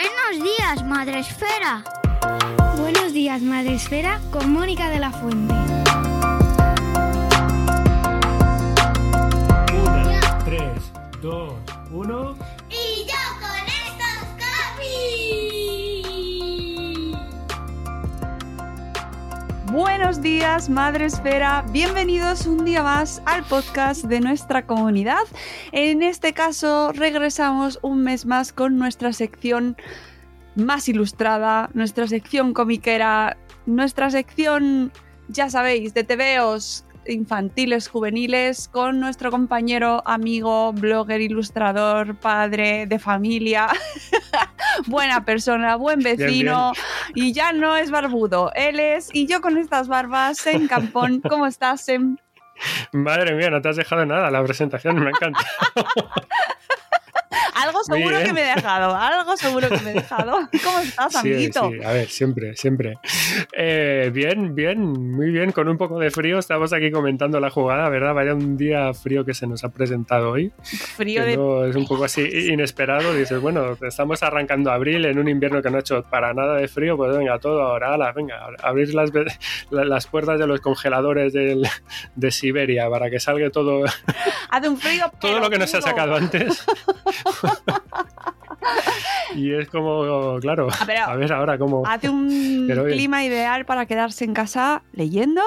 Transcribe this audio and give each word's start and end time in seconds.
Buenos 0.00 0.42
días, 0.42 0.82
Madre 0.86 1.18
Esfera. 1.18 1.84
Buenos 2.78 3.12
días, 3.12 3.42
Madre 3.42 3.74
Esfera, 3.74 4.18
con 4.30 4.50
Mónica 4.50 4.88
de 4.88 4.98
la 4.98 5.10
Fuente. 5.10 5.52
Una, 9.74 10.38
tres, 10.46 10.90
dos, 11.20 11.52
Buenos 20.00 20.22
días, 20.22 20.70
Madre 20.70 21.04
Esfera. 21.04 21.62
Bienvenidos 21.72 22.46
un 22.46 22.64
día 22.64 22.82
más 22.82 23.20
al 23.26 23.44
podcast 23.44 24.04
de 24.04 24.20
nuestra 24.20 24.66
comunidad. 24.66 25.24
En 25.72 26.02
este 26.02 26.32
caso, 26.32 26.90
regresamos 26.92 27.78
un 27.82 28.02
mes 28.02 28.24
más 28.24 28.54
con 28.54 28.78
nuestra 28.78 29.12
sección 29.12 29.76
más 30.54 30.88
ilustrada, 30.88 31.68
nuestra 31.74 32.06
sección 32.08 32.54
comiquera, 32.54 33.36
nuestra 33.66 34.10
sección, 34.10 34.90
ya 35.28 35.50
sabéis, 35.50 35.92
de 35.92 36.02
tebeos 36.02 36.86
infantiles, 37.14 37.88
juveniles, 37.88 38.68
con 38.68 39.00
nuestro 39.00 39.30
compañero, 39.30 40.02
amigo, 40.06 40.72
blogger, 40.72 41.20
ilustrador, 41.20 42.16
padre 42.16 42.86
de 42.86 42.98
familia, 42.98 43.68
buena 44.86 45.24
persona, 45.24 45.76
buen 45.76 46.00
vecino, 46.00 46.72
y 47.14 47.32
ya 47.32 47.52
no 47.52 47.76
es 47.76 47.90
barbudo, 47.90 48.52
él 48.54 48.80
es, 48.80 49.10
y 49.12 49.26
yo 49.26 49.40
con 49.40 49.56
estas 49.56 49.88
barbas, 49.88 50.38
Sem 50.38 50.68
Campón, 50.68 51.20
¿cómo 51.28 51.46
estás, 51.46 51.82
Sem? 51.82 52.16
Madre 52.92 53.34
mía, 53.34 53.50
no 53.50 53.60
te 53.62 53.70
has 53.70 53.76
dejado 53.76 54.04
nada 54.04 54.30
la 54.30 54.42
presentación, 54.44 55.02
me 55.02 55.10
encanta. 55.10 55.40
Algo 57.62 57.82
seguro 57.84 58.18
que 58.24 58.32
me 58.32 58.42
he 58.42 58.54
dejado, 58.54 58.94
algo 58.96 59.36
seguro 59.36 59.68
que 59.68 59.78
me 59.80 59.90
he 59.90 59.94
dejado. 59.94 60.32
¿Cómo 60.64 60.78
estás, 60.80 61.12
Sí, 61.12 61.18
amiguito? 61.18 61.70
sí, 61.70 61.82
a 61.84 61.92
ver, 61.92 62.08
siempre, 62.08 62.56
siempre. 62.56 62.94
Eh, 63.52 64.10
bien, 64.12 64.54
bien, 64.54 64.80
muy 64.80 65.30
bien, 65.30 65.52
con 65.52 65.68
un 65.68 65.76
poco 65.76 65.98
de 65.98 66.10
frío. 66.10 66.38
Estamos 66.38 66.72
aquí 66.72 66.90
comentando 66.90 67.38
la 67.40 67.50
jugada, 67.50 67.88
¿verdad? 67.88 68.14
Vaya 68.14 68.34
un 68.34 68.56
día 68.56 68.92
frío 68.94 69.24
que 69.24 69.34
se 69.34 69.46
nos 69.46 69.64
ha 69.64 69.68
presentado 69.70 70.30
hoy. 70.30 70.52
Frío 70.62 71.24
de 71.24 71.36
no, 71.36 71.64
es 71.64 71.76
un 71.76 71.86
poco 71.86 72.04
así 72.04 72.22
inesperado. 72.50 73.12
Dices, 73.14 73.40
bueno, 73.40 73.76
estamos 73.82 74.22
arrancando 74.22 74.70
abril 74.70 75.04
en 75.04 75.18
un 75.18 75.28
invierno 75.28 75.62
que 75.62 75.70
no 75.70 75.76
ha 75.76 75.80
hecho 75.80 76.02
para 76.04 76.32
nada 76.34 76.56
de 76.56 76.68
frío, 76.68 76.96
pues 76.96 77.16
venga, 77.16 77.38
todo 77.38 77.62
ahora, 77.62 77.94
ala, 77.94 78.12
venga, 78.12 78.40
abrir 78.62 78.94
las, 78.94 79.10
las 79.70 80.06
puertas 80.06 80.38
de 80.38 80.46
los 80.46 80.60
congeladores 80.60 81.32
del- 81.32 81.66
de 82.14 82.30
Siberia 82.30 82.88
para 82.88 83.10
que 83.10 83.20
salga 83.20 83.50
todo, 83.50 83.84
Hace 84.50 84.68
un 84.68 84.76
frío. 84.78 85.10
todo 85.20 85.40
lo 85.40 85.50
que 85.50 85.58
no 85.58 85.66
se 85.66 85.76
ha 85.78 85.82
sacado 85.82 86.14
antes. 86.16 86.64
y 89.34 89.52
es 89.52 89.68
como, 89.68 90.38
claro, 90.40 90.68
A 90.80 90.84
ver, 90.84 90.98
a 90.98 91.16
ver 91.16 91.32
ahora 91.32 91.58
cómo... 91.58 91.82
Hace 91.86 92.08
un 92.08 92.68
clima 92.88 93.24
ideal 93.24 93.64
para 93.64 93.86
quedarse 93.86 94.24
en 94.24 94.34
casa 94.34 94.82
leyendo. 94.92 95.42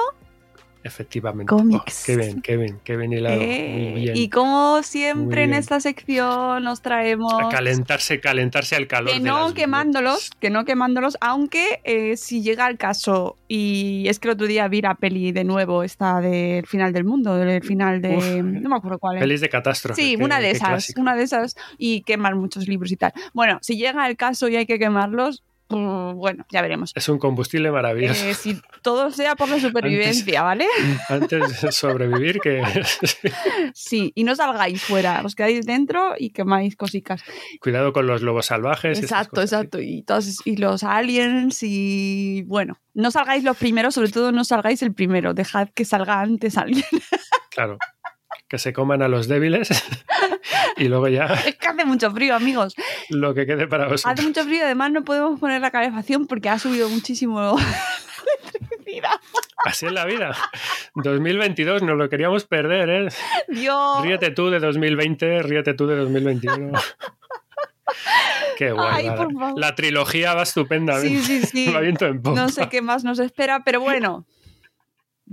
Efectivamente. 0.84 1.48
Cómics. 1.48 2.02
Oh, 2.02 2.06
qué 2.06 2.16
bien, 2.16 2.42
qué 2.42 2.56
bien, 2.58 2.78
qué 2.84 2.96
bien 2.96 3.12
hilado. 3.14 3.40
Eh, 3.40 3.90
Muy 3.94 4.00
bien. 4.02 4.16
Y 4.16 4.28
como 4.28 4.82
siempre 4.82 5.44
en 5.44 5.54
esta 5.54 5.80
sección 5.80 6.62
nos 6.62 6.82
traemos. 6.82 7.32
A 7.32 7.48
calentarse, 7.48 8.20
calentarse 8.20 8.76
al 8.76 8.86
calor. 8.86 9.10
Que 9.12 9.18
no 9.18 9.54
quemándolos, 9.54 10.30
que 10.40 10.50
no 10.50 10.66
quemándolos, 10.66 11.16
aunque 11.22 11.80
eh, 11.84 12.18
si 12.18 12.42
llega 12.42 12.68
el 12.68 12.76
caso, 12.76 13.38
y 13.48 14.04
es 14.08 14.18
que 14.18 14.28
el 14.28 14.34
otro 14.34 14.46
día 14.46 14.68
vi 14.68 14.82
la 14.82 14.94
peli 14.94 15.32
de 15.32 15.44
nuevo, 15.44 15.82
esta 15.82 16.20
del 16.20 16.66
final 16.66 16.92
del 16.92 17.04
mundo, 17.04 17.34
del 17.36 17.62
final 17.62 18.02
de. 18.02 18.16
Uf. 18.16 18.26
no 18.44 18.68
me 18.68 18.76
acuerdo 18.76 18.98
cuál 18.98 19.16
es. 19.16 19.20
Pelis 19.22 19.40
de 19.40 19.48
catástrofe. 19.48 20.00
Sí, 20.00 20.16
qué- 20.18 20.22
una 20.24 20.38
de 20.38 20.50
esas, 20.50 20.68
clásico. 20.68 21.00
una 21.00 21.16
de 21.16 21.22
esas, 21.22 21.56
y 21.78 22.02
queman 22.02 22.36
muchos 22.38 22.68
libros 22.68 22.92
y 22.92 22.96
tal. 22.96 23.12
Bueno, 23.32 23.58
si 23.62 23.78
llega 23.78 24.06
el 24.06 24.16
caso 24.18 24.48
y 24.48 24.56
hay 24.56 24.66
que 24.66 24.78
quemarlos, 24.78 25.42
pues, 25.74 26.14
bueno, 26.14 26.46
ya 26.50 26.62
veremos. 26.62 26.92
Es 26.94 27.08
un 27.08 27.18
combustible 27.18 27.70
maravilloso. 27.70 28.24
Eh, 28.26 28.34
si 28.34 28.60
todo 28.82 29.10
sea 29.10 29.34
por 29.36 29.48
la 29.48 29.58
supervivencia, 29.58 30.42
¿vale? 30.42 30.66
Antes 31.08 31.60
de 31.60 31.72
sobrevivir 31.72 32.40
que... 32.40 32.62
Sí, 33.74 34.12
y 34.14 34.24
no 34.24 34.36
salgáis 34.36 34.82
fuera, 34.82 35.22
os 35.24 35.34
quedáis 35.34 35.66
dentro 35.66 36.14
y 36.18 36.30
quemáis 36.30 36.76
cositas. 36.76 37.22
Cuidado 37.60 37.92
con 37.92 38.06
los 38.06 38.22
lobos 38.22 38.46
salvajes. 38.46 39.00
Exacto, 39.00 39.40
exacto. 39.40 39.80
Y, 39.80 40.02
todos, 40.02 40.46
y 40.46 40.56
los 40.56 40.84
aliens 40.84 41.62
y 41.62 42.42
bueno, 42.46 42.78
no 42.94 43.10
salgáis 43.10 43.42
los 43.42 43.56
primeros, 43.56 43.94
sobre 43.94 44.10
todo 44.10 44.32
no 44.32 44.44
salgáis 44.44 44.82
el 44.82 44.94
primero, 44.94 45.34
dejad 45.34 45.68
que 45.74 45.84
salga 45.84 46.20
antes 46.20 46.56
alguien. 46.56 46.84
Claro. 47.50 47.78
Que 48.48 48.58
se 48.58 48.72
coman 48.72 49.00
a 49.00 49.06
los 49.06 49.28
débiles 49.28 49.68
y 50.76 50.88
luego 50.88 51.08
ya 51.08 51.26
es 51.46 51.56
que 51.56 51.68
hace 51.68 51.84
mucho 51.84 52.10
frío, 52.10 52.34
amigos. 52.34 52.74
lo 53.10 53.34
que 53.34 53.46
quede 53.46 53.66
para 53.66 53.84
Hace 53.84 53.92
vosotros. 53.92 54.26
mucho 54.26 54.44
frío, 54.44 54.64
además 54.64 54.90
no 54.92 55.04
podemos 55.04 55.38
poner 55.40 55.60
la 55.60 55.70
calefacción 55.70 56.26
porque 56.26 56.48
ha 56.48 56.58
subido 56.58 56.88
muchísimo 56.88 57.40
la 57.56 57.56
electricidad. 58.58 59.10
Así 59.64 59.86
es 59.86 59.92
la 59.92 60.04
vida. 60.04 60.36
2022 60.94 61.82
nos 61.82 61.96
lo 61.96 62.08
queríamos 62.08 62.44
perder, 62.44 62.90
¿eh? 62.90 63.08
Dios. 63.48 64.02
Ríete 64.02 64.30
tú 64.30 64.50
de 64.50 64.60
2020, 64.60 65.42
ríete 65.42 65.74
tú 65.74 65.86
de 65.86 65.96
2021. 65.96 66.72
Qué 68.56 68.72
guay. 68.72 68.88
Ay, 68.94 69.08
va. 69.08 69.16
por 69.16 69.32
favor. 69.32 69.58
La 69.60 69.74
trilogía 69.74 70.34
va 70.34 70.42
estupendamente. 70.42 71.22
Sí, 71.22 71.40
sí, 71.40 71.46
sí. 71.46 71.72
Va 71.72 71.80
viento 71.80 72.06
en 72.06 72.22
popa. 72.22 72.40
No 72.40 72.48
sé 72.48 72.68
qué 72.68 72.82
más 72.82 73.04
nos 73.04 73.18
espera, 73.18 73.62
pero 73.64 73.80
bueno. 73.80 74.24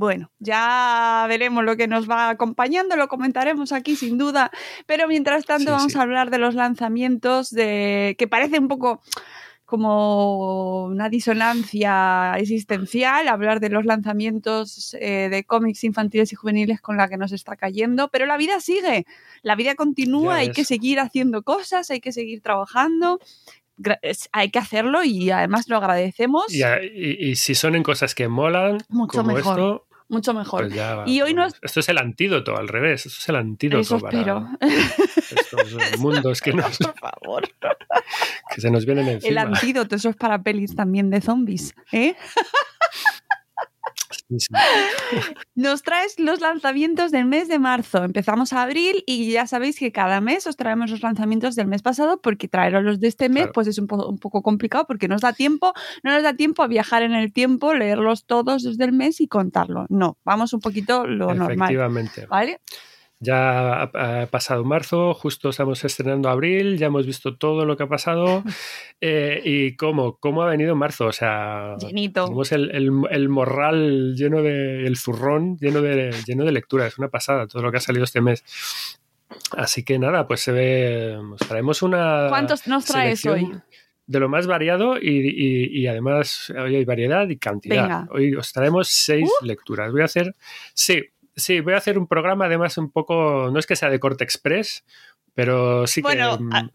Bueno, 0.01 0.31
ya 0.39 1.25
veremos 1.29 1.63
lo 1.63 1.77
que 1.77 1.87
nos 1.87 2.09
va 2.09 2.29
acompañando, 2.29 2.95
lo 2.95 3.07
comentaremos 3.07 3.71
aquí 3.71 3.95
sin 3.95 4.17
duda. 4.17 4.49
Pero 4.87 5.07
mientras 5.07 5.45
tanto 5.45 5.65
Sí, 5.65 5.71
vamos 5.71 5.91
sí. 5.91 5.97
a 5.99 6.01
hablar 6.01 6.31
de 6.31 6.39
los 6.39 6.55
lanzamientos 6.55 7.51
de 7.51 8.15
que 8.17 8.27
parece 8.27 8.57
un 8.57 8.67
poco 8.67 9.03
como 9.65 10.85
una 10.85 11.07
disonancia 11.07 12.33
existencial, 12.37 13.27
hablar 13.27 13.59
de 13.59 13.69
los 13.69 13.85
lanzamientos 13.85 14.95
eh, 14.99 15.29
de 15.29 15.43
cómics 15.43 15.83
infantiles 15.83 16.33
y 16.33 16.35
juveniles 16.35 16.81
con 16.81 16.97
la 16.97 17.07
que 17.07 17.17
nos 17.17 17.31
está 17.31 17.55
cayendo, 17.55 18.09
pero 18.09 18.25
la 18.25 18.37
vida 18.37 18.59
sigue, 18.59 19.05
la 19.43 19.55
vida 19.55 19.75
continúa, 19.75 20.37
hay 20.37 20.51
que 20.51 20.65
seguir 20.65 20.99
haciendo 20.99 21.43
cosas, 21.43 21.91
hay 21.91 22.01
que 22.01 22.11
seguir 22.11 22.41
trabajando, 22.41 23.19
hay 24.33 24.49
que 24.51 24.59
hacerlo 24.59 25.03
y 25.03 25.31
además 25.31 25.69
lo 25.69 25.77
agradecemos. 25.77 26.53
Y, 26.53 26.63
a- 26.63 26.83
y- 26.83 27.17
y 27.29 27.35
si 27.35 27.55
son 27.55 27.75
en 27.75 27.83
cosas 27.83 28.13
que 28.13 28.27
molan, 28.27 28.79
Mucho 28.89 29.19
como 29.19 29.33
mejor. 29.33 29.57
esto, 29.57 29.87
Mucho 30.11 30.33
mejor. 30.33 30.63
pues 30.65 30.73
ya. 30.75 31.03
Y 31.07 31.21
hoy 31.21 31.33
nos- 31.33 31.53
Esto 31.61 31.79
es 31.79 31.87
el 31.89 31.97
antídoto, 31.97 32.57
al 32.57 32.67
revés. 32.67 33.05
Esto 33.05 33.17
es 33.19 33.29
el 33.29 33.35
antídoto 33.37 33.79
Eso 33.81 33.99
para 33.99 34.17
espero. 34.19 34.47
estos 35.31 35.99
mundos 35.99 36.41
que, 36.41 36.51
nos- 36.53 36.77
Por 36.77 36.93
favor. 36.99 37.43
que 38.53 38.59
se 38.61 38.69
nos 38.69 38.85
vienen 38.85 39.07
El 39.07 39.13
encima. 39.15 39.41
antídoto, 39.43 39.95
eso 39.95 40.09
es 40.09 40.15
para 40.17 40.43
pelis 40.43 40.75
también 40.75 41.09
de 41.09 41.21
zombies. 41.21 41.73
¿eh? 41.93 42.15
Nos 45.55 45.83
traes 45.83 46.19
los 46.19 46.39
lanzamientos 46.41 47.11
del 47.11 47.25
mes 47.25 47.47
de 47.47 47.59
marzo. 47.59 48.03
Empezamos 48.03 48.53
a 48.53 48.63
abril 48.63 49.03
y 49.05 49.31
ya 49.31 49.45
sabéis 49.47 49.77
que 49.77 49.91
cada 49.91 50.21
mes 50.21 50.47
os 50.47 50.55
traemos 50.55 50.89
los 50.89 51.01
lanzamientos 51.01 51.55
del 51.55 51.67
mes 51.67 51.81
pasado 51.81 52.21
porque 52.21 52.47
traeros 52.47 52.83
los 52.83 52.99
de 52.99 53.07
este 53.07 53.27
mes 53.29 53.41
Claro. 53.43 53.51
pues 53.53 53.67
es 53.67 53.77
un, 53.77 53.87
po- 53.87 54.07
un 54.07 54.17
poco 54.19 54.41
complicado 54.41 54.85
porque 54.87 55.07
nos 55.07 55.21
da 55.21 55.33
tiempo, 55.33 55.73
no 56.03 56.11
nos 56.13 56.23
da 56.23 56.33
tiempo 56.33 56.63
a 56.63 56.67
viajar 56.67 57.03
en 57.03 57.13
el 57.13 57.33
tiempo, 57.33 57.73
leerlos 57.73 58.25
todos 58.25 58.63
desde 58.63 58.85
el 58.85 58.93
mes 58.93 59.19
y 59.21 59.27
contarlo. 59.27 59.85
No, 59.89 60.17
vamos 60.23 60.53
un 60.53 60.59
poquito 60.61 61.05
lo 61.05 61.33
normal. 61.33 61.51
Efectivamente. 61.71 62.25
¿Vale? 62.27 62.59
Ya 63.23 63.83
ha, 63.83 64.21
ha 64.23 64.25
pasado 64.25 64.63
marzo, 64.65 65.13
justo 65.13 65.49
estamos 65.49 65.83
estrenando 65.85 66.27
abril, 66.27 66.79
ya 66.79 66.87
hemos 66.87 67.05
visto 67.05 67.37
todo 67.37 67.65
lo 67.65 67.77
que 67.77 67.83
ha 67.83 67.87
pasado. 67.87 68.43
Eh, 69.03 69.41
¿Y 69.43 69.75
cómo? 69.77 70.17
¿Cómo 70.19 70.43
ha 70.43 70.49
venido 70.49 70.75
marzo? 70.75 71.07
O 71.07 71.11
sea, 71.11 71.75
Llenito. 71.79 72.25
tenemos 72.25 72.51
el, 72.51 72.69
el- 72.69 72.91
el 73.09 73.29
morral 73.29 74.13
lleno 74.15 74.43
de. 74.43 74.85
el 74.85 74.95
zurrón 74.95 75.57
lleno 75.57 75.81
de, 75.81 76.13
lleno 76.27 76.45
de 76.45 76.51
lectura. 76.51 76.85
Es 76.85 76.99
una 76.99 77.07
pasada 77.09 77.47
todo 77.47 77.63
lo 77.63 77.71
que 77.71 77.77
ha 77.77 77.81
salido 77.81 78.03
este 78.03 78.21
mes. 78.21 78.43
Así 79.57 79.83
que 79.83 79.97
nada, 79.97 80.27
pues 80.27 80.41
se 80.41 80.51
ve. 80.51 81.17
Os 81.17 81.39
traemos 81.47 81.81
una. 81.81 82.27
¿Cuántos 82.29 82.67
nos 82.67 82.85
traes 82.85 83.25
hoy? 83.25 83.51
De 84.05 84.19
lo 84.19 84.29
más 84.29 84.45
variado 84.45 84.97
y, 84.97 85.07
y- 85.09 85.79
y 85.81 85.87
además 85.87 86.51
hoy 86.55 86.75
hay 86.75 86.85
variedad 86.85 87.27
y 87.27 87.37
cantidad. 87.37 87.81
Venga. 87.83 88.07
Hoy 88.11 88.35
os 88.35 88.53
traemos 88.53 88.87
seis 88.89 89.27
Uh. 89.41 89.45
lecturas. 89.45 89.91
Voy 89.91 90.01
a 90.01 90.05
hacer. 90.05 90.35
Sí, 90.75 91.01
sí, 91.35 91.59
voy 91.61 91.73
a 91.73 91.77
hacer 91.77 91.97
un 91.97 92.07
programa 92.07 92.45
además 92.45 92.77
un 92.77 92.91
poco. 92.91 93.49
No 93.51 93.59
es 93.59 93.65
que 93.67 93.75
sea 93.75 93.89
de 93.89 93.99
corte 93.99 94.23
express, 94.23 94.83
pero 95.33 95.87
sí 95.87 96.01
Bueno, 96.01 96.37
que. 96.37 96.43
mm, 96.43 96.53
a- 96.53 96.71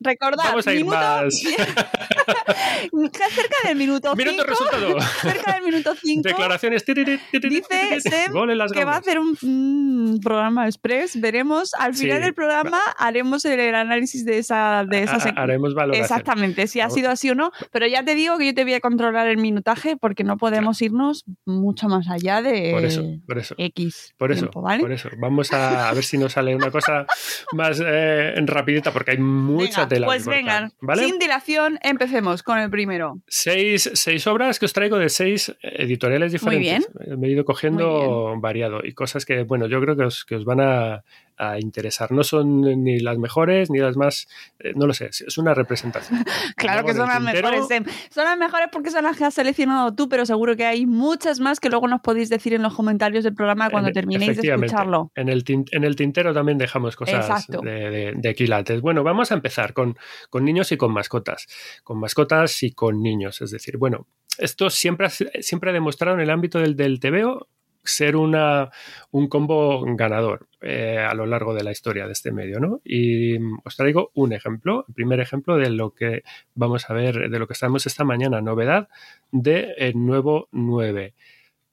Recordad, 0.00 0.44
Vamos 0.44 0.66
a 0.66 0.72
ir 0.72 0.78
minuto, 0.78 0.96
más. 0.96 1.34
cerca 3.30 3.68
del 3.68 3.76
minuto 3.76 4.14
Minuto 4.16 4.36
5, 4.38 4.44
resultado. 4.46 5.00
cerca 5.22 5.52
del 5.54 5.62
minuto 5.64 5.94
5, 5.94 6.22
Declaraciones. 6.28 6.84
Dice 6.84 8.28
las 8.56 8.72
que 8.72 8.84
va 8.84 8.94
a 8.94 8.98
hacer 8.98 9.18
un, 9.18 9.36
un 9.42 10.20
programa 10.22 10.66
express. 10.66 11.20
Veremos. 11.20 11.72
Al 11.78 11.94
final 11.94 12.18
Sí. 12.18 12.24
del 12.24 12.34
programa 12.34 12.78
haremos 12.98 13.44
el, 13.44 13.60
el 13.60 13.74
análisis 13.74 14.24
de 14.24 14.38
esa, 14.38 14.84
de 14.88 15.02
esa 15.04 15.16
Ha- 15.16 15.42
Haremos 15.42 15.74
valoración. 15.74 16.02
Exactamente, 16.04 16.66
si 16.66 16.80
ha 16.80 16.90
sido 16.90 17.10
así 17.10 17.30
o 17.30 17.34
no. 17.34 17.50
Pero 17.70 17.86
ya 17.86 18.02
te 18.04 18.14
digo 18.14 18.38
que 18.38 18.46
yo 18.46 18.54
te 18.54 18.64
voy 18.64 18.74
a 18.74 18.80
controlar 18.80 19.28
el 19.28 19.36
minutaje 19.36 19.96
porque 19.96 20.24
no 20.24 20.36
podemos 20.38 20.80
irnos 20.82 21.24
mucho 21.44 21.88
más 21.88 22.08
allá 22.08 22.42
de 22.42 22.70
Por 22.72 22.84
eso, 22.84 23.04
por 23.26 23.38
eso. 23.38 23.54
X 23.58 24.14
Por 24.16 24.32
eso, 24.32 24.40
tiempo, 24.40 24.62
¿vale? 24.62 24.80
por 24.80 24.92
eso. 24.92 25.08
Vamos 25.20 25.52
a, 25.52 25.88
a 25.88 25.92
ver 25.94 26.04
si 26.04 26.16
nos 26.18 26.32
sale 26.32 26.54
una 26.56 26.70
cosa 26.70 27.06
más 27.52 27.80
eh, 27.84 28.34
rapidita, 28.46 28.92
porque 28.92 29.12
hay 29.12 29.18
mucha 29.18 29.80
Venga. 29.86 29.89
Tela 29.90 30.06
pues 30.06 30.26
vengan, 30.26 30.72
¿vale? 30.80 31.04
sin 31.04 31.18
dilación, 31.18 31.78
empecemos 31.82 32.42
con 32.42 32.58
el 32.58 32.70
primero. 32.70 33.20
Seis, 33.26 33.90
seis 33.92 34.26
obras 34.26 34.58
que 34.58 34.64
os 34.64 34.72
traigo 34.72 34.96
de 34.98 35.10
seis 35.10 35.54
editoriales 35.62 36.32
diferentes. 36.32 36.88
Me 37.18 37.28
he 37.28 37.30
ido 37.30 37.44
cogiendo 37.44 38.34
variado 38.40 38.80
y 38.82 38.94
cosas 38.94 39.26
que, 39.26 39.42
bueno, 39.42 39.66
yo 39.66 39.80
creo 39.80 39.96
que 39.96 40.04
os, 40.04 40.24
que 40.24 40.36
os 40.36 40.44
van 40.44 40.60
a, 40.60 41.02
a 41.42 41.58
interesar. 41.58 42.12
No 42.12 42.22
son 42.22 42.60
ni 42.84 43.00
las 43.00 43.16
mejores 43.18 43.70
ni 43.70 43.78
las 43.78 43.96
más, 43.96 44.28
eh, 44.58 44.72
no 44.76 44.86
lo 44.86 44.92
sé, 44.92 45.06
es 45.06 45.38
una 45.38 45.54
representación. 45.54 46.24
Claro 46.56 46.84
que 46.84 46.92
son 46.94 47.08
las 47.08 47.16
tintero, 47.18 47.48
mejores. 47.50 47.68
Sem. 47.68 47.84
Son 48.10 48.24
las 48.24 48.36
mejores 48.38 48.68
porque 48.70 48.90
son 48.90 49.04
las 49.04 49.16
que 49.16 49.24
has 49.24 49.32
seleccionado 49.34 49.94
tú, 49.94 50.08
pero 50.08 50.26
seguro 50.26 50.54
que 50.56 50.66
hay 50.66 50.84
muchas 50.86 51.40
más 51.40 51.58
que 51.60 51.70
luego 51.70 51.88
nos 51.88 52.00
podéis 52.02 52.28
decir 52.28 52.52
en 52.54 52.62
los 52.62 52.74
comentarios 52.74 53.24
del 53.24 53.34
programa 53.34 53.70
cuando 53.70 53.88
en- 53.88 53.94
terminéis 53.94 54.36
de 54.40 54.48
escucharlo. 54.48 55.10
En 55.14 55.28
el, 55.30 55.42
en 55.46 55.84
el 55.84 55.96
tintero 55.96 56.34
también 56.34 56.58
dejamos 56.58 56.96
cosas 56.96 57.46
de, 57.48 57.58
de- 57.62 58.12
de 58.16 58.34
quilates. 58.34 58.80
Bueno, 58.82 59.02
vamos 59.02 59.32
a 59.32 59.34
empezar 59.34 59.72
con, 59.72 59.96
con 60.28 60.44
niños 60.44 60.70
y 60.72 60.76
con 60.76 60.92
mascotas. 60.92 61.46
Con 61.84 61.98
mascotas 61.98 62.62
y 62.62 62.72
con 62.72 63.02
niños. 63.02 63.40
Es 63.40 63.50
decir, 63.50 63.78
bueno, 63.78 64.06
esto 64.38 64.68
siempre 64.70 65.06
ha, 65.06 65.10
siempre 65.10 65.70
ha 65.70 65.72
demostrado 65.72 66.16
en 66.16 66.20
el 66.22 66.30
ámbito 66.30 66.58
del, 66.58 66.76
del 66.76 67.00
TVO 67.00 67.48
ser 67.82 68.16
una, 68.16 68.70
un 69.10 69.28
combo 69.28 69.84
ganador 69.96 70.48
eh, 70.60 70.98
a 70.98 71.14
lo 71.14 71.26
largo 71.26 71.54
de 71.54 71.64
la 71.64 71.72
historia 71.72 72.06
de 72.06 72.12
este 72.12 72.32
medio, 72.32 72.60
¿no? 72.60 72.80
Y 72.84 73.38
mm, 73.38 73.60
os 73.64 73.76
traigo 73.76 74.10
un 74.14 74.32
ejemplo, 74.32 74.84
el 74.88 74.94
primer 74.94 75.20
ejemplo 75.20 75.56
de 75.56 75.70
lo 75.70 75.94
que 75.94 76.22
vamos 76.54 76.88
a 76.90 76.94
ver, 76.94 77.30
de 77.30 77.38
lo 77.38 77.46
que 77.46 77.54
estamos 77.54 77.86
esta 77.86 78.04
mañana, 78.04 78.40
novedad 78.40 78.88
de 79.32 79.74
el 79.78 79.94
nuevo 79.94 80.48
9. 80.52 81.14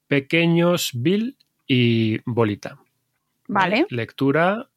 Pequeños 0.07 0.91
Bill 0.93 1.37
y 1.67 2.19
Bolita. 2.25 2.79
Vale. 3.47 3.85
Lectura 3.89 4.69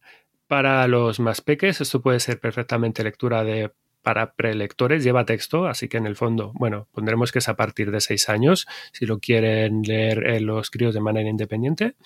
para 0.47 0.87
los 0.89 1.21
más 1.21 1.41
peques. 1.41 1.81
Esto 1.81 2.01
puede 2.01 2.21
ser 2.21 2.41
perfectamente 2.41 3.05
lectura 3.05 3.45
de 3.45 3.71
para 4.03 4.33
prelectores, 4.33 5.05
lleva 5.05 5.25
texto, 5.25 5.67
así 5.67 5.89
que 5.89 5.99
en 5.99 6.07
el 6.07 6.17
fondo, 6.17 6.53
bueno, 6.55 6.89
pondremos 6.93 7.33
que 7.33 7.41
es 7.41 7.49
a 7.49 7.57
partir 7.57 7.91
de 7.91 8.01
seis 8.01 8.29
años, 8.29 8.67
si 8.93 9.07
lo 9.07 9.19
quieren 9.19 9.83
leer 9.83 10.27
eh, 10.27 10.41
los 10.41 10.71
críos 10.71 10.95
de 10.95 11.01
manera 11.01 11.29
independiente, 11.29 11.97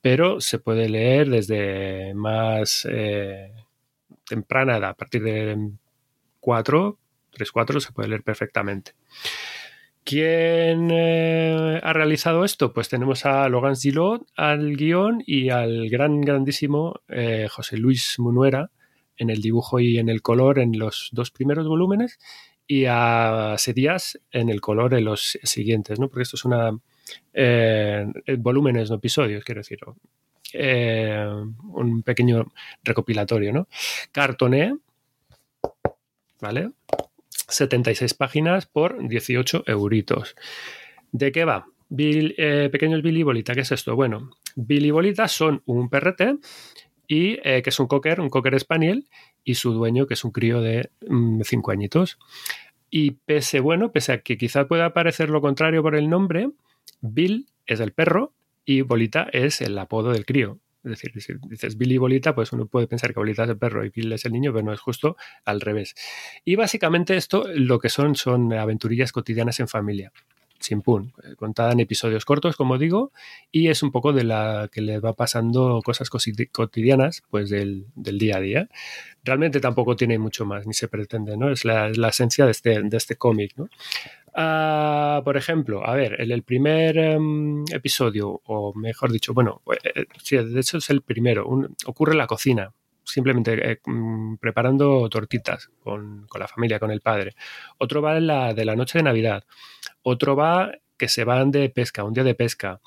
pero 0.00 0.40
se 0.40 0.58
puede 0.58 0.88
leer 0.88 1.28
desde 1.30 2.14
más 2.14 2.86
eh, 2.90 3.52
temprana 4.26 4.78
edad, 4.78 4.90
a 4.90 4.94
partir 4.94 5.22
de 5.22 5.70
cuatro, 6.40 6.98
tres, 7.30 7.52
cuatro, 7.52 7.80
se 7.80 7.92
puede 7.92 8.08
leer 8.08 8.22
perfectamente. 8.22 8.92
¿Quién 10.04 10.90
eh, 10.90 11.80
ha 11.82 11.92
realizado 11.94 12.44
esto? 12.44 12.74
Pues 12.74 12.90
tenemos 12.90 13.24
a 13.24 13.48
Logan 13.48 13.76
Gillot 13.76 14.26
al 14.36 14.76
guion 14.76 15.22
y 15.26 15.48
al 15.48 15.88
gran, 15.88 16.20
grandísimo 16.20 17.00
José 17.48 17.78
Luis 17.78 18.18
Munuera 18.18 18.70
en 19.16 19.30
el 19.30 19.40
dibujo 19.40 19.80
y 19.80 19.98
en 19.98 20.08
el 20.08 20.22
color 20.22 20.58
en 20.58 20.78
los 20.78 21.10
dos 21.12 21.30
primeros 21.30 21.66
volúmenes 21.66 22.18
y 22.66 22.86
a 22.88 23.54
Sedías 23.58 24.18
en 24.30 24.48
el 24.48 24.60
color 24.60 24.94
en 24.94 25.04
los 25.04 25.38
siguientes, 25.42 26.00
¿no? 26.00 26.08
Porque 26.08 26.22
esto 26.22 26.36
es 26.36 26.44
una... 26.44 26.78
eh, 27.32 28.06
volúmenes, 28.38 28.90
no 28.90 28.96
episodios, 28.96 29.44
quiero 29.44 29.60
decir. 29.60 29.78
Eh, 30.52 31.26
un 31.72 32.02
pequeño 32.02 32.52
recopilatorio, 32.82 33.52
¿no? 33.52 33.68
Cartoné, 34.12 34.76
¿vale? 36.40 36.70
76 37.48 38.14
páginas 38.14 38.66
por 38.66 39.06
18 39.06 39.64
euritos. 39.66 40.34
¿De 41.12 41.32
qué 41.32 41.44
va? 41.44 41.66
Bill, 41.88 42.34
eh, 42.38 42.68
pequeños 42.72 43.02
Billy 43.02 43.42
¿qué 43.44 43.60
es 43.60 43.72
esto? 43.72 43.94
Bueno, 43.94 44.30
Billy 44.56 44.90
son 45.28 45.62
un 45.66 45.88
perrete 45.88 46.36
y 47.06 47.38
eh, 47.44 47.62
que 47.62 47.70
es 47.70 47.80
un 47.80 47.86
cocker, 47.86 48.20
un 48.20 48.30
cocker 48.30 48.58
spaniel, 48.58 49.08
y 49.44 49.54
su 49.56 49.72
dueño, 49.72 50.06
que 50.06 50.14
es 50.14 50.24
un 50.24 50.32
crío 50.32 50.60
de 50.60 50.90
5 51.42 51.70
añitos. 51.70 52.18
Y 52.90 53.12
pese, 53.12 53.60
bueno, 53.60 53.92
pese 53.92 54.12
a 54.12 54.22
que 54.22 54.38
quizá 54.38 54.68
pueda 54.68 54.92
parecer 54.92 55.30
lo 55.30 55.40
contrario 55.40 55.82
por 55.82 55.96
el 55.96 56.08
nombre, 56.08 56.50
Bill 57.00 57.46
es 57.66 57.80
el 57.80 57.92
perro 57.92 58.32
y 58.64 58.82
Bolita 58.82 59.28
es 59.32 59.60
el 59.60 59.76
apodo 59.78 60.12
del 60.12 60.24
crío. 60.24 60.58
Es 60.84 60.90
decir, 60.90 61.22
si 61.22 61.32
dices 61.48 61.78
Bill 61.78 61.92
y 61.92 61.98
Bolita, 61.98 62.34
pues 62.34 62.52
uno 62.52 62.66
puede 62.66 62.86
pensar 62.86 63.12
que 63.12 63.18
Bolita 63.18 63.44
es 63.44 63.50
el 63.50 63.58
perro 63.58 63.84
y 63.84 63.88
Bill 63.88 64.12
es 64.12 64.26
el 64.26 64.32
niño, 64.32 64.52
pero 64.52 64.66
no 64.66 64.72
es 64.72 64.80
justo 64.80 65.16
al 65.44 65.60
revés. 65.60 65.94
Y 66.44 66.56
básicamente 66.56 67.16
esto 67.16 67.46
lo 67.54 67.78
que 67.78 67.88
son 67.88 68.14
son 68.16 68.52
aventurillas 68.52 69.10
cotidianas 69.10 69.60
en 69.60 69.68
familia. 69.68 70.12
Sin 70.64 70.80
pun, 70.80 71.12
contada 71.36 71.72
en 71.72 71.80
episodios 71.80 72.24
cortos, 72.24 72.56
como 72.56 72.78
digo, 72.78 73.12
y 73.52 73.68
es 73.68 73.82
un 73.82 73.92
poco 73.92 74.14
de 74.14 74.24
la 74.24 74.70
que 74.72 74.80
le 74.80 74.98
va 74.98 75.12
pasando 75.12 75.82
cosas 75.84 76.08
cotidianas 76.08 77.22
pues 77.28 77.50
del, 77.50 77.84
del 77.94 78.18
día 78.18 78.38
a 78.38 78.40
día. 78.40 78.68
Realmente 79.22 79.60
tampoco 79.60 79.94
tiene 79.94 80.18
mucho 80.18 80.46
más, 80.46 80.66
ni 80.66 80.72
se 80.72 80.88
pretende, 80.88 81.36
¿no? 81.36 81.50
Es 81.50 81.66
la, 81.66 81.90
esencia 82.08 82.46
de 82.46 82.52
este, 82.52 82.80
de 82.80 82.96
este 82.96 83.16
cómic, 83.16 83.52
¿no? 83.56 83.68
Ah, 84.34 85.20
por 85.22 85.36
ejemplo, 85.36 85.86
a 85.86 85.94
ver, 85.94 86.18
en 86.18 86.30
el 86.32 86.42
primer 86.42 86.96
em, 86.96 87.64
episodio, 87.70 88.40
o 88.46 88.72
mejor 88.74 89.12
dicho, 89.12 89.34
bueno, 89.34 89.60
eh, 89.82 90.06
sí, 90.22 90.38
de 90.38 90.60
hecho 90.60 90.78
es 90.78 90.88
el 90.88 91.02
primero, 91.02 91.46
ocurre 91.84 92.12
en 92.12 92.18
la 92.18 92.26
cocina, 92.26 92.72
simplemente 93.04 93.72
eh, 93.72 93.80
mm, 93.84 94.36
preparando 94.36 95.10
tortitas 95.10 95.70
con, 95.82 96.26
con 96.26 96.40
la 96.40 96.48
familia, 96.48 96.80
con 96.80 96.90
el 96.90 97.02
padre. 97.02 97.34
Otro 97.76 98.00
va 98.00 98.16
en 98.16 98.26
la 98.26 98.54
de 98.54 98.64
la 98.64 98.76
noche 98.76 98.98
de 98.98 99.04
Navidad. 99.04 99.44
Otro 100.04 100.36
va 100.36 100.70
que 100.96 101.08
se 101.08 101.24
van 101.24 101.50
de 101.50 101.68
pesca, 101.70 102.04
un 102.04 102.12
día 102.12 102.22
de 102.22 102.36
pesca. 102.36 102.80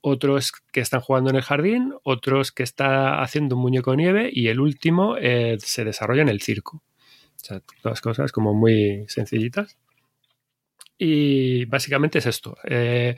Otros 0.00 0.52
que 0.72 0.80
están 0.80 1.00
jugando 1.00 1.30
en 1.30 1.36
el 1.36 1.42
jardín, 1.42 1.94
otros 2.02 2.50
que 2.50 2.62
está 2.62 3.22
haciendo 3.22 3.54
un 3.54 3.62
muñeco 3.62 3.94
nieve 3.94 4.30
y 4.32 4.48
el 4.48 4.60
último 4.60 5.16
eh, 5.18 5.56
se 5.60 5.84
desarrolla 5.84 6.22
en 6.22 6.28
el 6.28 6.42
circo. 6.42 6.82
O 7.36 7.44
sea, 7.44 7.60
todas 7.82 8.00
cosas 8.00 8.32
como 8.32 8.54
muy 8.54 9.04
sencillitas. 9.08 9.78
Y 10.98 11.66
básicamente 11.66 12.18
es 12.18 12.26
esto. 12.26 12.56
Eh, 12.64 13.14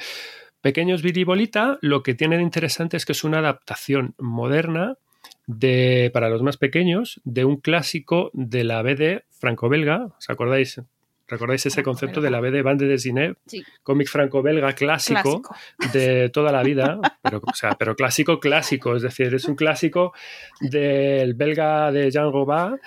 Pequeños 0.61 1.03
Billy 1.03 1.23
Bolita, 1.23 1.79
lo 1.81 2.03
que 2.03 2.15
tiene 2.15 2.37
de 2.37 2.43
interesante 2.43 2.97
es 2.97 3.07
que 3.07 3.13
es 3.13 3.23
una 3.23 3.39
adaptación 3.39 4.15
moderna 4.19 4.99
de, 5.47 6.11
para 6.13 6.29
los 6.29 6.43
más 6.43 6.57
pequeños 6.57 7.21
de 7.25 7.45
un 7.45 7.59
clásico 7.59 8.31
de 8.33 8.65
la 8.65 8.83
BD 8.83 9.23
franco-belga. 9.31 10.07
¿Os 10.19 10.29
acordáis? 10.29 10.81
¿Recordáis 11.29 11.67
ese 11.67 11.83
concepto 11.83 12.21
de 12.21 12.31
la 12.31 12.41
BD 12.41 12.63
Bande 12.63 12.87
dessinée? 12.87 13.35
Sí. 13.47 13.65
Cómic 13.83 14.09
franco-belga 14.09 14.73
clásico, 14.75 15.43
Clásico. 15.43 15.57
de 15.93 16.31
toda 16.31 16.53
la 16.53 16.63
vida, 16.63 17.01
pero, 17.23 17.41
o 17.45 17.55
sea, 17.55 17.73
pero 17.73 17.97
clásico, 17.97 18.39
clásico, 18.39 18.95
es 18.95 19.03
decir, 19.03 19.35
es 19.35 19.47
un 19.47 19.57
clásico 19.57 20.13
del 20.61 21.35
belga 21.35 21.91
de 21.91 22.11
Jean 22.11 22.31
Robert, 22.33 22.81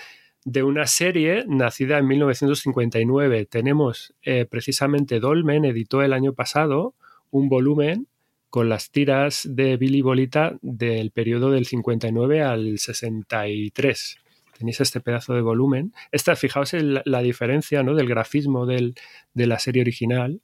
de 0.45 0.63
una 0.63 0.87
serie 0.87 1.43
nacida 1.47 1.97
en 1.97 2.07
1959. 2.07 3.45
Tenemos 3.45 4.13
eh, 4.21 4.45
precisamente 4.49 5.19
Dolmen, 5.19 5.65
editó 5.65 6.01
el 6.01 6.13
año 6.13 6.33
pasado 6.33 6.95
un 7.31 7.49
volumen 7.49 8.07
con 8.49 8.69
las 8.69 8.89
tiras 8.89 9.47
de 9.49 9.77
Billy 9.77 10.01
Bolita 10.01 10.57
del 10.61 11.11
periodo 11.11 11.51
del 11.51 11.65
59 11.65 12.41
al 12.41 12.79
63. 12.79 14.17
Tenéis 14.59 14.81
este 14.81 14.99
pedazo 14.99 15.33
de 15.33 15.41
volumen. 15.41 15.93
Esta, 16.11 16.35
fijaos 16.35 16.73
en 16.73 17.01
la, 17.05 17.21
diferencia 17.21 17.81
¿no? 17.81 17.95
del 17.95 18.09
grafismo 18.09 18.65
del, 18.65 18.93
de 19.33 19.47
la 19.47 19.57
serie 19.57 19.81
original 19.81 20.41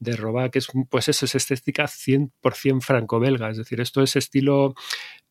de 0.00 0.16
Robá, 0.16 0.50
que 0.50 0.60
es, 0.60 0.68
pues 0.90 1.08
eso, 1.08 1.24
es 1.24 1.34
estética 1.34 1.84
100% 1.84 2.82
franco-belga, 2.82 3.50
es 3.50 3.56
decir, 3.56 3.80
esto 3.80 4.02
es 4.02 4.16
estilo 4.16 4.74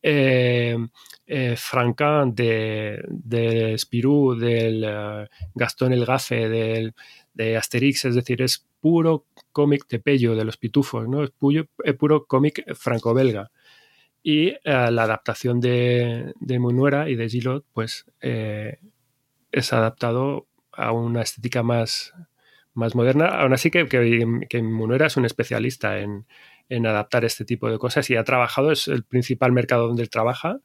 eh, 0.02 0.76
eh, 1.26 1.56
de, 2.34 3.04
de 3.08 3.78
Spirou, 3.78 4.34
del 4.34 4.84
uh, 4.84 5.26
Gastón 5.54 5.92
el 5.92 6.04
Gafe, 6.04 6.48
del, 6.48 6.94
de 7.32 7.56
Asterix, 7.56 8.04
es 8.04 8.14
decir, 8.14 8.42
es 8.42 8.66
puro 8.80 9.26
cómic 9.52 9.86
de 9.88 10.00
Pello, 10.00 10.36
de 10.36 10.44
los 10.44 10.56
pitufos, 10.56 11.08
¿no? 11.08 11.24
Es 11.24 11.30
puro, 11.30 11.66
es 11.82 11.94
puro 11.94 12.26
cómic 12.26 12.64
franco-belga. 12.74 13.50
Y 14.22 14.50
uh, 14.50 14.90
la 14.90 15.04
adaptación 15.04 15.60
de, 15.60 16.32
de 16.40 16.58
Munuera 16.58 17.08
y 17.08 17.14
de 17.14 17.28
Gillot, 17.28 17.64
pues 17.72 18.06
eh, 18.20 18.78
es 19.52 19.72
adaptado 19.72 20.46
a 20.72 20.92
una 20.92 21.22
estética 21.22 21.62
más, 21.62 22.14
más 22.74 22.94
moderna. 22.94 23.26
Aún 23.26 23.52
así 23.52 23.70
que, 23.70 23.86
que, 23.88 24.62
Munuera 24.62 25.06
es 25.06 25.16
un 25.16 25.24
especialista 25.24 25.98
en, 25.98 26.26
en, 26.68 26.86
adaptar 26.86 27.24
este 27.24 27.44
tipo 27.44 27.70
de 27.70 27.78
cosas 27.78 28.08
y 28.10 28.16
ha 28.16 28.24
trabajado, 28.24 28.72
es 28.72 28.88
el 28.88 29.04
principal 29.04 29.52
mercado 29.52 29.88
donde 29.88 30.02
él 30.02 30.10
trabaja, 30.10 30.60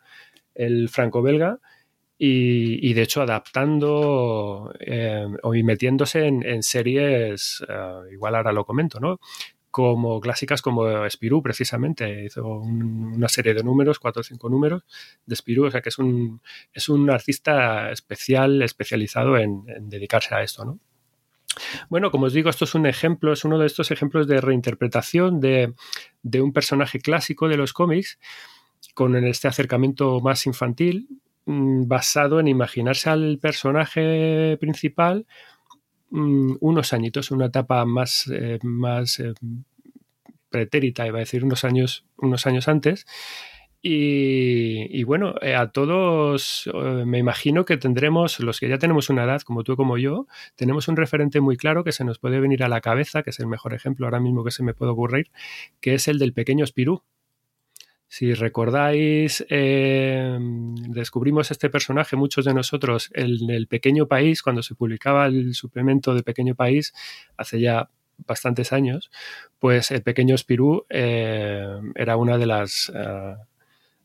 el 0.56 0.90
franco-belga, 0.90 1.60
y, 2.18 2.88
y, 2.88 2.94
de 2.94 3.02
hecho 3.02 3.22
adaptando 3.22 4.74
eh, 4.80 5.26
o 5.42 5.52
metiéndose 5.52 6.28
en, 6.28 6.64
series, 6.64 7.62
uh, 7.68 8.06
igual 8.12 8.36
ahora 8.36 8.54
lo 8.54 8.66
comento, 8.66 9.00
¿no? 9.00 9.20
Como 9.74 10.22
clásicas 10.22 10.62
como 10.62 11.10
Spirou, 11.10 11.42
precisamente. 11.42 12.26
Hizo 12.26 12.48
un, 12.60 13.16
una 13.16 13.28
serie 13.28 13.56
de 13.56 13.64
números, 13.64 13.98
cuatro 13.98 14.20
o 14.22 14.24
cinco 14.24 14.48
números 14.48 14.84
de 15.26 15.36
Spirou, 15.36 15.66
o 15.66 15.72
sea 15.72 15.82
que 15.82 15.90
es 15.90 15.98
un, 15.98 16.42
es 16.72 16.90
un 16.90 17.10
artista 17.10 17.92
especial, 17.92 18.62
especializado 18.62 19.36
en, 19.36 19.64
en 19.68 19.90
dedicarse 19.90 20.36
a 20.36 20.44
esto, 20.44 20.64
¿no? 20.64 20.80
Bueno, 21.90 22.12
como 22.12 22.28
os 22.28 22.34
digo, 22.34 22.52
esto 22.52 22.66
es 22.66 22.76
un 22.76 22.86
ejemplo, 22.86 23.34
es 23.34 23.46
uno 23.46 23.58
de 23.58 23.66
estos 23.66 23.90
ejemplos 23.90 24.28
de 24.28 24.42
reinterpretación 24.42 25.40
de, 25.40 25.74
de 26.22 26.42
un 26.42 26.54
personaje 26.54 27.00
clásico 27.00 27.48
de 27.48 27.58
los 27.58 27.74
cómics 27.74 28.20
con 28.94 29.16
este 29.16 29.48
acercamiento 29.48 30.20
más 30.20 30.46
infantil 30.46 31.08
mm, 31.46 31.88
basado 31.88 32.40
en 32.40 32.48
imaginarse 32.48 33.10
al 33.10 33.40
personaje 33.40 34.56
principal 34.60 35.26
mm, 36.14 36.58
unos 36.62 36.94
añitos, 36.94 37.32
una 37.32 37.48
etapa 37.48 37.86
más, 37.86 38.30
eh, 38.34 38.60
más 38.64 39.20
eh, 39.20 39.34
pretérita, 40.50 41.08
iba 41.08 41.18
a 41.18 41.20
decir 41.20 41.44
unos 41.44 41.64
años, 41.64 42.06
unos 42.18 42.46
años 42.48 42.68
antes. 42.68 43.06
Y, 43.86 45.04
bueno, 45.04 45.36
eh, 45.42 45.56
a 45.56 45.72
todos 45.72 46.70
me 47.06 47.20
imagino 47.20 47.66
que 47.66 47.76
tendremos, 47.76 48.40
los 48.40 48.62
que 48.62 48.70
ya 48.70 48.78
tenemos 48.78 49.10
una 49.10 49.26
edad, 49.26 49.42
como 49.42 49.66
tú 49.66 49.76
como 49.76 49.98
yo, 49.98 50.26
tenemos 50.56 50.88
un 50.88 50.96
referente 50.96 51.42
muy 51.42 51.58
claro 51.58 51.84
que 51.84 51.92
se 51.92 52.06
nos 52.06 52.18
puede 52.18 52.40
venir 52.40 52.64
a 52.64 52.70
la 52.70 52.80
cabeza, 52.80 53.24
que 53.24 53.32
es 53.32 53.40
el 53.42 53.48
mejor 53.48 53.74
ejemplo 53.74 54.06
ahora 54.06 54.22
mismo 54.22 54.46
que 54.46 54.52
se 54.52 54.64
me 54.64 54.74
puede 54.74 54.94
ocurrir, 54.94 55.32
que 55.82 55.96
es 55.96 56.08
el 56.08 56.18
del 56.18 56.32
pequeño 56.32 56.66
Spirú 56.66 57.04
si 58.14 58.32
recordáis, 58.36 59.44
em, 59.50 60.76
descubrimos 60.76 61.50
este 61.50 61.72
personaje, 61.72 62.16
muchos 62.16 62.46
de 62.46 62.54
nosotros, 62.54 63.10
en 63.16 63.50
el 63.50 63.66
Pequeño 63.66 64.08
País, 64.08 64.44
cuando 64.44 64.62
se 64.62 64.76
publicaba 64.76 65.26
el 65.26 65.56
suplemento 65.56 66.14
de 66.14 66.22
Pequeño 66.22 66.54
País, 66.54 66.94
hace 67.38 67.60
ya 67.60 67.90
bastantes 68.28 68.72
años, 68.72 69.10
pues 69.58 69.90
el 69.90 70.04
Pequeño 70.04 70.38
Spirú 70.38 70.86
em, 70.90 71.92
era 71.96 72.16
una 72.16 72.38
de 72.38 72.46
las, 72.46 72.92
ah, 72.94 73.48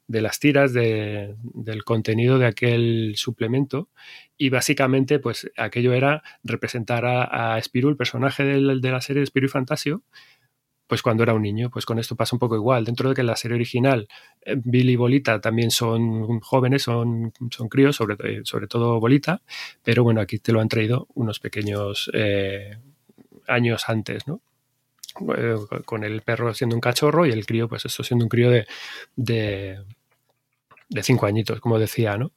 de 0.06 0.22
las 0.22 0.40
tiras 0.40 0.72
del 0.72 1.84
contenido 1.84 2.38
de 2.38 2.46
aquel 2.46 3.12
suplemento. 3.16 3.90
Y 4.38 4.48
básicamente 4.48 5.18
pues 5.18 5.50
aquello 5.58 5.92
era 5.92 6.22
representar 6.44 7.04
a, 7.04 7.56
a 7.56 7.58
el 7.58 7.96
personaje 7.98 8.42
de 8.42 8.90
la 8.90 9.00
serie 9.02 9.20
de 9.20 9.44
y 9.44 9.48
Fantasio, 9.48 10.02
pues 10.88 11.02
cuando 11.02 11.22
era 11.22 11.34
un 11.34 11.42
niño. 11.42 11.70
Pues 11.70 11.86
con 11.86 12.00
esto 12.00 12.16
pasa 12.16 12.34
un 12.34 12.40
poco 12.40 12.56
igual. 12.56 12.84
Dentro 12.84 13.10
de 13.10 13.14
que 13.14 13.22
la 13.22 13.36
serie 13.36 13.54
original 13.54 14.08
eh, 14.40 14.56
Billy 14.56 14.94
y 14.94 14.96
Bolita 14.96 15.40
también 15.40 15.70
son 15.70 16.40
jóvenes, 16.40 16.82
son, 16.82 17.32
son 17.50 17.68
críos, 17.68 17.94
sobre, 17.94 18.16
eh, 18.24 18.40
sobre 18.44 18.66
todo 18.66 18.98
Bolita, 18.98 19.42
pero 19.84 20.02
bueno, 20.02 20.20
aquí 20.20 20.38
te 20.38 20.50
lo 20.50 20.60
han 20.60 20.68
traído 20.68 21.06
unos 21.14 21.38
pequeños 21.38 22.10
eh, 22.14 22.78
años 23.46 23.84
antes, 23.88 24.26
¿no? 24.26 24.40
con 25.84 26.04
el 26.04 26.22
perro 26.22 26.54
siendo 26.54 26.76
un 26.76 26.80
cachorro 26.80 27.26
y 27.26 27.32
el 27.32 27.44
crío, 27.44 27.68
pues 27.68 27.84
esto 27.84 28.04
siendo 28.04 28.24
un 28.24 28.28
crío 28.28 28.50
de, 28.50 28.68
de, 29.16 29.80
de 30.88 31.02
cinco 31.02 31.26
añitos, 31.26 31.58
como 31.58 31.76
decía, 31.80 32.16
¿no? 32.16 32.30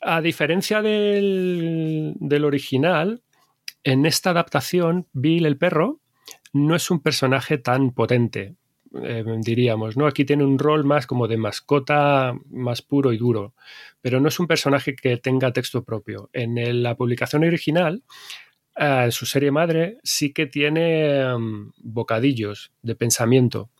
A 0.00 0.20
diferencia 0.20 0.80
del, 0.80 2.14
del 2.20 2.44
original, 2.44 3.22
en 3.82 4.06
esta 4.06 4.30
adaptación, 4.30 5.08
Bill 5.12 5.44
el 5.46 5.56
perro 5.56 5.98
no 6.54 6.74
es 6.74 6.90
un 6.90 7.00
personaje 7.00 7.58
tan 7.58 7.90
potente, 7.90 8.54
eh, 9.02 9.24
diríamos, 9.40 9.96
¿no? 9.96 10.06
Aquí 10.06 10.24
tiene 10.24 10.44
un 10.44 10.58
rol 10.58 10.84
más 10.84 11.06
como 11.06 11.28
de 11.28 11.36
mascota 11.36 12.32
más 12.50 12.80
puro 12.80 13.12
y 13.12 13.18
duro, 13.18 13.54
pero 14.00 14.20
no 14.20 14.28
es 14.28 14.38
un 14.38 14.46
personaje 14.46 14.94
que 14.94 15.16
tenga 15.16 15.52
texto 15.52 15.84
propio. 15.84 16.30
En 16.32 16.82
la 16.82 16.94
publicación 16.94 17.44
original, 17.44 18.02
eh, 18.76 19.02
en 19.04 19.12
su 19.12 19.26
serie 19.26 19.50
madre, 19.50 19.98
sí 20.04 20.32
que 20.32 20.46
tiene 20.46 21.36
mm, 21.36 21.72
bocadillos 21.78 22.72
de 22.82 22.94
pensamiento 22.94 23.70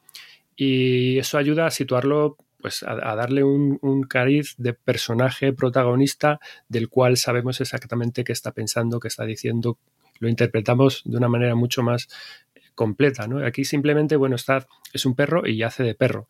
y 0.56 1.18
eso 1.18 1.38
ayuda 1.38 1.66
a 1.66 1.70
situarlo 1.70 2.36
pues 2.60 2.82
a, 2.82 2.94
darle 2.94 3.44
un, 3.44 4.06
cariz 4.08 4.54
de 4.56 4.72
personaje 4.72 5.52
protagonista 5.52 6.40
del 6.66 6.88
cual 6.88 7.18
sabemos 7.18 7.60
exactamente 7.60 8.24
qué 8.24 8.32
está 8.32 8.52
pensando, 8.52 9.00
qué 9.00 9.08
está 9.08 9.26
diciendo, 9.26 9.76
lo 10.18 10.30
interpretamos 10.30 11.02
de 11.04 11.18
una 11.18 11.28
manera 11.28 11.54
mucho 11.54 11.82
más 11.82 12.08
completa, 12.74 13.26
¿no? 13.26 13.44
Aquí 13.44 13.64
simplemente, 13.64 14.16
bueno, 14.16 14.36
está, 14.36 14.66
es 14.92 15.06
un 15.06 15.14
perro 15.14 15.46
y 15.46 15.62
hace 15.62 15.82
de 15.82 15.94
perro, 15.94 16.28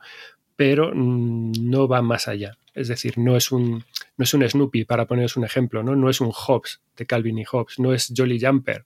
pero 0.57 0.93
no 0.95 1.89
va 1.89 2.03
más 2.03 2.29
allá. 2.29 2.59
Es 2.75 2.89
decir, 2.89 3.19
no 3.19 3.37
es 3.37 3.53
un, 3.53 3.85
no 4.17 4.23
es 4.25 4.35
un 4.35 4.49
Snoopy, 4.49 4.85
para 4.85 5.07
poneros 5.07 5.37
un 5.37 5.45
ejemplo, 5.45 5.83
¿no? 5.83 5.95
No 5.97 6.11
es 6.11 6.21
un 6.21 6.33
Hobbs 6.33 6.81
de 6.97 7.07
Calvin 7.07 7.39
y 7.39 7.45
Hobbes, 7.45 7.79
no 7.79 7.95
es 7.95 8.13
Jolly 8.17 8.41
Jumper, 8.41 8.85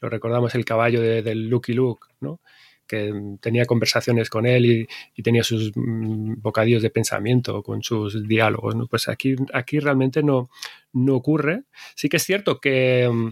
lo 0.00 0.08
recordamos 0.08 0.54
el 0.54 0.64
caballo 0.64 1.00
de, 1.00 1.22
del 1.22 1.48
Lucky 1.48 1.72
Luke, 1.72 2.06
¿no? 2.20 2.40
que 2.86 3.12
tenía 3.40 3.64
conversaciones 3.64 4.30
con 4.30 4.46
él 4.46 4.86
y, 5.14 5.22
tenía 5.22 5.42
sus 5.42 5.72
mm, 5.74 6.34
bocadillos 6.40 6.82
de 6.82 6.90
pensamiento 6.90 7.62
con 7.62 7.82
sus 7.82 8.26
diálogos. 8.28 8.76
¿no? 8.76 8.86
Pues 8.86 9.08
aquí, 9.08 9.34
aquí 9.52 9.80
realmente 9.80 10.22
no, 10.22 10.50
no 10.92 11.16
ocurre. 11.16 11.64
Sí 11.94 12.08
que 12.08 12.18
es 12.18 12.22
cierto 12.22 12.60
que, 12.60 13.08
mm, 13.10 13.30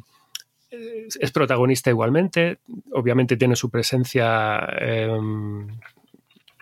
es 1.20 1.32
protagonista 1.32 1.90
igualmente, 1.90 2.58
obviamente 2.92 3.36
tiene 3.36 3.56
su 3.56 3.70
presencia 3.70 4.66
em, 4.80 5.68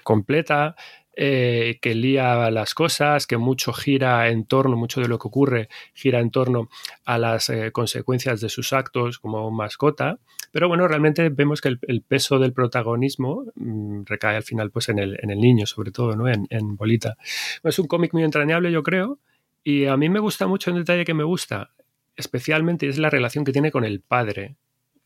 completa, 0.03 0.75
eh, 1.15 1.79
que 1.83 1.95
lía 1.95 2.51
las 2.51 2.73
cosas, 2.73 3.27
que 3.27 3.37
mucho 3.37 3.75
gira 3.75 4.31
en 4.31 4.47
torno, 4.47 4.77
mucho 4.77 5.03
de 5.03 5.09
lo 5.09 5.19
que 5.19 5.29
ocurre 5.29 5.69
gira 5.93 6.21
en 6.21 6.31
torno 6.31 6.71
a 7.05 7.19
las 7.19 7.51
eh, 7.51 7.71
consecuencias 7.71 8.41
de 8.41 8.49
sus 8.49 8.73
actos 8.73 9.19
como 9.19 9.51
mascota. 9.51 10.19
Pero 10.53 10.69
bueno, 10.69 10.89
realmente 10.89 11.29
vemos 11.29 11.61
que 11.61 11.69
el, 11.69 12.03
peso 12.03 12.39
del 12.39 12.55
protagonismo 12.55 13.45
mm, 13.57 14.05
recae 14.07 14.37
al 14.37 14.43
final 14.43 14.71
pues 14.71 14.89
en 14.89 14.99
el, 14.99 15.19
en 15.23 15.31
el, 15.31 15.39
niño, 15.39 15.67
sobre 15.67 15.91
todo, 15.91 16.17
¿no? 16.17 16.29
En, 16.29 16.47
en 16.49 16.77
Bolita. 16.77 17.17
Es 17.63 17.79
un 17.79 17.87
cómic 17.87 18.15
muy 18.15 18.23
entrañable, 18.23 18.73
yo 18.73 18.83
creo. 18.83 19.19
Y 19.63 19.85
a 19.87 19.99
mí 19.99 20.09
me 20.09 20.19
gusta 20.19 20.47
mucho 20.47 20.71
un 20.71 20.79
detalle 20.79 21.05
que 21.05 21.15
me 21.15 21.25
gusta 21.25 21.73
especialmente 22.17 22.89
es 22.89 22.99
la 22.99 23.11
relación 23.11 23.45
que 23.45 23.53
tiene 23.53 23.71
con 23.71 23.85
el 23.85 24.01
padre. 24.01 24.57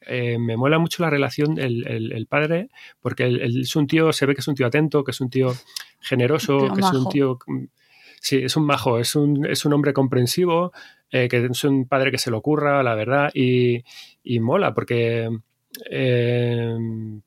Eh, 0.01 0.39
me 0.39 0.57
mola 0.57 0.79
mucho 0.79 1.03
la 1.03 1.11
relación 1.11 1.59
el, 1.59 2.27
padre, 2.29 2.69
porque 3.01 3.41
es 3.43 3.75
un 3.75 3.87
tío, 3.87 4.13
se 4.13 4.27
ve 4.27 4.35
que 4.35 4.41
es 4.41 4.49
un 4.49 4.55
tío 4.55 4.67
atento, 4.67 5.03
que 5.03 5.11
es 5.11 5.21
un 5.21 5.31
tío 5.31 5.53
generoso, 6.01 6.73
que 6.73 6.81
es 6.81 6.93
un 6.93 7.09
tío. 7.09 7.39
Sí, 8.21 8.37
es 8.37 8.57
un 8.57 8.67
majo, 8.67 8.99
es 8.99 9.15
un, 9.15 9.47
es 9.47 9.65
un 9.65 9.73
hombre 9.73 9.93
comprensivo, 9.93 10.73
eh, 11.11 11.29
que 11.29 11.45
es 11.45 11.65
un 11.65 11.87
padre 11.87 12.11
que 12.11 12.19
se 12.19 12.31
lo 12.31 12.39
ocurra, 12.39 12.83
la 12.83 12.95
verdad, 12.95 13.31
y, 13.35 13.83
mola, 14.41 14.75
porque 14.75 15.29
eh, 15.91 16.77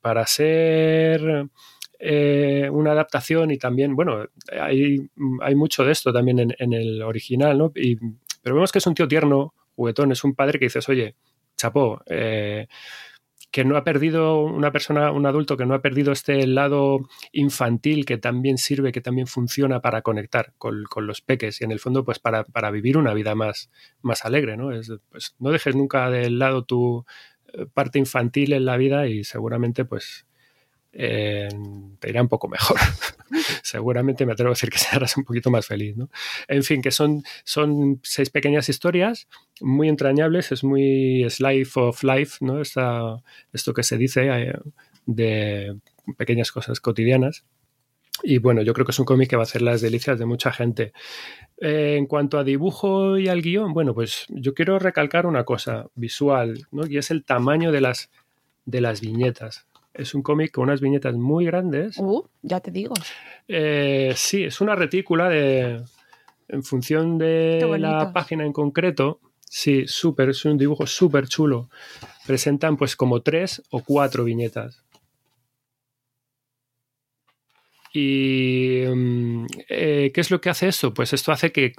para 0.01 0.25
ser 0.25 1.49
una 2.71 2.91
adaptación 2.91 3.51
y 3.51 3.57
también, 3.57 3.95
bueno, 3.95 4.25
hay, 4.59 5.09
hay 5.41 5.55
mucho 5.55 5.83
de 5.83 5.91
esto 5.91 6.13
también 6.13 6.39
en, 6.39 6.55
en 6.57 6.73
el 6.73 7.01
original, 7.01 7.57
¿no? 7.57 7.71
Y, 7.75 7.97
pero 8.41 8.55
vemos 8.55 8.71
que 8.71 8.79
es 8.79 8.87
un 8.87 8.93
tío 8.93 9.07
tierno, 9.07 9.53
juguetón, 9.79 10.11
es 10.11 10.25
un 10.25 10.35
padre 10.35 10.59
que 10.59 10.65
dices, 10.65 10.89
oye, 10.89 11.15
chapó, 11.55 12.01
eh, 12.07 12.67
que 13.51 13.63
no 13.63 13.77
ha 13.77 13.83
perdido 13.83 14.43
una 14.43 14.71
persona, 14.71 15.11
un 15.11 15.25
adulto 15.25 15.55
que 15.55 15.65
no 15.65 15.73
ha 15.73 15.81
perdido 15.81 16.11
este 16.11 16.45
lado 16.45 16.99
infantil 17.31 18.05
que 18.05 18.17
también 18.17 18.57
sirve, 18.57 18.91
que 18.91 19.01
también 19.01 19.25
funciona 19.25 19.79
para 19.79 20.01
conectar 20.01 20.53
con, 20.57 20.83
los 21.07 21.21
peques 21.21 21.61
y 21.61 21.63
en 21.63 21.71
el 21.71 21.79
fondo 21.79 22.03
pues 22.03 22.19
para, 22.19 22.71
vivir 22.71 22.97
una 22.97 23.13
vida 23.13 23.35
más, 23.35 23.71
más 24.01 24.25
alegre, 24.25 24.57
¿no? 24.57 24.71
Es, 24.71 24.91
pues, 25.09 25.35
no 25.39 25.49
dejes 25.49 25.75
nunca 25.75 26.09
de 26.09 26.29
lado 26.29 26.65
tu 26.65 27.05
eh, 27.53 27.65
parte 27.73 27.99
infantil 27.99 28.53
en 28.53 28.65
la 28.65 28.77
vida 28.77 29.07
y 29.07 29.23
seguramente 29.23 29.85
pues 29.85 30.27
eh, 30.91 31.49
te 31.99 32.09
irá 32.09 32.21
un 32.21 32.27
poco 32.27 32.47
mejor. 32.47 32.77
Seguramente 33.63 34.25
me 34.25 34.33
atrevo 34.33 34.49
a 34.49 34.53
decir 34.53 34.69
que 34.69 34.79
serás 34.79 35.17
un 35.17 35.23
poquito 35.23 35.51
más 35.51 35.67
feliz. 35.67 35.95
¿no? 35.95 36.09
En 36.47 36.63
fin, 36.63 36.81
que 36.81 36.91
son, 36.91 37.23
son 37.43 37.99
seis 38.03 38.29
pequeñas 38.29 38.69
historias 38.69 39.27
muy 39.61 39.89
entrañables, 39.89 40.51
es 40.51 40.63
muy 40.63 41.25
slice 41.29 41.79
of 41.79 42.03
life, 42.03 42.37
¿no? 42.41 42.61
esto 42.61 43.73
que 43.75 43.83
se 43.83 43.97
dice 43.97 44.27
eh, 44.27 44.53
de 45.05 45.77
pequeñas 46.17 46.51
cosas 46.51 46.79
cotidianas. 46.79 47.45
Y 48.21 48.39
bueno, 48.39 48.61
yo 48.61 48.73
creo 48.73 48.85
que 48.85 48.91
es 48.91 48.99
un 48.99 49.05
cómic 49.05 49.29
que 49.29 49.37
va 49.37 49.43
a 49.43 49.45
hacer 49.45 49.61
las 49.61 49.79
delicias 49.79 50.19
de 50.19 50.25
mucha 50.25 50.51
gente. 50.51 50.91
Eh, 51.61 51.95
en 51.97 52.05
cuanto 52.05 52.37
a 52.37 52.43
dibujo 52.43 53.17
y 53.17 53.29
al 53.29 53.41
guion, 53.41 53.71
bueno, 53.71 53.93
pues 53.93 54.25
yo 54.27 54.53
quiero 54.53 54.77
recalcar 54.77 55.25
una 55.25 55.45
cosa 55.45 55.87
visual, 55.95 56.67
¿no? 56.71 56.85
Y 56.85 56.97
es 56.97 57.11
el 57.11 57.23
tamaño 57.23 57.71
de 57.71 57.79
las, 57.79 58.09
de 58.65 58.81
las 58.81 58.99
viñetas 58.99 59.68
es 59.93 60.13
un 60.13 60.21
cómic 60.21 60.51
con 60.51 60.65
unas 60.65 60.81
viñetas 60.81 61.15
muy 61.15 61.45
grandes. 61.45 61.97
Uh, 61.97 62.23
ya 62.41 62.59
te 62.59 62.71
digo. 62.71 62.93
Eh, 63.47 64.13
sí, 64.15 64.43
es 64.43 64.61
una 64.61 64.75
retícula 64.75 65.29
de. 65.29 65.81
En 66.47 66.63
función 66.63 67.17
de 67.17 67.77
la 67.77 68.11
página 68.11 68.45
en 68.45 68.53
concreto. 68.53 69.19
Sí, 69.41 69.87
súper, 69.87 70.29
es 70.29 70.45
un 70.45 70.57
dibujo 70.57 70.87
súper 70.87 71.27
chulo. 71.27 71.69
Presentan 72.25 72.77
pues 72.77 72.95
como 72.95 73.21
tres 73.21 73.61
o 73.69 73.83
cuatro 73.83 74.23
viñetas. 74.23 74.83
¿Y 77.93 78.83
mm, 78.87 79.45
eh, 79.69 80.11
qué 80.13 80.21
es 80.21 80.31
lo 80.31 80.39
que 80.41 80.49
hace 80.49 80.67
esto? 80.67 80.93
Pues 80.93 81.13
esto 81.13 81.31
hace 81.31 81.51
que 81.51 81.73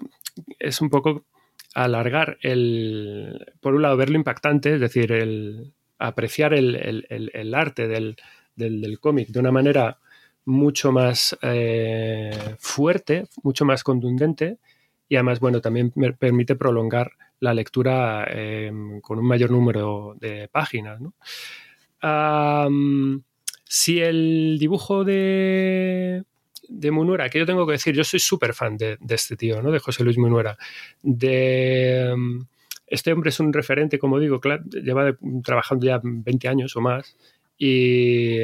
es 0.59 0.81
un 0.81 0.91
poco 0.91 1.25
alargar 1.75 2.39
el, 2.43 3.55
por 3.61 3.75
un 3.75 3.83
lado, 3.83 3.97
ver 3.97 4.11
lo 4.11 4.17
impactante, 4.17 4.75
es 4.75 4.81
decir, 4.81 5.13
el, 5.13 5.73
apreciar 6.01 6.55
el, 6.55 7.55
arte 7.55 7.87
del, 7.87 8.99
cómic 9.01 9.29
de 9.29 9.39
una 9.39 9.53
manera 9.53 9.99
mucho 10.47 10.91
más 10.91 11.37
eh, 11.43 12.57
fuerte, 12.59 13.27
mucho 13.43 13.65
más 13.65 13.85
contundente 13.85 14.59
y 15.09 15.17
además, 15.17 15.41
bueno, 15.41 15.61
también 15.61 15.93
me 15.97 16.13
permite 16.13 16.57
prolongar 16.57 17.13
la 17.41 17.53
lectura 17.53 18.27
em, 18.31 19.01
con 19.01 19.19
un 19.19 19.27
mayor 19.27 19.51
número 19.51 20.17
de 20.19 20.49
páginas. 20.49 21.01
si 23.65 24.01
el 24.01 24.57
dibujo 24.59 25.05
de, 25.05 26.25
de 26.69 26.91
Munuera, 26.91 27.29
que 27.29 27.39
yo 27.41 27.47
tengo 27.47 27.67
que 27.67 27.73
decir, 27.73 27.95
yo 27.95 28.05
soy 28.05 28.21
súper 28.21 28.55
fan 28.55 28.77
de, 28.77 28.97
de, 29.01 29.15
este 29.15 29.37
tío, 29.37 29.61
¿no? 29.63 29.71
De 29.71 29.81
José 29.81 30.05
Luis 30.05 30.17
Munuera. 30.17 30.57
De, 31.03 32.15
este 32.91 33.13
hombre 33.13 33.31
es 33.31 33.41
un 33.41 33.53
referente, 33.53 33.99
como 33.99 34.19
digo, 34.19 34.41
lleva 34.71 35.17
trabajando 35.45 35.87
ya 35.87 36.01
20 36.03 36.49
años 36.49 36.77
o 36.77 36.81
más. 36.81 37.17
Y 37.57 38.41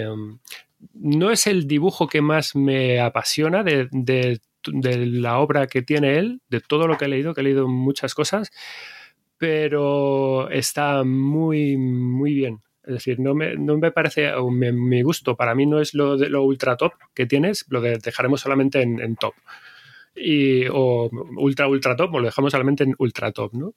no 0.94 1.30
es 1.30 1.46
el 1.46 1.66
dibujo 1.66 2.06
que 2.06 2.20
más 2.22 2.54
me 2.54 3.00
apasiona 3.00 3.64
de, 3.64 4.40
la 4.72 5.38
obra 5.38 5.66
que 5.66 5.82
tiene 5.82 6.18
él, 6.18 6.40
de 6.48 6.60
todo 6.60 6.86
lo 6.86 6.96
que 6.96 7.06
he 7.06 7.08
leído, 7.08 7.34
que 7.34 7.40
he 7.40 7.44
leído 7.44 7.68
muchas 7.68 8.14
cosas, 8.14 8.52
pero 9.36 10.48
está 10.50 11.02
muy, 11.04 11.76
muy 11.76 12.34
bien. 12.34 12.60
Es 12.84 12.94
decir, 12.94 13.18
no 13.18 13.34
me, 13.34 13.56
no 13.56 13.76
me 13.78 13.90
parece, 13.90 14.32
o 14.34 14.48
me, 14.48 15.02
gusto 15.02 15.34
para 15.36 15.56
mí 15.56 15.66
no 15.66 15.80
es 15.80 15.92
lo 15.92 16.16
de 16.16 16.28
lo 16.28 16.44
ultra 16.44 16.76
top 16.76 16.92
que 17.14 17.26
tienes, 17.26 17.66
lo 17.68 17.80
de, 17.80 17.98
dejaremos 17.98 18.40
solamente 18.40 18.80
en, 18.80 19.00
en 19.00 19.16
top. 19.16 19.34
Y, 20.14 20.66
o 20.68 21.10
ultra, 21.36 21.68
ultra 21.68 21.96
top, 21.96 22.14
o 22.14 22.20
lo 22.20 22.26
dejamos 22.26 22.52
solamente 22.52 22.84
en 22.84 22.94
ultra 22.98 23.32
top, 23.32 23.54
¿no? 23.54 23.74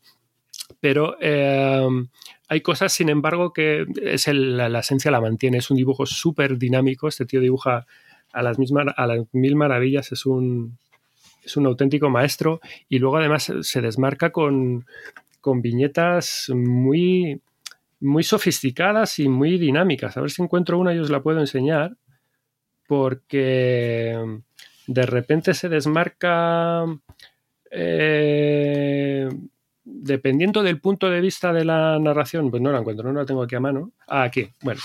Pero 0.79 1.17
eh, 1.19 1.87
hay 2.47 2.61
cosas, 2.61 2.93
sin 2.93 3.09
embargo, 3.09 3.53
que 3.53 3.85
es 4.01 4.27
la, 4.27 4.79
esencia 4.79 5.11
la 5.11 5.21
mantiene. 5.21 5.57
Es 5.57 5.69
un 5.69 5.77
dibujo 5.77 6.05
súper 6.05 6.57
dinámico. 6.57 7.07
Este 7.07 7.25
tío 7.25 7.41
dibuja 7.41 7.85
a 8.31 8.41
las, 8.41 8.57
mismas, 8.57 8.87
a 8.95 9.07
las 9.07 9.25
mil 9.33 9.55
maravillas. 9.55 10.11
Es 10.11 10.25
un, 10.25 10.77
es 11.43 11.57
un 11.57 11.65
auténtico 11.65 12.09
maestro. 12.09 12.61
Y 12.87 12.99
luego, 12.99 13.17
además, 13.17 13.51
se 13.61 13.81
desmarca 13.81 14.31
con, 14.31 14.85
con 15.41 15.61
viñetas 15.61 16.49
muy, 16.55 17.41
muy 17.99 18.23
sofisticadas 18.23 19.19
y 19.19 19.27
muy 19.27 19.57
dinámicas. 19.57 20.15
A 20.15 20.21
ver 20.21 20.31
si 20.31 20.41
encuentro 20.41 20.79
una 20.79 20.93
y 20.93 20.99
os 20.99 21.09
la 21.09 21.21
puedo 21.21 21.39
enseñar. 21.39 21.97
Porque 22.87 24.17
de 24.87 25.05
repente 25.05 25.53
se 25.53 25.69
desmarca. 25.69 26.85
Eh, 27.69 29.29
dependiendo 29.91 30.63
del 30.63 30.79
punto 30.79 31.09
de 31.09 31.21
vista 31.21 31.51
de 31.51 31.65
la 31.65 31.97
narración, 31.99 32.49
pues 32.51 32.61
no 32.61 32.71
la 32.71 32.79
encuentro, 32.79 33.11
no 33.11 33.19
la 33.19 33.25
tengo 33.25 33.43
aquí 33.43 33.55
a 33.55 33.59
mano. 33.59 33.91
Ah, 34.07 34.23
aquí, 34.23 34.49
bueno. 34.61 34.81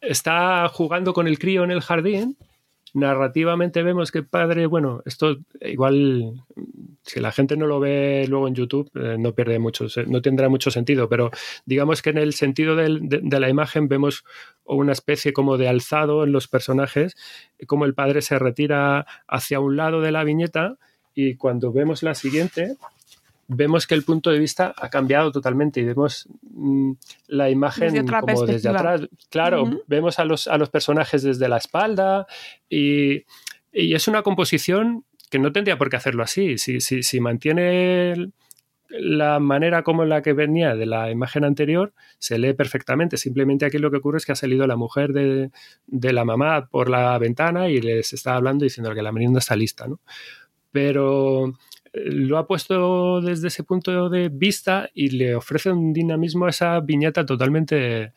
Está 0.00 0.68
jugando 0.68 1.12
con 1.12 1.26
el 1.26 1.38
crío 1.38 1.64
en 1.64 1.70
el 1.70 1.80
jardín. 1.80 2.36
Narrativamente 2.92 3.84
vemos 3.84 4.10
que 4.10 4.24
padre, 4.24 4.66
bueno, 4.66 5.00
esto 5.04 5.36
igual, 5.60 6.42
si 7.02 7.20
la 7.20 7.30
gente 7.30 7.56
no 7.56 7.66
lo 7.66 7.78
ve 7.78 8.26
luego 8.28 8.48
en 8.48 8.54
YouTube, 8.54 8.90
eh, 8.94 9.16
no 9.16 9.32
pierde 9.32 9.60
mucho, 9.60 9.86
no 10.06 10.20
tendrá 10.20 10.48
mucho 10.48 10.72
sentido, 10.72 11.08
pero 11.08 11.30
digamos 11.66 12.02
que 12.02 12.10
en 12.10 12.18
el 12.18 12.32
sentido 12.32 12.74
de, 12.74 12.88
la 13.38 13.48
imagen 13.48 13.86
vemos 13.86 14.24
una 14.64 14.90
especie 14.90 15.32
como 15.32 15.56
de 15.56 15.68
alzado 15.68 16.24
en 16.24 16.32
los 16.32 16.48
personajes, 16.48 17.16
como 17.68 17.84
el 17.84 17.94
padre 17.94 18.22
se 18.22 18.40
retira 18.40 19.06
hacia 19.28 19.60
un 19.60 19.76
lado 19.76 20.00
de 20.00 20.10
la 20.10 20.24
viñeta 20.24 20.76
y 21.14 21.36
cuando 21.36 21.72
vemos 21.72 22.02
la 22.02 22.16
siguiente, 22.16 22.76
vemos 23.52 23.86
que 23.86 23.94
el 23.94 24.04
punto 24.04 24.30
de 24.30 24.38
vista 24.38 24.72
ha 24.76 24.88
cambiado 24.90 25.32
totalmente 25.32 25.80
y 25.80 25.84
vemos 25.84 26.28
mmm, 26.42 26.92
la 27.26 27.50
imagen 27.50 27.92
desde 27.92 28.06
como 28.06 28.46
desde 28.46 28.68
atrás. 28.68 29.08
Claro, 29.28 29.64
uh 29.64 29.66
-huh. 29.66 29.82
vemos 29.86 30.18
a 30.18 30.24
los, 30.24 30.46
a 30.46 30.56
los 30.56 30.70
personajes 30.70 31.22
desde 31.22 31.48
la 31.48 31.56
espalda 31.56 32.26
y, 32.68 33.24
y, 33.72 33.94
es 33.94 34.06
una 34.06 34.22
composición 34.22 35.04
que 35.30 35.40
no 35.40 35.50
tendría 35.50 35.76
por 35.78 35.90
qué 35.90 35.96
hacerlo 35.96 36.22
así. 36.22 36.58
Si, 36.58 36.80
si, 36.80 37.02
si 37.02 37.20
mantiene 37.20 38.30
la 38.88 39.38
manera 39.38 39.82
como 39.82 40.04
la 40.04 40.22
que 40.22 40.32
venía 40.32 40.74
de 40.74 40.86
la 40.86 41.10
imagen 41.10 41.44
anterior 41.44 41.92
se 42.18 42.38
lee 42.38 42.54
perfectamente. 42.54 43.16
Simplemente 43.16 43.66
aquí 43.66 43.78
lo 43.78 43.90
que 43.90 43.98
ocurre 43.98 44.18
es 44.18 44.26
que 44.26 44.32
ha 44.32 44.36
salido 44.36 44.66
la 44.66 44.76
mujer 44.76 45.12
de, 45.12 45.50
de 45.86 46.12
la 46.12 46.24
mamá 46.24 46.66
por 46.66 46.88
la 46.88 47.18
ventana 47.18 47.68
y 47.68 47.80
les 47.80 48.12
está 48.12 48.34
hablando 48.36 48.64
diciendo 48.64 48.94
que 48.94 49.02
la 49.02 49.12
merienda 49.12 49.40
está 49.40 49.56
lista, 49.56 49.86
¿no? 49.88 49.98
Pero 50.72 51.52
lo 51.92 52.38
ha 52.38 52.46
puesto 52.46 53.20
desde 53.20 53.48
ese 53.48 53.64
punto 53.64 54.08
de 54.08 54.28
vista 54.28 54.88
y 54.94 55.10
le 55.10 55.34
ofrece 55.34 55.70
un 55.70 55.92
dinamismo 55.92 56.46
a 56.46 56.50
esa 56.50 56.80
viñeta 56.80 57.26
totalmente 57.26 58.02
eh, 58.04 58.12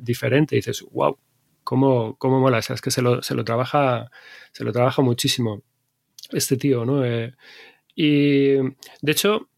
diferente. 0.00 0.56
Dices, 0.56 0.84
wow, 0.90 1.18
cómo, 1.62 2.16
cómo 2.16 2.40
mola. 2.40 2.58
O 2.58 2.72
es 2.72 2.80
que 2.80 2.90
se 2.90 3.02
lo, 3.02 3.22
se 3.22 3.34
lo, 3.34 3.44
trabaja, 3.44 4.10
se 4.52 4.64
lo 4.64 4.72
trabaja 4.72 5.02
muchísimo 5.02 5.62
este 6.30 6.56
tío, 6.56 6.84
¿no? 6.84 7.04
Eh, 7.04 7.34
y 7.94 8.54
de 8.56 9.12
hecho, 9.12 9.48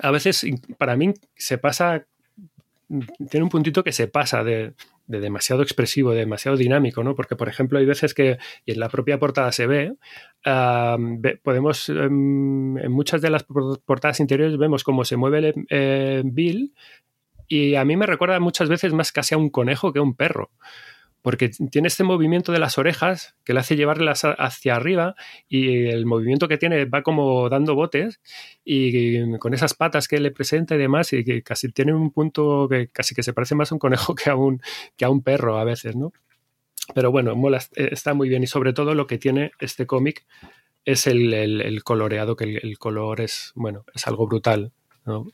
a 0.00 0.10
veces 0.10 0.44
para 0.76 0.96
mí 0.96 1.14
se 1.36 1.58
pasa, 1.58 2.06
tiene 3.30 3.44
un 3.44 3.50
puntito 3.50 3.84
que 3.84 3.92
se 3.92 4.08
pasa 4.08 4.44
de, 4.44 4.74
de 5.08 5.20
demasiado 5.20 5.62
expresivo, 5.62 6.12
de 6.12 6.20
demasiado 6.20 6.56
dinámico, 6.56 7.02
¿no? 7.02 7.16
Porque, 7.16 7.34
por 7.34 7.48
ejemplo, 7.48 7.78
hay 7.78 7.86
veces 7.86 8.14
que, 8.14 8.38
y 8.64 8.72
en 8.72 8.80
la 8.80 8.88
propia 8.88 9.18
portada 9.18 9.50
se 9.50 9.66
ve, 9.66 9.94
podemos, 11.42 11.88
um, 11.88 12.78
en 12.78 12.92
muchas 12.92 13.20
de 13.20 13.30
las 13.30 13.44
portadas 13.44 14.20
interiores 14.20 14.56
vemos 14.58 14.84
cómo 14.84 15.04
se 15.04 15.16
mueve 15.16 15.38
el, 15.38 15.66
eh, 15.70 16.22
Bill 16.24 16.74
y 17.48 17.74
a 17.74 17.84
mí 17.84 17.96
me 17.96 18.06
recuerda 18.06 18.38
muchas 18.38 18.68
veces 18.68 18.92
más 18.92 19.10
casi 19.10 19.34
a 19.34 19.38
un 19.38 19.48
conejo 19.48 19.92
que 19.92 19.98
a 19.98 20.02
un 20.02 20.14
perro 20.14 20.50
porque 21.22 21.50
tiene 21.70 21.88
este 21.88 22.04
movimiento 22.04 22.52
de 22.52 22.58
las 22.58 22.78
orejas 22.78 23.34
que 23.44 23.52
le 23.52 23.60
hace 23.60 23.76
llevarlas 23.76 24.22
hacia 24.24 24.76
arriba 24.76 25.14
y 25.48 25.86
el 25.86 26.06
movimiento 26.06 26.48
que 26.48 26.58
tiene 26.58 26.84
va 26.84 27.02
como 27.02 27.48
dando 27.48 27.74
botes 27.74 28.20
y 28.64 29.36
con 29.38 29.54
esas 29.54 29.74
patas 29.74 30.08
que 30.08 30.20
le 30.20 30.30
presenta 30.30 30.74
y 30.74 30.78
demás 30.78 31.12
y 31.12 31.24
que 31.24 31.42
casi 31.42 31.70
tiene 31.72 31.92
un 31.92 32.10
punto 32.10 32.68
que 32.68 32.88
casi 32.88 33.14
que 33.14 33.22
se 33.22 33.32
parece 33.32 33.54
más 33.54 33.72
a 33.72 33.74
un 33.74 33.78
conejo 33.78 34.14
que 34.14 34.30
a 34.30 34.36
un, 34.36 34.60
que 34.96 35.04
a 35.04 35.10
un 35.10 35.22
perro 35.22 35.58
a 35.58 35.64
veces, 35.64 35.96
¿no? 35.96 36.12
Pero 36.94 37.10
bueno, 37.10 37.34
mola, 37.36 37.62
está 37.74 38.14
muy 38.14 38.28
bien 38.28 38.42
y 38.42 38.46
sobre 38.46 38.72
todo 38.72 38.94
lo 38.94 39.06
que 39.06 39.18
tiene 39.18 39.50
este 39.60 39.86
cómic 39.86 40.26
es 40.84 41.06
el, 41.06 41.34
el, 41.34 41.60
el 41.60 41.84
coloreado, 41.84 42.34
que 42.34 42.44
el, 42.44 42.60
el, 42.62 42.78
color 42.78 43.20
es, 43.20 43.52
bueno, 43.54 43.84
es 43.94 44.06
algo 44.06 44.26
brutal, 44.26 44.72
¿no? 45.04 45.26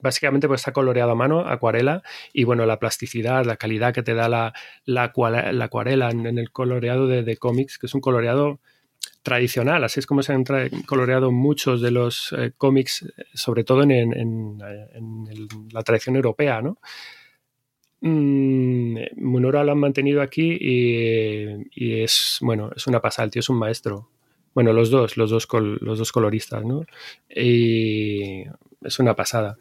Básicamente 0.00 0.48
pues 0.48 0.60
está 0.60 0.72
coloreado 0.72 1.12
a 1.12 1.14
mano, 1.14 1.40
acuarela, 1.40 2.02
y 2.32 2.44
bueno, 2.44 2.66
la 2.66 2.78
plasticidad, 2.78 3.44
la 3.44 3.56
calidad 3.56 3.94
que 3.94 4.02
te 4.02 4.14
da 4.14 4.28
la, 4.28 4.52
la, 4.84 5.12
la 5.52 5.64
acuarela 5.64 6.10
en, 6.10 6.38
el 6.38 6.50
coloreado 6.50 7.06
de, 7.06 7.36
cómics, 7.36 7.78
que 7.78 7.86
es 7.86 7.94
un 7.94 8.00
coloreado 8.00 8.60
tradicional, 9.22 9.84
así 9.84 10.00
es 10.00 10.06
como 10.06 10.22
se 10.22 10.32
han 10.32 10.44
coloreado 10.86 11.32
muchos 11.32 11.80
de 11.82 11.90
los 11.90 12.32
eh, 12.38 12.52
cómics, 12.56 13.12
sobre 13.34 13.64
todo 13.64 13.82
en, 13.82 14.58
la 15.72 15.82
tradición 15.82 16.16
europea, 16.16 16.62
¿no? 16.62 16.78
Mm, 18.00 18.98
Munora 19.16 19.64
lo 19.64 19.72
han 19.72 19.78
mantenido 19.78 20.22
aquí 20.22 20.56
y, 20.60 22.02
es, 22.02 22.38
bueno, 22.40 22.70
es 22.76 22.86
una 22.86 23.00
pasada, 23.00 23.24
el 23.24 23.30
tío 23.30 23.40
es 23.40 23.48
un 23.48 23.58
maestro. 23.58 24.10
Bueno, 24.54 24.72
los 24.72 24.90
dos, 24.90 25.16
los 25.16 25.30
dos, 25.30 25.46
los 25.52 25.98
dos 25.98 26.12
coloristas, 26.12 26.64
¿no? 26.64 26.86
Y 27.28 28.44
es 28.82 28.98
una 28.98 29.14
pasada. 29.14 29.56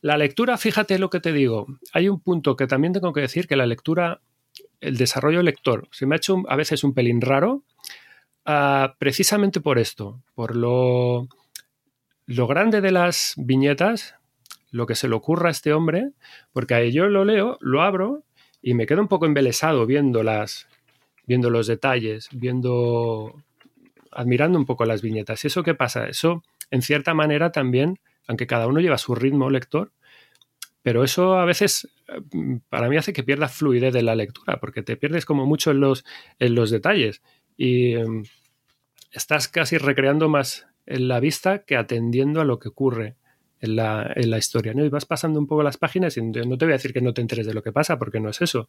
La 0.00 0.16
lectura, 0.16 0.56
fíjate 0.58 0.98
lo 0.98 1.10
que 1.10 1.20
te 1.20 1.32
digo, 1.32 1.66
hay 1.92 2.08
un 2.08 2.20
punto 2.20 2.56
que 2.56 2.66
también 2.66 2.92
tengo 2.92 3.12
que 3.12 3.20
decir 3.20 3.48
que 3.48 3.56
la 3.56 3.66
lectura, 3.66 4.20
el 4.80 4.96
desarrollo 4.96 5.42
lector, 5.42 5.88
se 5.90 6.06
me 6.06 6.14
ha 6.14 6.18
hecho 6.18 6.42
a 6.48 6.56
veces 6.56 6.84
un 6.84 6.94
pelín 6.94 7.20
raro, 7.20 7.64
uh, 8.46 8.88
precisamente 8.98 9.60
por 9.60 9.78
esto, 9.78 10.22
por 10.34 10.54
lo, 10.54 11.28
lo 12.26 12.46
grande 12.46 12.80
de 12.80 12.92
las 12.92 13.34
viñetas, 13.36 14.14
lo 14.70 14.86
que 14.86 14.94
se 14.94 15.08
le 15.08 15.14
ocurra 15.14 15.48
a 15.48 15.52
este 15.52 15.72
hombre, 15.72 16.10
porque 16.52 16.92
yo 16.92 17.08
lo 17.08 17.24
leo, 17.24 17.58
lo 17.60 17.82
abro 17.82 18.22
y 18.62 18.74
me 18.74 18.86
quedo 18.86 19.00
un 19.00 19.08
poco 19.08 19.26
embelesado 19.26 19.86
viendo 19.86 20.22
las, 20.22 20.68
viendo 21.26 21.50
los 21.50 21.66
detalles, 21.66 22.28
viendo, 22.32 23.34
admirando 24.12 24.58
un 24.58 24.66
poco 24.66 24.84
las 24.84 25.02
viñetas. 25.02 25.42
¿Y 25.44 25.48
eso 25.48 25.62
qué 25.62 25.74
pasa? 25.74 26.06
Eso, 26.06 26.42
en 26.70 26.82
cierta 26.82 27.14
manera, 27.14 27.50
también 27.50 27.98
aunque 28.28 28.46
cada 28.46 28.68
uno 28.68 28.78
lleva 28.78 28.98
su 28.98 29.14
ritmo 29.14 29.50
lector, 29.50 29.90
pero 30.82 31.02
eso 31.02 31.36
a 31.36 31.44
veces 31.44 31.88
para 32.68 32.88
mí 32.88 32.96
hace 32.96 33.12
que 33.12 33.24
pierdas 33.24 33.52
fluidez 33.52 33.92
de 33.92 34.02
la 34.02 34.14
lectura, 34.14 34.60
porque 34.60 34.82
te 34.82 34.96
pierdes 34.96 35.24
como 35.24 35.44
mucho 35.44 35.72
en 35.72 35.80
los, 35.80 36.04
en 36.38 36.54
los 36.54 36.70
detalles 36.70 37.22
y 37.56 37.96
um, 37.96 38.22
estás 39.10 39.48
casi 39.48 39.78
recreando 39.78 40.28
más 40.28 40.66
en 40.86 41.08
la 41.08 41.20
vista 41.20 41.64
que 41.64 41.76
atendiendo 41.76 42.40
a 42.40 42.44
lo 42.44 42.58
que 42.58 42.68
ocurre 42.68 43.16
en 43.60 43.76
la, 43.76 44.12
en 44.14 44.30
la 44.30 44.38
historia. 44.38 44.72
¿no? 44.72 44.84
Y 44.84 44.88
vas 44.88 45.04
pasando 45.04 45.40
un 45.40 45.46
poco 45.46 45.62
las 45.62 45.76
páginas 45.76 46.16
y 46.16 46.22
no 46.22 46.56
te 46.56 46.64
voy 46.64 46.72
a 46.72 46.76
decir 46.76 46.92
que 46.92 47.00
no 47.00 47.12
te 47.12 47.20
enteres 47.20 47.46
de 47.46 47.54
lo 47.54 47.62
que 47.62 47.72
pasa, 47.72 47.98
porque 47.98 48.20
no 48.20 48.30
es 48.30 48.40
eso, 48.40 48.68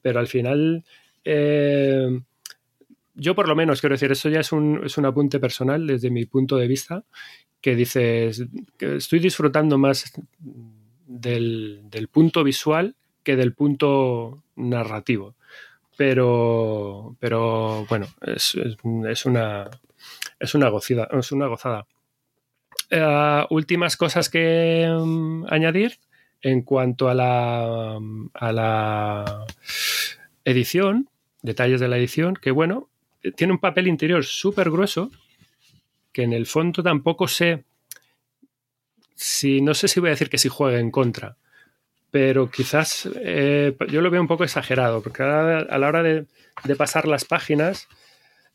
pero 0.00 0.20
al 0.20 0.28
final... 0.28 0.84
Eh, 1.24 2.20
yo 3.14 3.34
por 3.34 3.48
lo 3.48 3.54
menos 3.54 3.80
quiero 3.80 3.94
decir, 3.94 4.10
eso 4.10 4.30
ya 4.30 4.40
es 4.40 4.50
un, 4.50 4.80
es 4.84 4.96
un 4.96 5.04
apunte 5.04 5.38
personal 5.38 5.86
desde 5.86 6.10
mi 6.10 6.24
punto 6.24 6.56
de 6.56 6.66
vista, 6.66 7.04
que 7.60 7.74
dices 7.74 8.44
que 8.78 8.96
estoy 8.96 9.18
disfrutando 9.18 9.78
más 9.78 10.12
del, 11.06 11.82
del, 11.84 12.08
punto 12.08 12.42
visual 12.44 12.94
que 13.22 13.36
del 13.36 13.52
punto 13.52 14.42
narrativo. 14.56 15.34
Pero, 15.96 17.16
pero 17.20 17.84
bueno, 17.88 18.06
es, 18.22 18.54
es, 18.54 19.26
una, 19.26 19.68
es, 20.38 20.54
una 20.54 20.68
gocida, 20.68 21.08
es 21.12 21.32
una 21.32 21.46
gozada. 21.46 21.86
Uh, 22.90 23.46
últimas 23.54 23.96
cosas 23.96 24.30
que 24.30 24.88
um, 24.90 25.44
añadir 25.48 25.98
en 26.42 26.62
cuanto 26.62 27.08
a 27.08 27.14
la, 27.14 27.98
a 28.34 28.52
la 28.52 29.46
edición, 30.44 31.08
detalles 31.42 31.80
de 31.80 31.88
la 31.88 31.98
edición, 31.98 32.34
que 32.34 32.50
bueno, 32.50 32.88
tiene 33.36 33.52
un 33.52 33.58
papel 33.58 33.86
interior 33.86 34.24
súper 34.24 34.70
grueso 34.70 35.10
en 36.22 36.32
el 36.32 36.46
fondo 36.46 36.82
tampoco 36.82 37.28
sé 37.28 37.64
si, 39.14 39.60
no 39.60 39.74
sé 39.74 39.88
si 39.88 40.00
voy 40.00 40.08
a 40.08 40.12
decir 40.12 40.30
que 40.30 40.38
si 40.38 40.48
juega 40.48 40.78
en 40.78 40.90
contra, 40.90 41.36
pero 42.10 42.50
quizás 42.50 43.08
eh, 43.16 43.76
yo 43.88 44.00
lo 44.00 44.10
veo 44.10 44.20
un 44.20 44.28
poco 44.28 44.44
exagerado, 44.44 45.02
porque 45.02 45.22
a, 45.22 45.78
la 45.78 45.88
hora 45.88 46.02
de, 46.02 46.26
pasar 46.76 47.06
las 47.06 47.24
páginas 47.24 47.86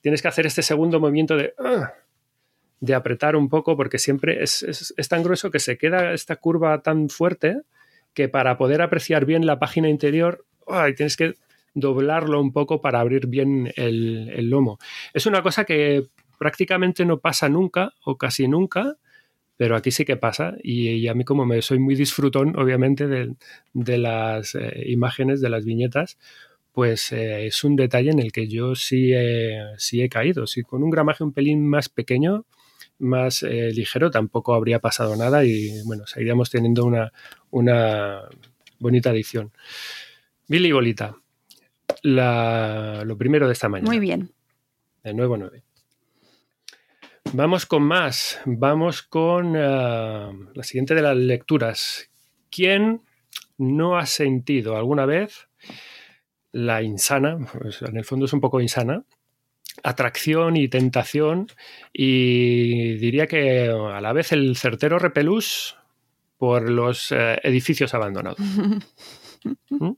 tienes 0.02 0.22
que 0.22 0.28
hacer 0.28 0.46
este 0.46 0.64
segundo 0.64 1.00
movimiento 1.00 1.38
de, 1.38 1.54
ah, 1.60 1.94
de 2.80 2.96
apretar 2.96 3.36
un 3.36 3.48
poco, 3.48 3.78
porque 3.78 4.00
siempre 4.00 4.44
es, 4.44 4.64
es, 4.64 5.08
tan 5.08 5.24
grueso 5.24 5.52
que 5.52 5.60
se 5.60 5.78
queda 5.78 6.14
esta 6.14 6.36
curva 6.36 6.82
tan 6.82 7.10
fuerte 7.10 7.62
que 8.14 8.28
para 8.28 8.58
poder 8.58 8.82
apreciar 8.82 9.26
bien 9.26 9.46
la 9.46 9.60
página 9.60 9.90
interior, 9.90 10.46
tienes 10.96 11.16
que 11.16 11.36
doblarlo 11.74 12.42
un 12.42 12.54
poco 12.54 12.82
para 12.82 13.02
abrir 13.02 13.28
bien 13.28 13.72
el, 13.76 14.32
el 14.34 14.50
lomo. 14.50 14.80
Es 15.14 15.26
una 15.26 15.44
cosa 15.44 15.66
que 15.66 16.08
prácticamente 16.38 17.06
no 17.06 17.20
pasa 17.20 17.50
nunca 17.50 17.94
o 18.04 18.18
casi 18.18 18.48
nunca 18.48 18.98
pero 19.58 19.76
aquí 19.76 19.92
sí 19.92 20.06
que 20.06 20.18
pasa 20.18 20.56
y, 20.62 21.08
a 21.08 21.14
mí 21.14 21.24
como 21.24 21.46
me 21.46 21.62
soy 21.62 21.80
muy 21.80 21.96
disfrutón, 21.96 22.58
obviamente, 22.58 23.08
de, 23.08 23.98
las 23.98 24.56
eh, 24.56 24.84
imágenes, 24.88 25.40
de 25.42 25.50
las 25.50 25.64
viñetas, 25.64 26.18
pues 26.74 27.12
eh, 27.14 27.48
es 27.48 27.64
un 27.64 27.76
detalle 27.78 28.12
en 28.12 28.20
el 28.20 28.32
que 28.34 28.48
yo 28.48 28.76
sí, 28.76 29.14
sí 29.78 30.02
he 30.02 30.10
caído. 30.10 30.46
Si 30.46 30.64
con 30.64 30.84
un 30.84 30.90
gramaje 30.90 31.24
un 31.24 31.32
pelín 31.32 31.66
más 31.66 31.88
pequeño, 31.88 32.46
más 33.00 33.44
eh, 33.44 33.72
ligero, 33.74 34.12
tampoco 34.12 34.54
habría 34.54 34.80
pasado 34.80 35.16
nada 35.16 35.46
y 35.46 35.82
bueno, 35.86 36.06
seguiríamos 36.06 36.50
teniendo 36.50 36.84
una, 36.86 37.14
una 37.52 38.24
bonita 38.80 39.12
edición. 39.12 39.52
Billy 40.48 40.74
Bolita, 40.74 41.16
lo 42.04 43.18
primero 43.18 43.48
de 43.48 43.54
esta 43.54 43.70
mañana. 43.70 43.90
Muy 43.90 44.00
bien. 44.00 44.32
De 45.02 45.14
nuevo 45.14 45.38
9. 45.38 45.64
Vamos 47.38 47.66
con 47.66 47.84
más. 47.84 48.40
Vamos 48.46 49.02
con 49.02 49.58
eh, 49.58 49.60
la 49.60 50.64
siguiente 50.64 50.96
de 50.96 51.02
las 51.02 51.18
lecturas. 51.18 52.10
¿Quién 52.50 53.02
no 53.58 53.98
ha 53.98 54.06
sentido 54.06 54.78
alguna 54.78 55.06
vez 55.06 55.50
la 56.54 56.82
insana, 56.82 57.38
pues 57.52 57.82
en 57.82 57.98
el 57.98 58.06
fondo 58.06 58.26
es 58.26 58.32
un 58.32 58.40
poco 58.40 58.62
insana, 58.62 59.04
atracción 59.84 60.56
y 60.56 60.70
tentación 60.70 61.48
y 61.92 62.94
diría 63.00 63.28
que 63.28 63.68
a 63.68 64.00
la 64.00 64.14
vez 64.14 64.32
el 64.32 64.56
certero 64.56 64.98
repelús 64.98 65.76
por 66.38 66.70
los 66.70 67.12
eh, 67.12 67.38
edificios 67.44 67.94
abandonados? 67.94 68.40
¿Mm? 69.70 69.92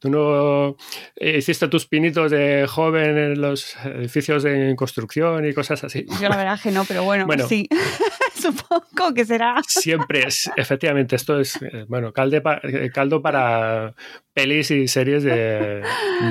Tú 0.00 0.08
no 0.08 0.76
eh, 1.14 1.36
hiciste 1.36 1.68
tus 1.68 1.86
pinitos 1.86 2.30
de 2.30 2.66
joven 2.66 3.18
en 3.18 3.40
los 3.40 3.76
edificios 3.84 4.42
de 4.42 4.74
construcción 4.74 5.46
y 5.46 5.52
cosas 5.52 5.84
así. 5.84 6.06
Yo 6.18 6.30
la 6.30 6.38
verdad 6.38 6.58
que 6.58 6.70
no, 6.70 6.86
pero 6.86 7.04
bueno, 7.04 7.26
sí. 7.46 7.68
Supongo 8.34 9.12
que 9.14 9.26
será. 9.26 9.60
Siempre 9.68 10.26
es, 10.26 10.50
efectivamente, 10.56 11.16
esto 11.16 11.38
es, 11.38 11.60
eh, 11.60 11.84
bueno, 11.86 12.14
eh, 12.16 12.90
caldo 12.94 13.20
para 13.20 13.94
pelis 14.32 14.70
y 14.70 14.88
series 14.88 15.22
de 15.22 15.82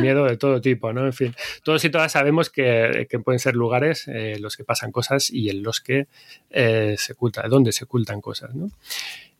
miedo 0.01 0.25
de 0.25 0.37
todo 0.37 0.59
tipo, 0.59 0.91
¿no? 0.91 1.05
En 1.05 1.13
fin, 1.13 1.35
todos 1.63 1.85
y 1.85 1.91
todas 1.91 2.11
sabemos 2.11 2.49
que, 2.49 3.07
pueden 3.23 3.37
ser 3.37 3.55
lugares 3.55 4.07
en 4.07 4.41
los 4.41 4.57
que 4.57 4.63
pasan 4.63 4.91
cosas 4.91 5.29
y 5.29 5.51
en 5.51 5.61
los 5.61 5.79
que 5.79 6.07
se 6.49 7.13
oculta, 7.13 7.47
donde 7.47 7.71
se 7.71 7.83
ocultan 7.83 8.19
cosas, 8.19 8.55
¿no? 8.55 8.71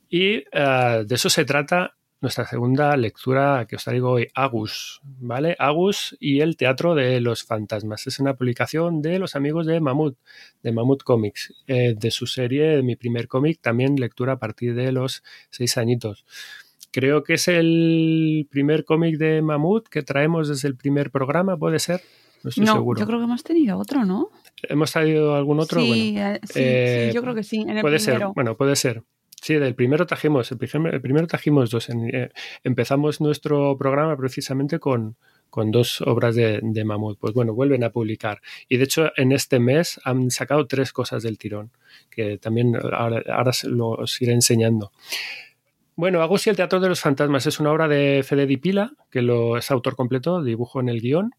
Y 0.08 0.44
de 0.44 1.08
eso 1.10 1.30
se 1.32 1.46
trata 1.46 1.96
nuestra 2.22 2.46
segunda 2.46 2.96
lectura 2.98 3.66
que 3.68 3.78
os 3.78 3.84
traigo 3.84 4.12
hoy, 4.12 4.28
Agus, 4.34 5.02
¿vale? 5.04 5.56
Agus 5.58 6.18
y 6.20 6.42
el 6.42 6.58
Teatro 6.58 6.94
de 6.96 7.22
los 7.22 7.44
Fantasmas. 7.44 8.08
Es 8.08 8.20
una 8.20 8.36
publicación 8.36 9.02
de 9.02 9.20
los 9.20 9.36
amigos 9.36 9.66
de 9.66 9.80
Mamut, 9.80 10.18
de 10.62 10.72
Mamut 10.72 11.04
Comics, 11.04 11.54
eh, 11.68 11.96
de 11.98 12.12
su 12.12 12.28
serie, 12.28 12.78
de 12.78 12.84
mi 12.84 12.96
primer 12.96 13.28
cómic, 13.28 13.60
también 13.62 13.96
lectura 13.96 14.34
a 14.34 14.40
partir 14.40 14.76
de 14.76 14.92
los 14.92 15.24
seis 15.50 15.78
añitos. 15.78 16.26
Creo 16.92 17.24
que 17.24 17.36
es 17.36 17.48
el 17.48 18.48
primer 18.50 18.84
cómic 18.84 19.18
de 19.18 19.42
Mamut 19.42 19.88
que 19.88 20.02
traemos 20.02 20.50
desde 20.50 20.68
el 20.68 20.76
primer 20.76 21.12
programa, 21.12 21.56
¿puede 21.56 21.80
ser? 21.80 22.02
No 22.44 22.50
estoy 22.50 22.66
seguro. 22.66 23.00
Yo 23.00 23.06
creo 23.06 23.20
que 23.20 23.26
hemos 23.26 23.44
tenido 23.44 23.78
otro, 23.78 24.06
¿no? 24.06 24.30
¿Hemos 24.64 24.92
traído 24.92 25.36
algún 25.36 25.60
otro? 25.60 25.82
Sí, 25.82 26.16
eh, 26.18 27.10
sí, 27.10 27.16
yo 27.16 27.22
creo 27.22 27.36
que 27.36 27.44
sí. 27.44 27.66
puede 27.82 28.00
ser, 28.00 28.26
bueno, 28.34 28.56
puede 28.58 28.76
ser. 28.76 29.04
Sí, 29.42 29.56
del 29.56 29.74
primero 29.74 30.06
trajimos, 30.06 30.52
el, 30.52 30.58
primero 30.58 31.28
trajimos 31.28 31.70
dos. 31.70 31.90
Eh, 31.90 32.30
empezamos 32.64 33.22
nuestro 33.22 33.78
programa 33.78 34.18
precisamente 34.18 34.80
con, 34.80 35.16
dos 35.52 36.02
obras 36.02 36.36
de, 36.36 36.60
de, 36.62 36.84
Mamut. 36.84 37.18
Pues 37.20 37.34
bueno, 37.34 37.54
vuelven 37.54 37.84
a 37.84 37.90
publicar. 37.90 38.42
Y 38.68 38.78
de 38.78 38.84
hecho, 38.84 39.12
en 39.16 39.32
este 39.32 39.60
mes 39.60 40.00
han 40.04 40.30
sacado 40.30 40.68
tres 40.68 40.92
cosas 40.92 41.24
del 41.24 41.38
tirón, 41.38 41.72
que 42.10 42.38
también 42.38 42.76
ahora, 42.76 43.24
ahora 43.34 43.52
os 43.52 44.22
iré 44.22 44.34
enseñando. 44.34 44.92
Bueno, 45.96 46.22
Agus 46.22 46.48
y 46.48 46.50
el 46.50 46.56
Teatro 46.56 46.80
de 46.80 46.90
los 46.90 47.02
Fantasmas 47.02 47.46
es 47.46 47.60
una 47.60 47.72
obra 47.72 47.88
de 47.88 48.24
Fede 48.24 48.46
Di 48.46 48.58
Pila, 48.58 48.94
que 49.10 49.20
es 49.58 49.72
autor 49.72 49.96
completo, 49.96 50.42
dibujo 50.42 50.80
en 50.80 50.88
el 50.90 51.02
guion, 51.02 51.34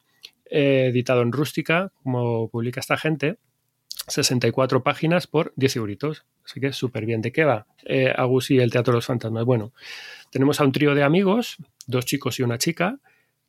eh, 0.47 0.89
editado 0.91 1.23
en 1.23 1.33
rústica, 1.33 1.93
como 2.03 2.49
publica 2.49 2.81
esta 2.81 2.97
gente. 2.97 3.39
64 4.11 4.83
páginas 4.83 5.27
por 5.27 5.53
10 5.57 5.77
euritos. 5.77 6.25
Así 6.45 6.61
que 6.61 6.73
súper 6.73 7.07
bien. 7.07 7.23
¿De 7.23 7.33
qué 7.33 7.45
va 7.45 7.67
eh, 7.85 8.13
Agus 8.17 8.51
y 8.51 8.59
el 8.59 8.71
Teatro 8.71 8.93
de 8.93 8.99
los 8.99 9.07
Fantasmas? 9.07 9.45
Bueno, 9.45 9.73
tenemos 10.31 10.61
a 10.61 10.65
un 10.65 10.73
trío 10.73 10.95
de 10.95 11.03
amigos, 11.03 11.57
dos 11.87 12.07
chicos 12.07 12.39
y 12.39 12.43
una 12.43 12.59
chica, 12.59 12.99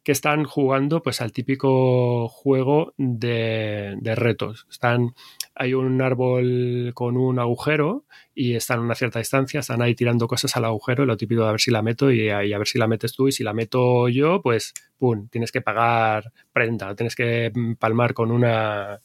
que 0.04 0.12
están 0.12 0.46
jugando 0.46 1.04
pues 1.04 1.22
al 1.22 1.32
típico 1.32 2.28
juego 2.28 2.94
de, 2.98 3.98
retos. 4.16 4.66
Están, 4.70 5.14
hay 5.54 5.74
un 5.74 6.02
árbol 6.02 6.92
con 6.96 7.18
un 7.18 7.38
agujero 7.40 8.06
y 8.34 8.56
están 8.56 8.80
a 8.80 8.82
una 8.82 8.96
cierta 8.96 9.20
distancia, 9.20 9.60
están 9.60 9.82
ahí 9.82 9.94
tirando 9.94 10.28
cosas 10.28 10.56
al 10.58 10.66
agujero, 10.66 11.06
lo 11.06 11.18
típico 11.18 11.44
de 11.44 11.50
a 11.50 11.52
ver 11.52 11.62
si 11.62 11.70
la 11.70 11.84
meto 11.84 12.12
y, 12.12 12.30
a 12.30 12.40
ver 12.40 12.68
si 12.68 12.80
la 12.80 12.88
metes 12.88 13.14
tú 13.14 13.28
y 13.28 13.32
si 13.32 13.44
la 13.44 13.54
meto 13.54 14.10
yo, 14.10 14.42
pues 14.42 14.74
pum, 14.98 15.28
tienes 15.30 15.52
que 15.52 15.62
pagar 15.62 16.32
prenda, 16.52 16.96
tienes 16.96 17.16
que 17.16 17.52
palmar 17.80 18.14
con 18.14 18.32
una... 18.32 19.00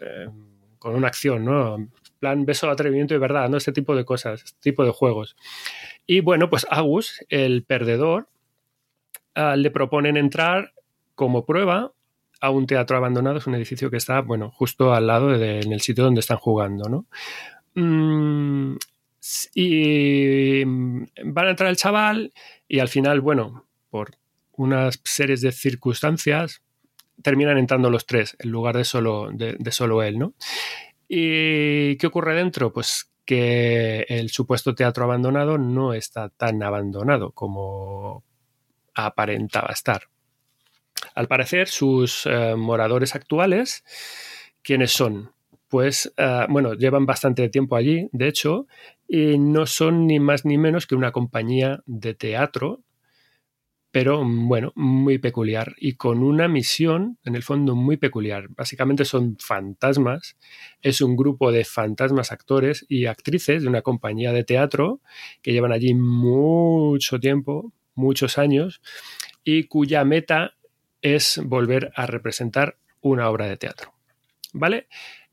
Eh, 0.00 0.28
con 0.80 0.96
una 0.96 1.06
acción, 1.06 1.44
¿no? 1.44 1.78
plan 2.20 2.44
beso, 2.44 2.70
atrevimiento 2.70 3.14
y 3.14 3.18
verdad, 3.18 3.48
¿no? 3.48 3.56
Este 3.56 3.72
tipo 3.72 3.96
de 3.96 4.04
cosas, 4.04 4.44
este 4.44 4.60
tipo 4.60 4.84
de 4.84 4.90
juegos. 4.90 5.36
Y 6.06 6.20
bueno, 6.20 6.50
pues 6.50 6.66
Agus, 6.70 7.24
el 7.30 7.64
perdedor, 7.64 8.28
ah, 9.34 9.56
le 9.56 9.70
proponen 9.70 10.16
entrar 10.16 10.72
como 11.14 11.44
prueba 11.44 11.92
a 12.40 12.50
un 12.50 12.66
teatro 12.66 12.96
abandonado, 12.96 13.38
es 13.38 13.46
un 13.46 13.54
edificio 13.54 13.90
que 13.90 13.96
está, 13.96 14.20
bueno, 14.20 14.50
justo 14.50 14.94
al 14.94 15.06
lado 15.06 15.28
de, 15.28 15.60
en 15.60 15.72
el 15.72 15.80
sitio 15.80 16.04
donde 16.04 16.20
están 16.20 16.38
jugando, 16.38 16.88
¿no? 16.88 17.06
Mm, 17.74 18.76
y 19.54 20.64
van 20.64 21.46
a 21.46 21.50
entrar 21.50 21.70
el 21.70 21.76
chaval 21.76 22.32
y 22.68 22.78
al 22.78 22.88
final, 22.88 23.20
bueno, 23.20 23.66
por 23.90 24.12
unas 24.52 25.00
series 25.04 25.40
de 25.40 25.52
circunstancias, 25.52 26.62
terminan 27.22 27.58
entrando 27.58 27.90
los 27.90 28.06
tres 28.06 28.36
en 28.38 28.50
lugar 28.50 28.76
de 28.76 28.84
solo, 28.84 29.30
de, 29.32 29.72
solo 29.72 30.02
él, 30.02 30.18
¿no? 30.18 30.34
¿Y 31.08 31.96
qué 31.96 32.06
ocurre 32.06 32.34
dentro? 32.34 32.72
Pues 32.72 33.10
que 33.24 34.06
el 34.08 34.30
supuesto 34.30 34.74
teatro 34.74 35.04
abandonado 35.04 35.58
no 35.58 35.94
está 35.94 36.30
tan 36.30 36.62
abandonado 36.62 37.32
como 37.32 38.24
aparentaba 38.94 39.68
estar. 39.72 40.02
Al 41.14 41.28
parecer, 41.28 41.68
sus 41.68 42.26
eh, 42.26 42.54
moradores 42.56 43.14
actuales, 43.14 43.84
¿quiénes 44.62 44.92
son? 44.92 45.32
Pues, 45.68 46.12
eh, 46.16 46.46
bueno, 46.48 46.74
llevan 46.74 47.06
bastante 47.06 47.48
tiempo 47.48 47.76
allí, 47.76 48.08
de 48.12 48.28
hecho, 48.28 48.66
y 49.08 49.38
no 49.38 49.66
son 49.66 50.06
ni 50.06 50.18
más 50.20 50.44
ni 50.44 50.58
menos 50.58 50.86
que 50.86 50.94
una 50.94 51.12
compañía 51.12 51.82
de 51.86 52.14
teatro 52.14 52.80
pero 53.90 54.22
bueno, 54.24 54.72
muy 54.76 55.18
peculiar 55.18 55.74
y 55.78 55.94
con 55.94 56.22
una 56.22 56.46
misión, 56.46 57.18
en 57.24 57.34
el 57.34 57.42
fondo, 57.42 57.74
muy 57.74 57.96
peculiar. 57.96 58.48
Básicamente 58.50 59.04
son 59.04 59.36
fantasmas, 59.38 60.36
es 60.80 61.00
un 61.00 61.16
grupo 61.16 61.50
de 61.50 61.64
fantasmas 61.64 62.30
actores 62.30 62.86
y 62.88 63.06
actrices 63.06 63.62
de 63.62 63.68
una 63.68 63.82
compañía 63.82 64.32
de 64.32 64.44
teatro 64.44 65.00
que 65.42 65.52
llevan 65.52 65.72
allí 65.72 65.94
mucho 65.94 67.18
tiempo, 67.18 67.72
muchos 67.94 68.38
años, 68.38 68.80
y 69.42 69.64
cuya 69.64 70.04
meta 70.04 70.54
es 71.02 71.40
volver 71.42 71.90
a 71.96 72.06
representar 72.06 72.76
una 73.00 73.28
obra 73.28 73.46
de 73.46 73.56
teatro. 73.56 73.92
¿Vale? 74.52 74.86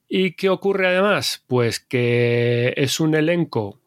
¿Y 0.07 0.33
qué 0.33 0.49
ocurre 0.49 0.87
además? 0.87 1.43
Pues 1.47 1.79
que 1.79 2.73
es 2.77 2.99
un 2.99 3.13
elenco 3.13 3.81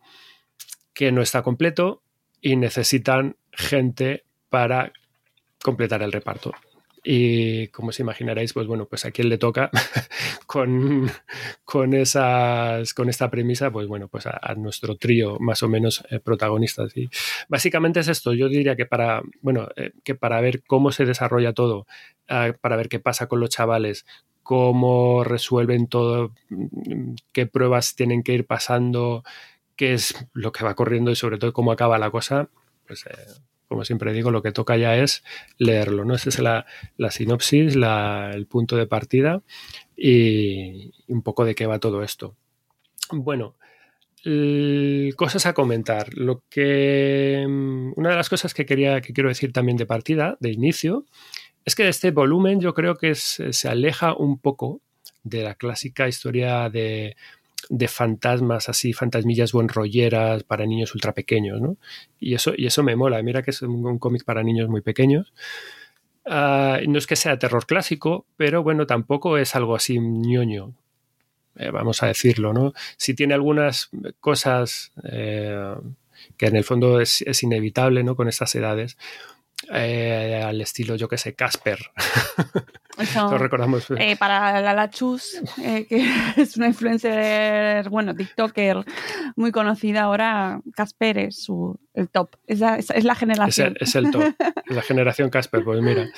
que 0.92 1.12
no 1.12 1.22
está 1.22 1.42
completo 1.42 2.02
y 2.40 2.56
necesitan 2.56 3.36
gente 3.52 4.24
para 4.50 4.92
completar 5.62 6.02
el 6.02 6.12
reparto. 6.12 6.52
Y 7.02 7.68
como 7.68 7.88
os 7.88 8.00
imaginaréis, 8.00 8.52
pues 8.52 8.66
bueno, 8.66 8.84
pues 8.84 9.06
a 9.06 9.10
quien 9.10 9.30
le 9.30 9.38
toca 9.38 9.70
con, 10.46 11.10
con, 11.64 11.90
con 11.90 11.94
esta 11.94 13.30
premisa, 13.30 13.70
pues 13.70 13.86
bueno, 13.86 14.08
pues 14.08 14.26
a, 14.26 14.54
nuestro 14.56 14.96
trío 14.96 15.38
más 15.40 15.62
o 15.62 15.68
menos 15.68 16.04
eh, 16.10 16.20
protagonistas. 16.20 16.92
Básicamente 17.48 18.00
es 18.00 18.08
esto, 18.08 18.34
yo 18.34 18.48
diría 18.48 18.76
que 18.76 18.84
para, 18.84 19.22
bueno, 19.40 19.68
eh, 19.76 19.92
que 20.04 20.14
para 20.14 20.40
ver 20.42 20.62
cómo 20.64 20.92
se 20.92 21.06
desarrolla 21.06 21.54
todo, 21.54 21.86
ah, 22.28 22.52
para 22.60 22.76
ver 22.76 22.90
qué 22.90 23.00
pasa 23.00 23.28
con 23.28 23.40
los 23.40 23.48
chavales, 23.48 24.04
cómo 24.42 25.24
resuelven 25.24 25.86
todo, 25.86 26.34
mm, 26.50 27.14
qué 27.32 27.46
pruebas 27.46 27.94
tienen 27.94 28.22
que 28.22 28.34
ir 28.34 28.46
pasando, 28.46 29.24
qué 29.74 29.94
es 29.94 30.14
lo 30.34 30.52
que 30.52 30.64
va 30.64 30.74
corriendo 30.74 31.10
y 31.10 31.16
sobre 31.16 31.38
todo 31.38 31.54
cómo 31.54 31.72
acaba 31.72 31.98
la 31.98 32.10
cosa, 32.10 32.50
pues 32.86 33.06
eh, 33.06 33.12
como 33.70 33.84
siempre 33.84 34.12
digo, 34.12 34.32
lo 34.32 34.42
que 34.42 34.50
toca 34.50 34.76
ya 34.76 34.96
es 34.96 35.22
leerlo, 35.56 36.04
¿no? 36.04 36.16
Esa 36.16 36.28
es 36.28 36.40
la, 36.40 36.66
sinopsis, 37.10 37.76
el 37.76 38.46
punto 38.46 38.76
de 38.76 38.88
partida 38.88 39.44
y 39.96 40.92
un 41.06 41.22
poco 41.22 41.44
de 41.44 41.54
qué 41.54 41.66
va 41.66 41.78
todo 41.78 42.02
esto. 42.02 42.34
Bueno, 43.12 43.54
cosas 45.14 45.46
a 45.46 45.52
comentar. 45.52 46.12
Lo 46.14 46.42
que 46.50 47.46
mm, 47.48 47.92
una 47.94 48.10
de 48.10 48.16
las 48.16 48.28
cosas 48.28 48.54
que 48.54 48.66
quería 48.66 49.00
que 49.00 49.12
quiero 49.12 49.28
decir 49.28 49.52
también 49.52 49.76
de 49.76 49.86
partida, 49.86 50.36
de 50.40 50.50
inicio, 50.50 51.06
es 51.64 51.76
que 51.76 51.86
este 51.86 52.10
volumen 52.10 52.60
yo 52.60 52.74
creo 52.74 52.96
que 52.96 53.14
se 53.14 53.68
aleja 53.68 54.16
un 54.16 54.40
poco 54.40 54.80
de 55.22 55.44
la 55.44 55.54
clásica 55.54 56.08
historia 56.08 56.68
de 56.70 57.14
de 57.68 57.88
fantasmas 57.88 58.68
así, 58.68 58.92
fantasmillas 58.92 59.52
rolleras 59.52 60.42
para 60.44 60.66
niños 60.66 60.94
ultra 60.94 61.12
pequeños, 61.12 61.60
¿no? 61.60 61.76
Y 62.18 62.34
eso, 62.34 62.52
y 62.56 62.66
eso 62.66 62.82
me 62.82 62.96
mola. 62.96 63.22
Mira 63.22 63.42
que 63.42 63.50
es 63.50 63.62
un, 63.62 63.98
cómic 63.98 64.24
para 64.24 64.42
niños 64.42 64.68
muy 64.68 64.80
pequeños. 64.80 65.32
Ah, 66.24 66.78
no 66.86 66.98
es 66.98 67.06
que 67.06 67.16
sea 67.16 67.38
terror 67.38 67.66
clásico, 67.66 68.26
pero 68.36 68.62
bueno, 68.62 68.86
tampoco 68.86 69.38
es 69.38 69.54
algo 69.54 69.74
así 69.74 69.98
ñoño. 69.98 70.74
Eh, 71.56 71.70
vamos 71.70 72.02
a 72.02 72.06
decirlo, 72.06 72.52
¿no? 72.52 72.72
Si 72.96 73.14
tiene 73.14 73.34
algunas 73.34 73.90
cosas 74.20 74.92
eh, 75.04 75.74
que 76.36 76.46
en 76.46 76.56
el 76.56 76.64
fondo 76.64 77.00
es, 77.00 77.22
es, 77.22 77.42
inevitable, 77.42 78.04
¿no? 78.04 78.16
Con 78.16 78.28
estas 78.28 78.54
edades. 78.54 78.96
Eh, 79.72 80.42
al 80.44 80.60
estilo, 80.60 80.96
yo 80.96 81.08
que 81.08 81.18
sé, 81.18 81.34
Casper. 81.34 81.78
Eso, 83.00 83.38
recordamos. 83.38 83.86
Eh, 83.96 84.16
para 84.16 84.60
la 84.60 84.74
Lachus, 84.74 85.40
eh, 85.62 85.86
que 85.86 86.04
es 86.36 86.56
una 86.56 86.68
influencer, 86.68 87.88
bueno, 87.88 88.14
TikToker 88.14 88.84
muy 89.36 89.52
conocida 89.52 90.02
ahora, 90.02 90.60
Casper 90.74 91.18
es 91.18 91.42
su, 91.42 91.78
el 91.94 92.08
top. 92.08 92.36
Es 92.46 92.60
la, 92.60 92.76
es, 92.76 93.04
la 93.04 93.14
generación. 93.14 93.76
Es 93.80 93.94
el, 93.94 94.10
top. 94.10 94.22
la 94.66 94.82
generación 94.82 95.30
Casper, 95.30 95.64
pues 95.64 95.80
mira. 95.80 96.08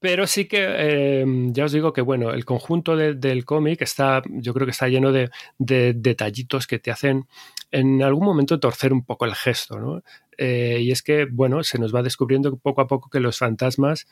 Pero 0.00 0.26
sí 0.26 0.46
que 0.46 1.24
ya 1.52 1.64
os 1.64 1.70
digo 1.70 1.92
que, 1.92 2.00
bueno, 2.00 2.32
el 2.32 2.44
conjunto 2.44 2.96
del 2.96 3.44
cómic 3.44 3.82
está, 3.82 4.20
yo 4.28 4.52
creo 4.52 4.66
que 4.66 4.72
está 4.72 4.88
lleno 4.88 5.12
de, 5.12 5.30
de, 5.58 5.92
detallitos 5.94 6.66
que 6.66 6.80
te 6.80 6.90
hacen 6.90 7.28
en 7.70 8.02
algún 8.02 8.24
momento 8.24 8.58
torcer 8.58 8.92
un 8.92 9.04
poco 9.04 9.24
el 9.24 9.34
gesto, 9.34 9.78
¿no? 9.78 10.02
Eh, 10.38 10.78
y 10.80 10.90
es 10.90 11.02
que, 11.02 11.26
bueno, 11.26 11.62
se 11.62 11.78
nos 11.78 11.94
va 11.94 12.02
descubriendo 12.02 12.56
poco 12.56 12.80
a 12.80 12.86
poco 12.86 13.10
que 13.10 13.20
los 13.20 13.38
fantasmas 13.38 14.06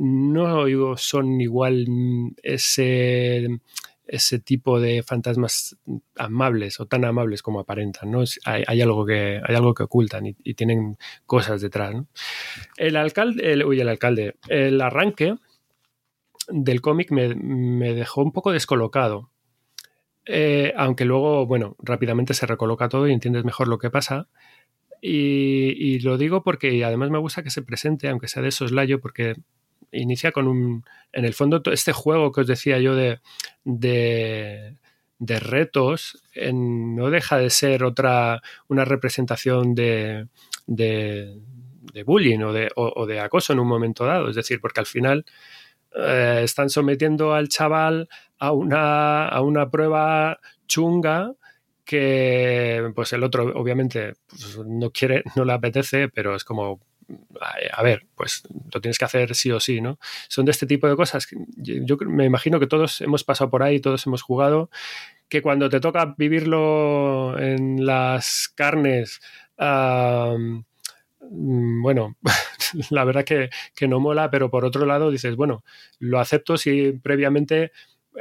no 0.00 0.96
son 0.96 1.40
igual 1.42 1.86
ese, 2.42 3.60
ese 4.06 4.38
tipo 4.38 4.80
de 4.80 5.02
fantasmas 5.02 5.76
amables 6.16 6.80
o 6.80 6.86
tan 6.86 7.04
amables 7.04 7.42
como 7.42 7.60
aparentan, 7.60 8.10
¿no? 8.10 8.24
Hay, 8.46 8.80
algo, 8.80 9.04
que, 9.04 9.42
hay 9.46 9.54
algo 9.54 9.74
que 9.74 9.82
ocultan 9.82 10.24
y, 10.24 10.54
tienen 10.54 10.96
cosas 11.26 11.60
detrás, 11.60 11.94
El 12.78 12.96
alcalde, 12.96 13.52
el, 13.52 13.60
el 13.62 13.88
alcalde, 13.88 14.36
el 14.48 14.80
arranque 14.80 15.36
del 16.48 16.80
cómic 16.80 17.10
me, 17.10 17.94
dejó 17.94 18.22
un 18.22 18.32
poco 18.32 18.52
descolocado. 18.52 19.30
Eh, 20.24 20.72
aunque 20.76 21.04
luego, 21.04 21.46
bueno, 21.46 21.76
rápidamente 21.78 22.32
se 22.32 22.46
recoloca 22.46 22.88
todo 22.88 23.06
y 23.06 23.12
entiendes 23.12 23.44
mejor 23.44 23.68
lo 23.68 23.78
que 23.78 23.90
pasa. 23.90 24.28
Y, 25.02 25.98
lo 26.00 26.16
digo 26.16 26.42
porque 26.42 26.82
además 26.84 27.10
me 27.10 27.18
gusta 27.18 27.42
que 27.42 27.50
se 27.50 27.62
presente, 27.62 28.08
aunque 28.08 28.28
sea 28.28 28.42
de 28.42 28.50
soslayo, 28.50 28.98
porque 28.98 29.34
inicia 29.92 30.32
con 30.32 30.48
un, 30.48 30.84
en 31.12 31.24
el 31.24 31.34
fondo, 31.34 31.62
este 31.72 31.92
juego 31.92 32.32
que 32.32 32.42
os 32.42 32.46
decía 32.46 32.78
yo 32.78 32.94
de, 32.94 33.20
de, 33.64 34.76
retos, 35.40 36.22
no 36.52 37.10
deja 37.10 37.38
de 37.38 37.50
ser 37.50 37.84
otra, 37.84 38.42
una 38.68 38.84
representación 38.84 39.74
de, 39.74 40.26
de, 40.66 41.40
bullying 42.04 42.40
o 42.40 42.52
de, 42.52 42.70
o, 42.76 43.06
de, 43.06 43.20
acoso 43.20 43.52
en 43.52 43.60
un 43.60 43.68
momento 43.68 44.04
dado. 44.04 44.28
Es 44.28 44.36
decir, 44.36 44.60
porque 44.60 44.80
al 44.80 44.86
final 44.86 45.24
eh, 45.94 46.40
están 46.44 46.70
sometiendo 46.70 47.34
al 47.34 47.48
chaval 47.48 48.08
a 48.38 48.52
una, 48.52 49.28
a 49.28 49.40
una 49.42 49.70
prueba 49.70 50.38
chunga 50.66 51.34
que 51.84 52.92
pues 52.94 53.12
el 53.12 53.24
otro 53.24 53.52
obviamente 53.58 54.14
pues, 54.28 54.58
no 54.58 54.90
quiere, 54.92 55.24
no 55.34 55.44
le 55.44 55.52
apetece, 55.52 56.08
pero 56.08 56.36
es 56.36 56.44
como, 56.44 56.80
a 57.72 57.82
ver, 57.82 58.06
pues 58.14 58.42
lo 58.72 58.80
tienes 58.80 58.98
que 58.98 59.04
hacer 59.04 59.34
sí 59.34 59.50
o 59.50 59.60
sí, 59.60 59.80
¿no? 59.80 59.98
Son 60.28 60.44
de 60.44 60.50
este 60.52 60.66
tipo 60.66 60.88
de 60.88 60.96
cosas. 60.96 61.26
Que 61.26 61.36
yo, 61.56 61.96
me 62.06 62.24
imagino 62.24 62.60
que 62.60 62.66
todos 62.66 63.00
hemos 63.00 63.24
pasado 63.24 63.50
por 63.50 63.62
ahí, 63.62 63.80
todos 63.80 64.06
hemos 64.06 64.22
jugado, 64.22 64.70
que 65.28 65.42
cuando 65.42 65.68
te 65.68 65.80
toca 65.80 66.14
vivirlo 66.16 67.38
en 67.38 67.84
las 67.86 68.48
carnes, 68.54 69.20
mm, 69.58 70.62
bueno, 71.82 72.16
la 72.90 73.04
verdad 73.04 73.24
que, 73.24 73.50
que, 73.74 73.88
no 73.88 74.00
mola, 74.00 74.30
pero 74.30 74.50
por 74.50 74.64
otro 74.64 74.86
lado 74.86 75.10
dices, 75.10 75.36
bueno, 75.36 75.64
lo 75.98 76.18
acepto 76.20 76.56
si 76.56 76.92
previamente 76.92 77.72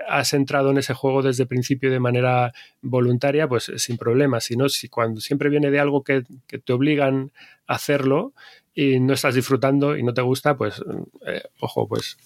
has 0.08 0.34
entrado 0.34 0.72
en 0.72 0.78
ese 0.78 0.94
juego 0.94 1.22
desde 1.22 1.44
el 1.44 1.50
principio 1.50 1.92
de 1.92 2.00
manera 2.00 2.54
voluntaria, 2.82 3.48
pues 3.48 3.72
sin 3.78 3.98
problema. 3.98 4.40
Si 4.40 4.56
no, 4.56 4.70
si 4.70 4.90
cuando 4.90 5.22
siempre 5.22 5.50
viene 5.50 5.72
de 5.72 5.80
algo 5.80 6.04
que, 6.04 6.24
te 6.48 6.74
obligan 6.74 7.32
a 7.68 7.76
hacerlo 7.76 8.34
y 8.74 9.00
no 9.00 9.14
estás 9.14 9.36
disfrutando 9.36 9.98
y 9.98 10.04
no 10.04 10.14
te 10.14 10.22
gusta, 10.22 10.56
pues 10.56 10.82
eh, 11.26 11.44
ojo, 11.60 11.88
pues. 11.88 12.18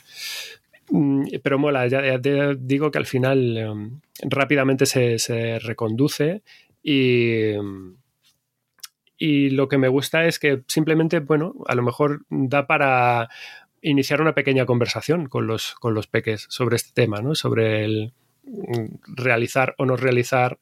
Mm, 0.90 1.26
pero 1.44 1.60
mola, 1.60 1.88
ya, 1.88 2.20
te 2.22 2.56
digo 2.60 2.92
que 2.92 2.98
al 2.98 3.06
final 3.06 3.58
em, 3.58 4.02
rápidamente 4.22 4.86
se, 4.86 5.18
se, 5.20 5.60
reconduce 5.60 6.44
y, 6.84 7.54
y 9.18 9.50
lo 9.52 9.68
que 9.70 9.78
me 9.78 9.88
gusta 9.88 10.26
es 10.26 10.40
que 10.40 10.64
simplemente, 10.68 11.20
bueno, 11.20 11.56
a 11.68 11.76
lo 11.76 11.84
mejor 11.84 12.26
da 12.30 12.68
para 12.68 13.30
iniciar 13.82 14.22
una 14.22 14.34
pequeña 14.34 14.66
conversación 14.66 15.28
con 15.28 15.46
los, 15.46 15.76
con 15.76 15.94
los 15.94 16.08
peques 16.08 16.46
sobre 16.50 16.78
este 16.78 16.92
tema, 16.94 17.22
¿no? 17.22 17.36
Sobre 17.36 17.86
el 17.86 18.14
mm, 18.44 19.16
realizar 19.16 19.76
o 19.78 19.86
no 19.86 19.96
realizar 19.96 20.58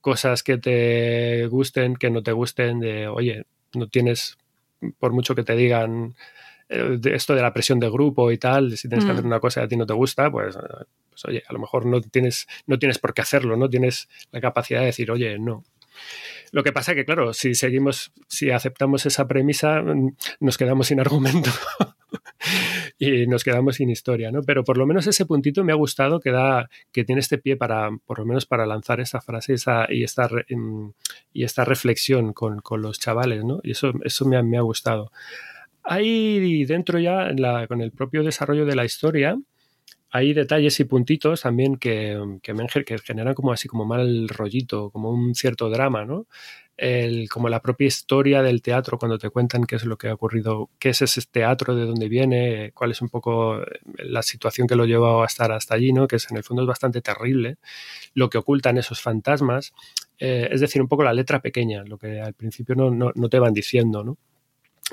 cosas 0.00 0.42
que 0.42 0.58
te 0.58 1.46
gusten, 1.48 1.96
que 1.96 2.10
no 2.10 2.22
te 2.22 2.32
gusten, 2.32 2.78
de, 2.80 3.08
oye, 3.08 3.44
no 3.74 3.88
tienes, 3.88 4.38
por 4.98 5.12
mucho 5.12 5.34
que 5.34 5.42
te 5.42 5.56
digan 5.56 6.14
eh, 6.68 6.98
esto 7.04 7.34
de 7.34 7.42
la 7.42 7.52
presión 7.52 7.78
de 7.78 7.90
grupo 7.90 8.30
y 8.30 8.38
tal, 8.38 8.76
si 8.76 8.88
tienes 8.88 9.04
que 9.04 9.12
hacer 9.12 9.24
mm. 9.24 9.28
una 9.28 9.40
cosa 9.40 9.60
y 9.60 9.64
a 9.64 9.68
ti 9.68 9.76
no 9.76 9.86
te 9.86 9.94
gusta, 9.94 10.30
pues, 10.30 10.56
pues, 11.10 11.24
oye, 11.24 11.42
a 11.48 11.52
lo 11.52 11.58
mejor 11.58 11.86
no 11.86 12.00
tienes, 12.00 12.46
no 12.66 12.78
tienes 12.78 12.98
por 12.98 13.14
qué 13.14 13.22
hacerlo, 13.22 13.56
no 13.56 13.68
tienes 13.70 14.08
la 14.32 14.40
capacidad 14.40 14.80
de 14.80 14.86
decir, 14.86 15.10
oye, 15.10 15.38
no. 15.38 15.64
Lo 16.52 16.62
que 16.62 16.72
pasa 16.72 16.94
que, 16.94 17.04
claro, 17.04 17.32
si 17.32 17.54
seguimos, 17.54 18.12
si 18.28 18.50
aceptamos 18.50 19.06
esa 19.06 19.26
premisa, 19.26 19.80
mm, 19.82 20.16
nos 20.40 20.58
quedamos 20.58 20.88
sin 20.88 21.00
argumento. 21.00 21.50
y 22.98 23.26
nos 23.26 23.44
quedamos 23.44 23.76
sin 23.76 23.90
historia, 23.90 24.30
¿no? 24.32 24.42
Pero 24.42 24.64
por 24.64 24.78
lo 24.78 24.86
menos 24.86 25.06
ese 25.06 25.26
puntito 25.26 25.64
me 25.64 25.72
ha 25.72 25.76
gustado 25.76 26.20
que 26.20 26.30
da, 26.30 26.68
que 26.92 27.04
tiene 27.04 27.20
este 27.20 27.38
pie 27.38 27.56
para, 27.56 27.90
por 28.06 28.18
lo 28.18 28.26
menos 28.26 28.46
para 28.46 28.66
lanzar 28.66 29.00
esa 29.00 29.20
frase 29.20 29.54
esa, 29.54 29.86
y, 29.92 30.02
esta, 30.02 30.28
em, 30.48 30.92
y 31.32 31.44
esta 31.44 31.64
reflexión 31.64 32.32
con, 32.32 32.62
los 32.80 32.98
chavales, 32.98 33.44
¿no? 33.44 33.60
Y 33.62 33.72
eso, 33.72 33.92
eso 34.04 34.24
me, 34.26 34.36
ha, 34.36 34.42
me 34.42 34.58
ha 34.58 34.62
gustado. 34.62 35.12
Hay 35.82 36.64
dentro 36.64 36.98
ya, 36.98 37.34
con 37.68 37.80
el 37.80 37.92
propio 37.92 38.24
desarrollo 38.24 38.66
de 38.66 38.76
la 38.76 38.84
historia, 38.84 39.38
hay 40.10 40.32
detalles 40.32 40.80
y 40.80 40.84
puntitos 40.84 41.42
también 41.42 41.76
que, 41.76 42.18
que, 42.42 42.84
que 42.84 42.98
generan 42.98 43.34
como 43.34 43.52
así 43.52 43.68
como 43.68 43.84
mal 43.84 44.28
rollito, 44.28 44.90
como 44.90 45.10
un 45.10 45.34
cierto 45.34 45.68
drama, 45.68 46.04
¿no? 46.04 46.26
El, 46.76 47.28
como 47.30 47.48
la 47.48 47.60
propia 47.62 47.86
historia 47.86 48.42
del 48.42 48.60
teatro, 48.60 48.98
cuando 48.98 49.18
te 49.18 49.30
cuentan 49.30 49.64
qué 49.64 49.76
es 49.76 49.84
lo 49.84 49.96
que 49.96 50.08
ha 50.08 50.14
ocurrido, 50.14 50.68
qué 50.78 50.90
es 50.90 51.00
ese 51.02 51.22
teatro, 51.30 51.74
de 51.74 51.86
dónde 51.86 52.08
viene, 52.08 52.72
cuál 52.74 52.90
es 52.90 53.00
un 53.00 53.08
poco 53.08 53.62
eh, 53.62 53.64
la 53.98 54.22
situación 54.22 54.66
que 54.66 54.76
lo 54.76 54.84
lleva 54.84 55.22
a 55.22 55.26
estar 55.26 55.52
hasta 55.52 55.74
allí, 55.74 55.92
¿no? 55.92 56.06
que 56.06 56.16
es, 56.16 56.30
en 56.30 56.36
el 56.36 56.44
fondo 56.44 56.62
es 56.62 56.68
bastante 56.68 57.00
terrible, 57.00 57.56
lo 58.14 58.28
que 58.28 58.38
ocultan 58.38 58.76
esos 58.76 59.00
fantasmas, 59.00 59.72
eh, 60.18 60.48
es 60.50 60.60
decir, 60.60 60.82
un 60.82 60.88
poco 60.88 61.02
la 61.02 61.14
letra 61.14 61.40
pequeña, 61.40 61.82
lo 61.84 61.98
que 61.98 62.20
al 62.20 62.34
principio 62.34 62.74
no, 62.74 62.90
no, 62.90 63.28
te 63.28 63.38
van 63.38 63.54
diciendo, 63.54 64.04
¿no? 64.04 64.18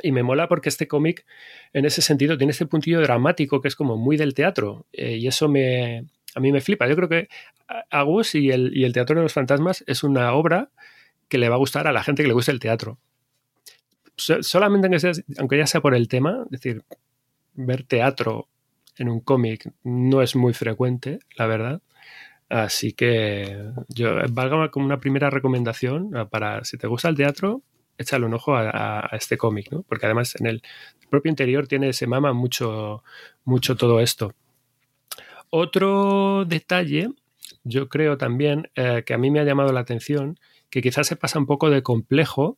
Y 0.01 0.11
me 0.11 0.23
mola 0.23 0.47
porque 0.47 0.69
este 0.69 0.87
cómic, 0.87 1.25
en 1.71 1.85
ese 1.85 2.01
sentido, 2.01 2.35
tiene 2.37 2.51
este 2.51 2.65
puntillo 2.65 2.99
dramático 3.01 3.61
que 3.61 3.67
es 3.67 3.75
como 3.75 3.95
muy 3.95 4.17
del 4.17 4.33
teatro. 4.33 4.87
Eh, 4.91 5.17
y 5.17 5.27
eso 5.27 5.47
me, 5.47 6.07
a 6.33 6.39
mí 6.39 6.51
me 6.51 6.61
flipa. 6.61 6.87
Yo 6.87 6.95
creo 6.95 7.09
que 7.09 7.27
Agus 7.91 8.33
y 8.33 8.49
el, 8.49 8.75
y 8.75 8.85
el 8.85 8.93
Teatro 8.93 9.15
de 9.15 9.21
los 9.21 9.33
Fantasmas 9.33 9.83
es 9.85 10.03
una 10.03 10.33
obra 10.33 10.71
que 11.33 11.39
le 11.39 11.49
va 11.49 11.55
a 11.55 11.57
gustar 11.57 11.87
a 11.87 11.91
la 11.91 12.03
gente 12.03 12.21
que 12.21 12.27
le 12.27 12.35
guste 12.35 12.51
el 12.51 12.59
teatro. 12.59 12.99
Solamente 14.15 14.87
aunque, 15.39 15.57
ya 15.57 15.65
sea 15.65 15.81
por 15.81 15.95
el 15.95 16.07
tema, 16.07 16.43
es 16.45 16.51
decir, 16.51 16.83
ver 17.55 17.81
teatro 17.81 18.49
en 18.99 19.09
un 19.09 19.19
cómic 19.19 19.67
no 19.83 20.21
es 20.21 20.35
muy 20.35 20.53
frecuente, 20.53 21.17
la 21.35 21.47
verdad. 21.47 21.81
Así 22.49 22.93
que 22.93 23.71
yo 23.87 24.13
valga 24.29 24.69
como 24.69 24.85
una 24.85 24.99
primera 24.99 25.31
recomendación 25.31 26.11
para 26.29 26.63
si 26.65 26.77
te 26.77 26.85
gusta 26.85 27.09
el 27.09 27.15
teatro, 27.15 27.63
échale 27.97 28.27
un 28.27 28.35
ojo 28.35 28.55
a, 28.55 29.09
este 29.13 29.35
cómic, 29.35 29.71
¿no? 29.71 29.81
Porque 29.81 30.05
además 30.05 30.35
en 30.39 30.45
el 30.45 30.61
propio 31.09 31.31
interior 31.31 31.67
tiene, 31.67 31.93
se 31.93 32.05
mama 32.05 32.31
mucho, 32.31 33.03
mucho 33.43 33.75
todo 33.75 33.99
esto. 34.01 34.35
Otro 35.49 36.45
detalle, 36.45 37.09
yo 37.63 37.89
creo 37.89 38.19
también, 38.19 38.69
eh, 38.75 39.01
que 39.03 39.15
a 39.15 39.17
mí 39.17 39.31
me 39.31 39.39
ha 39.39 39.45
llamado 39.45 39.73
la 39.73 39.79
atención, 39.79 40.37
que 40.73 40.81
quizás 40.81 41.05
se 41.05 41.15
pasa 41.15 41.37
un 41.37 41.45
poco 41.45 41.69
de 41.69 41.83
complejo, 41.83 42.57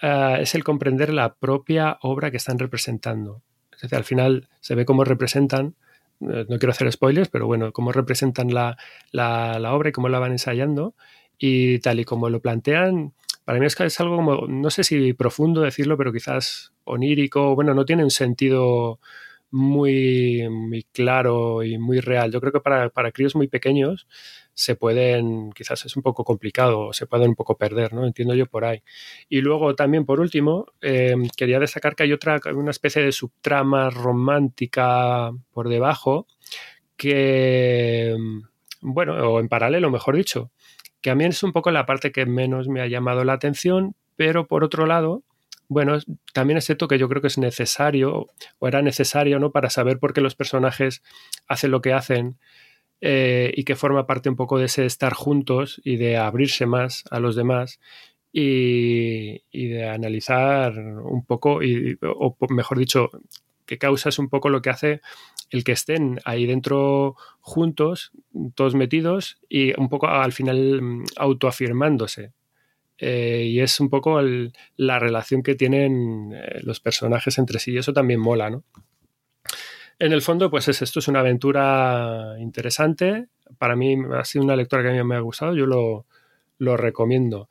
eh, 0.00 0.38
es 0.40 0.54
el 0.54 0.64
comprender 0.64 1.12
la 1.12 1.34
propia 1.34 1.98
obra 2.00 2.30
que 2.30 2.38
están 2.38 2.58
representando. 2.58 3.42
Es 3.70 3.82
decir, 3.82 3.98
al 3.98 4.04
final 4.04 4.48
se 4.60 4.74
ve 4.74 4.86
cómo 4.86 5.04
representan, 5.04 5.74
eh, 6.22 6.46
no 6.48 6.58
quiero 6.58 6.70
hacer 6.70 6.90
spoilers, 6.90 7.28
pero 7.28 7.46
bueno, 7.46 7.70
cómo 7.72 7.92
representan 7.92 8.54
la, 8.54 8.78
la 9.12 9.74
obra 9.74 9.90
y 9.90 9.92
cómo 9.92 10.08
la 10.08 10.20
van 10.20 10.32
ensayando 10.32 10.94
y 11.36 11.80
tal 11.80 12.00
y 12.00 12.04
como 12.06 12.30
lo 12.30 12.40
plantean, 12.40 13.12
para 13.44 13.60
mí 13.60 13.66
es, 13.66 13.78
es 13.78 14.00
algo 14.00 14.46
no 14.48 14.70
sé 14.70 14.84
si 14.84 15.12
profundo 15.12 15.60
decirlo, 15.60 15.98
pero 15.98 16.12
quizás 16.14 16.72
onírico, 16.84 17.54
bueno, 17.54 17.74
no 17.74 17.84
tiene 17.84 18.04
un 18.04 18.10
sentido 18.10 19.00
muy, 19.50 20.48
muy 20.48 20.84
claro 20.92 21.62
y 21.62 21.78
muy 21.78 22.00
real. 22.00 22.32
Yo 22.32 22.40
creo 22.40 22.52
que 22.52 22.60
para, 22.60 22.88
para, 22.88 23.12
críos 23.12 23.36
muy 23.36 23.46
pequeños 23.48 24.08
se 24.54 24.76
pueden, 24.76 25.52
quizás 25.52 25.84
es 25.84 25.96
un 25.96 26.02
poco 26.02 26.24
complicado, 26.24 26.92
se 26.92 27.06
pueden 27.06 27.30
un 27.30 27.34
poco 27.34 27.58
perder, 27.58 27.92
¿no? 27.92 28.06
Entiendo 28.06 28.34
yo 28.34 28.46
por 28.46 28.64
ahí. 28.64 28.82
Y 29.28 29.40
luego 29.40 29.74
también, 29.74 30.04
por 30.04 30.20
último, 30.20 30.66
eh, 30.80 31.14
quería 31.36 31.58
destacar 31.58 31.96
que 31.96 32.04
hay 32.04 32.12
otra, 32.12 32.40
una 32.54 32.70
especie 32.70 33.02
de 33.02 33.12
subtrama 33.12 33.90
romántica 33.90 35.32
por 35.52 35.68
debajo 35.68 36.26
que, 36.96 38.16
bueno, 38.80 39.14
o 39.32 39.40
en 39.40 39.48
paralelo, 39.48 39.90
mejor 39.90 40.16
dicho, 40.16 40.52
que 41.00 41.10
a 41.10 41.14
mí 41.14 41.24
es 41.24 41.42
un 41.42 41.52
poco 41.52 41.70
la 41.70 41.86
parte 41.86 42.12
que 42.12 42.24
menos 42.24 42.68
me 42.68 42.80
ha 42.80 42.86
llamado 42.86 43.24
la 43.24 43.34
atención, 43.34 43.94
pero 44.16 44.46
por 44.46 44.64
otro 44.64 44.86
lado, 44.86 45.24
bueno, 45.68 45.98
también 46.32 46.58
es 46.58 46.66
cierto 46.66 46.88
que 46.88 46.98
yo 46.98 47.08
creo 47.08 47.20
que 47.20 47.28
es 47.28 47.38
necesario, 47.38 48.28
o 48.58 48.68
era 48.68 48.82
necesario, 48.82 49.38
¿no? 49.38 49.50
Para 49.50 49.70
saber 49.70 49.98
por 49.98 50.12
qué 50.12 50.20
los 50.20 50.34
personajes 50.36 51.02
hacen 51.48 51.70
lo 51.70 51.80
que 51.80 51.92
hacen 51.92 52.38
eh, 53.06 53.52
y 53.54 53.64
que 53.64 53.76
forma 53.76 54.06
parte 54.06 54.30
un 54.30 54.36
poco 54.36 54.58
de 54.58 54.64
ese 54.64 54.86
estar 54.86 55.12
juntos 55.12 55.78
y 55.84 55.96
de 55.96 56.16
abrirse 56.16 56.64
más 56.64 57.04
a 57.10 57.20
los 57.20 57.36
demás 57.36 57.78
y, 58.32 59.42
de 59.52 59.86
analizar 59.86 60.78
un 60.78 61.22
poco, 61.26 61.62
y, 61.62 61.98
o 62.00 62.34
mejor 62.48 62.78
dicho, 62.78 63.10
qué 63.66 63.76
causa 63.76 64.08
es 64.08 64.18
un 64.18 64.30
poco 64.30 64.48
lo 64.48 64.62
que 64.62 64.70
hace 64.70 65.02
el 65.50 65.64
que 65.64 65.72
estén 65.72 66.18
ahí 66.24 66.46
dentro 66.46 67.16
juntos, 67.40 68.12
todos 68.54 68.74
metidos 68.74 69.38
y 69.50 69.78
un 69.78 69.90
poco 69.90 70.08
al 70.08 70.32
final 70.32 70.80
mm, 70.80 71.04
autoafirmándose. 71.18 72.32
Eh, 72.96 73.48
y 73.50 73.60
es 73.60 73.80
un 73.80 73.90
poco 73.90 74.18
la 74.76 74.98
relación 74.98 75.42
que 75.42 75.56
tienen 75.56 76.32
eh, 76.32 76.60
los 76.62 76.80
personajes 76.80 77.36
entre 77.36 77.58
sí 77.58 77.72
y 77.72 77.78
eso 77.78 77.92
también 77.92 78.20
mola, 78.20 78.48
¿no? 78.48 78.64
En 79.98 80.12
el 80.12 80.22
fondo, 80.22 80.50
pues 80.50 80.68
es, 80.68 80.82
esto 80.82 80.98
es 80.98 81.08
una 81.08 81.20
aventura 81.20 82.36
interesante. 82.38 83.26
Para 83.58 83.76
mí 83.76 83.96
ha 84.12 84.24
sido 84.24 84.44
una 84.44 84.56
lectura 84.56 84.82
que 84.82 84.88
a 84.88 84.92
mí 84.92 85.02
me 85.04 85.16
ha 85.16 85.20
gustado, 85.20 85.54
yo 85.54 85.66
lo, 85.66 86.06
lo 86.58 86.76
recomiendo. 86.76 87.48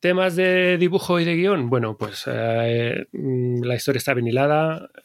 Temas 0.00 0.36
de 0.36 0.76
dibujo 0.76 1.18
y 1.18 1.24
de 1.24 1.34
guion, 1.34 1.70
bueno, 1.70 1.96
pues 1.96 2.24
eh, 2.26 3.06
mm, 3.12 3.62
la 3.62 3.74
historia 3.74 3.98
está 3.98 4.12
bien 4.12 4.28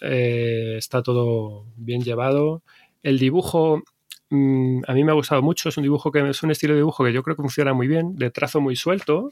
eh, 0.02 0.76
está 0.78 1.02
todo 1.02 1.66
bien 1.78 2.02
llevado. 2.02 2.64
El 3.02 3.18
dibujo 3.18 3.82
mm, 4.30 4.82
a 4.86 4.94
mí 4.94 5.04
me 5.06 5.12
ha 5.12 5.16
gustado 5.16 5.42
mucho, 5.42 5.70
es 5.70 5.78
un 5.78 5.84
dibujo 5.84 6.12
que 6.12 6.30
es 6.30 6.44
un 6.44 6.52
estilo 6.52 6.74
de 6.74 6.82
dibujo 6.82 7.06
que 7.06 7.14
yo 7.14 7.24
creo 7.24 7.38
que 7.38 7.44
funciona 7.44 7.74
muy 7.74 7.88
bien, 7.88 8.18
de 8.18 8.30
trazo 8.30 8.60
muy 8.60 8.76
suelto. 8.76 9.32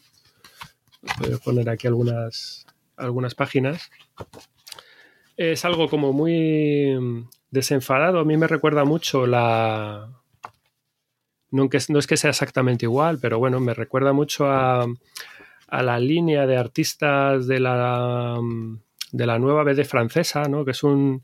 Voy 1.20 1.34
a 1.34 1.38
poner 1.38 1.70
aquí 1.70 1.88
algunas, 1.88 2.66
algunas 2.96 3.36
páginas. 3.36 3.92
Es 5.38 5.64
algo 5.64 5.88
como 5.88 6.12
muy 6.12 7.26
desenfadado, 7.50 8.20
a 8.20 8.26
mí 8.26 8.36
me 8.36 8.48
recuerda 8.48 8.84
mucho 8.84 9.26
la... 9.26 10.12
No, 11.50 11.70
es 11.72 12.08
que 12.08 12.18
sea 12.18 12.32
exactamente 12.32 12.86
igual, 12.86 13.20
pero 13.22 13.40
bueno, 13.40 13.62
me 13.62 13.74
recuerda 13.74 14.12
mucho 14.12 14.52
a 14.52 14.86
a 15.68 15.84
la 15.84 16.00
línea 16.00 16.48
de 16.48 16.58
artistas 16.58 17.48
de 17.48 17.60
la, 17.60 18.40
de 19.12 19.26
la 19.26 19.40
nueva 19.40 19.64
BD 19.64 19.84
francesa, 19.84 20.44
¿no? 20.44 20.64
que 20.64 20.72
es 20.72 20.84
un, 20.84 21.24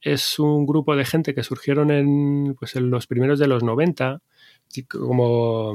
es 0.00 0.38
un 0.38 0.66
grupo 0.66 0.94
de 0.94 1.04
gente 1.04 1.34
que 1.34 1.42
surgieron 1.42 1.90
en, 1.90 2.54
pues, 2.58 2.76
en 2.76 2.90
los 2.90 3.06
primeros 3.06 3.38
de 3.38 3.48
los 3.48 3.62
90, 3.62 4.20
como, 4.88 5.74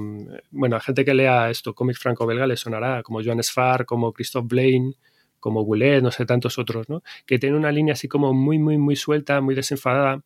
bueno, 0.52 0.80
gente 0.80 1.04
que 1.04 1.16
lea 1.16 1.50
esto, 1.50 1.74
cómic 1.74 1.98
franco-belga 1.98 2.46
le 2.46 2.58
sonará, 2.58 3.02
como 3.02 3.24
Joan 3.24 3.42
Sfar, 3.42 3.86
como 3.86 4.14
Christophe 4.14 4.48
Blaine, 4.48 4.94
como 5.44 5.64
Goulet, 5.64 6.02
no 6.02 6.10
sé, 6.10 6.26
tantos 6.26 6.58
otros, 6.58 6.88
¿no? 6.88 7.04
Que 7.26 7.38
tiene 7.38 7.58
una 7.58 7.70
línea 7.70 7.92
así 7.92 8.08
como 8.08 8.34
muy, 8.34 8.60
muy, 8.60 8.78
muy 8.78 8.96
suelta, 8.96 9.42
muy 9.42 9.56
desenfadada, 9.56 10.24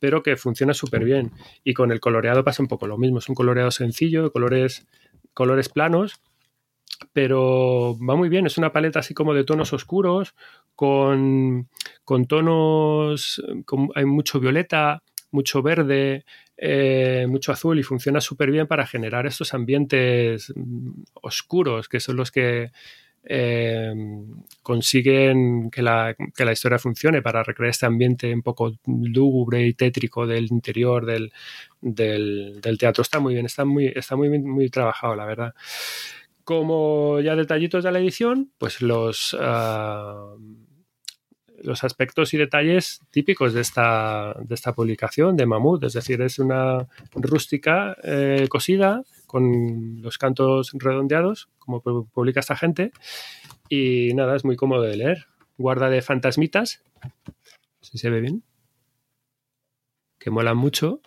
pero 0.00 0.22
que 0.22 0.36
funciona 0.36 0.74
súper 0.74 1.02
bien. 1.02 1.32
Y 1.64 1.72
con 1.72 1.90
el 1.92 1.98
coloreado 1.98 2.44
pasa 2.44 2.62
un 2.62 2.68
poco 2.68 2.86
lo 2.86 2.98
mismo, 2.98 3.20
es 3.20 3.28
un 3.30 3.34
coloreado 3.34 3.70
sencillo, 3.70 4.24
de 4.24 4.30
colores, 4.30 4.86
colores 5.32 5.70
planos, 5.70 6.20
pero 7.14 7.96
va 8.06 8.16
muy 8.16 8.28
bien. 8.28 8.44
Es 8.44 8.58
una 8.58 8.70
paleta 8.70 8.98
así 8.98 9.14
como 9.14 9.32
de 9.32 9.44
tonos 9.44 9.72
oscuros, 9.72 10.34
con, 10.74 11.66
tonos, 12.28 13.42
hay 13.94 14.04
mucho 14.04 14.40
violeta, 14.40 15.02
mucho 15.30 15.62
verde, 15.62 16.26
eh, 16.58 17.24
mucho 17.30 17.50
azul 17.50 17.78
y 17.78 17.82
funciona 17.82 18.20
súper 18.20 18.50
bien 18.50 18.66
para 18.66 18.86
generar 18.86 19.26
estos 19.26 19.54
ambientes 19.54 20.52
mm, 20.54 21.04
oscuros 21.14 21.88
que 21.88 22.00
son 22.00 22.16
los 22.16 22.30
que 22.30 22.72
eh, 23.22 23.92
consiguen 24.62 25.70
que 25.70 25.82
la, 25.82 26.14
historia 26.52 26.78
funcione 26.78 27.22
para 27.22 27.42
recrear 27.42 27.70
este 27.70 27.86
ambiente 27.86 28.32
un 28.32 28.42
poco 28.42 28.72
lúgubre 28.86 29.66
y 29.66 29.74
tétrico 29.74 30.26
del 30.26 30.46
interior 30.46 31.04
del, 31.04 31.30
teatro. 32.78 33.02
Está 33.02 33.20
muy 33.20 33.34
bien, 33.34 33.46
está 33.46 33.64
muy, 33.64 33.86
está 33.94 34.16
muy, 34.16 34.28
muy 34.38 34.70
trabajado, 34.70 35.14
la 35.14 35.26
verdad. 35.26 35.54
Como 36.44 37.20
ya 37.20 37.36
detallitos 37.36 37.84
de 37.84 37.92
la 37.92 38.00
edición, 38.00 38.50
pues 38.58 38.80
los, 38.80 39.36
ah, 39.38 40.34
los 41.62 41.84
aspectos 41.84 42.32
y 42.34 42.38
detalles 42.38 43.00
típicos 43.10 43.52
de 43.52 43.60
esta, 43.60 44.34
de 44.40 44.54
esta 44.54 44.72
publicación 44.72 45.36
de 45.36 45.46
Mamut, 45.46 45.84
es 45.84 45.92
decir, 45.92 46.20
es 46.22 46.38
una 46.38 46.88
rústica 47.14 47.96
eh, 48.02 48.46
cosida 48.48 49.04
con 49.30 50.02
los 50.02 50.18
cantos 50.18 50.72
redondeados, 50.74 51.48
como 51.60 51.80
publica 51.80 52.40
esta 52.40 52.56
gente, 52.56 52.90
y 53.68 54.12
nada, 54.14 54.34
es 54.34 54.44
muy 54.44 54.56
cómodo 54.56 54.82
de 54.82 54.96
leer. 54.96 55.26
Guarda 55.56 55.88
de 55.88 56.02
fantasmitas, 56.02 56.82
si 57.80 57.98
se 57.98 58.10
ve 58.10 58.20
bien, 58.20 58.42
que 60.18 60.30
molan 60.30 60.56
mucho. 60.56 61.00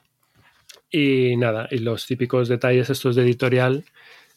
Y 0.90 1.36
nada, 1.36 1.68
y 1.70 1.80
los 1.80 2.08
típicos 2.08 2.48
detalles 2.48 2.90
estos 2.90 3.18
de 3.18 3.24
editorial 3.24 3.84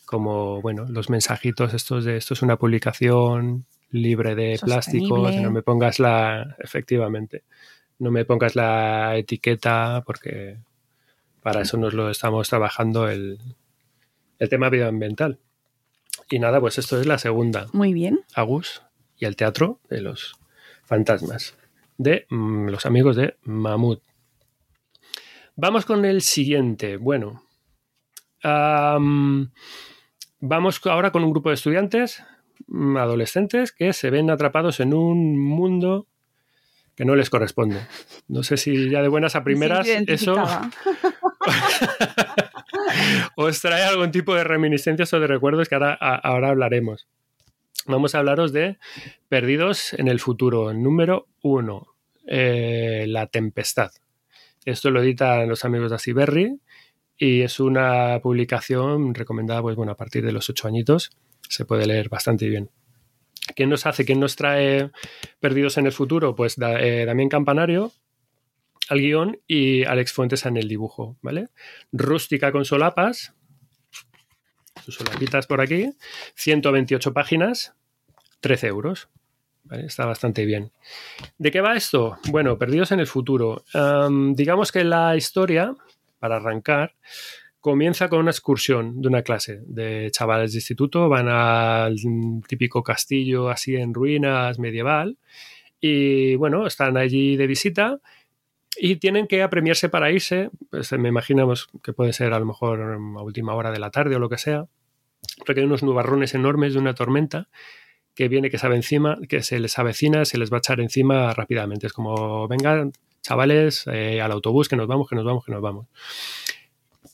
como 0.05 0.61
bueno, 0.63 0.87
los 0.89 1.11
mensajitos 1.11 1.75
estos 1.75 2.05
de 2.05 2.17
esto 2.17 2.35
es 2.35 2.43
una 2.43 2.57
publicación 2.57 3.67
libre 3.91 4.35
de 4.35 4.59
plásticos, 4.61 5.35
no 5.37 5.51
me 5.51 5.63
pongas 5.63 6.01
la, 6.01 6.57
efectivamente, 6.59 7.45
no 7.99 8.11
me 8.11 8.25
pongas 8.25 8.57
la 8.57 9.17
etiqueta 9.17 10.03
porque 10.05 10.59
para 11.41 11.63
eso 11.63 11.77
nos 11.77 11.93
lo 11.93 12.11
estamos 12.11 12.49
trabajando 12.49 13.09
el, 13.09 13.39
el 14.39 14.49
tema 14.49 14.71
medioambiental. 14.71 15.39
Y 16.31 16.39
nada, 16.39 16.61
pues 16.61 16.79
esto 16.79 17.01
es 17.01 17.07
la 17.07 17.19
segunda. 17.19 17.67
Muy 17.73 17.93
bien. 17.93 18.21
Agus 18.35 18.83
y 19.19 19.25
el 19.25 19.37
teatro 19.37 19.81
de 19.89 20.01
los 20.01 20.35
fantasmas 20.85 21.57
de 21.99 22.27
mm, 22.29 22.69
los 22.69 22.87
amigos 22.87 23.17
de 23.17 23.37
Mamut. 23.43 24.03
Vamos 25.55 25.87
con 25.87 26.05
el 26.05 26.23
siguiente. 26.23 26.97
Bueno, 26.97 27.43
Vamos 30.41 30.81
ahora 30.85 31.11
con 31.11 31.25
un 31.25 31.31
grupo 31.31 31.49
de 31.49 31.55
estudiantes, 31.55 32.23
mm, 32.69 32.97
adolescentes, 32.97 33.73
que 33.73 33.93
se 33.93 34.11
ven 34.11 34.31
atrapados 34.31 34.81
en 34.81 34.95
un 34.95 35.39
mundo 35.39 36.07
que 36.95 37.05
no 37.05 37.17
les 37.17 37.31
corresponde. 37.31 37.81
No 38.29 38.43
sé 38.43 38.57
si 38.57 38.91
ya 38.91 39.03
de 39.03 39.09
buenas 39.09 39.37
a 39.37 39.45
primeras 39.45 39.87
eso 39.89 40.37
os 43.37 43.61
trae 43.61 43.83
algún 43.83 44.11
tipo 44.11 44.35
de 44.35 44.45
reminiscencias 44.45 45.13
o 45.13 45.21
de 45.21 45.27
recuerdos 45.27 45.69
que 45.69 45.75
ahora, 45.75 46.49
hablaremos. 46.49 47.07
Vamos 47.87 48.15
a 48.15 48.19
hablaros 48.19 48.53
de 48.53 48.79
Perdidos 49.29 49.93
en 49.93 50.09
el 50.09 50.21
futuro, 50.21 50.73
número 50.73 51.29
uno, 51.43 51.95
eh, 52.27 53.05
La 53.07 53.27
Tempestad. 53.29 53.91
Esto 54.65 54.91
lo 54.91 55.03
editan 55.03 55.49
los 55.49 55.65
amigos 55.65 55.91
de 55.91 55.97
Asiberry 55.97 56.61
y 57.17 57.43
es 57.43 57.61
una 57.61 58.19
publicación 58.21 59.15
recomendada 59.15 59.63
pues, 59.63 59.77
bueno, 59.77 59.93
a 59.93 59.97
partir 59.97 60.25
de 60.25 60.33
los 60.33 60.51
ocho 60.51 60.67
añitos. 60.67 61.11
Se 61.49 61.65
puede 61.65 61.87
leer 61.87 62.09
bastante 62.09 62.49
bien. 62.49 62.71
¿Quién 63.55 63.71
nos 63.71 63.87
hace? 63.87 64.05
¿Quién 64.05 64.19
nos 64.19 64.35
trae 64.35 64.91
Perdidos 65.39 65.79
en 65.79 65.87
el 65.87 65.93
futuro? 65.93 66.35
Pues 66.35 66.57
eh, 66.59 67.05
Damián 67.07 67.29
Campanario, 67.29 67.93
al 68.89 69.01
guion 69.01 69.41
y 69.47 69.85
Alex 69.85 70.13
Fuentes 70.13 70.47
en 70.47 70.57
el 70.57 70.69
dibujo, 70.69 71.17
¿vale? 71.23 71.49
Rústica 71.93 72.53
con 72.53 72.65
solapas, 72.65 73.35
sus 74.85 74.97
solapitas 74.97 75.47
por 75.47 75.61
aquí, 75.61 75.91
128 76.35 77.13
páginas, 77.13 77.75
13 78.41 78.67
euros. 78.69 79.09
Está 79.71 80.07
bastante 80.07 80.45
bien. 80.45 80.71
¿De 81.39 81.51
qué 81.51 81.61
va 81.61 81.77
esto? 81.77 82.19
Bueno, 82.31 82.57
Perdidos 82.57 82.93
en 82.93 83.01
el 83.01 83.09
futuro. 83.09 83.65
Digamos 84.35 84.71
que 84.71 84.85
la 84.85 85.17
historia, 85.17 85.75
para 86.21 86.37
arrancar, 86.37 86.95
comienza 87.59 88.09
con 88.09 88.21
una 88.21 88.31
excursión 88.31 89.03
de 89.03 89.09
una 89.09 89.23
clase 89.23 89.61
de 89.67 90.09
chavales 90.13 90.53
de 90.53 90.59
instituto, 90.59 91.09
van 91.09 91.27
al 91.27 91.97
típico 92.47 92.85
castillo 92.85 93.49
así 93.49 93.75
en 93.75 93.93
ruinas 93.93 94.61
medieval 94.61 95.19
y 95.81 96.37
bueno, 96.37 96.69
están 96.69 96.97
allí 96.97 97.37
de 97.37 97.49
visita 97.49 97.99
y 98.79 98.97
tienen 98.97 99.27
que 99.27 99.43
apremiarse 99.43 99.89
para 99.89 100.11
irse, 100.11 100.51
pues 100.71 100.93
me 100.93 101.09
imaginamos 101.09 101.69
que 101.83 101.93
puede 101.93 102.13
ser 102.13 102.33
a 102.33 102.39
lo 102.39 102.47
mejor 102.47 102.81
a 102.81 103.23
última 103.23 103.55
hora 103.55 103.71
de 103.71 103.79
la 103.79 103.91
tarde 103.91 104.17
o 104.17 104.19
lo 104.19 104.29
que 104.29 104.39
sea, 104.39 104.67
porque 105.45 105.61
hay 105.61 105.67
unos 105.67 105.83
nubarrones 105.83 106.35
enormes 106.35 106.75
de 106.75 106.79
una 106.79 106.95
tormenta 106.95 107.49
que 108.15 108.29
viene 108.29 108.51
que 108.51 108.59
se 108.59 108.67
encima, 108.67 109.19
que 109.29 109.43
se 109.43 109.61
les 109.61 109.79
avecina, 109.79 110.25
se 110.25 110.39
les 110.39 110.51
va 110.51 110.57
a 110.57 110.59
echar 110.59 110.81
encima 110.81 111.33
rápidamente. 111.35 111.87
Es 111.87 111.93
como, 111.93 112.49
vengan, 112.49 112.93
chavales, 113.23 113.87
eh, 113.93 114.23
al 114.23 114.33
autobús, 114.33 114.69
que 114.69 114.77
nos 114.77 114.87
vamos, 114.87 115.09
que 115.09 115.17
nos 115.17 115.25
vamos, 115.25 115.45
que 115.45 115.53
nos 115.53 115.61
vamos. 115.61 115.87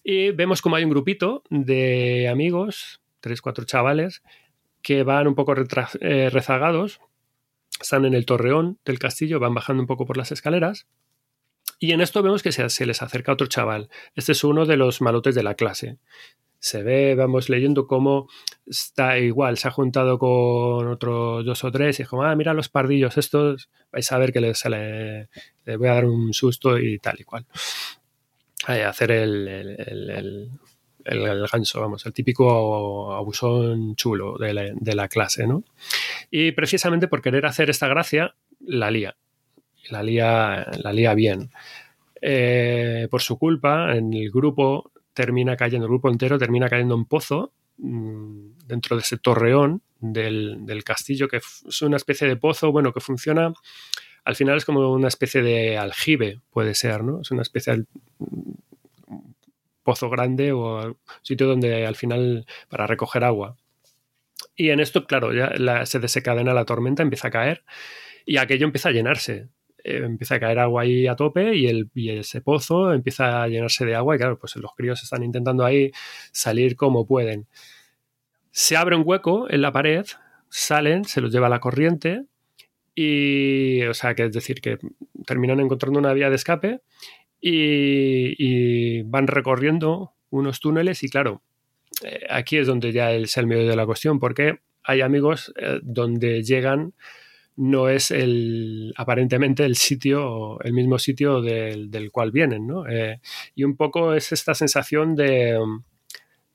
Y 0.04 0.30
vemos 0.30 0.62
como 0.62 0.76
hay 0.76 0.84
un 0.84 0.90
grupito 0.90 1.42
de 1.50 2.28
amigos, 2.28 3.00
tres, 3.20 3.42
cuatro 3.42 3.64
chavales, 3.64 4.22
que 4.80 5.02
van 5.02 5.26
un 5.26 5.34
poco 5.34 5.54
eh, 6.00 6.30
rezagados, 6.30 7.00
están 7.80 8.04
en 8.04 8.14
el 8.14 8.24
torreón 8.24 8.78
del 8.84 9.00
castillo, 9.00 9.40
van 9.40 9.54
bajando 9.54 9.82
un 9.82 9.88
poco 9.88 10.06
por 10.06 10.16
las 10.16 10.30
escaleras 10.30 10.86
y 11.82 11.90
en 11.90 12.00
esto 12.00 12.22
vemos 12.22 12.44
que 12.44 12.52
se, 12.52 12.86
les 12.86 13.02
acerca 13.02 13.32
otro 13.32 13.48
chaval. 13.48 13.90
Este 14.14 14.30
es 14.30 14.44
uno 14.44 14.66
de 14.66 14.76
los 14.76 15.00
malotes 15.00 15.34
de 15.34 15.42
la 15.42 15.56
clase. 15.56 15.98
Se 16.60 16.84
ve, 16.84 17.16
vamos 17.16 17.48
leyendo 17.48 17.88
cómo 17.88 18.28
está 18.64 19.18
igual, 19.18 19.58
se 19.58 19.66
ha 19.66 19.72
juntado 19.72 20.16
con 20.16 20.86
otros 20.86 21.44
dos 21.44 21.64
o 21.64 21.72
tres 21.72 21.98
y 21.98 22.02
es 22.04 22.08
como, 22.08 22.22
ah, 22.22 22.36
mira 22.36 22.54
los 22.54 22.68
pardillos 22.68 23.18
estos, 23.18 23.68
vais 23.90 24.12
a 24.12 24.18
ver 24.18 24.32
que 24.32 24.40
les, 24.40 24.64
le, 24.66 25.28
voy 25.76 25.88
a 25.88 25.94
dar 25.94 26.04
un 26.04 26.32
susto 26.32 26.78
y 26.78 27.00
tal 27.00 27.16
y 27.18 27.24
cual. 27.24 27.46
Hacer 28.64 29.10
el, 29.10 29.48
el, 29.48 30.50
el, 31.04 31.46
ganso, 31.48 31.80
vamos, 31.80 32.06
el 32.06 32.12
típico 32.12 33.12
abusón 33.12 33.96
chulo 33.96 34.38
de 34.38 34.54
la, 34.54 34.70
de 34.72 34.94
la, 34.94 35.08
clase, 35.08 35.48
¿no? 35.48 35.64
Y 36.30 36.52
precisamente 36.52 37.08
por 37.08 37.22
querer 37.22 37.44
hacer 37.44 37.70
esta 37.70 37.88
gracia, 37.88 38.36
la 38.60 38.88
lía 38.92 39.16
la 39.90 40.02
lía, 40.02 40.66
la 40.82 40.92
lía 40.92 41.14
bien. 41.14 41.50
Eh, 42.20 43.08
por 43.10 43.20
su 43.20 43.38
culpa, 43.38 43.96
en 43.96 44.12
el 44.14 44.30
grupo 44.30 44.92
termina 45.12 45.56
cayendo, 45.56 45.86
el 45.86 45.90
grupo 45.90 46.08
entero 46.08 46.38
termina 46.38 46.68
cayendo 46.68 46.94
en 46.94 47.04
pozo 47.04 47.52
mm, 47.78 48.66
dentro 48.66 48.96
de 48.96 49.02
ese 49.02 49.18
torreón 49.18 49.82
del, 50.00 50.82
castillo, 50.84 51.28
que 51.28 51.38
es 51.38 51.82
una 51.82 51.96
especie 51.96 52.26
de 52.28 52.36
pozo, 52.36 52.72
bueno, 52.72 52.92
que 52.92 53.00
funciona, 53.00 53.52
al 54.24 54.36
final 54.36 54.56
es 54.56 54.64
como 54.64 54.92
una 54.92 55.08
especie 55.08 55.42
de 55.42 55.78
aljibe, 55.78 56.40
puede 56.50 56.74
ser, 56.74 57.02
¿no? 57.04 57.20
Es 57.20 57.30
una 57.30 57.42
especie 57.42 57.76
de 57.76 57.84
pozo 59.82 60.08
grande 60.10 60.52
o 60.52 60.96
sitio 61.22 61.46
donde 61.46 61.86
al 61.86 61.96
final 61.96 62.46
para 62.68 62.86
recoger 62.86 63.24
agua. 63.24 63.56
Y 64.54 64.70
en 64.70 64.80
esto, 64.80 65.06
claro, 65.06 65.32
ya 65.32 65.86
se 65.86 65.98
desencadena 65.98 66.54
la 66.54 66.64
tormenta, 66.64 67.02
empieza 67.02 67.28
a 67.28 67.30
caer 67.30 67.64
y 68.24 68.36
aquello 68.36 68.66
empieza 68.66 68.90
a 68.90 68.92
llenarse. 68.92 69.48
Eh, 69.84 70.02
empieza 70.04 70.36
a 70.36 70.40
caer 70.40 70.58
agua 70.60 70.82
ahí 70.82 71.06
a 71.06 71.16
tope 71.16 71.54
y, 71.56 71.66
el, 71.66 71.90
ese 71.94 72.40
pozo 72.40 72.92
empieza 72.92 73.42
a 73.42 73.48
llenarse 73.48 73.84
de 73.84 73.94
agua 73.94 74.14
y 74.14 74.18
claro, 74.18 74.38
pues 74.38 74.54
los 74.56 74.74
críos 74.74 75.02
están 75.02 75.22
intentando 75.22 75.64
ahí 75.64 75.90
salir 76.30 76.76
como 76.76 77.06
pueden. 77.06 77.46
Se 78.50 78.76
abre 78.76 78.96
un 78.96 79.02
hueco 79.04 79.50
en 79.50 79.62
la 79.62 79.72
pared, 79.72 80.04
salen, 80.48 81.04
se 81.04 81.20
los 81.20 81.32
lleva 81.32 81.48
la 81.48 81.60
corriente 81.60 82.24
y, 82.94 83.82
o 83.84 83.94
sea, 83.94 84.14
que 84.14 84.26
es 84.26 84.32
decir, 84.32 84.60
que 84.60 84.78
terminan 85.26 85.60
encontrando 85.60 85.98
una 85.98 86.12
vía 86.12 86.30
de 86.30 86.36
escape 86.36 86.82
y, 87.40 89.02
van 89.02 89.26
recorriendo 89.26 90.12
unos 90.30 90.60
túneles 90.60 91.02
y 91.02 91.08
claro, 91.08 91.42
eh, 92.04 92.26
aquí 92.30 92.58
es 92.58 92.66
donde 92.66 92.92
ya 92.92 93.12
es 93.12 93.36
el 93.36 93.46
medio 93.46 93.68
de 93.68 93.76
la 93.76 93.86
cuestión, 93.86 94.20
porque 94.20 94.60
hay 94.84 95.00
amigos 95.00 95.52
eh, 95.56 95.80
donde 95.82 96.42
llegan 96.42 96.94
no 97.56 97.88
es 97.88 98.10
el 98.10 98.94
aparentemente 98.96 99.64
el 99.64 99.76
sitio, 99.76 100.60
el 100.62 100.72
mismo 100.72 100.98
sitio 100.98 101.42
del, 101.42 102.10
cual 102.10 102.32
vienen, 102.32 102.66
¿no? 102.66 102.88
Eh, 102.88 103.20
y 103.54 103.64
un 103.64 103.76
poco 103.76 104.14
es 104.14 104.32
esta 104.32 104.54
sensación 104.54 105.14
de, 105.14 105.58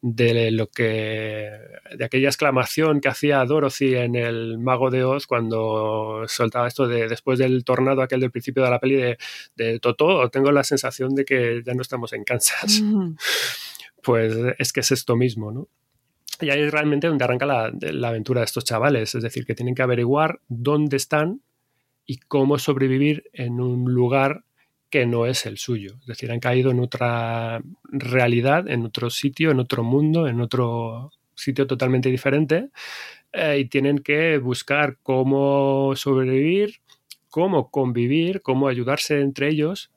de 0.01 0.51
lo 0.51 0.67
que 0.67 1.51
de 1.97 2.05
aquella 2.05 2.29
exclamación 2.29 3.01
que 3.01 3.09
hacía 3.09 3.43
Dorothy 3.45 3.95
en 3.95 4.15
el 4.15 4.57
Mago 4.57 4.89
de 4.89 5.03
Oz 5.03 5.27
cuando 5.27 6.23
soltaba 6.27 6.67
esto 6.67 6.87
de 6.87 7.07
después 7.07 7.39
del 7.39 7.63
tornado 7.63 8.01
aquel 8.01 8.19
del 8.19 8.31
principio 8.31 8.63
de 8.63 8.69
la 8.69 8.79
peli 8.79 8.95
de, 8.95 9.17
de 9.55 9.79
Toto, 9.79 10.29
tengo 10.29 10.51
la 10.51 10.63
sensación 10.63 11.15
de 11.15 11.25
que 11.25 11.61
ya 11.65 11.73
no 11.73 11.81
estamos 11.81 12.13
en 12.13 12.23
Kansas. 12.23 12.81
Pues 14.03 14.33
es 14.57 14.71
que 14.71 14.79
es 14.79 14.91
esto 14.93 15.17
mismo, 15.17 15.51
¿no? 15.51 15.67
Y 16.39 16.49
ahí 16.49 16.61
es 16.61 16.71
realmente 16.71 17.07
donde 17.07 17.23
arranca 17.23 17.45
la, 17.45 18.07
aventura 18.07 18.41
de 18.41 18.45
estos 18.45 18.65
chavales, 18.65 19.15
es 19.15 19.23
decir, 19.23 19.45
que 19.45 19.55
tienen 19.55 19.75
que 19.75 19.81
averiguar 19.81 20.39
dónde 20.47 20.97
están 20.97 21.41
y 22.05 22.17
cómo 22.17 22.59
sobrevivir 22.59 23.29
en 23.33 23.59
un 23.59 23.91
lugar 23.93 24.43
que 24.89 25.05
no 25.05 25.25
es 25.25 25.45
el 25.45 25.57
suyo. 25.57 25.97
Es 26.01 26.07
decir, 26.07 26.31
han 26.31 26.39
caído 26.39 26.71
en 26.71 26.79
otra 26.79 27.61
realidad, 27.83 28.67
en 28.69 28.85
otro 28.85 29.09
sitio, 29.09 29.51
en 29.51 29.59
otro 29.59 29.83
mundo, 29.83 30.27
en 30.27 30.39
otro 30.39 31.11
sitio 31.35 31.67
totalmente 31.67 32.09
diferente 32.09 32.69
eh, 33.33 33.59
y 33.59 33.65
tienen 33.65 33.99
que 33.99 34.37
buscar 34.37 34.97
cómo 35.03 35.93
sobrevivir, 35.95 36.75
cómo 37.29 37.69
convivir, 37.69 38.41
cómo 38.41 38.67
ayudarse 38.67 39.21
entre 39.21 39.49
ellos 39.49 39.91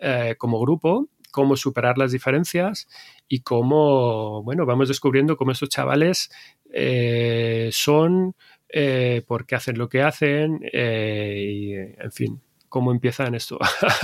eh, 0.00 0.34
como 0.38 0.60
grupo, 0.60 1.08
cómo 1.34 1.56
superar 1.56 1.98
las 1.98 2.12
diferencias 2.12 2.86
y 3.26 3.40
cómo, 3.40 4.44
bueno, 4.44 4.66
vamos 4.66 4.86
descubriendo 4.86 5.36
cómo 5.36 5.50
estos 5.50 5.68
chavales 5.68 6.30
eh, 6.72 7.70
son, 7.72 8.36
eh, 8.68 9.24
por 9.26 9.44
qué 9.44 9.56
hacen 9.56 9.76
lo 9.76 9.88
que 9.88 10.00
hacen 10.00 10.60
eh, 10.72 11.44
y, 11.44 11.72
en 11.72 12.12
fin, 12.12 12.40
cómo 12.68 12.92
empiezan 12.92 13.34
esto 13.34 13.58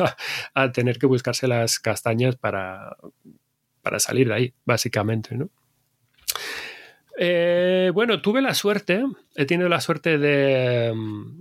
a 0.55 0.73
tener 0.73 0.99
que 0.99 1.07
buscarse 1.07 1.47
las 1.47 1.79
castañas 1.79 2.35
para, 2.35 2.97
para 3.81 4.01
salir 4.01 4.27
de 4.27 4.35
ahí, 4.35 4.55
básicamente, 4.65 5.37
¿no? 5.37 5.51
bueno, 7.93 8.23
tuve 8.23 8.41
la 8.41 8.55
suerte, 8.55 9.05
he 9.37 9.45
tenido 9.45 9.69
la 9.69 9.81
suerte 9.81 10.17
de, 10.17 10.93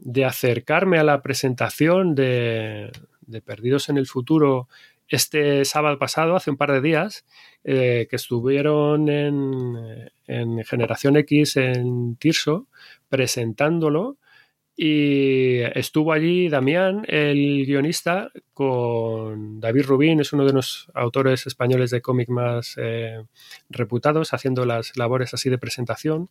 de 0.04 0.26
acercarme 0.26 1.00
a 1.00 1.04
la 1.04 1.22
presentación 1.22 2.16
de, 2.16 2.92
de, 3.22 3.42
Perdidos 3.42 3.88
en 3.88 3.98
el 3.98 4.06
Futuro 4.06 4.68
este 5.16 5.66
sábado 5.66 5.98
pasado, 5.98 6.36
hace 6.36 6.52
un 6.52 6.58
par 6.58 6.72
de 6.72 6.82
días, 6.82 7.26
eh, 7.64 8.08
que 8.10 8.16
estuvieron 8.16 9.10
en, 9.10 10.10
en, 10.28 10.64
Generación 10.64 11.18
X 11.18 11.58
en 11.58 12.16
Tirso 12.16 12.68
presentándolo 13.10 14.18
y 14.82 15.60
estuvo 15.76 16.14
allí 16.14 16.48
Damián, 16.48 17.04
el 17.10 17.66
guionista, 17.66 18.32
con 18.54 19.60
David 19.60 19.84
Rubín, 19.86 20.22
es 20.22 20.32
uno 20.32 20.46
de 20.46 20.54
los 20.54 20.90
autores 20.94 21.46
españoles 21.48 21.92
de 21.92 22.02
cómic 22.02 22.30
más 22.30 22.76
eh, 22.78 23.26
reputados, 23.70 24.34
haciendo 24.34 24.66
las 24.66 24.96
labores 24.96 25.34
así 25.34 25.50
de 25.50 25.58
presentación. 25.58 26.30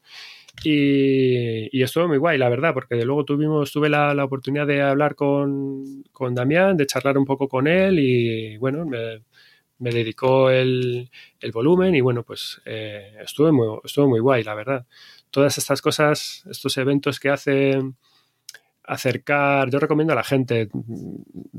Y, 0.64 1.68
y, 1.78 1.82
estuvo 1.82 2.08
muy 2.08 2.16
guay, 2.16 2.38
la 2.38 2.48
verdad, 2.48 2.72
porque 2.72 2.96
luego 3.04 3.26
tuvimos, 3.26 3.70
tuve 3.70 3.90
la, 3.90 4.14
la 4.14 4.24
oportunidad 4.24 4.66
de 4.66 4.80
hablar 4.80 5.14
con, 5.14 6.04
con, 6.12 6.34
Damián, 6.34 6.78
de 6.78 6.86
charlar 6.86 7.18
un 7.18 7.26
poco 7.26 7.48
con 7.48 7.66
él 7.66 7.98
y 7.98 8.56
bueno, 8.56 8.86
me, 8.86 9.24
me 9.78 9.90
dedicó 9.90 10.48
el, 10.48 11.10
el, 11.38 11.52
volumen 11.52 11.94
y 11.94 12.00
bueno, 12.00 12.22
pues 12.22 12.62
eh, 12.64 13.14
estuvo, 13.20 13.52
muy, 13.52 13.78
estuvo 13.84 14.08
muy 14.08 14.20
guay, 14.20 14.42
la 14.42 14.54
verdad. 14.54 14.86
Todas 15.30 15.58
estas 15.58 15.82
cosas, 15.82 16.44
estos 16.50 16.78
eventos 16.78 17.20
que 17.20 17.28
hacen 17.28 17.98
acercar, 18.88 19.70
yo 19.70 19.78
recomiendo 19.78 20.12
a 20.14 20.16
la 20.16 20.24
gente, 20.24 20.68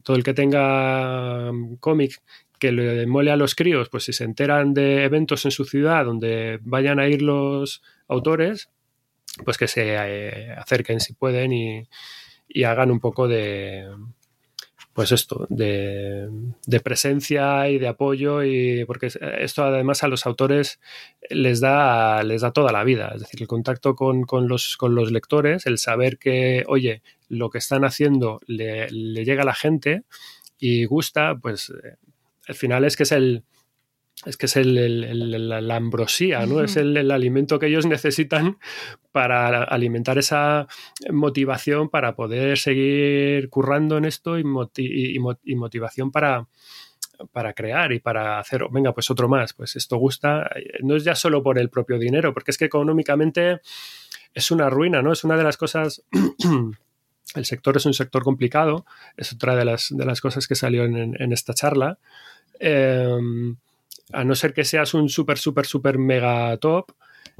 todo 0.03 0.17
el 0.17 0.23
que 0.23 0.33
tenga 0.33 1.51
cómic 1.79 2.21
que 2.59 2.71
le 2.71 3.05
mole 3.07 3.31
a 3.31 3.37
los 3.37 3.55
críos, 3.55 3.87
pues 3.89 4.03
si 4.03 4.13
se 4.13 4.25
enteran 4.25 4.73
de 4.73 5.03
eventos 5.05 5.45
en 5.45 5.51
su 5.51 5.63
ciudad 5.63 6.05
donde 6.05 6.59
vayan 6.63 6.99
a 6.99 7.07
ir 7.07 7.21
los 7.21 7.81
autores, 8.07 8.69
pues 9.45 9.57
que 9.57 9.67
se 9.67 9.95
eh, 9.95 10.51
acerquen 10.51 10.99
si 10.99 11.13
pueden 11.13 11.53
y, 11.53 11.87
y 12.47 12.63
hagan 12.63 12.91
un 12.91 12.99
poco 12.99 13.27
de, 13.27 13.87
pues 14.99 15.13
esto, 15.13 15.47
de, 15.49 16.29
presencia 16.83 17.69
y 17.69 17.79
de 17.79 17.87
apoyo, 17.87 18.43
y 18.43 18.83
porque 18.83 19.07
esto 19.39 19.63
además 19.63 20.03
a 20.03 20.09
los 20.09 20.25
autores 20.25 20.81
les 21.29 21.61
da, 21.61 22.21
les 22.23 22.41
da 22.41 22.51
toda 22.51 22.73
la 22.73 22.83
vida, 22.83 23.11
es 23.13 23.21
decir, 23.21 23.41
el 23.41 23.47
contacto 23.47 23.95
con, 23.95 24.25
los, 24.49 24.75
con 24.75 24.95
los 24.95 25.13
lectores, 25.13 25.65
el 25.67 25.77
saber 25.77 26.17
que, 26.17 26.65
oye, 26.67 27.01
lo 27.29 27.49
que 27.49 27.59
están 27.59 27.85
haciendo 27.85 28.41
le, 28.45 28.87
llega 28.89 29.43
a 29.43 29.45
la 29.45 29.55
gente 29.55 30.03
y 30.59 30.85
gusta, 30.85 31.35
pues 31.35 31.69
eh, 31.69 31.95
al 32.47 32.55
final 32.55 32.83
es 32.83 32.97
que 32.97 33.03
es 33.03 33.11
el, 33.13 33.43
es 34.25 34.35
que 34.35 34.47
es 34.47 34.57
el, 34.57 35.47
la 35.47 35.75
ambrosía, 35.75 36.45
¿no? 36.45 36.61
Es 36.61 36.75
el, 36.75 37.09
alimento 37.09 37.57
que 37.57 37.67
ellos 37.67 37.85
necesitan 37.85 38.57
para 39.11 39.63
alimentar 39.63 40.17
esa 40.17 40.67
motivación 41.09 41.89
para 41.89 42.15
poder 42.15 42.57
seguir 42.57 43.49
currando 43.49 43.97
en 43.97 44.05
esto 44.05 44.37
y, 44.37 44.43
y, 44.43 45.55
motivación 45.55 46.11
para, 46.11 46.47
para 47.31 47.53
crear 47.53 47.93
y 47.93 47.99
para 47.99 48.39
hacer, 48.39 48.65
venga, 48.71 48.93
pues 48.93 49.09
otro 49.09 49.29
más, 49.29 49.53
pues 49.53 49.77
esto 49.77 49.95
gusta, 49.97 50.49
no 50.81 50.97
es 50.97 51.05
ya 51.05 51.15
solo 51.15 51.41
por 51.41 51.57
el 51.57 51.69
propio 51.69 51.97
dinero, 51.97 52.33
porque 52.33 52.51
es 52.51 52.57
que 52.57 52.65
económicamente 52.65 53.61
es 54.33 54.51
una 54.51 54.69
ruina, 54.69 55.01
¿no? 55.01 55.13
Es 55.13 55.23
una 55.23 55.37
de 55.37 55.43
las 55.43 55.57
cosas... 55.57 56.03
el 57.35 57.45
sector 57.45 57.77
es 57.77 57.85
un 57.85 57.93
sector 57.93 58.23
complicado, 58.23 58.85
es 59.17 59.33
otra 59.33 59.55
de 59.55 59.65
las, 59.65 59.87
de 59.89 60.05
las 60.05 60.21
cosas 60.21 60.47
que 60.47 60.55
salió 60.55 60.85
en, 60.85 61.31
esta 61.31 61.53
charla. 61.53 61.99
Eh, 62.59 63.17
a 64.11 64.23
no 64.23 64.35
ser 64.35 64.53
que 64.53 64.65
seas 64.65 64.93
un 64.93 65.09
súper, 65.09 65.37
súper, 65.37 65.65
súper 65.65 65.97
mega 65.97 66.57
top, 66.57 66.91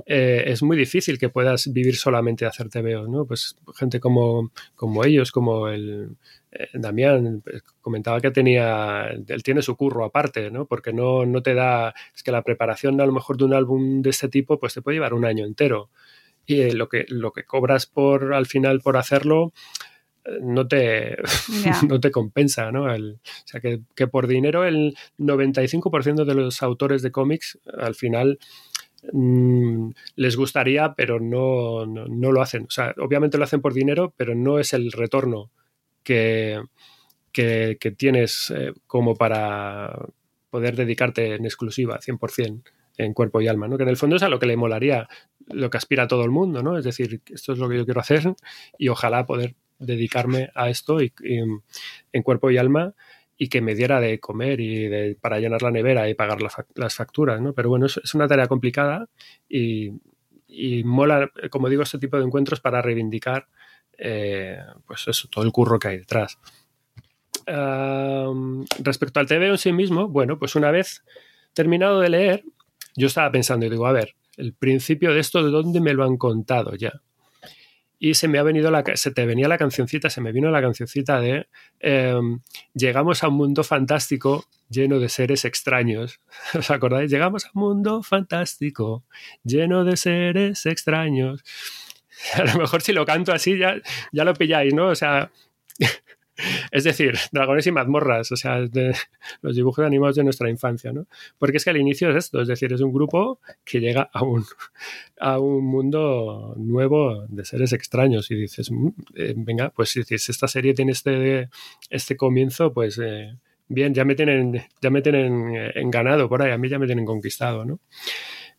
eh, 0.06 0.44
es 0.48 0.64
muy 0.64 0.78
difícil 0.78 1.18
que 1.18 1.30
puedas 1.30 1.72
vivir 1.72 1.96
solamente 1.96 2.46
de 2.46 2.50
hacer 2.50 2.70
TVO, 2.70 3.08
¿no? 3.08 3.26
Pues 3.26 3.56
gente 3.76 4.00
como, 4.00 4.52
como 4.76 5.04
ellos, 5.04 5.32
como 5.32 5.68
el 5.68 6.16
eh, 6.52 6.68
Damián, 6.74 7.42
pues, 7.44 7.64
comentaba 7.82 8.22
que 8.22 8.32
tenía, 8.32 9.08
él 9.08 9.44
tiene 9.44 9.62
su 9.62 9.76
curro 9.76 10.06
aparte, 10.06 10.52
¿no? 10.52 10.66
Porque 10.66 10.94
no, 10.94 11.26
no 11.26 11.42
te 11.42 11.54
da, 11.54 11.94
es 12.16 12.24
que 12.24 12.32
la 12.32 12.44
preparación 12.44 13.00
a 13.02 13.06
lo 13.06 13.12
mejor 13.12 13.38
de 13.38 13.46
un 13.46 13.54
álbum 13.54 14.02
de 14.02 14.10
este 14.12 14.30
tipo, 14.30 14.60
pues 14.60 14.74
te 14.74 14.82
puede 14.82 14.96
llevar 14.96 15.14
un 15.14 15.26
año 15.26 15.46
entero. 15.46 15.90
Y 16.50 16.62
eh, 16.62 16.74
lo, 16.74 16.90
que, 16.90 17.06
lo 17.10 17.32
que 17.32 17.44
cobras 17.44 17.86
por, 17.86 18.34
al 18.34 18.48
final 18.48 18.82
por 18.82 18.98
hacerlo, 18.98 19.54
no 20.42 20.68
te, 20.68 21.16
no 21.88 22.00
te 22.00 22.10
compensa, 22.10 22.72
¿no? 22.72 22.86
o 22.86 23.20
sea, 23.46 23.62
que, 23.62 24.08
por 24.08 24.26
dinero 24.26 24.66
el 24.66 24.98
95% 25.20 26.26
de 26.26 26.34
los 26.34 26.64
autores 26.64 27.04
de 27.04 27.12
cómics 27.12 27.60
al 27.78 27.94
final 27.94 28.40
mm, 29.14 29.92
les 30.16 30.36
gustaría, 30.36 30.96
pero 30.96 31.20
no, 31.20 31.86
no, 31.86 32.32
lo 32.32 32.42
hacen. 32.42 32.64
O 32.64 32.72
sea, 32.72 32.96
obviamente 32.98 33.38
lo 33.38 33.44
hacen 33.44 33.62
por 33.62 33.76
dinero, 33.76 34.16
pero 34.18 34.34
no 34.34 34.58
es 34.58 34.74
el 34.74 34.92
retorno 34.92 35.52
que, 36.02 36.60
que, 37.32 37.78
tienes 37.96 38.52
eh, 38.56 38.74
como 38.88 39.14
para 39.16 39.96
poder 40.50 40.76
dedicarte 40.76 41.36
en 41.36 41.46
exclusiva, 41.46 42.00
100% 42.00 42.64
en 43.00 43.14
cuerpo 43.14 43.42
y 43.42 43.48
alma, 43.48 43.68
¿no? 43.68 43.78
Que 43.78 43.84
en 43.84 43.90
el 43.90 43.98
fondo 43.98 44.18
es 44.18 44.24
a 44.24 44.30
lo 44.30 44.40
que 44.40 44.46
le 44.46 44.58
molaría, 44.58 45.08
lo 45.48 45.70
que 45.70 45.78
aspira 45.78 46.04
a 46.04 46.08
todo 46.08 46.24
el 46.26 46.32
mundo, 46.32 46.62
¿no? 46.62 46.78
Es 46.78 46.84
decir, 46.84 47.22
esto 47.34 47.54
es 47.54 47.60
lo 47.60 47.70
que 47.70 47.78
yo 47.78 47.86
quiero 47.86 48.02
hacer 48.02 48.34
y 48.78 48.90
ojalá 48.90 49.26
poder 49.26 49.56
dedicarme 49.80 50.50
a 50.54 50.70
esto 50.70 51.02
y, 51.02 51.14
en 51.24 52.24
cuerpo 52.24 52.52
y 52.52 52.58
alma 52.58 52.94
y 53.38 53.48
que 53.48 53.62
me 53.62 53.74
diera 53.74 54.02
de 54.02 54.20
comer 54.20 54.60
y 54.60 54.88
de, 54.90 55.18
para 55.20 55.40
llenar 55.40 55.62
la 55.62 55.72
nevera 55.72 56.10
y 56.10 56.14
pagar 56.14 56.40
las 56.42 56.94
facturas, 56.94 57.40
¿no? 57.40 57.54
Pero 57.54 57.70
bueno, 57.70 57.86
es, 57.86 58.14
una 58.14 58.28
tarea 58.28 58.48
complicada 58.48 59.08
y, 59.48 59.94
mola, 60.84 61.32
como 61.50 61.70
digo, 61.70 61.84
este 61.84 62.00
tipo 62.00 62.18
de 62.18 62.26
encuentros 62.26 62.60
para 62.60 62.82
reivindicar 62.82 63.48
eh, 63.98 64.60
pues 64.86 65.08
eso, 65.08 65.30
todo 65.30 65.46
el 65.46 65.54
curro 65.54 65.80
que 65.80 65.88
hay 65.88 65.98
detrás. 66.00 66.38
respecto 68.80 69.22
al 69.22 69.28
TV 69.28 69.48
en 69.48 69.58
sí 69.58 69.72
mismo, 69.72 70.10
bueno, 70.10 70.38
pues 70.38 70.56
una 70.56 70.70
vez 70.70 71.06
terminado 71.54 72.02
de 72.02 72.10
leer, 72.10 72.44
yo 73.00 73.08
estaba 73.08 73.32
pensando 73.32 73.66
y 73.66 73.70
digo, 73.70 73.88
a 73.88 73.92
ver, 73.92 74.16
el 74.38 74.54
principio 74.54 75.14
de 75.14 75.20
esto, 75.20 75.44
¿de 75.44 75.52
dónde 75.52 75.82
me 75.82 75.94
lo 75.94 76.04
han 76.04 76.18
contado 76.18 76.76
ya? 76.76 77.02
y 78.00 78.14
se 78.14 78.30
me 78.30 78.40
ha 78.40 78.44
venido 78.44 78.72
la, 78.72 78.84
se 78.96 79.12
te 79.12 79.26
venía 79.26 79.50
la 79.50 79.58
cancioncita, 79.58 80.10
se 80.10 80.22
me 80.22 80.32
vino 80.32 80.50
la 80.50 80.62
cancioncita 80.62 81.20
de 81.20 81.48
em, 81.82 82.40
llegamos 82.74 83.24
a 83.24 83.28
un 83.28 83.36
mundo 83.36 83.64
fantástico 83.64 84.46
lleno 84.70 85.00
de 85.00 85.10
seres 85.10 85.44
extraños. 85.44 86.22
¿Os 86.58 86.72
acordáis? 86.72 87.12
Llegamos 87.12 87.46
a 87.46 87.52
un 87.54 87.62
mundo 87.62 88.02
fantástico 88.02 89.04
lleno 89.44 89.84
de 89.84 89.98
seres 89.98 90.66
extraños. 90.66 91.44
A 92.36 92.44
lo 92.44 92.60
mejor 92.60 92.82
si 92.82 92.92
lo 92.92 93.06
canto 93.06 93.32
así 93.32 93.58
ya, 93.58 93.76
ya 94.12 94.24
lo 94.24 94.34
pilláis, 94.34 94.74
¿no? 94.74 94.88
O 94.88 94.96
sea, 94.96 95.32
es 96.72 96.84
decir, 96.84 97.16
dragones 97.32 97.68
y 97.68 97.72
mazmorras, 97.72 98.32
o 98.32 98.36
sea, 98.36 98.60
los 99.42 99.56
dibujos 99.56 99.86
animados 99.86 100.16
de 100.16 100.24
nuestra 100.24 100.50
infancia, 100.50 100.92
¿no? 100.92 101.08
Porque 101.38 101.58
es 101.58 101.64
que 101.64 101.70
al 101.70 101.78
inicio 101.78 102.10
es 102.10 102.16
esto, 102.16 102.42
es 102.42 102.48
decir, 102.48 102.72
es 102.74 102.82
un 102.82 102.94
grupo 102.94 103.40
que 103.64 103.80
llega 103.80 104.10
a 104.14 104.24
un, 104.24 104.46
a 105.20 105.40
un 105.40 105.66
mundo 105.66 106.54
nuevo 106.58 107.26
de 107.28 107.46
seres 107.46 107.74
extraños 107.74 108.30
y 108.32 108.36
dices, 108.36 108.72
mm, 108.72 108.88
eh, 109.16 109.34
venga, 109.36 109.70
pues 109.70 109.90
si 109.90 110.02
esta 110.16 110.48
serie 110.48 110.74
tiene 110.74 110.92
este, 110.92 111.50
este 111.90 112.16
comienzo, 112.16 112.74
pues 112.74 113.00
eh, 113.04 113.36
bien, 113.68 113.94
ya 113.94 114.06
me 114.06 114.16
tienen, 114.16 114.62
ya 114.82 114.90
me 114.90 115.02
tienen 115.02 115.56
eh, 115.56 115.72
enganado 115.76 116.28
por 116.28 116.42
ahí, 116.42 116.52
a 116.52 116.58
mí 116.58 116.70
ya 116.70 116.80
me 116.80 116.86
tienen 116.86 117.06
conquistado, 117.06 117.66
¿no? 117.66 117.80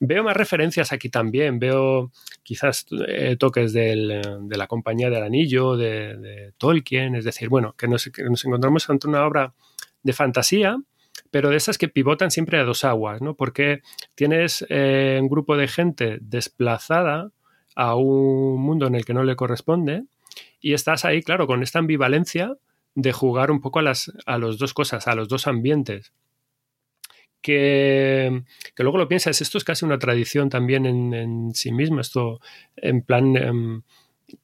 Veo 0.03 0.25
más 0.25 0.35
referencias 0.35 0.93
aquí 0.93 1.11
también, 1.11 1.59
veo 1.59 2.11
quizás 2.43 2.87
eh, 3.07 3.37
toques 3.39 3.75
de 3.75 4.23
la 4.49 4.67
compañía 4.67 5.11
del 5.11 5.23
anillo, 5.23 5.77
de, 5.77 6.55
Tolkien, 6.57 7.15
es 7.17 7.25
decir, 7.27 7.51
bueno, 7.51 7.75
que 7.77 7.87
nos, 7.87 8.07
encontramos 8.07 8.89
ante 8.89 9.09
una 9.09 9.27
obra 9.27 9.53
de 10.03 10.15
fantasía, 10.15 10.79
pero 11.31 11.51
de 11.51 11.57
esas 11.57 11.77
que 11.77 11.89
pivotan 11.89 12.31
siempre 12.31 12.59
a 12.59 12.65
dos 12.65 12.83
aguas, 12.85 13.21
¿no? 13.21 13.35
Porque 13.35 13.83
tienes 14.15 14.65
eh, 14.71 15.19
un 15.21 15.29
grupo 15.29 15.59
de 15.59 15.69
gente 15.69 16.17
desplazada 16.23 17.31
a 17.77 17.95
un 17.95 18.59
mundo 18.59 18.87
en 18.87 18.95
el 18.95 19.05
que 19.05 19.13
no 19.13 19.23
le 19.23 19.37
corresponde 19.37 20.05
y 20.63 20.73
estás 20.73 21.05
ahí, 21.05 21.23
claro, 21.23 21.47
con 21.47 21.63
esta 21.63 21.79
ambivalencia 21.79 22.57
de 22.95 23.13
jugar 23.13 23.51
un 23.51 23.61
poco 23.61 23.81
a 23.81 23.83
las 23.83 24.11
a 24.25 24.39
las 24.39 24.57
dos 24.57 24.73
cosas, 24.73 25.07
a 25.07 25.15
los 25.15 25.29
dos 25.29 25.47
ambientes 25.47 26.15
que, 27.41 28.43
luego 28.77 28.99
lo 28.99 29.09
piensas, 29.09 29.41
esto 29.41 29.59
es 29.59 29.65
casi 29.65 29.85
una 29.85 29.99
tradición 29.99 30.49
también 30.49 30.87
en, 30.87 31.55
sí 31.55 31.73
mismo, 31.73 32.01
esto 32.01 32.41
en 32.77 33.03
plan 33.03 33.37
em, 33.37 33.83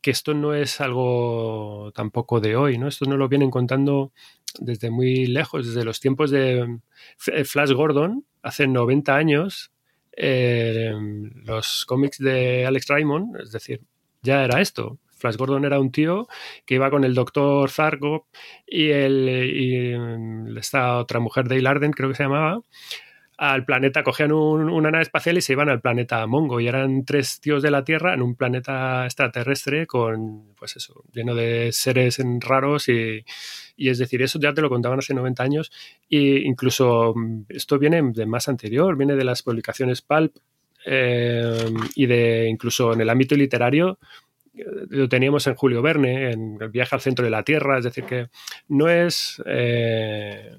que 0.00 0.10
esto 0.10 0.34
no 0.34 0.54
es 0.54 0.80
algo 0.80 1.92
tampoco 1.94 2.40
de 2.40 2.56
hoy, 2.56 2.78
¿no? 2.78 2.88
Esto 2.88 3.04
no 3.06 3.16
lo 3.16 3.28
vienen 3.28 3.50
contando 3.50 4.12
desde 4.58 4.90
muy 4.90 5.26
lejos, 5.26 5.66
desde 5.66 5.84
los 5.84 6.00
tiempos 6.00 6.30
de 6.30 6.80
Flash 7.18 7.72
Gordon, 7.72 8.24
hace 8.42 8.66
90 8.66 9.14
años, 9.14 9.72
em, 10.12 11.30
los 11.44 11.84
cómics 11.86 12.18
de 12.18 12.66
Alex 12.66 12.88
Raymond, 12.88 13.40
es 13.40 13.52
decir, 13.52 13.82
ya 14.22 14.44
era 14.44 14.60
esto. 14.60 14.98
Flash 15.16 15.36
Gordon 15.36 15.64
era 15.64 15.80
un 15.80 15.90
tío 15.90 16.28
que 16.64 16.74
iba 16.74 16.90
con 16.90 17.04
el 17.04 17.14
doctor 17.14 17.70
Zargo 17.70 18.26
y, 18.66 18.90
el, 18.90 20.56
esta 20.58 20.98
otra 20.98 21.20
mujer, 21.20 21.48
Dale 21.48 21.68
Arden, 21.68 21.92
creo 21.92 22.08
que 22.10 22.14
se 22.14 22.24
llamaba, 22.24 22.60
al 23.38 23.66
planeta, 23.66 24.02
cogían 24.02 24.32
una 24.32 24.90
nave 24.90 25.02
espacial 25.02 25.36
y 25.36 25.42
se 25.42 25.52
iban 25.52 25.68
al 25.68 25.80
planeta 25.80 26.26
Mongo. 26.26 26.58
Y 26.60 26.68
eran 26.68 27.04
tres 27.04 27.38
tíos 27.40 27.62
de 27.62 27.70
la 27.70 27.84
Tierra 27.84 28.14
en 28.14 28.22
un 28.22 28.34
planeta 28.34 29.04
extraterrestre 29.04 29.86
con, 29.86 30.54
pues 30.58 30.76
eso, 30.76 31.04
lleno 31.12 31.34
de 31.34 31.70
seres 31.72 32.18
raros 32.40 32.88
y, 32.88 33.24
es 33.76 33.98
decir, 33.98 34.22
eso 34.22 34.38
ya 34.40 34.54
te 34.54 34.62
lo 34.62 34.70
contaban 34.70 35.00
hace 35.00 35.12
90 35.12 35.42
años. 35.42 35.72
E 36.08 36.40
incluso 36.44 37.12
mm, 37.14 37.42
esto 37.50 37.78
viene 37.78 38.00
de 38.02 38.26
más 38.26 38.48
anterior, 38.48 38.96
viene 38.96 39.16
de 39.16 39.24
las 39.24 39.42
publicaciones 39.42 40.00
Pulp 40.00 40.36
eh, 40.86 41.66
y 41.94 42.06
de 42.06 42.48
incluso 42.48 42.94
en 42.94 43.02
el 43.02 43.10
ámbito 43.10 43.34
literario 43.34 43.98
lo 44.88 45.08
teníamos 45.08 45.46
en 45.46 45.54
Julio 45.54 45.82
Verne, 45.82 46.32
en 46.32 46.58
el 46.60 46.68
viaje 46.68 46.94
al 46.94 47.00
centro 47.00 47.24
de 47.24 47.30
la 47.30 47.42
Tierra, 47.42 47.78
es 47.78 47.84
decir, 47.84 48.04
que 48.04 48.28
no 48.68 48.88
es, 48.88 49.42
eh, 49.46 50.58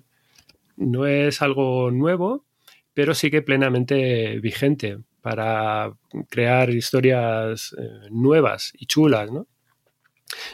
no 0.75 1.05
es 1.05 1.41
algo 1.41 1.91
nuevo, 1.91 2.45
pero 2.93 3.13
sí 3.13 3.29
que 3.29 3.41
plenamente 3.41 4.39
vigente 4.39 4.99
para 5.21 5.91
crear 6.29 6.69
historias 6.69 7.75
eh, 7.77 8.07
nuevas 8.11 8.73
y 8.77 8.85
chulas, 8.85 9.29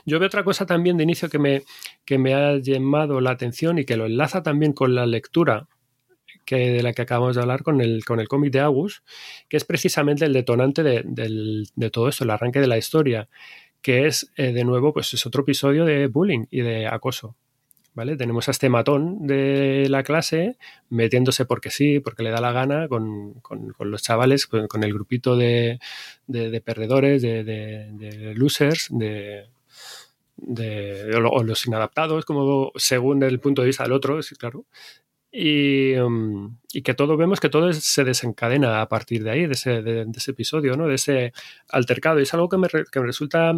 Yo 0.05 0.19
veo 0.19 0.27
otra 0.27 0.43
cosa 0.43 0.65
también 0.65 0.97
de 0.97 1.03
inicio 1.03 1.29
que 1.29 1.39
me, 1.39 1.63
que 2.05 2.17
me 2.17 2.33
ha 2.33 2.57
llamado 2.57 3.21
la 3.21 3.31
atención 3.31 3.77
y 3.79 3.85
que 3.85 3.97
lo 3.97 4.05
enlaza 4.05 4.43
también 4.43 4.73
con 4.73 4.95
la 4.95 5.05
lectura 5.05 5.67
que, 6.45 6.71
de 6.71 6.83
la 6.83 6.93
que 6.93 7.01
acabamos 7.01 7.35
de 7.35 7.41
hablar 7.41 7.63
con 7.63 7.81
el, 7.81 8.03
con 8.05 8.19
el 8.19 8.27
cómic 8.27 8.51
de 8.51 8.59
Agus, 8.59 9.03
que 9.49 9.57
es 9.57 9.65
precisamente 9.65 10.25
el 10.25 10.33
detonante 10.33 10.83
de, 10.83 11.89
todo 11.91 12.09
esto, 12.09 12.23
el 12.23 12.29
arranque 12.29 12.59
de 12.59 12.67
la 12.67 12.77
historia, 12.77 13.29
que 13.81 14.07
es, 14.07 14.31
eh, 14.37 14.53
de 14.53 14.63
nuevo, 14.63 14.93
pues 14.93 15.13
es 15.13 15.25
otro 15.25 15.43
episodio 15.43 15.85
de 15.85 16.07
bullying 16.07 16.45
y 16.49 16.61
de 16.61 16.87
acoso. 16.87 17.35
¿Vale? 17.95 18.17
Tenemos 18.17 18.47
a 18.47 18.51
este 18.51 18.69
matón 18.69 19.27
de 19.27 19.85
la 19.87 20.01
clase 20.01 20.57
metiéndose 20.89 21.45
porque 21.45 21.69
sí, 21.69 21.99
porque 21.99 22.23
le 22.23 22.31
da 22.31 22.41
la 22.41 22.51
gana 22.51 22.87
con, 22.87 23.35
los 23.79 24.01
chavales, 24.01 24.47
con, 24.47 24.83
el 24.83 24.93
grupito 24.93 25.37
de, 25.37 25.79
perdedores, 26.65 27.21
de, 27.21 28.33
losers, 28.35 28.87
de, 28.89 29.45
o 30.37 31.43
los 31.43 31.65
inadaptados, 31.67 32.25
como 32.25 32.71
según 32.75 33.21
el 33.21 33.39
punto 33.39 33.61
de 33.61 33.67
vista 33.67 33.83
del 33.83 33.93
otro, 33.93 34.23
sí, 34.23 34.35
claro. 34.35 34.65
Mm, 35.33 36.47
y, 36.71 36.81
que 36.83 36.93
todo 36.93 37.17
vemos 37.17 37.39
que 37.39 37.49
todo 37.49 37.73
se 37.73 38.03
desencadena 38.03 38.81
a 38.81 38.87
partir 38.87 39.23
de 39.23 39.31
ahí, 39.31 39.47
de 39.47 39.53
ese, 39.53 40.31
episodio, 40.31 40.77
¿no? 40.77 40.87
de 40.87 40.95
ese 40.95 41.33
altercado. 41.69 42.19
Y 42.19 42.23
es 42.23 42.33
algo 42.33 42.49
que 42.49 42.57
me, 42.57 42.67
que 42.69 42.99
me 42.99 43.05
resulta 43.07 43.53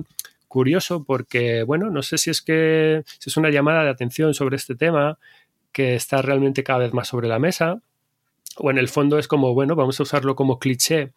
curioso 0.47 1.03
porque, 1.03 1.63
bueno, 1.63 1.89
no 1.89 2.01
sé 2.01 2.17
si 2.17 2.30
es 2.30 2.41
que 2.41 3.03
es 3.26 3.38
una 3.38 3.49
llamada 3.49 3.84
de 3.84 3.89
atención 3.89 4.34
sobre 4.34 4.55
este 4.55 4.76
tema 4.76 5.19
que 5.73 5.95
está 5.95 6.21
realmente 6.21 6.63
cada 6.63 6.80
vez 6.80 6.93
más 6.93 7.09
sobre 7.09 7.28
la 7.28 7.39
mesa, 7.39 7.82
o 8.57 8.71
en 8.71 8.78
el 8.78 8.88
fondo 8.88 9.19
es 9.19 9.28
como, 9.28 9.53
bueno, 9.53 9.76
vamos 9.76 9.99
a 9.99 10.03
usarlo 10.03 10.36
como 10.36 10.59
cliché 10.59 11.11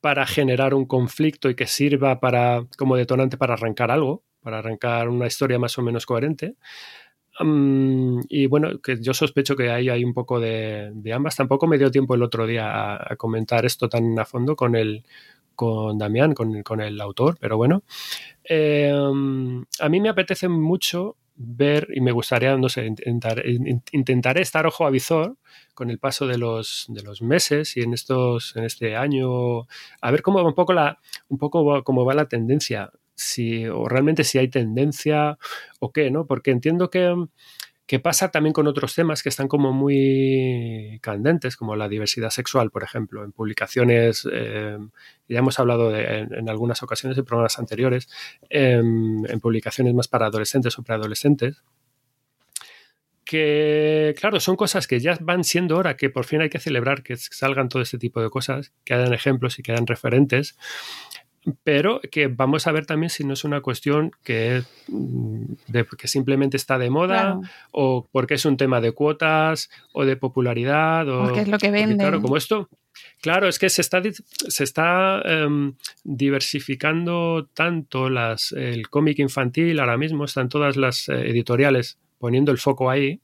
para 0.00 0.26
generar 0.26 0.74
un 0.74 0.86
conflicto 0.86 1.50
y 1.50 1.56
que 1.56 1.66
sirva 1.66 2.20
para, 2.20 2.64
como 2.78 2.96
detonante 2.96 3.36
para 3.36 3.54
arrancar 3.54 3.90
algo, 3.90 4.22
para 4.42 4.58
arrancar 4.58 5.08
una 5.08 5.26
historia 5.26 5.58
más 5.58 5.76
o 5.78 5.82
menos 5.82 6.06
coherente. 6.06 6.54
Y 7.42 8.46
bueno, 8.46 8.80
que 8.80 9.00
yo 9.00 9.14
sospecho 9.14 9.56
que 9.56 9.70
ahí 9.70 9.88
hay 9.88 10.04
un 10.04 10.14
poco 10.14 10.40
de, 10.40 10.92
ambas. 11.14 11.36
Tampoco 11.36 11.66
me 11.66 11.78
dio 11.78 11.90
tiempo 11.90 12.14
el 12.14 12.22
otro 12.22 12.46
día 12.46 12.94
a, 12.96 13.16
comentar 13.16 13.64
esto 13.64 13.88
tan 13.88 14.18
a 14.18 14.24
fondo 14.24 14.56
con 14.56 14.76
el 14.76 15.04
con 15.54 15.98
Damián, 15.98 16.32
con, 16.34 16.80
el 16.80 17.00
autor, 17.00 17.36
pero 17.38 17.56
bueno. 17.56 17.82
Eh, 18.44 18.90
a 18.92 19.88
mí 19.88 20.00
me 20.00 20.08
apetece 20.08 20.48
mucho 20.48 21.16
ver 21.42 21.88
y 21.94 22.00
me 22.00 22.12
gustaría, 22.12 22.56
no 22.56 22.68
sé, 22.68 22.86
intentar, 22.86 23.42
intentaré 23.92 24.42
estar 24.42 24.66
ojo 24.66 24.86
a 24.86 24.90
visor 24.90 25.36
con 25.74 25.88
el 25.88 25.98
paso 25.98 26.26
de 26.26 26.36
los, 26.36 26.84
de 26.88 27.02
los 27.02 27.22
meses 27.22 27.76
y 27.78 27.80
en 27.80 27.94
estos, 27.94 28.54
en 28.56 28.64
este 28.64 28.96
año, 28.96 29.66
a 30.02 30.10
ver 30.10 30.20
cómo 30.20 30.42
un 30.42 30.54
poco 30.54 30.74
la, 30.74 30.98
un 31.28 31.38
poco 31.38 31.82
cómo 31.82 32.04
va 32.04 32.14
la 32.14 32.28
tendencia, 32.28 32.90
si, 33.20 33.66
o 33.66 33.88
realmente 33.88 34.24
si 34.24 34.38
hay 34.38 34.48
tendencia 34.48 35.38
o 35.78 35.92
qué, 35.92 36.10
¿no? 36.10 36.26
Porque 36.26 36.50
entiendo 36.50 36.90
que 36.90 37.14
que 37.90 37.98
pasa 37.98 38.30
también 38.30 38.52
con 38.52 38.68
otros 38.68 38.94
temas 38.94 39.20
que 39.20 39.30
están 39.30 39.48
como 39.48 39.72
muy 39.72 41.00
candentes, 41.02 41.56
como 41.56 41.74
la 41.74 41.88
diversidad 41.88 42.30
sexual, 42.30 42.70
por 42.70 42.84
ejemplo, 42.84 43.24
en 43.24 43.32
publicaciones, 43.32 44.28
eh, 44.32 44.78
ya 45.28 45.38
hemos 45.40 45.58
hablado 45.58 45.92
en, 45.96 46.48
algunas 46.48 46.84
ocasiones 46.84 47.18
en 47.18 47.24
programas 47.24 47.58
anteriores, 47.58 48.08
em, 48.48 49.26
en 49.26 49.40
publicaciones 49.40 49.92
más 49.92 50.06
para 50.06 50.26
adolescentes 50.26 50.78
o 50.78 50.84
preadolescentes, 50.84 51.64
que, 53.24 54.14
claro, 54.20 54.38
son 54.38 54.54
cosas 54.54 54.86
que 54.86 55.00
ya 55.00 55.18
van 55.20 55.42
siendo 55.42 55.76
hora, 55.76 55.96
que 55.96 56.10
por 56.10 56.24
fin 56.24 56.42
hay 56.42 56.48
que 56.48 56.60
celebrar 56.60 57.02
que 57.02 57.16
salgan 57.16 57.68
todo 57.68 57.82
este 57.82 57.98
tipo 57.98 58.22
de 58.22 58.30
cosas, 58.30 58.72
que 58.84 58.94
hayan 58.94 59.12
ejemplos 59.14 59.58
y 59.58 59.64
que 59.64 59.72
hayan 59.72 59.88
referentes 59.88 60.56
pero 61.64 62.00
que 62.10 62.26
vamos 62.28 62.66
a 62.66 62.72
ver 62.72 62.86
también 62.86 63.10
si 63.10 63.24
no 63.24 63.32
es 63.32 63.44
una 63.44 63.60
cuestión 63.62 64.12
que, 64.22 64.62
mm, 64.88 65.44
que 65.96 66.08
simplemente 66.08 66.56
está 66.56 66.78
de 66.78 66.90
moda 66.90 67.40
o 67.72 68.06
porque 68.12 68.34
es 68.34 68.44
un 68.44 68.56
tema 68.56 68.80
de 68.80 68.92
cuotas 68.92 69.70
o 69.92 70.04
de 70.04 70.16
popularidad 70.16 71.08
o 71.08 71.24
porque 71.24 71.40
es 71.40 71.48
lo 71.48 71.58
que 71.58 71.70
vende. 71.70 71.96
Claro, 71.96 72.20
como 72.20 72.36
esto, 72.36 72.68
claro, 73.22 73.48
es 73.48 73.58
que 73.58 73.70
se 73.70 73.80
está, 73.80 74.02
se 74.02 74.64
está 74.64 75.22
em, 75.24 75.74
diversificando 76.04 77.48
tanto 77.54 78.10
las, 78.10 78.52
el 78.52 78.88
cómic 78.88 79.18
infantil 79.18 79.80
ahora 79.80 79.96
mismo, 79.96 80.24
están 80.24 80.48
todas 80.48 80.76
las 80.76 81.08
eh, 81.08 81.30
editoriales 81.30 81.98
poniendo 82.18 82.52
el 82.52 82.58
foco 82.58 82.90
ahí, 82.90 83.20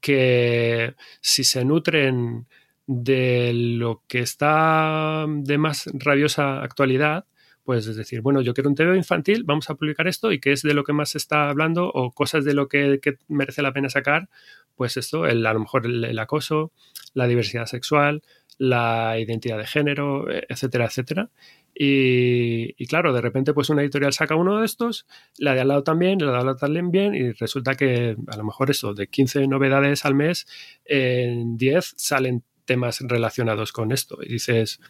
que 0.00 0.94
si 1.22 1.42
se 1.42 1.64
nutren 1.64 2.46
de 2.86 3.52
lo 3.54 4.02
que 4.06 4.20
está 4.20 5.24
de 5.26 5.58
más 5.58 5.90
rabiosa 5.94 6.62
actualidad, 6.62 7.24
pues 7.66 7.88
es 7.88 7.96
decir, 7.96 8.20
bueno, 8.20 8.40
yo 8.42 8.54
quiero 8.54 8.70
un 8.70 8.76
TV 8.76 8.96
infantil, 8.96 9.42
vamos 9.42 9.68
a 9.68 9.74
publicar 9.74 10.06
esto 10.06 10.30
y 10.30 10.38
qué 10.38 10.52
es 10.52 10.62
de 10.62 10.72
lo 10.72 10.84
que 10.84 10.92
más 10.92 11.10
se 11.10 11.18
está 11.18 11.50
hablando 11.50 11.90
o 11.92 12.12
cosas 12.12 12.44
de 12.44 12.54
lo 12.54 12.68
que, 12.68 13.00
merece 13.26 13.60
la 13.60 13.72
pena 13.72 13.90
sacar, 13.90 14.28
pues 14.76 14.96
esto, 14.96 15.26
el, 15.26 15.44
a 15.44 15.52
lo 15.52 15.58
mejor 15.58 15.84
el, 15.84 16.16
acoso, 16.20 16.70
la 17.12 17.26
diversidad 17.26 17.66
sexual, 17.66 18.22
la 18.56 19.18
identidad 19.18 19.58
de 19.58 19.66
género, 19.66 20.26
etcétera, 20.30 20.84
etcétera. 20.86 21.30
Y, 21.74 22.86
claro, 22.86 23.12
de 23.12 23.20
repente 23.20 23.52
pues 23.52 23.68
una 23.68 23.82
editorial 23.82 24.12
saca 24.12 24.36
uno 24.36 24.60
de 24.60 24.64
estos, 24.64 25.04
la 25.36 25.52
de 25.54 25.62
al 25.62 25.68
lado 25.68 25.82
también, 25.82 26.20
la 26.20 26.30
de 26.30 26.38
al 26.38 26.46
lado 26.46 26.56
también 26.56 26.92
bien, 26.92 27.16
y 27.16 27.32
resulta 27.32 27.74
que 27.74 28.16
a 28.28 28.36
lo 28.36 28.44
mejor 28.44 28.70
eso, 28.70 28.94
de 28.94 29.08
15 29.08 29.48
novedades 29.48 30.04
al 30.04 30.14
mes, 30.14 30.46
en 30.84 31.56
10 31.56 31.94
salen 31.96 32.44
temas 32.64 33.00
relacionados 33.00 33.72
con 33.72 33.90
esto. 33.90 34.18
Y 34.22 34.34
dices, 34.34 34.80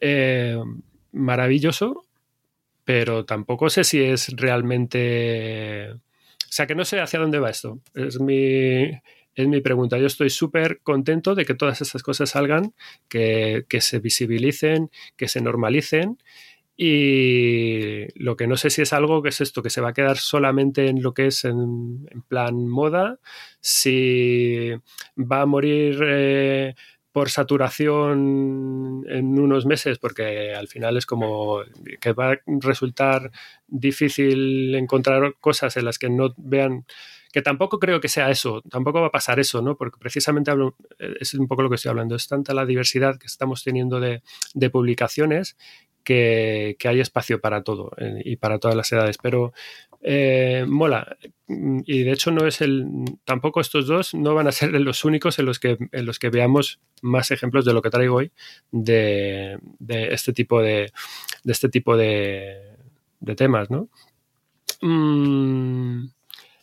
eh, 0.00 0.60
maravilloso, 1.14 2.04
pero 2.84 3.24
tampoco 3.24 3.70
sé 3.70 3.84
si 3.84 4.02
es 4.02 4.28
realmente... 4.36 5.92
O 5.92 6.56
sea, 6.56 6.66
que 6.66 6.74
no 6.74 6.84
sé 6.84 7.00
hacia 7.00 7.18
dónde 7.18 7.38
va 7.38 7.50
esto. 7.50 7.80
Es 7.94 8.20
mi, 8.20 8.90
es 9.34 9.48
mi 9.48 9.60
pregunta. 9.60 9.98
Yo 9.98 10.06
estoy 10.06 10.30
súper 10.30 10.80
contento 10.82 11.34
de 11.34 11.44
que 11.44 11.54
todas 11.54 11.80
estas 11.80 12.02
cosas 12.02 12.30
salgan, 12.30 12.74
que, 13.08 13.64
se 13.80 13.98
visibilicen, 13.98 14.90
que 15.16 15.28
se 15.28 15.40
normalicen. 15.40 16.18
Y 16.76 18.06
lo 18.20 18.36
que 18.36 18.46
no 18.46 18.56
sé 18.56 18.68
si 18.70 18.82
es 18.82 18.92
algo 18.92 19.22
que 19.22 19.28
es 19.28 19.40
esto, 19.40 19.62
que 19.62 19.70
se 19.70 19.80
va 19.80 19.90
a 19.90 19.92
quedar 19.92 20.18
solamente 20.18 20.88
en 20.88 21.02
lo 21.02 21.14
que 21.14 21.26
es 21.26 21.44
en, 21.44 22.06
plan 22.28 22.66
moda, 22.66 23.18
si 23.60 24.70
va 25.16 25.42
a 25.42 25.46
morir 25.46 26.00
eh, 26.04 26.74
por 27.14 27.30
saturación 27.30 29.04
en 29.08 29.38
unos 29.38 29.66
meses, 29.66 29.98
porque 30.00 30.52
al 30.52 30.66
final 30.66 30.96
es 30.96 31.06
como 31.06 31.60
que 32.00 32.12
va 32.12 32.32
a 32.32 32.40
resultar 32.46 33.30
difícil 33.68 34.74
encontrar 34.74 35.36
cosas 35.38 35.76
en 35.76 35.84
las 35.84 36.00
que 36.00 36.10
no 36.10 36.34
vean 36.36 36.86
que 37.32 37.40
tampoco 37.40 37.78
creo 37.78 38.00
que 38.00 38.08
sea 38.08 38.30
eso, 38.30 38.62
tampoco 38.68 39.00
va 39.00 39.08
a 39.08 39.12
pasar 39.12 39.38
eso, 39.38 39.62
¿no? 39.62 39.76
Porque 39.76 39.96
precisamente 39.98 40.50
hablo, 40.50 40.76
es 40.98 41.34
un 41.34 41.46
poco 41.46 41.62
lo 41.62 41.68
que 41.68 41.76
estoy 41.76 41.90
hablando, 41.90 42.16
es 42.16 42.26
tanta 42.26 42.52
la 42.52 42.66
diversidad 42.66 43.16
que 43.16 43.26
estamos 43.26 43.62
teniendo 43.62 44.00
de, 44.00 44.22
de 44.54 44.70
publicaciones 44.70 45.56
que, 46.04 46.76
hay 46.84 47.00
espacio 47.00 47.40
para 47.40 47.62
todo 47.62 47.90
eh, 47.96 48.22
y 48.24 48.36
para 48.36 48.58
todas 48.58 48.76
las 48.76 48.92
edades. 48.92 49.18
Pero 49.20 49.52
eh, 50.06 50.66
mola. 50.68 51.16
Y 51.48 52.02
de 52.02 52.12
hecho 52.12 52.30
no 52.30 52.46
es 52.46 52.60
el. 52.60 52.86
Tampoco 53.24 53.60
estos 53.60 53.86
dos 53.86 54.12
no 54.14 54.34
van 54.34 54.46
a 54.46 54.52
ser 54.52 54.70
los 54.80 55.04
únicos 55.04 55.38
en 55.38 55.46
los 55.46 55.58
que, 55.58 55.78
en 55.90 56.06
los 56.06 56.18
que 56.18 56.28
veamos 56.28 56.78
más 57.00 57.30
ejemplos 57.30 57.64
de 57.64 57.72
lo 57.72 57.80
que 57.82 57.90
traigo 57.90 58.16
hoy 58.16 58.30
de, 58.70 59.58
este 59.88 60.34
tipo 60.34 60.60
de. 60.60 60.92
de 61.42 61.52
este 61.52 61.70
tipo 61.70 61.96
de, 61.96 62.76
de 63.20 63.34
temas, 63.34 63.70
¿no? 63.70 63.88
Mm, 64.82 66.06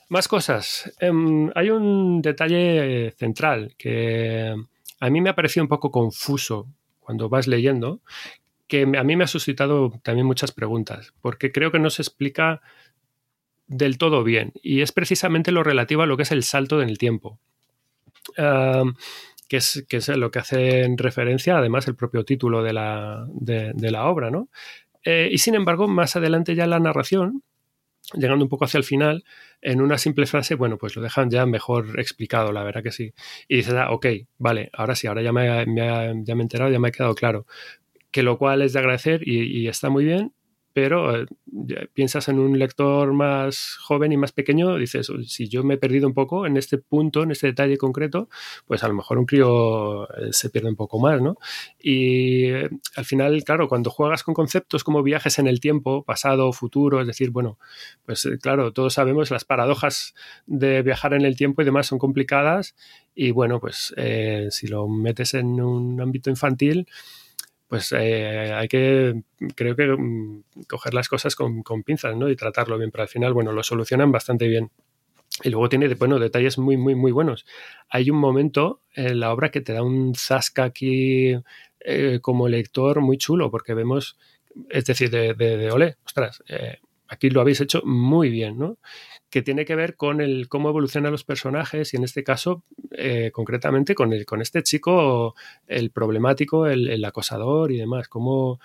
más 0.10 0.28
cosas. 0.28 0.94
Em, 1.00 1.50
hay 1.56 1.72
un 1.72 2.22
detalle 2.22 3.12
central 3.18 3.74
que 3.76 4.54
a 5.00 5.10
mí 5.10 5.20
me 5.20 5.32
ha 5.32 5.36
parecido 5.36 5.64
un 5.64 5.70
poco 5.70 5.90
confuso 5.90 6.68
cuando 7.00 7.28
vas 7.28 7.48
leyendo, 7.48 8.02
que 8.68 8.84
a 8.84 9.04
mí 9.04 9.16
me 9.16 9.24
ha 9.24 9.28
suscitado 9.28 9.92
también 10.04 10.28
muchas 10.28 10.52
preguntas, 10.52 11.14
porque 11.22 11.52
creo 11.52 11.72
que 11.72 11.80
no 11.80 11.90
se 11.90 12.04
explica 12.04 12.62
del 13.72 13.98
todo 13.98 14.24
bien, 14.24 14.52
y 14.62 14.82
es 14.82 14.92
precisamente 14.92 15.52
lo 15.52 15.64
relativo 15.64 16.02
a 16.02 16.06
lo 16.06 16.18
que 16.18 16.24
es 16.24 16.32
el 16.32 16.44
salto 16.44 16.82
en 16.82 16.90
el 16.90 16.98
tiempo. 16.98 17.40
que, 18.36 19.58
es, 19.58 19.86
que 19.88 19.98
es 19.98 20.08
lo 20.10 20.30
que 20.30 20.40
hace 20.40 20.84
en 20.84 20.98
referencia, 20.98 21.58
además, 21.58 21.88
el 21.88 21.96
propio 21.96 22.26
título 22.26 22.64
de 22.64 22.74
la, 22.74 23.26
de, 23.30 23.92
la 23.92 24.08
obra, 24.08 24.30
¿no? 24.30 24.50
Eh, 25.04 25.30
y 25.32 25.38
sin 25.38 25.56
embargo, 25.56 25.88
más 25.88 26.16
adelante 26.16 26.54
ya 26.54 26.68
la 26.68 26.80
narración, 26.80 27.44
llegando 28.14 28.44
un 28.44 28.50
poco 28.50 28.66
hacia 28.66 28.78
el 28.78 28.84
final, 28.84 29.24
en 29.62 29.82
una 29.82 29.98
simple 29.98 30.26
frase, 30.26 30.56
bueno, 30.56 30.78
pues 30.78 30.96
lo 30.96 31.02
dejan 31.02 31.30
ya 31.30 31.46
mejor 31.46 32.00
explicado, 32.00 32.52
la 32.52 32.64
verdad 32.64 32.84
que 32.84 32.92
sí. 32.92 33.14
Y 33.48 33.58
dices, 33.58 33.74
ah, 33.76 33.92
ok, 33.92 34.06
vale, 34.38 34.70
ahora 34.74 34.96
sí, 34.96 35.08
ahora 35.08 35.22
ya 35.22 35.32
me, 35.32 35.46
ya 35.46 35.66
me 36.36 36.42
he 36.42 36.44
enterado, 36.44 36.72
ya 36.72 36.80
me 36.80 36.90
ha 36.90 36.92
quedado 36.92 37.16
claro 37.16 37.46
que 38.12 38.24
lo 38.24 38.38
cual 38.38 38.62
es 38.62 38.74
de 38.74 38.80
agradecer 38.80 39.28
y, 39.28 39.68
está 39.68 39.90
muy 39.90 40.04
bien, 40.04 40.34
pero 40.74 41.22
eh, 41.22 41.28
piensas 41.94 42.30
en 42.30 42.40
un 42.40 42.58
lector 42.58 43.14
más 43.14 43.78
joven 43.82 44.12
y 44.12 44.18
más 44.18 44.32
pequeño, 44.32 44.76
dices, 44.78 45.12
si 45.28 45.50
yo 45.50 45.64
me 45.64 45.76
he 45.76 45.78
perdido 45.78 46.08
un 46.08 46.14
poco 46.14 46.46
en 46.46 46.58
este 46.58 46.78
punto, 46.78 47.24
en 47.24 47.32
este 47.32 47.48
detalle 47.48 47.78
concreto, 47.78 48.30
pues 48.66 48.84
a 48.84 48.88
lo 48.88 48.94
mejor 48.94 49.18
un 49.18 49.26
crío 49.26 50.10
eh, 50.18 50.30
se 50.32 50.50
pierde 50.50 50.70
un 50.70 50.76
poco 50.76 51.00
más, 51.00 51.22
¿no? 51.22 51.38
Y 51.80 52.46
eh, 52.46 52.70
al 52.96 53.06
final, 53.06 53.44
claro, 53.44 53.68
cuando 53.68 53.90
juegas 53.90 54.24
con 54.24 54.34
conceptos 54.34 54.84
como 54.84 55.04
viajes 55.04 55.40
en 55.40 55.48
el 55.48 55.60
tiempo, 55.60 56.04
pasado, 56.04 56.52
futuro, 56.54 57.02
es 57.02 57.08
decir, 57.08 57.32
bueno, 57.32 57.58
pues 58.06 58.28
claro, 58.42 58.72
todos 58.72 58.94
sabemos 58.94 59.32
las 59.32 59.46
paradojas 59.46 60.14
de 60.46 60.82
viajar 60.82 61.14
en 61.14 61.26
el 61.26 61.36
tiempo 61.36 61.62
y 61.62 61.66
demás 61.66 61.88
son 61.88 62.00
complicadas 62.00 62.76
y 63.14 63.32
bueno, 63.32 63.60
pues 63.60 63.94
si 64.52 64.68
lo 64.68 64.88
metes 64.88 65.34
en 65.34 65.62
un 65.62 66.00
ámbito 66.00 66.30
infantil, 66.30 66.88
pues 67.72 67.94
eh, 67.94 68.52
hay 68.54 68.68
que, 68.68 69.22
creo 69.56 69.78
que, 69.78 69.88
mm, 69.88 70.44
coger 70.68 70.94
las 70.94 71.08
cosas 71.08 71.38
con, 71.38 71.64
pinzas, 71.86 72.18
¿no? 72.18 72.30
Y 72.30 72.36
tratarlo 72.36 72.78
bien, 72.78 72.92
pero 72.92 73.04
al 73.04 73.08
final, 73.08 73.32
bueno, 73.32 73.54
lo 73.54 73.64
solucionan 73.64 74.12
bastante 74.12 74.50
bien. 74.50 74.72
Y 75.42 75.52
luego 75.52 75.70
tiene, 75.70 75.88
bueno, 75.94 76.20
detalles 76.20 76.58
muy, 76.58 76.76
muy, 76.76 76.96
muy 76.96 77.14
buenos. 77.14 77.46
Hay 77.88 78.10
un 78.10 78.18
momento 78.18 78.82
en 78.94 79.22
la 79.22 79.32
obra 79.32 79.52
que 79.52 79.62
te 79.62 79.72
da 79.72 79.84
un 79.84 80.14
zasca 80.16 80.66
aquí 80.66 81.34
eh, 81.80 82.20
como 82.22 82.50
lector 82.50 83.00
muy 83.00 83.18
chulo, 83.18 83.50
porque 83.50 83.74
vemos, 83.74 84.18
es 84.70 84.84
decir, 84.84 85.10
de, 85.10 85.72
ole, 85.72 85.96
ostras, 86.06 86.44
eh, 86.50 86.80
aquí 87.08 87.30
lo 87.30 87.40
habéis 87.40 87.62
hecho 87.62 87.84
muy 87.86 88.30
bien, 88.30 88.60
¿no? 88.60 88.80
Que 89.32 89.42
tiene 89.42 89.66
que 89.66 89.76
ver 89.76 89.96
con 89.96 90.22
el 90.22 90.50
cómo 90.50 90.70
evolucionan 90.70 91.12
los 91.12 91.24
personajes 91.24 91.94
y 91.94 91.98
en 91.98 92.04
este 92.04 92.24
caso 92.24 92.64
eh, 92.92 93.32
concretamente 93.34 93.96
con, 93.96 94.14
el, 94.14 94.26
con 94.26 94.42
este 94.42 94.62
chico 94.62 95.36
el 95.68 95.90
problemático, 95.90 96.68
el, 96.68 97.04
acosador 97.06 97.72
y 97.72 97.78
demás, 97.78 98.10
cómo, 98.10 98.60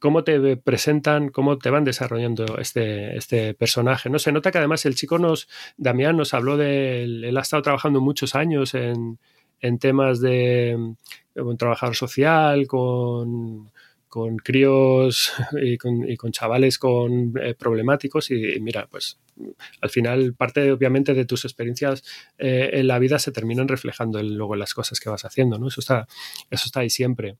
cómo 0.00 0.24
te 0.24 0.56
presentan, 0.56 1.28
cómo 1.28 1.58
te 1.58 1.70
van 1.70 1.84
desarrollando 1.84 2.58
este, 2.58 3.16
este 3.16 3.54
personaje. 3.54 4.10
No 4.10 4.18
se 4.18 4.32
nota 4.32 4.50
que 4.50 4.58
además 4.58 4.84
el 4.84 4.96
chico 4.96 5.18
nos, 5.18 5.48
Damián 5.76 6.16
nos 6.16 6.34
habló 6.34 6.56
de, 6.56 7.04
él 7.04 7.36
ha 7.36 7.40
estado 7.40 7.62
trabajando 7.62 8.00
muchos 8.00 8.34
años 8.34 8.74
en, 8.74 9.18
en 9.60 9.78
temas 9.78 10.20
de, 10.20 10.76
un 11.34 11.56
trabajador 11.56 11.94
social, 11.94 12.66
con, 12.66 13.70
con 14.08 14.38
críos 14.38 15.32
y 15.62 15.76
con, 15.76 16.32
chavales 16.32 16.78
con 16.78 17.34
eh, 17.40 17.54
problemáticos 17.54 18.30
y, 18.30 18.60
mira, 18.60 18.86
pues 18.90 19.18
al 19.80 19.90
final 19.90 20.34
parte 20.34 20.72
obviamente 20.72 21.14
de 21.14 21.24
tus 21.24 21.44
experiencias 21.44 22.02
eh, 22.38 22.70
en 22.72 22.88
la 22.88 22.98
vida 22.98 23.18
se 23.18 23.32
terminan 23.32 23.68
reflejando 23.68 24.22
luego 24.22 24.54
en 24.54 24.60
las 24.60 24.74
cosas 24.74 24.98
que 24.98 25.10
vas 25.10 25.24
haciendo, 25.24 25.58
¿no? 25.58 25.68
Eso 25.68 25.80
está, 25.80 26.06
eso 26.50 26.64
está 26.66 26.80
ahí 26.80 26.90
siempre. 26.90 27.36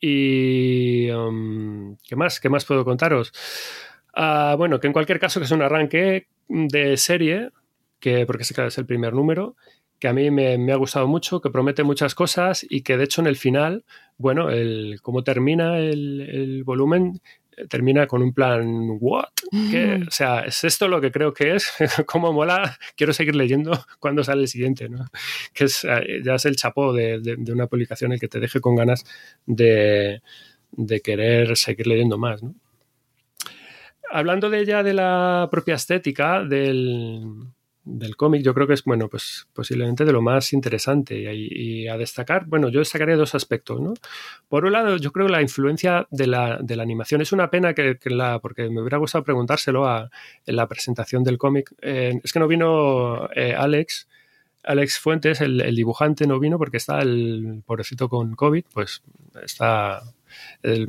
Y 0.00 1.10
um, 1.10 1.96
¿qué 2.06 2.14
más? 2.14 2.38
¿Qué 2.38 2.48
más 2.48 2.64
puedo 2.64 2.84
contaros? 2.84 3.32
Ah, 4.14 4.54
bueno, 4.56 4.78
que 4.80 4.86
en 4.86 4.92
cualquier 4.92 5.18
caso 5.18 5.40
que 5.40 5.46
es 5.46 5.50
un 5.50 5.62
arranque 5.62 6.28
de 6.48 6.96
serie, 6.96 7.50
que 8.00 8.26
porque 8.26 8.44
se 8.44 8.66
es 8.66 8.78
el 8.78 8.86
primer 8.86 9.12
número, 9.12 9.56
que 9.98 10.08
a 10.08 10.12
mí 10.12 10.30
me, 10.30 10.72
ha 10.72 10.76
gustado 10.76 11.06
mucho, 11.08 11.40
que 11.40 11.50
promete 11.50 11.82
muchas 11.82 12.14
cosas 12.14 12.64
y 12.68 12.82
que 12.82 12.96
de 12.96 13.04
hecho 13.04 13.20
en 13.20 13.26
el 13.26 13.36
final, 13.36 13.84
bueno, 14.16 14.50
el, 14.50 15.00
cómo 15.02 15.24
termina 15.24 15.78
el, 15.78 16.62
volumen, 16.64 17.20
eh, 17.56 17.66
termina 17.66 18.06
con 18.06 18.22
un 18.22 18.32
plan, 18.32 18.98
¿what? 19.00 19.28
¿Qué? 19.70 20.04
O 20.06 20.10
sea, 20.10 20.40
¿es 20.40 20.62
esto 20.62 20.86
lo 20.86 21.00
que 21.00 21.10
creo 21.10 21.32
que 21.32 21.56
es? 21.56 21.72
¿Cómo 22.06 22.32
mola? 22.32 22.78
Quiero 22.96 23.12
seguir 23.12 23.34
leyendo 23.34 23.72
cuando 23.98 24.22
sale 24.22 24.42
el 24.42 24.48
siguiente, 24.48 24.88
¿no? 24.88 25.06
Que 25.52 25.64
es, 25.64 25.84
eh, 25.84 26.20
ya 26.22 26.36
es 26.36 26.44
el 26.44 26.56
chapó 26.56 26.92
de, 26.92 27.20
de, 27.20 27.52
una 27.52 27.66
publicación 27.66 28.12
el 28.12 28.20
que 28.20 28.28
te 28.28 28.40
deje 28.40 28.60
con 28.60 28.76
ganas 28.76 29.04
de, 29.46 30.22
de 30.72 31.00
querer 31.00 31.56
seguir 31.56 31.88
leyendo 31.88 32.18
más, 32.18 32.42
¿no? 32.42 32.54
Hablando 34.10 34.48
de 34.48 34.64
ya 34.64 34.82
de 34.82 34.94
la 34.94 35.48
propia 35.50 35.74
estética 35.74 36.42
del, 36.42 37.52
del 37.88 38.16
cómic, 38.16 38.42
yo 38.42 38.54
creo 38.54 38.66
que 38.66 38.74
es, 38.74 38.84
bueno, 38.84 39.08
pues 39.08 39.48
posiblemente 39.52 40.04
de 40.04 40.12
lo 40.12 40.20
más 40.20 40.52
interesante 40.52 41.32
y, 41.34 41.88
a 41.88 41.96
destacar, 41.96 42.46
bueno, 42.46 42.68
yo 42.68 42.80
destacaré 42.80 43.16
dos 43.16 43.34
aspectos, 43.34 43.80
¿no? 43.80 43.94
Por 44.48 44.64
un 44.64 44.72
lado, 44.72 44.96
yo 44.96 45.10
creo 45.12 45.26
que 45.26 45.32
la 45.32 45.42
influencia 45.42 46.06
de 46.10 46.26
la, 46.26 46.58
de 46.60 46.76
la 46.76 46.82
animación 46.82 47.20
es 47.22 47.32
una 47.32 47.50
pena 47.50 47.74
que, 47.74 47.98
la, 48.04 48.38
porque 48.40 48.68
me 48.68 48.80
hubiera 48.80 48.98
gustado 48.98 49.24
preguntárselo 49.24 49.86
a, 49.86 50.10
en 50.46 50.56
la 50.56 50.66
presentación 50.66 51.24
del 51.24 51.38
cómic, 51.38 51.72
eh, 51.80 52.20
es 52.22 52.32
que 52.32 52.38
no 52.38 52.48
vino 52.48 53.28
eh, 53.34 53.54
Alex, 53.56 54.08
Alex 54.64 54.98
Fuentes, 54.98 55.40
el, 55.40 55.60
el, 55.60 55.74
dibujante, 55.74 56.26
no 56.26 56.38
vino 56.38 56.58
porque 56.58 56.76
está 56.76 57.00
el 57.00 57.62
pobrecito 57.64 58.08
con 58.08 58.34
COVID, 58.34 58.64
pues 58.72 59.02
está 59.42 60.02
el, 60.62 60.86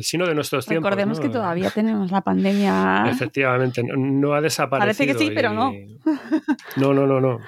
sino 0.00 0.26
de 0.26 0.34
nuestros 0.34 0.66
tiempos. 0.66 0.90
Recordemos 0.90 1.20
que 1.20 1.28
todavía 1.28 1.70
tenemos 1.70 2.10
la 2.10 2.20
pandemia. 2.20 3.04
Efectivamente, 3.10 3.82
no, 3.82 4.34
ha 4.34 4.40
desaparecido. 4.40 4.86
Parece 4.86 5.06
que 5.06 5.14
sí, 5.14 5.32
pero 5.34 5.52
no. 5.52 5.72
No, 6.76 6.94
no, 6.94 7.06
no, 7.06 7.20
no. 7.20 7.40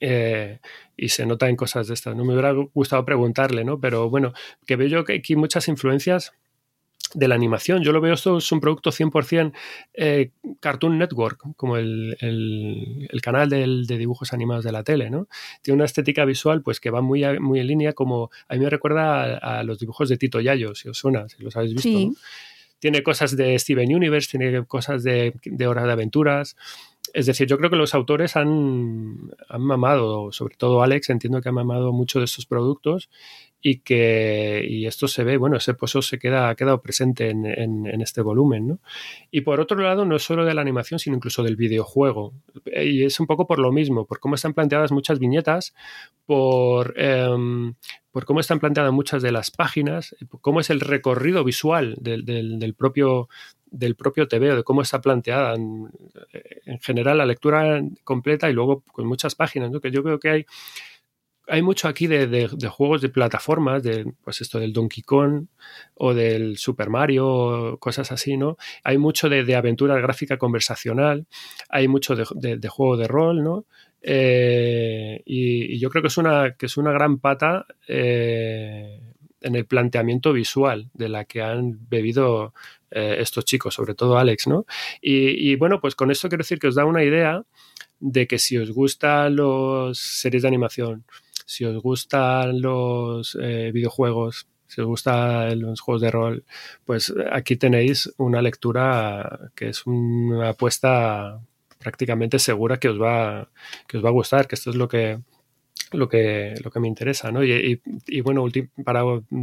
Eh, 0.00 0.58
y 0.96 1.08
se 1.08 1.26
nota 1.26 1.48
en 1.48 1.56
cosas 1.56 1.88
de 1.88 1.94
estas. 1.94 2.14
No 2.14 2.24
me 2.24 2.32
hubiera 2.32 2.52
gustado 2.52 3.04
preguntarle, 3.04 3.64
¿no? 3.64 3.80
Pero 3.80 4.10
bueno, 4.10 4.32
que 4.66 4.76
veo 4.76 4.88
yo 4.88 5.04
que 5.04 5.14
aquí 5.14 5.36
muchas 5.36 5.68
influencias 5.68 6.32
de 7.14 7.28
la 7.28 7.34
animación. 7.34 7.82
Yo 7.82 7.92
lo 7.92 8.00
veo 8.00 8.14
esto 8.14 8.38
es 8.38 8.52
un 8.52 8.60
producto 8.60 8.90
100% 8.90 9.52
eh, 9.94 10.30
Cartoon 10.60 10.98
Network, 10.98 11.40
como 11.56 11.76
el, 11.76 12.16
canal 13.22 13.48
de 13.48 13.98
dibujos 13.98 14.32
animados 14.32 14.64
de 14.64 14.72
la 14.72 14.82
tele, 14.82 15.10
¿no? 15.10 15.28
Tiene 15.62 15.76
una 15.76 15.84
estética 15.86 16.24
visual 16.24 16.62
pues 16.62 16.80
que 16.80 16.90
va 16.90 17.00
muy, 17.00 17.22
muy 17.40 17.60
en 17.60 17.66
línea 17.66 17.92
como 17.92 18.30
a 18.48 18.54
mí 18.54 18.60
me 18.60 18.68
recuerda 18.68 19.38
a, 19.38 19.62
los 19.62 19.78
dibujos 19.78 20.08
de 20.08 20.18
Tito 20.18 20.40
Yayo, 20.40 20.74
si 20.74 20.88
os 20.88 20.98
suena, 20.98 21.28
si 21.28 21.42
los 21.42 21.56
habéis 21.56 21.74
visto. 21.74 22.20
Tiene 22.78 23.02
cosas 23.02 23.34
de 23.34 23.58
Steven 23.58 23.94
Universe, 23.94 24.36
tiene 24.36 24.64
cosas 24.66 25.02
de, 25.02 25.32
de 25.44 25.66
Hora 25.66 25.86
de 25.86 25.92
Aventuras. 25.92 26.54
Es 27.14 27.26
decir, 27.26 27.46
yo 27.46 27.56
creo 27.58 27.70
que 27.70 27.76
los 27.76 27.94
autores 27.94 28.34
han, 28.34 29.30
mamado, 29.56 30.32
sobre 30.32 30.56
todo 30.56 30.82
Alex, 30.82 31.10
entiendo 31.10 31.40
que 31.40 31.48
ha 31.48 31.52
mamado 31.52 31.92
mucho 31.92 32.18
de 32.18 32.24
estos 32.24 32.44
productos 32.44 33.08
y 33.62 33.78
que 33.78 34.66
y 34.68 34.86
esto 34.86 35.06
se 35.06 35.22
ve, 35.22 35.36
bueno, 35.36 35.56
ese 35.56 35.74
pozo 35.74 36.02
se 36.02 36.18
queda, 36.18 36.48
ha 36.48 36.56
quedado 36.56 36.82
presente 36.82 37.30
en, 37.30 37.86
este 38.02 38.20
volumen. 38.20 38.66
¿no? 38.66 38.78
Y 39.30 39.42
por 39.42 39.60
otro 39.60 39.80
lado, 39.80 40.04
no 40.04 40.18
solo 40.18 40.44
de 40.44 40.54
la 40.54 40.60
animación, 40.60 40.98
sino 40.98 41.14
incluso 41.14 41.44
del 41.44 41.54
videojuego. 41.54 42.34
Y 42.66 43.04
es 43.04 43.20
un 43.20 43.28
poco 43.28 43.46
por 43.46 43.60
lo 43.60 43.70
mismo, 43.70 44.06
por 44.06 44.18
cómo 44.18 44.34
están 44.34 44.52
planteadas 44.52 44.90
muchas 44.90 45.20
viñetas, 45.20 45.72
por, 46.26 46.94
em, 46.96 47.74
por 48.10 48.24
cómo 48.24 48.40
están 48.40 48.58
planteadas 48.58 48.92
muchas 48.92 49.22
de 49.22 49.30
las 49.30 49.52
páginas, 49.52 50.16
cómo 50.40 50.58
es 50.58 50.68
el 50.68 50.80
recorrido 50.80 51.44
visual 51.44 51.94
del, 52.00 52.24
del 52.24 52.74
propio 52.74 53.28
del 53.74 53.96
propio 53.96 54.28
TV, 54.28 54.54
de 54.54 54.64
cómo 54.64 54.82
está 54.82 55.00
planteada 55.00 55.54
en, 55.54 55.90
en, 56.66 56.80
general 56.80 57.18
la 57.18 57.26
lectura 57.26 57.82
completa 58.04 58.48
y 58.48 58.52
luego 58.52 58.82
con 58.92 59.06
muchas 59.06 59.34
páginas, 59.34 59.70
¿no? 59.70 59.80
que 59.80 59.90
yo 59.90 60.02
creo 60.02 60.18
que 60.18 60.30
hay 60.30 60.46
hay 61.46 61.62
mucho 61.62 61.88
aquí 61.88 62.06
de, 62.06 62.48
juegos 62.70 63.02
de 63.02 63.08
plataformas, 63.08 63.82
de 63.82 64.12
pues 64.22 64.40
esto 64.40 64.58
del 64.58 64.72
Donkey 64.72 65.02
Kong 65.02 65.46
o 65.94 66.14
del 66.14 66.56
Super 66.56 66.88
Mario, 66.88 67.76
cosas 67.80 68.12
así, 68.12 68.36
¿no? 68.36 68.56
Hay 68.82 68.98
mucho 68.98 69.28
de, 69.28 69.54
aventura 69.54 69.98
gráfica 69.98 70.38
conversacional, 70.38 71.26
hay 71.68 71.88
mucho 71.88 72.16
de, 72.16 72.68
juego 72.68 72.96
de 72.96 73.08
rol, 73.08 73.42
¿no? 73.42 73.66
Eh, 74.00 75.22
y, 75.26 75.78
yo 75.78 75.90
creo 75.90 76.02
que 76.02 76.08
es 76.08 76.16
una, 76.16 76.54
que 76.56 76.66
es 76.66 76.76
una 76.76 76.92
gran 76.92 77.18
pata 77.18 77.66
eh, 77.88 79.00
en 79.44 79.54
el 79.54 79.66
planteamiento 79.66 80.32
visual 80.32 80.90
de 80.94 81.08
la 81.08 81.24
que 81.26 81.42
han 81.42 81.78
bebido 81.88 82.54
eh, 82.90 83.16
estos 83.18 83.44
chicos, 83.44 83.74
sobre 83.74 83.94
todo 83.94 84.18
Alex, 84.18 84.46
¿no? 84.46 84.66
Y, 85.00 85.54
bueno, 85.56 85.80
pues 85.80 85.94
con 85.94 86.10
esto 86.10 86.28
quiero 86.28 86.42
decir 86.42 86.58
que 86.58 86.68
os 86.68 86.74
da 86.74 86.86
una 86.86 87.04
idea 87.04 87.44
de 88.00 88.26
que 88.26 88.38
si 88.38 88.56
os 88.56 88.70
gustan 88.70 89.36
las 89.36 89.98
series 89.98 90.42
de 90.42 90.48
animación, 90.48 91.04
si 91.46 91.64
os 91.64 91.80
gustan 91.82 92.60
los 92.62 93.36
eh, 93.40 93.70
videojuegos, 93.72 94.48
si 94.66 94.80
os 94.80 94.86
gustan 94.86 95.60
los 95.60 95.80
juegos 95.80 96.02
de 96.02 96.10
rol, 96.10 96.44
pues 96.86 97.12
aquí 97.30 97.56
tenéis 97.56 98.12
una 98.16 98.40
lectura 98.40 99.50
que 99.54 99.68
es 99.68 99.86
una 99.86 100.50
apuesta 100.50 101.40
prácticamente 101.78 102.38
segura 102.38 102.78
que 102.78 102.88
os 102.88 103.00
va, 103.00 103.50
que 103.86 103.98
os 103.98 104.04
va 104.04 104.08
a 104.08 104.12
gustar, 104.12 104.48
que 104.48 104.54
esto 104.54 104.70
es 104.70 104.76
lo 104.76 104.88
que, 104.88 105.18
lo 105.96 106.08
que, 106.08 106.54
lo 106.62 106.70
que 106.70 106.80
me 106.80 106.88
interesa, 106.88 107.30
¿no? 107.32 107.44
Y, 107.44 107.80
bueno, 108.22 108.46
para 108.84 109.02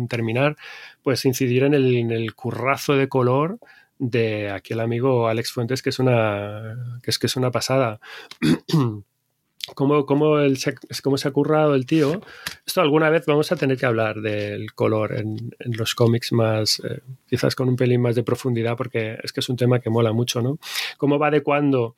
terminar, 0.09 0.55
pues 1.03 1.25
incidir 1.25 1.63
en 1.63 1.73
el, 1.73 2.35
currazo 2.35 2.95
de 2.95 3.07
color 3.07 3.59
de 3.99 4.49
aquí 4.49 4.73
el 4.73 4.79
amigo 4.79 5.27
Alex 5.27 5.51
Fuentes, 5.51 5.81
que 5.81 5.89
es 5.89 5.99
una, 5.99 6.99
que 7.03 7.11
es, 7.11 7.19
que 7.19 7.27
es 7.27 7.35
una 7.35 7.51
pasada. 7.51 7.99
cómo, 9.75 10.05
cómo, 10.05 10.39
el, 10.39 10.57
cómo 11.03 11.17
se 11.17 11.27
ha 11.27 11.31
currado 11.31 11.75
el 11.75 11.85
tío. 11.85 12.21
Esto 12.65 12.81
alguna 12.81 13.09
vez 13.09 13.25
vamos 13.25 13.51
a 13.51 13.55
tener 13.55 13.77
que 13.77 13.85
hablar 13.85 14.21
del 14.21 14.73
color 14.73 15.17
en, 15.17 15.55
en 15.59 15.77
los 15.77 15.95
cómics 15.95 16.31
más, 16.31 16.81
eh, 16.83 17.01
quizás 17.29 17.55
con 17.55 17.69
un 17.69 17.75
pelín 17.75 18.01
más 18.01 18.15
de 18.15 18.23
profundidad, 18.23 18.75
porque 18.75 19.17
es 19.23 19.31
que 19.31 19.39
es 19.39 19.49
un 19.49 19.57
tema 19.57 19.79
que 19.79 19.89
mola 19.89 20.11
mucho, 20.13 20.41
¿no? 20.41 20.57
Cómo 20.97 21.19
va 21.19 21.27
adecuando 21.27 21.95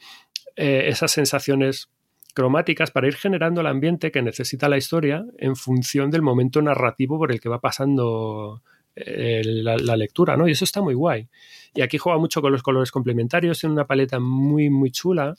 eh, 0.55 0.85
esas 0.87 1.11
sensaciones 1.11 1.89
cromáticas 2.33 2.91
para 2.91 3.07
ir 3.07 3.15
generando 3.15 3.61
el 3.61 3.67
ambiente 3.67 4.11
que 4.11 4.21
necesita 4.21 4.67
la 4.67 4.77
historia 4.77 5.25
en 5.37 5.55
función 5.55 6.09
del 6.11 6.21
momento 6.21 6.61
narrativo 6.61 7.17
por 7.17 7.31
el 7.31 7.39
que 7.39 7.49
va 7.49 7.59
pasando 7.59 8.61
eh, 8.95 9.41
la, 9.43 9.95
lectura, 9.95 10.37
¿no? 10.37 10.47
Y 10.47 10.51
eso 10.51 10.65
está 10.65 10.81
muy 10.81 10.93
guay. 10.93 11.27
Y 11.73 11.81
aquí 11.81 11.97
juega 11.97 12.19
mucho 12.19 12.41
con 12.41 12.51
los 12.51 12.63
colores 12.63 12.91
complementarios, 12.91 13.59
tiene 13.59 13.73
una 13.73 13.87
paleta 13.87 14.19
muy, 14.19 14.69
muy 14.69 14.91
chula 14.91 15.35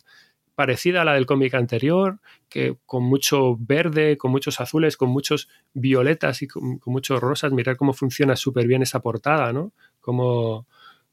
parecida 0.55 1.03
a 1.03 1.05
la 1.05 1.15
del 1.15 1.27
cómic 1.27 1.55
anterior, 1.55 2.21
que 2.49 2.77
con 2.87 3.03
mucho 3.03 3.57
verde, 3.59 4.17
con 4.17 4.31
muchos 4.31 4.61
azules, 4.61 4.97
con 4.97 5.11
muchos 5.11 5.49
violetas 5.73 6.43
y 6.43 6.49
con, 6.49 6.81
muchos 6.87 7.21
rosas. 7.21 7.53
Mirar 7.53 7.77
cómo 7.77 7.93
funciona 7.93 8.37
súper 8.37 8.67
bien 8.67 8.83
esa 8.83 9.01
portada, 9.01 9.53
¿no? 9.53 9.73
Cómo, 10.01 10.67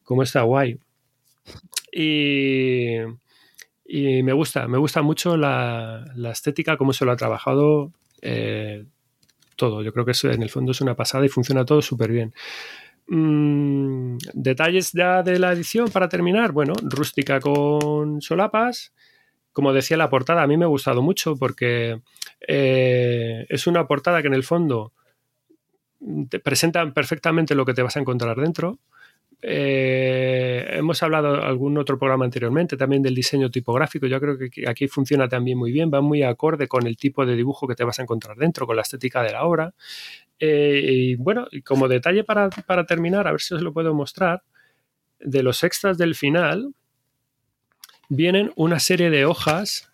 cómo 0.03 0.23
está 0.23 0.41
guay. 0.43 0.79
Y, 1.91 2.97
y, 3.91 4.23
me 4.23 4.33
gusta, 4.33 4.67
me 4.67 4.77
gusta 4.77 5.01
mucho 5.01 5.37
la, 5.37 6.05
la, 6.15 6.31
estética, 6.31 6.77
cómo 6.77 6.93
se 6.93 7.05
lo 7.05 7.11
ha 7.11 7.17
trabajado 7.17 7.91
eh, 8.21 8.85
todo. 9.55 9.81
Yo 9.81 9.91
creo 9.93 10.05
que 10.05 10.11
eso 10.11 10.29
en 10.29 10.43
el 10.43 10.49
fondo 10.49 10.71
es 10.71 10.81
una 10.81 10.95
pasada 10.95 11.25
y 11.25 11.29
funciona 11.29 11.65
todo 11.65 11.81
súper 11.81 12.11
bien. 12.11 12.33
Mm, 13.07 14.17
detalles 14.33 14.91
ya 14.93 15.23
de 15.23 15.39
la 15.39 15.51
edición 15.51 15.89
para 15.89 16.07
terminar. 16.09 16.51
Bueno, 16.51 16.73
rústica 16.81 17.39
con 17.39 18.21
solapas 18.21 18.93
como 19.53 19.73
decía 19.73 19.97
la 19.97 20.09
portada, 20.09 20.43
a 20.43 20.47
mí 20.47 20.57
me 20.57 20.65
ha 20.65 20.69
gustado 20.69 21.01
mucho 21.01 21.35
porque 21.35 22.01
eh, 22.47 23.45
es 23.49 23.67
una 23.67 23.85
portada 23.85 24.21
que 24.21 24.27
en 24.27 24.33
el 24.33 24.43
fondo 24.43 24.93
te 26.29 26.39
presenta 26.39 26.89
perfectamente 26.93 27.53
lo 27.53 27.65
que 27.65 27.73
te 27.73 27.83
vas 27.83 27.97
a 27.97 27.99
encontrar 27.99 28.37
dentro. 28.39 28.79
Eh, 29.43 30.67
hemos 30.77 31.01
hablado 31.01 31.41
algún 31.43 31.75
otro 31.79 31.97
programa 31.97 32.25
anteriormente 32.25 32.77
también 32.77 33.01
del 33.01 33.15
diseño 33.15 33.49
tipográfico. 33.49 34.05
Yo 34.05 34.19
creo 34.19 34.37
que 34.37 34.67
aquí 34.67 34.87
funciona 34.87 35.27
también 35.27 35.57
muy 35.57 35.71
bien, 35.71 35.91
va 35.91 36.01
muy 36.01 36.23
acorde 36.23 36.67
con 36.67 36.85
el 36.85 36.95
tipo 36.97 37.25
de 37.25 37.35
dibujo 37.35 37.67
que 37.67 37.75
te 37.75 37.83
vas 37.83 37.97
a 37.99 38.03
encontrar 38.03 38.37
dentro, 38.37 38.67
con 38.67 38.75
la 38.75 38.83
estética 38.83 39.23
de 39.23 39.31
la 39.31 39.43
obra. 39.43 39.73
Eh, 40.39 40.81
y 40.83 41.15
bueno, 41.15 41.47
como 41.65 41.87
detalle 41.87 42.23
para, 42.23 42.49
terminar, 42.87 43.27
a 43.27 43.31
ver 43.31 43.41
si 43.41 43.53
os 43.53 43.61
lo 43.61 43.73
puedo 43.73 43.93
mostrar, 43.93 44.43
de 45.19 45.43
los 45.43 45.63
extras 45.63 45.97
del 45.97 46.15
final 46.15 46.73
vienen 48.09 48.51
una 48.55 48.79
serie 48.79 49.09
de 49.09 49.25
hojas 49.25 49.91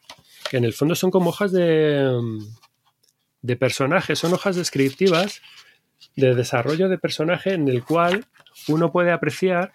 que 0.50 0.58
en 0.58 0.64
el 0.64 0.74
fondo 0.74 0.96
son 0.96 1.12
como 1.12 1.30
hojas 1.30 1.52
de, 1.52 2.10
de 3.42 3.56
personajes, 3.58 4.18
son 4.18 4.34
hojas 4.34 4.56
descriptivas 4.56 5.42
de 6.18 6.36
desarrollo 6.36 6.90
de 6.90 6.98
personaje 6.98 7.54
en 7.54 7.68
el 7.70 7.84
cual 7.84 8.26
uno 8.68 8.92
puede 8.92 9.12
apreciar 9.12 9.72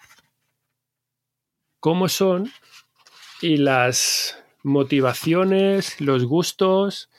cómo 1.79 2.09
son 2.09 2.51
y 3.41 3.57
las 3.57 4.37
motivaciones, 4.61 5.99
los 5.99 6.25
gustos, 6.25 7.09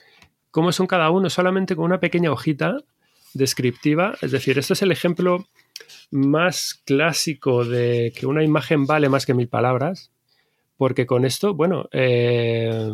cómo 0.51 0.73
son 0.73 0.87
cada 0.87 1.11
uno 1.11 1.29
solamente 1.31 1.75
con 1.75 1.87
una 1.87 2.01
pequeña 2.01 2.31
hojita 2.31 2.77
descriptiva. 3.33 4.15
Es 4.21 4.31
decir, 4.31 4.59
esto 4.59 4.75
es 4.75 4.83
el 4.83 4.93
ejemplo 4.93 5.47
más 6.11 6.81
clásico 6.85 7.65
de 7.65 8.13
que 8.17 8.27
una 8.27 8.45
imagen 8.45 8.87
vale 8.87 9.09
más 9.09 9.27
que 9.27 9.35
mil 9.35 9.49
palabras, 9.49 10.13
porque 10.77 11.07
con 11.07 11.25
esto, 11.25 11.55
bueno, 11.55 11.89
eh, 11.93 12.93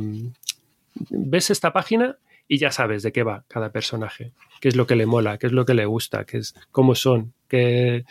ves 1.10 1.50
esta 1.50 1.72
página 1.72 2.18
y 2.52 2.58
ya 2.58 2.72
sabes 2.72 3.04
de 3.04 3.12
qué 3.12 3.22
va 3.22 3.44
cada 3.46 3.70
personaje, 3.70 4.32
qué 4.60 4.68
es 4.68 4.74
lo 4.74 4.84
que 4.84 4.96
le 4.96 5.06
mola, 5.06 5.38
qué 5.38 5.46
es 5.46 5.52
lo 5.52 5.64
que 5.64 5.72
le 5.72 5.86
gusta, 5.86 6.24
qué 6.24 6.38
es, 6.38 6.56
cómo 6.72 6.96
son, 6.96 7.32
qué, 7.46 8.04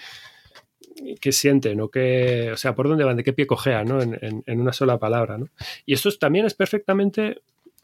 qué 1.20 1.32
sienten 1.34 1.82
o 1.82 1.90
qué, 1.90 2.50
o 2.54 2.56
sea, 2.56 2.74
por 2.74 2.88
dónde 2.88 3.04
van, 3.04 3.18
de 3.18 3.26
qué 3.26 3.34
pie 3.34 3.46
cojea, 3.46 3.84
¿no? 3.84 4.02
En, 4.02 4.18
en, 4.22 4.42
en 4.46 4.62
una 4.62 4.72
sola 4.72 4.98
palabra, 4.98 5.38
¿no? 5.38 5.50
Y 5.86 5.94
esto 5.94 6.10
también 6.18 6.46
es 6.46 6.54
perfectamente 6.54 7.42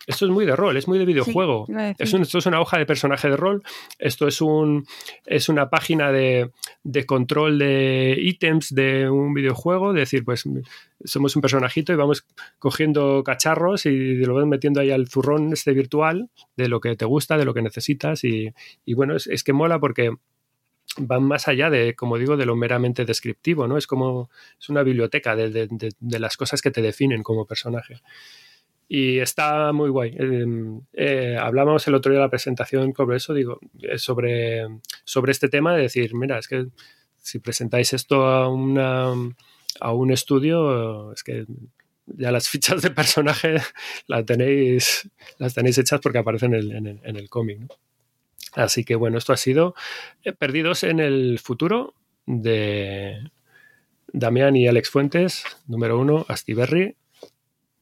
esto 0.08 0.26
es 0.26 0.32
muy 0.32 0.46
de 0.46 0.56
rol, 0.56 0.78
es 0.78 0.88
muy 0.88 1.00
de 1.00 1.06
videojuego. 1.06 1.66
Sí, 1.90 1.96
es 2.04 2.14
un- 2.14 2.22
esto 2.22 2.38
es 2.38 2.46
una 2.46 2.62
hoja 2.62 2.78
de 2.78 2.86
personaje 2.86 3.30
de 3.30 3.38
rol. 3.38 3.64
Esto 4.00 4.28
es, 4.28 4.42
un, 4.42 4.86
es 5.26 5.50
una 5.50 5.70
página 5.70 6.12
de, 6.12 6.52
de 6.84 7.06
control 7.06 7.58
de 7.60 8.16
ítems 8.20 8.74
de 8.74 9.10
un 9.10 9.34
videojuego. 9.34 9.94
De 9.94 10.02
decir, 10.02 10.24
pues 10.24 10.44
somos 11.04 11.36
un 11.36 11.42
personajito 11.42 11.92
y 11.94 11.96
vamos 11.96 12.26
cogiendo 12.60 13.24
cacharros 13.24 13.86
y 13.86 14.16
lo 14.18 14.36
vas 14.36 14.46
metiendo 14.46 14.80
ahí 14.82 14.92
al 14.92 15.08
zurrón 15.08 15.52
este 15.54 15.74
virtual 15.74 16.30
de 16.56 16.68
lo 16.70 16.80
que 16.82 16.96
te 16.96 17.06
gusta, 17.06 17.38
de 17.38 17.46
lo 17.46 17.54
que 17.54 17.62
necesitas. 17.62 18.24
Y, 18.24 18.54
y 18.86 18.94
bueno, 18.94 19.16
es, 19.16 19.28
es 19.28 19.44
que 19.44 19.54
mola 19.54 19.80
porque 19.80 20.12
van 20.98 21.24
más 21.24 21.48
allá 21.50 21.70
de, 21.70 21.94
como 21.96 22.18
digo, 22.18 22.38
de 22.38 22.46
lo 22.46 22.56
meramente 22.56 23.04
descriptivo, 23.04 23.68
¿no? 23.68 23.78
Es 23.78 23.86
como, 23.86 24.30
es 24.60 24.70
una 24.70 24.82
biblioteca 24.84 25.36
de, 25.36 25.50
de- 25.50 25.68
de- 25.70 25.92
de 26.00 26.20
las 26.20 26.38
cosas 26.38 26.62
que 26.62 26.72
te 26.72 26.82
definen 26.82 27.22
como 27.24 27.46
personaje. 27.46 28.02
Y 28.88 29.20
está 29.20 29.72
muy 29.72 29.90
guay. 29.90 30.16
Eh, 30.20 30.46
eh, 30.94 31.38
hablábamos 31.40 31.88
el 31.88 31.96
otro 31.96 32.12
día 32.12 32.20
en 32.20 32.26
la 32.26 32.30
presentación 32.30 32.94
sobre 32.96 33.18
eso, 33.18 33.34
digo, 33.34 33.60
eh, 33.82 33.98
sobre, 33.98 34.68
sobre 35.04 35.32
este 35.32 35.50
tema 35.50 35.76
de 35.76 35.84
decir, 35.84 36.14
mira, 36.14 36.38
es 36.38 36.48
que 36.48 36.68
si 37.18 37.40
presentáis 37.40 37.94
esto 37.94 38.28
a, 38.28 38.48
una, 38.50 39.14
a 39.80 39.92
un 39.92 40.12
estudio, 40.12 41.12
es 41.14 41.24
que 41.24 41.46
ya 42.06 42.32
las 42.32 42.48
fichas 42.50 42.82
de 42.82 42.92
personaje 42.92 43.56
las 44.08 44.26
tenéis, 44.26 45.10
las 45.38 45.54
tenéis 45.54 45.78
hechas 45.78 46.00
porque 46.02 46.20
aparecen 46.20 46.54
en 46.54 46.88
el, 46.88 47.00
en 47.04 47.16
el, 47.16 47.30
cómic. 47.30 47.62
Así 48.54 48.84
que 48.84 48.96
bueno, 48.96 49.18
esto 49.18 49.34
ha 49.34 49.38
sido 49.38 49.76
eh, 50.24 50.32
Perdidos 50.32 50.84
en 50.84 51.00
el 51.00 51.40
futuro 51.40 51.94
de 52.26 53.32
Damián 54.14 54.56
y 54.56 54.68
Alex 54.68 54.90
Fuentes, 54.90 55.44
número 55.68 56.00
uno, 56.00 56.26
Astiberri, 56.30 56.96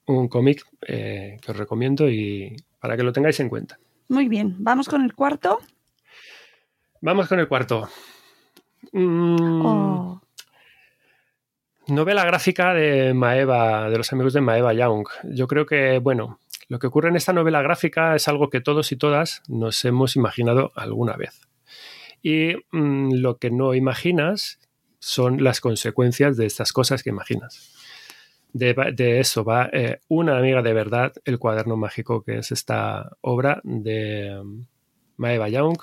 un 0.08 0.28
cómic 0.28 0.66
eh, 0.88 1.38
que 1.42 1.52
os 1.52 1.58
recomiendo 1.58 2.10
y 2.10 2.56
para 2.80 2.98
que 2.98 3.04
lo 3.04 3.14
tengáis 3.14 3.40
en 3.40 3.50
cuenta. 3.50 3.80
Muy 4.10 4.28
bien, 4.28 4.56
vamos 4.60 4.88
con 4.88 5.04
el 5.04 5.14
cuarto. 5.14 5.60
Vamos 7.02 7.28
con 7.28 7.40
el 7.40 7.48
cuarto. 7.48 7.90
Mm, 8.92 9.66
Oh, 9.66 10.22
Novela 11.88 12.24
gráfica 12.24 12.74
de 12.74 13.14
Maeva, 13.14 13.90
de 13.90 13.98
los 13.98 14.12
amigos 14.14 14.34
de 14.34 14.42
Maeva 14.42 14.74
Young. 14.74 15.06
Yo 15.24 15.48
creo 15.48 15.66
que, 15.66 16.00
bueno, 16.00 16.40
lo 16.70 16.80
que 16.80 16.88
ocurre 16.88 17.10
en 17.10 17.18
esta 17.18 17.34
novela 17.34 17.62
gráfica 17.62 18.16
es 18.16 18.28
algo 18.30 18.50
que 18.50 18.62
todos 18.62 18.92
y 18.94 18.96
todas 18.96 19.44
nos 19.50 19.84
hemos 19.84 20.16
imaginado 20.16 20.72
alguna 20.76 21.18
vez. 21.18 21.42
Y 22.22 22.56
mm, 22.72 23.16
lo 23.16 23.38
que 23.38 23.52
no 23.52 23.74
imaginas 23.74 24.60
son 25.00 25.44
las 25.44 25.60
consecuencias 25.60 26.38
de 26.38 26.46
estas 26.46 26.72
cosas 26.72 27.04
que 27.04 27.10
imaginas. 27.10 27.73
De, 28.54 28.76
de 28.94 29.20
eso 29.20 29.44
va 29.44 29.70
eh, 29.74 30.00
Una 30.08 30.38
amiga 30.38 30.62
de 30.62 30.74
verdad, 30.74 31.14
el 31.26 31.40
cuaderno 31.40 31.76
mágico, 31.76 32.24
que 32.24 32.38
es 32.38 32.52
esta 32.52 33.18
obra 33.22 33.60
de 33.64 34.40
um, 34.40 34.66
Maeva 35.18 35.50
Young 35.50 35.78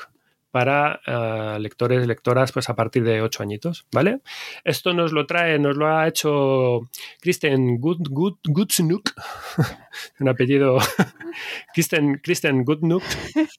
para 0.51 1.01
uh, 1.07 1.59
lectores 1.59 2.05
y 2.05 2.07
lectoras 2.07 2.53
pues 2.53 2.69
a 2.69 2.75
partir 2.75 3.05
de 3.05 3.23
ocho 3.23 3.43
añitos, 3.43 3.87
¿vale? 3.93 4.21
Esto 4.65 4.93
nos 4.93 5.13
lo 5.13 5.27
trae, 5.27 5.59
nos 5.59 5.77
lo 5.77 5.87
ha 5.87 6.09
hecho 6.09 6.91
Kristen 7.21 7.79
Good, 7.79 8.09
Good, 8.11 8.39
Gutsnuk, 8.45 9.13
un 10.21 10.29
apellido 10.29 10.79
Kristen, 11.75 12.21
Kristen 12.23 12.65
Goodnuk 12.65 13.03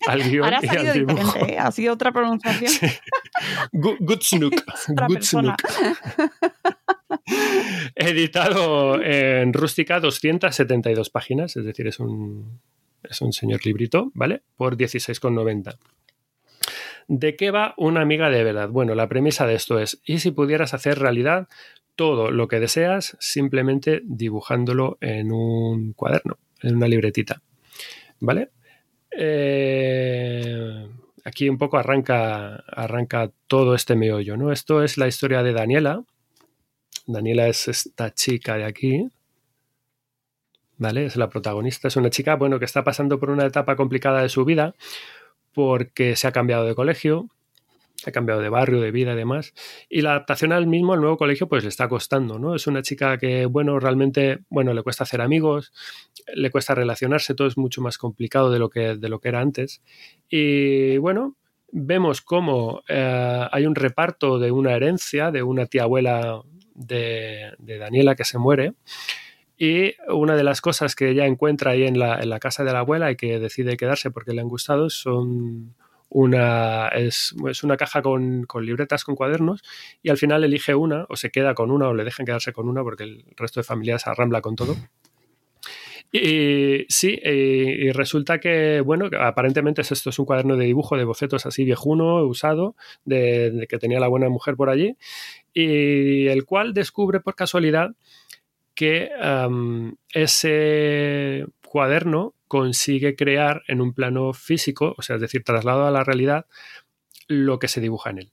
al 0.07 0.23
guion 0.29 0.43
ahora 0.45 0.59
ha 0.59 0.65
y 0.65 0.77
al 0.77 0.93
dibujo. 0.93 1.15
diferente, 1.15 1.53
¿eh? 1.53 1.59
ha 1.59 1.71
sido 1.71 1.93
otra 1.93 2.11
pronunciación. 2.11 2.91
Persona. 5.07 5.55
Gutsnuk. 5.57 6.97
Editado 7.95 9.01
en 9.01 9.53
rústica 9.53 9.99
272 9.99 11.09
páginas, 11.09 11.55
es 11.57 11.65
decir, 11.65 11.87
es 11.87 11.99
un, 11.99 12.59
es 13.03 13.21
un 13.21 13.33
señor 13.33 13.65
librito, 13.65 14.11
¿vale? 14.13 14.41
Por 14.55 14.77
16,90. 14.77 15.77
¿De 17.07 17.35
qué 17.35 17.51
va 17.51 17.73
una 17.77 18.01
amiga 18.01 18.29
de 18.29 18.43
verdad? 18.43 18.69
Bueno, 18.69 18.95
la 18.95 19.09
premisa 19.09 19.45
de 19.45 19.55
esto 19.55 19.79
es, 19.79 20.01
¿y 20.05 20.19
si 20.19 20.31
pudieras 20.31 20.73
hacer 20.73 20.99
realidad 20.99 21.47
todo 21.95 22.31
lo 22.31 22.47
que 22.47 22.59
deseas 22.59 23.17
simplemente 23.19 24.01
dibujándolo 24.05 24.97
en 25.01 25.31
un 25.31 25.93
cuaderno, 25.93 26.37
en 26.61 26.75
una 26.75 26.87
libretita? 26.87 27.41
¿Vale? 28.19 28.51
Eh, 29.11 30.87
aquí 31.25 31.49
un 31.49 31.57
poco 31.57 31.77
arranca, 31.77 32.63
arranca 32.67 33.31
todo 33.47 33.75
este 33.75 33.95
meollo, 33.95 34.37
¿no? 34.37 34.51
Esto 34.51 34.83
es 34.83 34.97
la 34.97 35.07
historia 35.07 35.43
de 35.43 35.53
Daniela. 35.53 36.03
Daniela 37.11 37.47
es 37.47 37.67
esta 37.67 38.13
chica 38.13 38.57
de 38.57 38.65
aquí. 38.65 39.07
¿Vale? 40.77 41.05
Es 41.05 41.15
la 41.15 41.29
protagonista. 41.29 41.87
Es 41.87 41.95
una 41.95 42.09
chica, 42.09 42.35
bueno, 42.35 42.57
que 42.59 42.65
está 42.65 42.83
pasando 42.83 43.19
por 43.19 43.29
una 43.29 43.45
etapa 43.45 43.75
complicada 43.75 44.21
de 44.21 44.29
su 44.29 44.45
vida 44.45 44.73
porque 45.53 46.15
se 46.15 46.27
ha 46.27 46.31
cambiado 46.31 46.65
de 46.65 46.75
colegio, 46.75 47.27
ha 48.05 48.11
cambiado 48.11 48.41
de 48.41 48.49
barrio, 48.49 48.81
de 48.81 48.91
vida 48.91 49.13
y 49.13 49.15
demás. 49.15 49.53
Y 49.89 50.01
la 50.01 50.11
adaptación 50.11 50.51
al 50.53 50.67
mismo, 50.67 50.93
al 50.93 51.01
nuevo 51.01 51.17
colegio, 51.17 51.47
pues 51.47 51.63
le 51.63 51.69
está 51.69 51.87
costando, 51.87 52.39
¿no? 52.39 52.55
Es 52.55 52.67
una 52.67 52.81
chica 52.81 53.17
que, 53.17 53.45
bueno, 53.45 53.79
realmente, 53.79 54.39
bueno, 54.49 54.73
le 54.73 54.83
cuesta 54.83 55.03
hacer 55.03 55.21
amigos, 55.21 55.71
le 56.33 56.49
cuesta 56.51 56.75
relacionarse, 56.75 57.35
todo 57.35 57.47
es 57.47 57.57
mucho 57.57 57.81
más 57.81 57.97
complicado 57.97 58.49
de 58.51 58.59
lo 58.59 58.69
que, 58.69 58.95
de 58.95 59.09
lo 59.09 59.19
que 59.19 59.29
era 59.29 59.41
antes. 59.41 59.81
Y 60.29 60.97
bueno, 60.97 61.35
vemos 61.71 62.21
cómo 62.21 62.81
eh, 62.87 63.47
hay 63.51 63.65
un 63.65 63.75
reparto 63.75 64.39
de 64.39 64.51
una 64.51 64.73
herencia 64.73 65.31
de 65.31 65.43
una 65.43 65.65
tía 65.65 65.83
abuela 65.83 66.41
de, 66.75 67.55
Daniela 67.59 68.15
que 68.15 68.25
se 68.25 68.37
muere. 68.37 68.73
Y 69.57 69.93
una 70.07 70.35
de 70.35 70.43
las 70.43 70.59
cosas 70.59 70.95
que 70.95 71.09
ella 71.09 71.27
encuentra 71.27 71.71
ahí 71.71 71.83
en 71.83 71.99
la, 71.99 72.19
en 72.19 72.29
la 72.29 72.39
casa 72.39 72.63
de 72.63 72.73
la 72.73 72.79
abuela 72.79 73.11
y 73.11 73.15
que 73.15 73.39
decide 73.39 73.77
quedarse 73.77 74.09
porque 74.09 74.33
le 74.33 74.41
han 74.41 74.47
gustado 74.47 74.89
son 74.89 75.75
una, 76.11 76.89
es, 76.89 77.33
es 77.49 77.63
una 77.63 77.77
caja 77.77 78.01
con, 78.01 78.43
con, 78.43 78.65
libretas, 78.65 79.05
con 79.05 79.15
cuadernos, 79.15 79.63
y 80.03 80.09
al 80.09 80.17
final 80.17 80.43
elige 80.43 80.75
una, 80.75 81.05
o 81.09 81.15
se 81.15 81.31
queda 81.31 81.53
con 81.53 81.71
una, 81.71 81.87
o 81.87 81.93
le 81.93 82.03
dejan 82.03 82.25
quedarse 82.25 82.51
con 82.51 82.67
una, 82.67 82.83
porque 82.83 83.03
el 83.03 83.25
resto 83.37 83.61
de 83.61 83.63
familias 83.63 84.07
arrambla 84.07 84.41
con 84.41 84.55
todo. 84.55 84.75
Y 86.11 86.85
sí, 86.89 87.17
y, 87.23 87.91
resulta 87.91 88.39
que, 88.39 88.81
bueno, 88.81 89.09
aparentemente 89.21 89.81
esto 89.81 90.09
es 90.09 90.19
un 90.19 90.25
cuaderno 90.25 90.57
de 90.57 90.65
dibujo 90.65 90.97
de 90.97 91.05
bocetos 91.05 91.45
así 91.45 91.63
viejuno, 91.63 92.25
usado, 92.25 92.75
de, 93.05 93.65
que 93.69 93.77
tenía 93.77 94.01
la 94.01 94.09
buena 94.09 94.27
mujer 94.27 94.57
por 94.57 94.69
allí, 94.69 94.97
y 95.53 96.27
el 96.27 96.45
cual 96.45 96.73
descubre 96.73 97.19
por 97.19 97.35
casualidad 97.35 97.91
que 98.73 99.09
ese 100.13 101.45
cuaderno 101.65 102.33
consigue 102.47 103.15
crear 103.15 103.63
en 103.67 103.79
un 103.81 103.93
plano 103.93 104.33
físico, 104.33 104.93
o 104.97 105.01
sea, 105.01 105.15
es 105.15 105.21
decir, 105.21 105.43
trasladado 105.43 105.87
a 105.87 105.91
la 105.91 106.03
realidad, 106.03 106.45
lo 107.27 107.59
que 107.59 107.67
se 107.67 107.79
dibuja 107.79 108.09
en 108.09 108.17
él. 108.19 108.31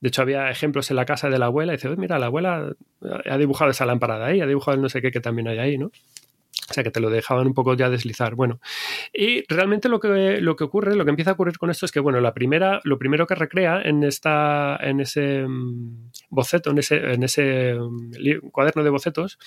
De 0.00 0.08
hecho, 0.08 0.22
había 0.22 0.50
ejemplos 0.50 0.90
en 0.90 0.96
la 0.96 1.04
casa 1.04 1.28
de 1.28 1.38
la 1.38 1.46
abuela 1.46 1.72
y 1.72 1.76
dice, 1.76 1.94
mira, 1.96 2.18
la 2.18 2.26
abuela 2.26 2.74
ha 3.02 3.36
dibujado 3.36 3.70
esa 3.70 3.84
lámpara 3.84 4.18
de 4.18 4.24
ahí, 4.24 4.40
ha 4.40 4.46
dibujado 4.46 4.76
el 4.76 4.82
no 4.82 4.88
sé 4.88 5.02
qué 5.02 5.10
que 5.10 5.20
también 5.20 5.48
hay 5.48 5.58
ahí, 5.58 5.76
¿no? 5.76 5.90
O 6.70 6.72
sea, 6.72 6.84
que 6.84 6.92
te 6.92 7.00
lo 7.00 7.10
dejaban 7.10 7.48
un 7.48 7.54
poco 7.54 7.74
ya 7.74 7.90
deslizar. 7.90 8.36
Bueno, 8.36 8.60
y 9.12 9.42
realmente 9.52 9.88
lo 9.88 9.98
que, 9.98 10.40
lo 10.40 10.54
que 10.54 10.62
ocurre, 10.62 10.94
lo 10.94 11.04
que 11.04 11.10
empieza 11.10 11.32
a 11.32 11.34
ocurrir 11.34 11.58
con 11.58 11.68
esto 11.68 11.84
es 11.84 11.90
que, 11.90 11.98
bueno, 11.98 12.20
la 12.20 12.32
primera, 12.32 12.80
lo 12.84 12.96
primero 12.96 13.26
que 13.26 13.34
recrea 13.34 13.82
en, 13.82 14.04
esta, 14.04 14.78
en 14.80 15.00
ese 15.00 15.46
mm, 15.48 16.10
boceto, 16.28 16.70
en 16.70 16.78
ese, 16.78 17.12
en 17.12 17.24
ese 17.24 17.74
mm, 17.74 18.50
cuaderno 18.52 18.84
de 18.84 18.90
bocetos, 18.90 19.38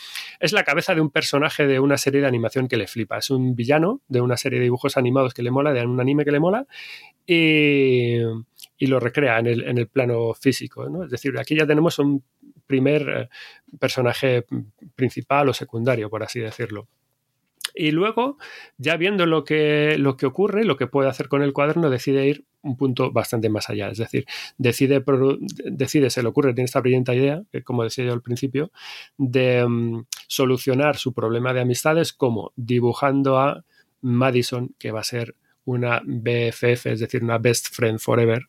es 0.42 0.52
la 0.52 0.66
cabeza 0.66 0.96
de 0.96 1.02
un 1.02 1.12
personaje 1.12 1.66
de 1.66 1.80
una 1.80 1.98
serie 1.98 2.20
de 2.20 2.28
animación 2.28 2.68
que 2.68 2.76
le 2.76 2.88
flipa. 2.88 3.20
Es 3.20 3.30
un 3.30 3.56
villano 3.56 4.02
de 4.10 4.20
una 4.20 4.36
serie 4.36 4.60
de 4.60 4.66
dibujos 4.66 4.98
animados 4.98 5.34
que 5.34 5.44
le 5.44 5.52
mola, 5.52 5.72
de 5.72 5.86
un 5.86 6.02
anime 6.02 6.26
que 6.26 6.32
le 6.32 6.42
mola, 6.42 6.68
y, 7.26 8.18
y 8.78 8.88
lo 8.88 9.00
recrea 9.00 9.40
en 9.40 9.48
el, 9.48 9.64
en 9.64 9.78
el 9.78 9.88
plano 9.88 10.34
físico. 10.34 10.90
¿no? 10.90 11.06
Es 11.06 11.10
decir, 11.10 11.38
aquí 11.40 11.56
ya 11.56 11.66
tenemos 11.66 12.00
un 12.00 12.22
primer 12.68 13.10
eh, 13.10 13.30
personaje 13.80 14.46
principal 14.96 15.48
o 15.48 15.54
secundario, 15.54 16.10
por 16.10 16.22
así 16.22 16.42
decirlo. 16.42 16.90
Y 17.74 17.92
luego, 17.92 18.38
ya 18.78 18.98
viendo 18.98 19.26
lo 19.26 19.44
que, 19.44 19.98
lo 19.98 20.16
que 20.18 20.26
ocurre, 20.26 20.64
lo 20.64 20.78
que 20.78 20.88
puede 20.88 21.10
hacer 21.10 21.28
con 21.28 21.42
el 21.42 21.54
cuaderno, 21.54 21.90
decide 21.90 22.28
ir 22.28 22.46
un 22.62 22.78
punto 22.78 23.12
bastante 23.12 23.50
más 23.50 23.70
allá. 23.70 23.90
Es 23.90 23.98
decir, 23.98 24.26
decide, 24.58 25.04
decide 25.66 26.10
se 26.10 26.24
le 26.24 26.30
ocurre, 26.30 26.54
tiene 26.54 26.66
esta 26.66 26.80
brillante 26.80 27.16
idea, 27.16 27.44
que 27.52 27.64
como 27.64 27.84
decía 27.84 28.06
yo 28.06 28.14
al 28.14 28.22
principio, 28.22 28.72
de 29.18 29.64
um, 29.66 30.06
solucionar 30.28 30.98
su 30.98 31.14
problema 31.14 31.54
de 31.54 31.62
amistades 31.62 32.14
como 32.14 32.54
dibujando 32.56 33.38
a 33.38 33.64
Madison, 34.02 34.76
que 34.80 34.92
va 34.92 35.02
a 35.02 35.06
ser 35.06 35.36
una 35.66 36.02
BFF, 36.06 36.88
es 36.88 37.00
decir, 37.00 37.24
una 37.24 37.38
Best 37.38 37.74
Friend 37.74 38.00
Forever, 38.00 38.48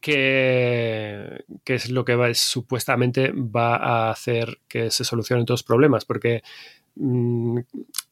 que, 0.00 1.44
que, 1.64 1.74
es 1.74 1.90
lo 1.90 2.04
que 2.04 2.14
va, 2.14 2.32
supuestamente 2.34 3.32
va 3.32 3.76
a 3.76 4.10
hacer 4.10 4.58
que 4.68 4.90
se 4.90 5.02
solucionen 5.02 5.46
todos 5.46 5.60
los 5.60 5.66
problemas, 5.66 6.04
porque 6.04 6.42
Mm, 6.96 7.58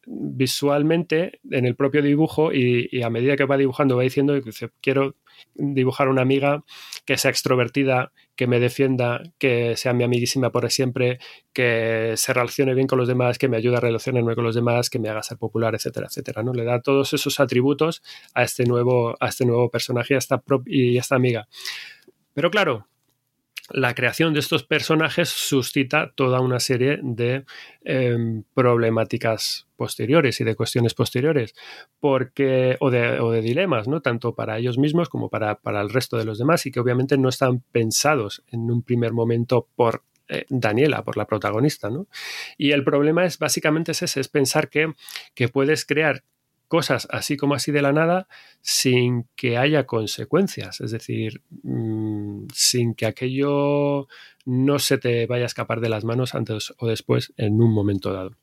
visualmente 0.07 1.41
en 1.51 1.67
el 1.67 1.77
propio 1.77 2.03
dibujo 2.03 2.53
y, 2.53 3.03
a 3.03 3.11
medida 3.11 3.37
que 3.37 3.45
va 3.45 3.57
dibujando 3.57 3.97
va 3.97 4.03
diciendo 4.03 4.35
quiero 4.81 5.15
dibujar 5.55 6.09
una 6.09 6.23
amiga 6.23 6.65
que 7.05 7.17
sea 7.17 7.31
extrovertida, 7.31 8.13
que 8.35 8.49
me 8.49 8.59
defienda, 8.59 9.23
que 9.39 9.77
sea 9.77 9.93
mi 9.93 10.03
amiguísima 10.03 10.51
por 10.51 10.69
siempre, 10.71 11.19
que 11.53 12.15
se 12.17 12.33
relacione 12.33 12.75
bien 12.75 12.89
con 12.89 12.99
los 12.99 13.07
demás, 13.07 13.39
que 13.39 13.49
me 13.49 13.57
ayude 13.57 13.77
a 13.77 13.81
relacionarme 13.81 14.35
con 14.35 14.45
los 14.45 14.55
demás, 14.57 14.91
que 14.91 14.99
me 14.99 15.09
haga 15.09 15.23
ser 15.23 15.39
popular, 15.39 15.75
etcétera, 15.75 16.09
etcétera. 16.09 16.43
¿no? 16.43 16.53
Le 16.53 16.65
da 16.65 16.81
todos 16.81 17.13
esos 17.13 17.39
atributos 17.39 18.03
a 18.35 18.43
este 18.43 18.65
nuevo, 18.65 19.15
a 19.21 19.29
este 19.29 19.45
nuevo 19.45 19.71
personaje 19.71 20.17
esta 20.17 20.43
y 20.67 20.97
a 20.97 21.01
esta 21.01 21.15
amiga. 21.15 21.47
Pero 22.35 22.51
claro, 22.51 22.89
la 23.73 23.95
creación 23.95 24.35
de 24.35 24.41
estos 24.41 24.65
personajes 24.65 25.29
suscita 25.29 26.13
toda 26.15 26.41
una 26.41 26.61
serie 26.61 26.99
de 27.03 27.45
em, 27.85 28.45
problemáticas 28.55 29.67
posteriores 29.77 30.41
y 30.41 30.45
de 30.45 30.55
cuestiones 30.55 30.95
posteriores, 30.95 31.55
porque, 31.99 32.77
o 32.81 32.91
de, 32.91 33.43
dilemas, 33.43 33.89
¿no? 33.89 34.01
Tanto 34.01 34.35
para 34.35 34.59
ellos 34.59 34.79
mismos 34.79 35.09
como 35.09 35.29
para, 35.29 35.59
el 35.65 35.91
resto 35.91 36.17
de 36.17 36.25
los 36.25 36.39
demás, 36.39 36.67
y 36.67 36.71
que 36.71 36.81
obviamente 36.81 37.19
no 37.19 37.29
están 37.29 37.63
pensados 37.73 38.43
en 38.49 38.71
un 38.71 38.83
primer 38.83 39.13
momento 39.13 39.69
por 39.75 40.03
eh, 40.29 40.45
Daniela, 40.49 41.03
por 41.03 41.17
la 41.17 41.27
protagonista, 41.27 41.91
¿no? 41.91 42.07
Y 42.57 42.73
el 42.73 42.85
problema 42.85 43.25
es 43.25 43.39
básicamente 43.39 43.93
ese, 43.93 44.21
es 44.21 44.29
pensar 44.29 44.69
que, 44.69 44.93
que 45.35 45.49
puedes 45.49 45.85
crear 45.85 46.23
cosas 46.73 47.07
así 47.11 47.37
como 47.37 47.53
así 47.53 47.71
de 47.71 47.83
la 47.83 47.93
nada 47.93 48.29
sin 48.63 49.29
que 49.37 49.59
haya 49.59 49.85
consecuencias, 49.85 50.81
es 50.81 50.91
decir, 50.91 51.43
mm, 51.65 52.47
sin 52.55 52.95
que 52.95 53.05
aquello 53.05 54.09
no 54.47 54.79
se 54.79 54.97
te 54.97 55.27
vaya 55.27 55.43
a 55.43 55.53
escapar 55.53 55.83
de 55.83 55.91
las 55.91 56.05
manos 56.05 56.35
antes 56.35 56.73
o 56.79 56.87
después 56.87 57.35
en 57.37 57.61
un 57.61 57.75
momento 57.75 58.15
dado. 58.15 58.39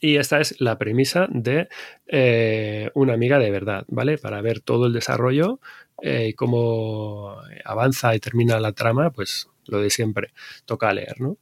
Y 0.00 0.16
esta 0.16 0.40
es 0.40 0.58
la 0.58 0.78
premisa 0.78 1.26
de 1.28 1.68
eh, 2.06 2.90
una 2.94 3.12
amiga 3.12 3.38
de 3.38 3.50
verdad, 3.50 3.84
¿vale? 3.88 4.16
Para 4.16 4.40
ver 4.40 4.60
todo 4.60 4.86
el 4.86 4.94
desarrollo 4.94 5.60
eh, 6.00 6.28
y 6.28 6.32
cómo 6.32 7.36
avanza 7.66 8.14
y 8.14 8.20
termina 8.20 8.58
la 8.58 8.72
trama, 8.72 9.10
pues 9.10 9.50
lo 9.66 9.82
de 9.82 9.90
siempre, 9.90 10.30
toca 10.64 10.94
leer, 10.94 11.20
¿no? 11.20 11.36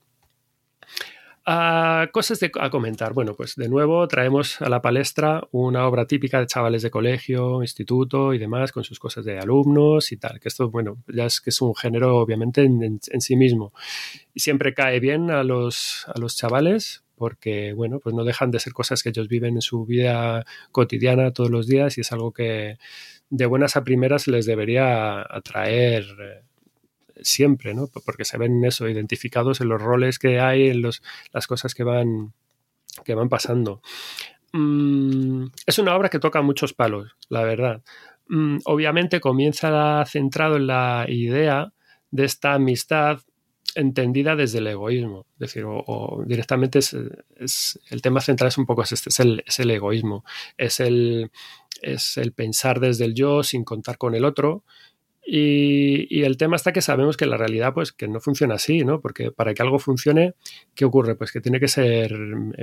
Cosas 1.45 2.40
a 2.61 2.70
comentar. 2.70 3.12
Bueno, 3.12 3.34
pues 3.34 3.57
de 3.57 3.68
nuevo 3.68 4.07
traemos 4.09 4.61
a 4.61 4.68
la 4.68 4.80
palestra 4.80 5.47
una 5.51 5.86
obra 5.86 6.07
típica 6.07 6.40
de 6.40 6.47
chavales 6.47 6.82
de 6.82 6.90
colegio, 6.90 7.62
instituto 7.62 8.32
y 8.34 8.38
demás, 8.38 8.72
con 8.72 8.84
sus 8.84 8.99
cosas 8.99 9.24
de 9.24 9.38
alumnos 9.38 10.12
y 10.12 10.16
tal. 10.16 10.40
Que 10.40 10.49
esto, 10.49 10.70
bueno, 10.70 10.99
ya 11.09 11.26
es 11.26 11.40
que 11.40 11.51
es 11.51 11.61
un 11.61 11.74
género 11.74 12.18
obviamente 12.18 12.62
en, 12.62 13.01
sí 13.01 13.36
mismo. 13.36 13.72
Y 14.34 14.40
siempre 14.40 14.74
cae 14.74 15.01
bien 15.01 15.30
a 15.30 15.43
los, 15.43 16.07
a 16.14 16.18
los 16.18 16.36
chavales 16.36 17.05
porque, 17.16 17.72
bueno, 17.72 18.01
pues 18.01 18.14
no 18.14 18.24
dejan 18.24 18.51
de 18.51 18.59
ser 18.59 18.72
cosas 18.72 19.03
que 19.03 19.11
ellos 19.11 19.28
viven 19.28 19.55
en 19.55 19.62
su 19.62 19.84
vida 19.84 20.45
cotidiana 20.72 21.32
todos 21.32 21.51
los 21.51 21.68
días 21.68 21.97
y 21.97 22.01
es 22.01 22.11
algo 22.11 22.32
que 22.32 22.78
de 23.30 23.47
buenas 23.47 23.76
a 23.76 23.84
primeras 23.84 24.26
les 24.26 24.45
debería 24.45 25.22
atraer 25.22 26.05
eh, 26.20 26.43
siempre, 27.21 27.75
¿no? 27.75 27.89
Porque 28.05 28.25
se 28.25 28.39
ven 28.39 28.65
eso, 28.65 28.89
identificados 28.89 29.61
en 29.61 29.69
los 29.69 29.81
roles 29.81 30.19
que 30.19 30.41
hay, 30.41 30.69
en 30.69 30.83
los, 30.83 31.03
las 31.33 31.47
cosas 31.47 31.75
que 31.75 31.85
van, 31.85 32.33
que 33.05 33.15
van 33.15 33.29
pasando. 33.29 33.83
Mm, 34.53 35.47
es 35.67 35.79
una 35.79 35.97
obra 35.97 36.09
que 36.09 36.19
toca 36.19 36.43
muchos 36.43 36.73
palos, 36.73 37.17
la 37.29 37.43
verdad. 37.43 37.83
Mm, 38.29 38.59
obviamente 38.65 39.21
comienza 39.21 40.05
centrado 40.07 40.57
en 40.57 40.67
la 40.67 41.07
idea 41.09 41.73
de 42.11 42.25
esta 42.25 42.55
amistad 42.55 43.21
entendida 43.75 44.37
desde 44.37 44.59
el 44.59 44.67
egoísmo. 44.67 45.27
Es 45.35 45.39
decir, 45.41 45.65
o, 45.67 46.23
directamente 46.27 46.79
es, 46.79 46.95
el 47.91 48.03
tema 48.03 48.21
central 48.21 48.49
es 48.49 48.59
un 48.59 48.67
poco 48.67 48.83
este, 48.83 48.95
es 49.09 49.21
el, 49.21 49.43
es 49.47 49.59
el 49.61 49.71
egoísmo. 49.71 50.25
Es 50.57 50.81
el, 50.81 51.31
es 51.81 52.17
el 52.19 52.33
pensar 52.33 52.81
desde 52.81 53.05
el 53.07 53.15
yo 53.15 53.43
sin 53.43 53.65
contar 53.65 53.99
con 53.99 54.15
el 54.15 54.25
otro 54.25 54.65
y, 55.25 56.23
el 56.23 56.37
tema 56.37 56.57
está 56.57 56.73
que 56.73 56.83
sabemos 56.83 57.16
que 57.16 57.27
la 57.27 57.37
realidad, 57.37 57.73
pues, 57.75 57.93
que 57.93 58.09
no 58.09 58.20
funciona 58.20 58.55
así, 58.55 58.85
¿no? 58.85 59.01
Porque 59.01 59.31
para 59.31 59.55
que 59.55 59.62
algo 59.62 59.79
funcione, 59.79 60.35
¿qué 60.75 60.85
ocurre? 60.85 61.14
Pues 61.14 61.33
que 61.33 61.41
tiene 61.41 61.61
que 61.61 61.68
ser 61.68 62.12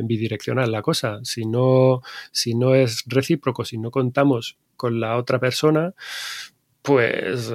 bidireccional 0.03 0.72
la 0.72 0.82
cosa. 0.82 1.20
Si 1.24 1.45
no, 1.45 2.01
si 2.32 2.55
no 2.55 2.76
es 2.76 3.03
recíproco, 3.07 3.66
si 3.66 3.78
no 3.78 3.91
contamos 3.91 4.57
con 4.76 4.99
la 4.99 5.18
otra 5.18 5.39
persona, 5.39 5.93
pues 6.82 7.53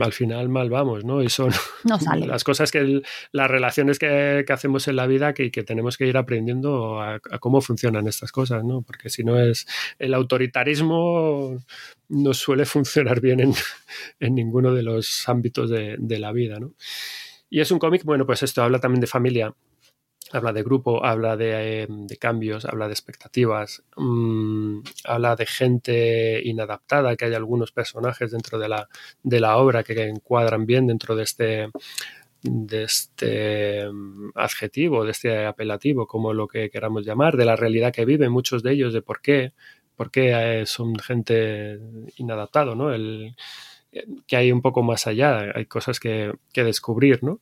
al 0.00 0.12
final 0.12 0.48
mal 0.48 0.70
vamos, 0.70 1.04
¿no? 1.04 1.22
Y 1.22 1.28
son 1.28 1.50
las 2.26 2.44
cosas 2.44 2.70
que, 2.70 3.02
las 3.32 3.50
relaciones 3.50 3.98
que, 3.98 4.44
hacemos 4.48 4.86
en 4.88 4.96
la 4.96 5.06
vida 5.06 5.34
que, 5.34 5.50
que 5.50 5.64
tenemos 5.64 5.96
que 5.96 6.06
ir 6.06 6.16
aprendiendo 6.16 7.00
a, 7.00 7.20
cómo 7.40 7.60
funcionan 7.60 8.06
estas 8.06 8.32
cosas, 8.32 8.64
¿no? 8.64 8.82
Porque 8.82 9.10
si 9.10 9.24
no 9.24 9.40
es 9.40 9.66
el 9.98 10.14
autoritarismo 10.14 11.62
no 12.08 12.34
suele 12.34 12.64
funcionar 12.66 13.20
bien 13.20 13.40
en, 13.40 13.54
en 14.20 14.34
ninguno 14.34 14.72
de 14.72 14.82
los 14.82 15.28
ámbitos 15.28 15.70
de, 15.70 15.96
de 15.98 16.18
la 16.18 16.32
vida, 16.32 16.58
¿no? 16.60 16.74
Y 17.50 17.60
es 17.60 17.70
un 17.70 17.78
cómic, 17.78 18.04
bueno, 18.04 18.26
pues 18.26 18.42
esto 18.42 18.62
habla 18.62 18.80
también 18.80 19.00
de 19.00 19.06
familia, 19.06 19.54
habla 20.32 20.52
de 20.52 20.62
grupo, 20.62 21.04
habla 21.04 21.36
de, 21.36 21.82
eh, 21.84 21.88
cambios, 22.18 22.64
habla 22.64 22.86
de 22.86 22.92
expectativas, 22.94 23.82
mm, 23.96 24.80
habla 25.04 25.36
de 25.36 25.46
gente 25.46 26.40
inadaptada, 26.44 27.16
que 27.16 27.26
hay 27.26 27.34
algunos 27.34 27.72
personajes 27.72 28.30
dentro 28.32 28.58
de 28.58 28.68
la, 28.68 28.88
de 29.22 29.40
la 29.40 29.56
obra 29.58 29.82
que 29.84 30.08
encuadran 30.08 30.66
bien 30.66 30.86
dentro 30.86 31.14
de 31.16 31.22
este 31.24 31.68
de 32.42 32.84
este 32.84 33.88
mm, 33.90 34.32
adjetivo, 34.34 35.04
de 35.04 35.12
este 35.12 35.46
apelativo, 35.46 36.06
como 36.06 36.32
lo 36.34 36.46
que 36.48 36.70
queramos 36.70 37.04
llamar, 37.06 37.36
de 37.36 37.46
la 37.46 37.56
realidad 37.56 37.92
que 37.92 38.04
viven 38.04 38.32
muchos 38.32 38.62
de 38.62 38.72
ellos, 38.72 38.92
de 38.92 39.02
por 39.02 39.20
qué, 39.22 39.54
por 39.96 40.10
qué 40.10 40.60
eh, 40.60 40.66
son 40.66 40.98
gente 40.98 41.80
inadaptada, 42.16 42.74
¿no? 42.74 42.92
El, 42.92 43.34
que 44.26 44.36
hay 44.36 44.52
un 44.52 44.62
poco 44.62 44.82
más 44.82 45.06
allá, 45.06 45.52
hay 45.54 45.66
cosas 45.66 46.00
que, 46.00 46.32
descubrir, 46.54 47.22
¿no? 47.22 47.40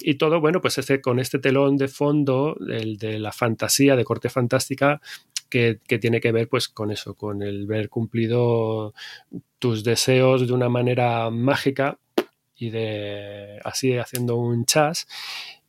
Y 0.00 0.14
todo, 0.14 0.40
bueno, 0.40 0.60
pues 0.60 0.78
este, 0.78 1.00
con 1.00 1.18
este 1.18 1.38
telón 1.38 1.76
de 1.76 1.88
fondo 1.88 2.56
el 2.68 2.96
de 2.96 3.18
la 3.18 3.32
fantasía, 3.32 3.96
de 3.96 4.04
corte 4.04 4.28
fantástica, 4.28 5.00
que, 5.52 5.98
tiene 6.00 6.20
que 6.20 6.32
ver 6.32 6.48
pues 6.48 6.68
con 6.68 6.90
eso, 6.90 7.14
con 7.14 7.42
el 7.42 7.66
ver 7.66 7.90
cumplido 7.90 8.94
tus 9.58 9.84
deseos 9.84 10.46
de 10.46 10.52
una 10.54 10.70
manera 10.70 11.28
mágica 11.30 11.98
y 12.56 12.70
de 12.70 13.60
así 13.62 13.98
haciendo 13.98 14.36
un 14.36 14.64
chas 14.64 15.06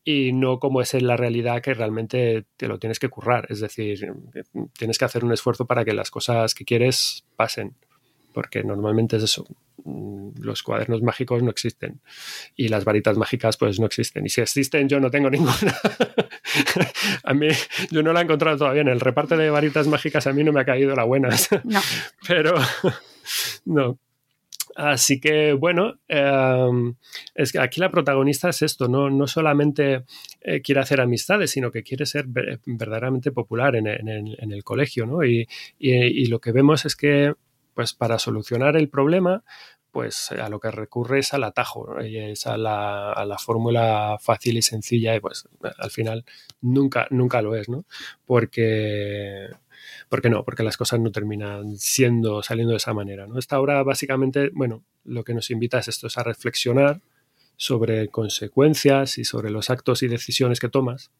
y 0.05 0.31
no 0.31 0.59
como 0.59 0.81
es 0.81 0.93
en 0.93 1.07
la 1.07 1.17
realidad 1.17 1.61
que 1.61 1.73
realmente 1.73 2.45
te 2.57 2.67
lo 2.67 2.79
tienes 2.79 2.99
que 2.99 3.09
currar, 3.09 3.47
es 3.49 3.59
decir, 3.59 4.13
tienes 4.77 4.97
que 4.97 5.05
hacer 5.05 5.23
un 5.25 5.33
esfuerzo 5.33 5.65
para 5.65 5.83
que 5.83 5.93
las 5.93 6.11
cosas 6.11 6.55
que 6.55 6.65
quieres 6.65 7.25
pasen 7.35 7.75
porque 8.33 8.63
normalmente 8.63 9.17
es 9.17 9.23
eso. 9.23 9.45
Mm, 9.85 10.41
los 10.41 10.63
cuadernos 10.63 11.01
mágicos 11.01 11.43
no 11.43 11.49
existen 11.49 12.01
y 12.55 12.67
las 12.67 12.85
varitas 12.85 13.17
mágicas 13.17 13.57
pues 13.57 13.79
no 13.79 13.85
existen. 13.85 14.25
Y 14.25 14.29
si 14.29 14.41
existen 14.41 14.89
yo 14.89 14.99
no 14.99 15.09
tengo 15.09 15.29
ninguna. 15.29 15.53
a 17.23 17.33
mí 17.33 17.47
yo 17.91 18.03
no 18.03 18.11
la 18.11 18.21
he 18.21 18.23
encontrado 18.23 18.57
todavía. 18.57 18.81
En 18.81 18.89
el 18.89 18.99
reparto 18.99 19.37
de 19.37 19.49
varitas 19.49 19.87
mágicas 19.87 20.27
a 20.27 20.33
mí 20.33 20.43
no 20.43 20.51
me 20.51 20.61
ha 20.61 20.65
caído 20.65 20.95
la 20.95 21.03
buena. 21.03 21.29
No. 21.63 21.79
Pero 22.27 22.55
no. 23.65 23.97
Así 24.75 25.19
que 25.19 25.53
bueno, 25.53 25.99
em, 26.07 26.95
es 27.35 27.51
que 27.51 27.59
aquí 27.59 27.79
la 27.79 27.91
protagonista 27.91 28.49
es 28.49 28.61
esto, 28.63 28.87
no, 28.87 29.09
no 29.09 29.27
solamente 29.27 30.03
eh, 30.41 30.61
quiere 30.61 30.81
hacer 30.81 30.99
amistades, 30.99 31.51
sino 31.51 31.71
que 31.71 31.83
quiere 31.83 32.05
ser 32.05 32.25
verdaderamente 32.27 33.31
popular 33.31 33.75
en, 33.75 33.87
el 33.87 34.63
colegio, 34.63 35.05
¿no? 35.05 35.23
Y, 35.23 35.47
lo 36.27 36.39
que 36.39 36.51
vemos 36.51 36.85
es 36.85 36.95
que, 36.95 37.33
pues 37.73 37.93
para 37.93 38.19
solucionar 38.19 38.75
el 38.77 38.89
problema, 38.89 39.43
pues 39.91 40.31
a 40.31 40.49
lo 40.49 40.59
que 40.59 40.71
recurre 40.71 41.19
es 41.19 41.33
al 41.33 41.43
atajo, 41.43 41.99
es 41.99 42.47
a 42.47 42.57
la, 42.57 43.11
a 43.11 43.25
la 43.25 43.37
fórmula 43.37 44.17
fácil 44.19 44.57
y 44.57 44.61
sencilla, 44.61 45.15
y 45.15 45.19
pues 45.19 45.47
al 45.77 45.91
final 45.91 46.25
nunca, 46.61 47.07
nunca 47.11 47.41
lo 47.41 47.55
es, 47.55 47.69
¿no? 47.69 47.85
Porque 48.25 49.49
¿Por 50.09 50.21
qué 50.21 50.29
no? 50.29 50.43
Porque 50.43 50.63
las 50.63 50.77
cosas 50.77 50.99
no 50.99 51.11
terminan 51.11 51.77
siendo, 51.77 52.43
saliendo 52.43 52.71
de 52.71 52.77
esa 52.77 52.93
manera. 52.93 53.27
¿no? 53.27 53.37
Esta 53.39 53.59
obra 53.59 53.83
básicamente, 53.83 54.49
bueno, 54.53 54.83
lo 55.03 55.23
que 55.23 55.33
nos 55.33 55.49
invita 55.51 55.79
es 55.79 55.87
esto, 55.87 56.07
es 56.07 56.17
a 56.17 56.23
reflexionar 56.23 57.01
sobre 57.55 58.07
consecuencias 58.09 59.17
y 59.17 59.25
sobre 59.25 59.51
los 59.51 59.69
actos 59.69 60.03
y 60.03 60.07
decisiones 60.07 60.59
que 60.59 60.69
tomas, 60.69 61.11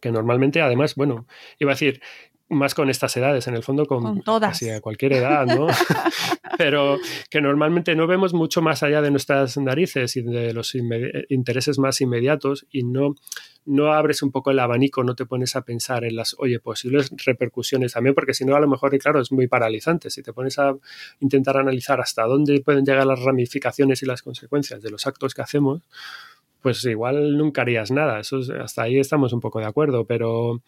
que 0.00 0.10
normalmente 0.10 0.60
además, 0.60 0.94
bueno, 0.94 1.26
iba 1.58 1.72
a 1.72 1.74
decir, 1.74 2.00
más 2.48 2.74
con 2.74 2.88
estas 2.88 3.16
edades, 3.16 3.46
en 3.46 3.54
el 3.54 3.62
fondo 3.62 3.86
con, 3.86 4.22
casi 4.22 4.70
a 4.70 4.80
cualquier 4.80 5.14
edad, 5.14 5.46
¿no? 5.46 5.66
Pero 6.58 6.98
que 7.30 7.40
normalmente 7.40 7.94
no 7.94 8.06
vemos 8.06 8.32
mucho 8.32 8.62
más 8.62 8.82
allá 8.82 9.02
de 9.02 9.10
nuestras 9.10 9.58
narices 9.58 10.16
y 10.16 10.22
de 10.22 10.52
los 10.52 10.74
intereses 11.28 11.78
más 11.78 12.00
inmediatos 12.00 12.66
y 12.70 12.84
no, 12.84 13.14
no 13.66 13.92
abres 13.92 14.22
un 14.22 14.32
poco 14.32 14.50
el 14.50 14.58
abanico, 14.58 15.04
no 15.04 15.14
te 15.14 15.26
pones 15.26 15.54
a 15.56 15.62
pensar 15.62 16.04
en 16.04 16.16
las, 16.16 16.34
oye, 16.38 16.58
posibles 16.58 17.10
repercusiones 17.24 17.92
también, 17.92 18.14
porque 18.14 18.32
si 18.32 18.44
no, 18.44 18.56
a 18.56 18.60
lo 18.60 18.66
mejor, 18.68 18.94
y 18.94 18.98
claro, 18.98 19.20
es 19.20 19.30
muy 19.30 19.46
paralizante. 19.46 20.08
Si 20.08 20.22
te 20.22 20.32
pones 20.32 20.58
a 20.58 20.74
intentar 21.20 21.58
analizar 21.58 22.00
hasta 22.00 22.24
dónde 22.24 22.60
pueden 22.62 22.84
llegar 22.84 23.06
las 23.06 23.20
ramificaciones 23.20 24.02
y 24.02 24.06
las 24.06 24.22
consecuencias 24.22 24.82
de 24.82 24.90
los 24.90 25.06
actos 25.06 25.34
que 25.34 25.42
hacemos, 25.42 25.82
pues 26.60 26.84
igual 26.84 27.36
nunca 27.36 27.62
harías 27.62 27.90
nada. 27.90 28.18
Hasta 28.18 28.82
ahí 28.82 28.98
estamos 28.98 29.32
un 29.32 29.40
poco 29.40 29.60
de 29.60 29.66
acuerdo, 29.66 30.04
pero 30.04 30.62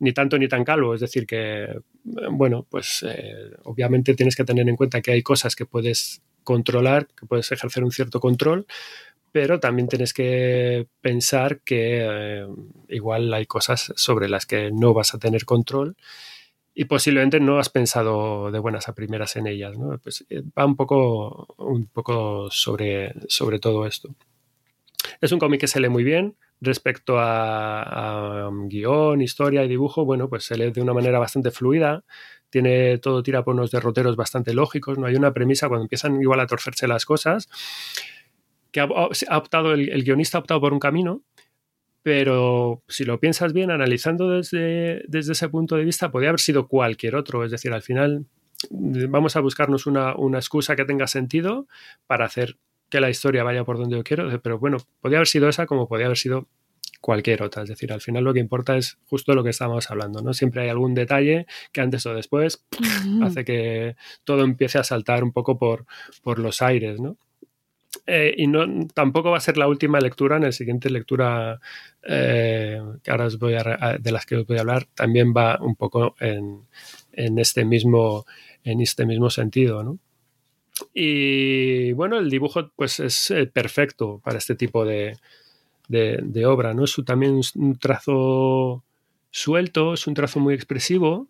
ni 0.00 0.12
tanto 0.12 0.38
ni 0.38 0.48
tan 0.48 0.64
calvo. 0.64 0.94
Es 0.94 1.00
decir, 1.00 1.26
que, 1.26 1.68
bueno, 2.04 2.66
pues 2.68 3.04
eh, 3.08 3.50
obviamente 3.64 4.14
tienes 4.14 4.36
que 4.36 4.44
tener 4.44 4.68
en 4.68 4.76
cuenta 4.76 5.00
que 5.00 5.12
hay 5.12 5.22
cosas 5.22 5.54
que 5.56 5.66
puedes 5.66 6.22
controlar, 6.44 7.08
que 7.08 7.26
puedes 7.26 7.50
ejercer 7.52 7.84
un 7.84 7.90
cierto 7.92 8.20
control, 8.20 8.66
pero 9.32 9.60
también 9.60 9.88
tienes 9.88 10.14
que 10.14 10.86
pensar 11.00 11.60
que 11.60 12.00
eh, 12.02 12.46
igual 12.88 13.32
hay 13.34 13.46
cosas 13.46 13.92
sobre 13.96 14.28
las 14.28 14.46
que 14.46 14.70
no 14.72 14.94
vas 14.94 15.14
a 15.14 15.18
tener 15.18 15.44
control 15.44 15.96
y 16.78 16.84
posiblemente 16.84 17.40
no 17.40 17.58
has 17.58 17.70
pensado 17.70 18.50
de 18.50 18.58
buenas 18.58 18.88
a 18.88 18.94
primeras 18.94 19.36
en 19.36 19.46
ellas. 19.46 19.76
¿no? 19.78 19.98
Pues 19.98 20.24
eh, 20.28 20.42
va 20.56 20.66
un 20.66 20.76
poco, 20.76 21.54
un 21.58 21.86
poco 21.86 22.50
sobre, 22.50 23.14
sobre 23.28 23.58
todo 23.58 23.86
esto. 23.86 24.14
Es 25.20 25.32
un 25.32 25.38
cómic 25.38 25.60
que 25.60 25.66
se 25.66 25.80
lee 25.80 25.88
muy 25.88 26.04
bien. 26.04 26.36
Respecto 26.60 27.18
a, 27.18 28.48
um, 28.48 28.68
guion, 28.68 29.20
historia 29.20 29.62
y 29.64 29.68
dibujo, 29.68 30.04
bueno, 30.04 30.28
pues 30.28 30.44
se 30.44 30.56
lee 30.56 30.70
de 30.70 30.80
una 30.80 30.94
manera 30.94 31.18
bastante 31.18 31.50
fluida. 31.50 32.04
Tiene 32.50 32.98
todo 32.98 33.22
tira 33.22 33.44
por 33.44 33.54
unos 33.54 33.70
derroteros 33.70 34.16
bastante 34.16 34.54
lógicos. 34.54 34.98
No 34.98 35.06
hay 35.06 35.16
una 35.16 35.32
premisa 35.32 35.68
cuando 35.68 35.84
empiezan 35.84 36.20
igual 36.20 36.40
a 36.40 36.46
torcerse 36.46 36.88
las 36.88 37.04
cosas. 37.04 37.48
Que 38.70 38.80
ha, 38.80 38.86
optado, 39.38 39.72
el, 39.72 40.04
guionista 40.04 40.38
ha 40.38 40.40
optado 40.40 40.60
por 40.60 40.72
un 40.72 40.80
camino, 40.80 41.22
pero 42.02 42.82
si 42.88 43.04
lo 43.04 43.18
piensas 43.20 43.52
bien, 43.52 43.70
analizando 43.70 44.30
desde, 44.30 45.02
desde 45.08 45.32
ese 45.32 45.48
punto 45.48 45.76
de 45.76 45.84
vista, 45.84 46.10
podría 46.10 46.30
haber 46.30 46.40
sido 46.40 46.68
cualquier 46.68 47.16
otro. 47.16 47.44
Es 47.44 47.50
decir, 47.50 47.72
al 47.72 47.82
final 47.82 48.26
vamos 48.70 49.36
a 49.36 49.40
buscarnos 49.40 49.86
una, 49.86 50.14
una, 50.16 50.38
excusa 50.38 50.76
que 50.76 50.84
tenga 50.84 51.06
sentido 51.06 51.66
para 52.06 52.24
hacer 52.24 52.58
que 52.96 53.00
la 53.02 53.10
historia 53.10 53.44
vaya 53.44 53.62
por 53.62 53.76
donde 53.76 53.94
yo 53.94 54.02
quiero, 54.02 54.40
pero 54.40 54.58
bueno, 54.58 54.78
podría 55.02 55.18
haber 55.18 55.28
sido 55.28 55.50
esa 55.50 55.66
como 55.66 55.86
podría 55.86 56.06
haber 56.06 56.16
sido 56.16 56.48
cualquier 57.02 57.42
otra. 57.42 57.62
Es 57.62 57.68
decir, 57.68 57.92
al 57.92 58.00
final 58.00 58.24
lo 58.24 58.32
que 58.32 58.40
importa 58.40 58.74
es 58.78 58.96
justo 59.04 59.34
lo 59.34 59.44
que 59.44 59.50
estamos 59.50 59.90
hablando, 59.90 60.22
¿no? 60.22 60.32
Siempre 60.32 60.62
hay 60.62 60.70
algún 60.70 60.94
detalle 60.94 61.46
que 61.72 61.82
antes 61.82 62.06
o 62.06 62.14
después 62.14 62.64
hace 63.22 63.44
que 63.44 63.96
todo 64.24 64.44
empiece 64.44 64.78
a 64.78 64.82
saltar 64.82 65.24
un 65.24 65.32
poco 65.32 65.58
por, 65.58 65.84
por 66.22 66.38
los 66.38 66.62
aires, 66.62 66.98
¿no? 66.98 67.18
Eh, 68.06 68.34
y 68.38 68.46
no, 68.46 68.86
tampoco 68.94 69.30
va 69.30 69.36
a 69.36 69.40
ser 69.40 69.58
la 69.58 69.68
última 69.68 70.00
lectura, 70.00 70.36
en 70.36 70.44
la 70.44 70.52
siguiente 70.52 70.88
lectura 70.88 71.60
eh, 72.02 72.80
que 73.02 73.10
ahora 73.10 73.26
os 73.26 73.38
voy 73.38 73.56
a, 73.56 73.98
de 74.00 74.12
las 74.12 74.24
que 74.24 74.36
os 74.36 74.46
voy 74.46 74.56
a 74.56 74.60
hablar, 74.60 74.86
también 74.94 75.34
va 75.36 75.58
un 75.60 75.76
poco 75.76 76.14
en, 76.18 76.62
en, 77.12 77.38
este, 77.38 77.66
mismo, 77.66 78.24
en 78.64 78.80
este 78.80 79.04
mismo 79.04 79.28
sentido, 79.28 79.82
¿no? 79.82 79.98
Y 80.92 81.92
bueno, 81.92 82.18
el 82.18 82.30
dibujo 82.30 82.70
pues 82.76 83.00
es 83.00 83.30
eh, 83.30 83.46
perfecto 83.46 84.20
para 84.22 84.38
este 84.38 84.54
tipo 84.54 84.84
de, 84.84 85.16
de, 85.88 86.46
obra, 86.46 86.74
¿no? 86.74 86.84
Es 86.84 86.96
también 87.04 87.40
un 87.54 87.78
trazo 87.78 88.84
suelto, 89.30 89.94
es 89.94 90.06
un 90.06 90.14
trazo 90.14 90.40
muy 90.40 90.54
expresivo. 90.54 91.28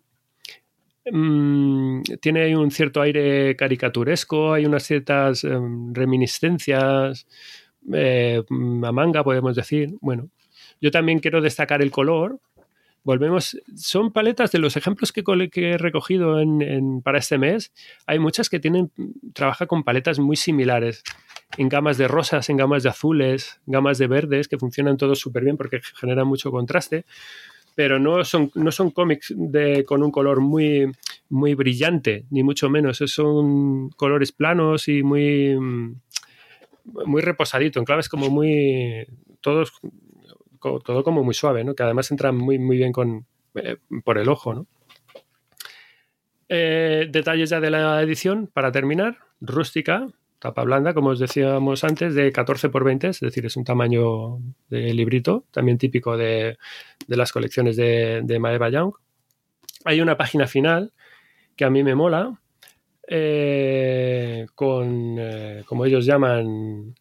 Mm, 1.09 2.01
tiene 2.21 2.57
un 2.57 2.71
cierto 2.71 3.01
aire 3.01 3.55
caricaturesco, 3.55 4.53
hay 4.53 4.65
unas 4.65 4.83
ciertas 4.83 5.43
em, 5.43 5.93
reminiscencias 5.93 7.27
eh, 7.93 8.43
a 8.49 8.91
manga, 8.91 9.23
podemos 9.23 9.55
decir. 9.55 9.93
Bueno, 10.01 10.29
yo 10.81 10.91
también 10.91 11.19
quiero 11.19 11.41
destacar 11.41 11.81
el 11.81 11.91
color, 11.91 12.39
volvemos, 13.07 13.57
son 13.73 14.11
paletas 14.11 14.51
de 14.51 14.59
los 14.59 14.75
ejemplos 14.75 15.13
que, 15.13 15.23
he 15.55 15.77
recogido 15.77 16.35
para 17.05 17.19
este 17.19 17.37
mes. 17.37 17.71
Hay 18.05 18.19
muchas 18.19 18.49
que 18.49 18.59
tienen, 18.59 18.91
trabaja 19.33 19.65
con 19.65 19.85
paletas 19.85 20.19
muy 20.19 20.35
similares, 20.35 21.03
en 21.57 21.69
gamas 21.69 21.97
de 21.97 22.09
rosas, 22.09 22.49
en 22.49 22.57
gamas 22.57 22.83
de 22.83 22.89
azules, 22.89 23.61
gamas 23.65 23.97
de 23.97 24.07
verdes, 24.07 24.49
que 24.49 24.57
funcionan 24.57 24.97
todos 24.97 25.19
súper 25.19 25.45
bien 25.45 25.55
porque 25.55 25.79
generan 25.95 26.27
mucho 26.27 26.51
contraste. 26.51 27.05
Pero 27.75 27.97
no 27.97 28.25
son, 28.25 28.51
no 28.55 28.73
son 28.73 28.91
cómics 28.91 29.33
de, 29.37 29.85
con 29.85 30.03
un 30.03 30.11
color 30.11 30.41
muy, 30.41 30.91
muy 31.29 31.53
brillante, 31.53 32.25
ni 32.29 32.43
mucho 32.43 32.69
menos. 32.69 32.97
Son 33.05 33.89
colores 33.91 34.33
planos 34.33 34.89
y 34.89 35.01
muy, 35.01 35.57
muy 36.83 37.21
reposadito, 37.21 37.79
en 37.79 37.85
claves 37.85 38.09
como 38.09 38.29
muy 38.29 39.07
todos 39.39 39.71
todo 40.59 41.03
como 41.03 41.23
muy 41.23 41.33
suave, 41.33 41.63
¿no? 41.63 41.75
Que 41.75 41.83
además 41.83 42.11
entra 42.11 42.31
muy, 42.31 42.59
muy 42.59 42.77
bien 42.77 42.91
con, 42.91 43.25
eh, 43.55 43.77
por 44.03 44.17
el 44.17 44.29
ojo, 44.29 44.53
¿no? 44.53 44.67
Eh, 46.49 47.07
detalles 47.09 47.49
ya 47.49 47.59
de 47.59 47.69
la 47.69 48.01
edición, 48.01 48.47
para 48.47 48.71
terminar, 48.71 49.17
rústica, 49.41 50.07
tapa 50.39 50.63
blanda, 50.63 50.93
como 50.93 51.09
os 51.09 51.19
decíamos 51.19 51.83
antes, 51.83 52.15
de 52.15 52.31
14 52.31 52.69
por 52.69 52.83
20, 52.83 53.07
es 53.07 53.19
decir, 53.19 53.45
es 53.45 53.57
un 53.57 53.65
tamaño 53.65 54.39
de 54.69 54.93
librito, 54.93 55.45
también 55.51 55.77
típico 55.77 56.15
de, 56.15 56.57
las 57.07 57.31
colecciones 57.31 57.75
de, 57.75 58.21
de 58.23 58.39
Maeva 58.39 58.69
Young. 58.69 58.93
Hay 59.83 60.01
una 60.01 60.17
página 60.17 60.47
final 60.47 60.93
que 61.55 61.65
a 61.65 61.69
mí 61.69 61.83
me 61.83 61.95
mola, 61.95 62.39
eh, 63.07 64.45
con, 64.53 65.17
como 65.65 65.85
ellos 65.85 66.05
llaman, 66.05 66.95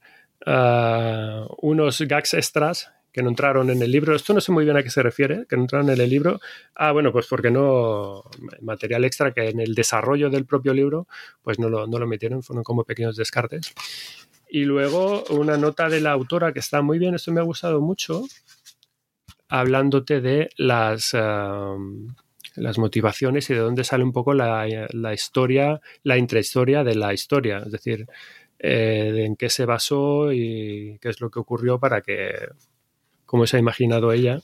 ah, 0.46 1.46
unos 1.58 2.00
gags 2.02 2.34
extras 2.34 2.92
que 3.16 3.22
no 3.22 3.30
entraron 3.30 3.70
en 3.70 3.80
el 3.80 3.90
libro. 3.90 4.14
Esto 4.14 4.34
no 4.34 4.42
sé 4.42 4.52
muy 4.52 4.66
bien 4.66 4.76
a 4.76 4.82
qué 4.82 4.90
se 4.90 5.02
refiere, 5.02 5.46
que 5.48 5.56
no 5.56 5.62
entraron 5.62 5.88
en 5.88 5.98
el 5.98 6.10
libro. 6.10 6.38
Ah, 6.74 6.92
bueno, 6.92 7.12
pues 7.12 7.26
porque 7.26 7.50
no, 7.50 8.24
material 8.60 9.06
extra 9.06 9.32
que 9.32 9.48
en 9.48 9.58
el 9.58 9.74
desarrollo 9.74 10.28
del 10.28 10.44
propio 10.44 10.74
libro, 10.74 11.08
pues 11.40 11.58
no 11.58 11.70
lo, 11.70 11.86
no 11.86 11.98
lo 11.98 12.06
metieron, 12.06 12.42
fueron 12.42 12.62
como 12.62 12.84
pequeños 12.84 13.16
descartes. 13.16 13.72
Y 14.50 14.66
luego 14.66 15.24
una 15.30 15.56
nota 15.56 15.88
de 15.88 16.02
la 16.02 16.12
autora 16.12 16.52
que 16.52 16.58
está 16.58 16.82
muy 16.82 16.98
bien, 16.98 17.14
esto 17.14 17.32
me 17.32 17.40
ha 17.40 17.44
gustado 17.44 17.80
mucho, 17.80 18.22
hablándote 19.48 20.20
de 20.20 20.50
las, 20.58 21.14
las 21.14 22.78
motivaciones 22.78 23.48
y 23.48 23.54
de 23.54 23.60
dónde 23.60 23.82
sale 23.82 24.04
un 24.04 24.12
poco 24.12 24.34
la, 24.34 24.66
la 24.90 25.14
historia, 25.14 25.80
la 26.02 26.18
intrahistoria 26.18 26.84
de 26.84 26.96
la 26.96 27.14
historia, 27.14 27.62
es 27.64 27.72
decir, 27.72 28.06
eh, 28.58 29.24
en 29.24 29.36
qué 29.36 29.48
se 29.48 29.64
basó 29.64 30.32
y 30.34 30.98
qué 31.00 31.08
es 31.08 31.22
lo 31.22 31.30
que 31.30 31.38
ocurrió 31.38 31.80
para 31.80 32.02
que 32.02 32.50
cómo 33.26 33.46
se 33.46 33.56
ha 33.56 33.60
imaginado 33.60 34.12
ella 34.12 34.40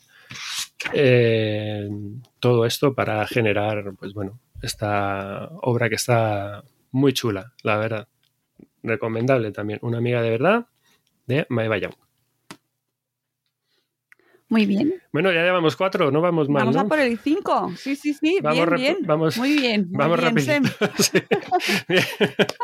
eh, 0.92 1.88
todo 2.40 2.66
esto 2.66 2.94
para 2.94 3.26
generar, 3.26 3.94
pues 3.98 4.14
bueno, 4.14 4.40
esta 4.62 5.48
obra 5.62 5.88
que 5.88 5.94
está 5.94 6.64
muy 6.90 7.12
chula, 7.12 7.52
la 7.62 7.76
verdad. 7.76 8.08
Recomendable 8.82 9.52
también. 9.52 9.78
Una 9.82 9.98
amiga 9.98 10.22
de 10.22 10.30
verdad 10.30 10.66
de 11.26 11.46
Maeva 11.48 11.78
Young. 11.78 11.94
Muy 14.48 14.66
bien. 14.66 15.00
Bueno, 15.12 15.32
ya 15.32 15.42
llevamos 15.44 15.76
cuatro, 15.76 16.10
no 16.10 16.20
vamos 16.20 16.48
mal. 16.48 16.64
Vamos 16.64 16.76
a 16.76 16.84
por 16.84 16.98
el 16.98 17.18
cinco. 17.18 17.72
Sí, 17.76 17.96
sí, 17.96 18.12
sí. 18.12 18.38
Vamos 18.42 18.66
bien, 18.66 18.76
bien. 18.76 18.98
Vamos, 19.06 19.38
muy 19.38 19.56
bien. 19.56 19.86
vamos 19.90 20.20
rápido. 20.20 20.52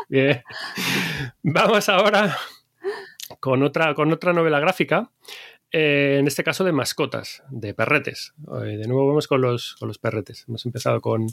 bien. 0.09 0.43
Vamos 1.41 1.89
ahora 1.89 2.37
con 3.39 3.63
otra, 3.63 3.95
con 3.95 4.11
otra 4.11 4.33
novela 4.33 4.59
gráfica 4.59 5.09
eh, 5.71 6.17
en 6.19 6.27
este 6.27 6.43
caso 6.43 6.63
de 6.63 6.71
mascotas, 6.71 7.43
de 7.49 7.73
perretes. 7.73 8.33
Eh, 8.63 8.77
de 8.77 8.87
nuevo 8.87 9.07
vamos 9.07 9.27
con 9.27 9.41
los, 9.41 9.77
perretes. 10.01 10.45
Hemos 10.47 10.65
empezado 10.65 10.99
con, 10.99 11.27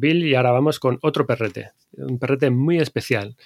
Bill 0.00 0.24
y 0.24 0.34
ahora 0.34 0.50
vamos 0.50 0.80
con 0.80 0.98
otro 1.02 1.26
perrete, 1.26 1.70
un 1.92 2.18
perrete 2.18 2.50
muy 2.50 2.78
especial. 2.78 3.36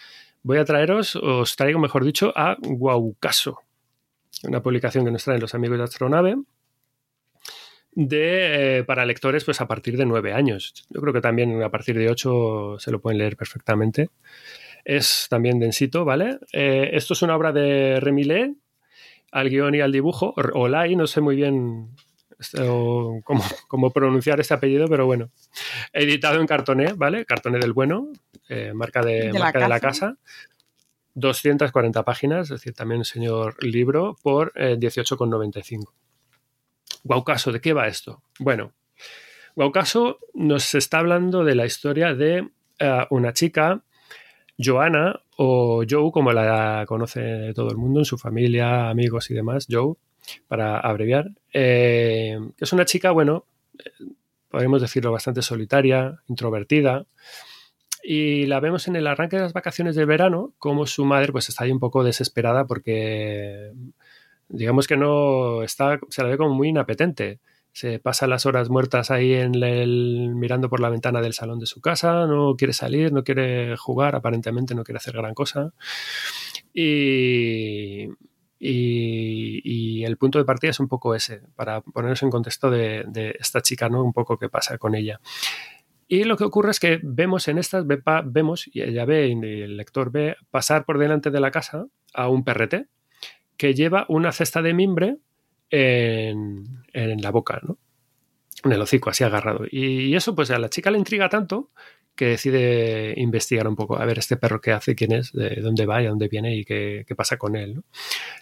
voy 0.43 0.59
a 0.59 0.65
traeros, 0.65 1.17
os 1.17 1.57
traigo, 1.57 1.79
mejor 1.79 2.05
dicho, 2.05 2.33
a 2.37 2.57
Guaucaso, 2.59 3.61
una 4.45 4.63
publicación 4.63 5.05
que 5.05 5.11
nos 5.11 5.25
traen 5.25 5.41
los 5.41 5.55
amigos 5.55 5.79
de 5.79 5.85
Astronave, 5.85 6.37
de, 7.93 8.79
eh, 8.79 8.85
para 8.85 9.07
lectores 9.07 9.45
pues 9.45 9.61
a 9.61 9.69
partir 9.69 9.97
de 9.97 10.07
nueve 10.07 10.33
años. 10.33 10.87
Yo 10.89 11.01
creo 11.01 11.13
que 11.13 11.21
también 11.21 11.63
a 11.63 11.71
partir 11.71 11.99
de 11.99 12.09
ocho 12.09 12.77
se 12.79 12.91
lo 12.91 13.01
pueden 13.01 13.19
leer 13.19 13.37
perfectamente. 13.37 14.09
Es 14.85 15.27
también 15.31 15.59
densito, 15.59 16.05
¿vale? 16.05 16.39
Esto 16.53 17.15
es 17.15 17.23
una 17.23 17.37
obra 17.37 17.53
de 17.53 18.01
Remilé, 18.01 18.55
al 19.35 19.51
guion 19.51 19.75
y 19.75 19.81
al 19.81 19.91
dibujo, 19.91 20.33
o 20.37 20.69
Lai, 20.69 20.95
no 20.95 21.09
sé 21.09 21.21
muy 21.21 21.35
bien 21.35 21.91
cómo, 23.69 23.91
pronunciar 23.93 24.39
este 24.39 24.55
apellido, 24.55 24.87
pero 24.87 25.07
bueno. 25.07 25.31
Editado 25.93 26.41
en 26.41 26.47
cartoné, 26.47 26.93
¿vale? 26.93 27.27
Cartoné 27.27 27.59
del 27.59 27.73
bueno, 27.73 28.13
eh, 28.49 28.73
marca, 28.73 29.03
de, 29.03 29.33
marca 29.33 29.59
la 29.59 29.65
de 29.65 29.69
la 29.71 29.81
casa. 29.81 30.17
240 31.15 32.05
páginas, 32.05 32.43
es 32.43 32.61
decir, 32.61 32.75
también 32.75 33.01
un 33.01 33.05
señor 33.05 33.57
libro 33.61 34.17
por 34.23 34.53
18,95. 34.55 35.93
Guaucaso, 37.03 37.51
¿de 37.51 37.61
qué 37.61 37.73
va 37.73 37.89
esto? 37.89 38.23
Bueno, 38.39 38.73
Guaucaso 39.57 40.21
nos 40.33 40.77
está 40.77 40.99
hablando 40.99 41.43
de 41.43 41.57
la 41.57 41.67
historia 41.67 42.15
de 42.15 42.51
eh, 42.79 43.07
una 43.11 43.33
chica, 43.33 43.83
Joana, 44.59 45.21
o 45.37 45.85
Joe, 45.89 46.11
como 46.13 46.33
la 46.33 46.85
conoce 46.87 47.53
todo 47.55 47.71
el 47.71 47.77
mundo 47.77 48.01
en 48.01 48.05
su 48.05 48.19
familia, 48.19 48.89
amigos 48.89 49.31
y 49.31 49.35
demás, 49.35 49.67
Joe, 49.71 49.95
para 50.49 50.79
abreviar, 50.79 51.31
eh, 51.53 52.39
es 52.59 52.73
una 52.73 52.85
chica, 52.85 53.11
bueno, 53.11 53.47
eh, 53.79 53.91
podemos 54.49 54.81
decirlo, 54.81 55.13
bastante 55.13 55.43
solitaria, 55.43 56.21
introvertida, 56.29 57.07
y 58.03 58.47
la 58.47 58.61
vemos 58.61 58.87
en 58.87 58.97
el 58.97 59.07
arranque 59.07 59.37
de 59.37 59.43
las 59.43 59.55
vacaciones 59.55 59.97
de 59.97 60.05
verano, 60.05 60.53
como 60.59 60.87
su 60.87 61.05
madre 61.07 61.33
pues 61.33 61.49
está 61.49 61.65
ahí 61.65 61.73
un 61.73 61.81
poco 61.81 62.05
desesperada 62.05 62.67
porque 62.67 63.73
digamos 64.49 64.87
que 64.87 64.97
no 64.97 65.63
está, 65.63 65.99
se 66.11 66.23
la 66.23 66.29
ve 66.29 66.37
como 66.37 66.55
muy 66.55 66.69
inapetente. 66.69 67.41
Se 67.75 67.99
pasa 67.99 68.29
las 68.29 68.47
horas 68.47 68.71
muertas 68.71 69.11
ahí 69.11 69.35
en 69.35 69.57
el, 69.57 70.31
mirando 70.37 70.69
por 70.71 70.79
la 70.79 70.91
ventana 70.91 71.21
del 71.21 71.33
salón 71.33 71.59
de 71.59 71.67
su 71.67 71.81
casa, 71.81 72.25
no 72.29 72.55
quiere 72.57 72.73
salir, 72.73 73.13
no 73.13 73.25
quiere 73.25 73.77
jugar, 73.77 74.15
aparentemente 74.15 74.77
no 74.77 74.85
quiere 74.85 74.99
hacer 74.99 75.17
gran 75.17 75.35
cosa. 75.35 75.73
Y, 76.73 78.07
y, 78.61 80.05
el 80.05 80.17
punto 80.19 80.39
de 80.39 80.45
partida 80.45 80.71
es 80.71 80.79
un 80.79 80.87
poco 80.87 81.17
ese, 81.17 81.43
para 81.57 81.81
ponernos 81.81 82.23
en 82.23 82.31
contexto 82.31 82.71
de, 82.71 83.07
de, 83.09 83.35
esta 83.41 83.61
chica, 83.61 83.89
¿no? 83.89 84.05
Un 84.05 84.13
poco 84.13 84.39
qué 84.39 84.49
pasa 84.49 84.79
con 84.79 84.95
ella. 84.95 85.21
Y 86.07 86.23
lo 86.23 86.37
que 86.37 86.45
ocurre 86.45 86.71
es 86.71 86.79
que 86.79 87.01
vemos 87.03 87.49
en 87.49 87.59
estas, 87.59 87.85
vemos, 88.27 88.71
y 88.73 88.83
ella 88.83 89.05
ve, 89.05 89.27
y 89.27 89.63
el 89.63 89.77
lector 89.77 90.13
ve, 90.13 90.37
pasar 90.53 90.85
por 90.85 90.99
delante 90.99 91.33
de 91.33 91.41
la 91.41 91.51
casa 91.51 91.87
a 92.13 92.29
un 92.29 92.45
perrete, 92.45 92.87
que 93.57 93.75
lleva 93.75 94.07
una 94.09 94.31
cesta 94.31 94.63
de 94.63 94.75
mimbre 94.75 95.17
en, 95.75 97.21
la 97.21 97.31
boca, 97.31 97.61
¿no? 97.63 97.79
En 98.63 98.73
el 98.73 98.81
hocico, 98.81 99.11
así 99.11 99.25
agarrado. 99.25 99.65
Y 99.71 100.15
eso, 100.15 100.35
pues 100.35 100.51
a 100.51 100.59
la 100.59 100.71
chica 100.71 100.91
le 100.91 100.99
intriga 100.99 101.29
tanto 101.29 101.71
que 102.15 102.27
decide 102.27 103.15
investigar 103.17 103.67
un 103.67 103.75
poco, 103.75 103.99
a 103.99 104.05
ver 104.05 104.19
este 104.19 104.37
perro 104.37 104.61
qué 104.61 104.71
hace, 104.73 104.95
quién 104.95 105.13
es, 105.13 105.33
de 105.33 105.57
dónde 105.57 105.85
va 105.85 106.01
y 106.01 106.07
a 106.07 106.11
dónde 106.11 106.29
viene 106.29 106.57
y 106.57 106.65
qué, 106.65 107.05
pasa 107.17 107.37
con 107.37 107.57
él. 107.57 107.83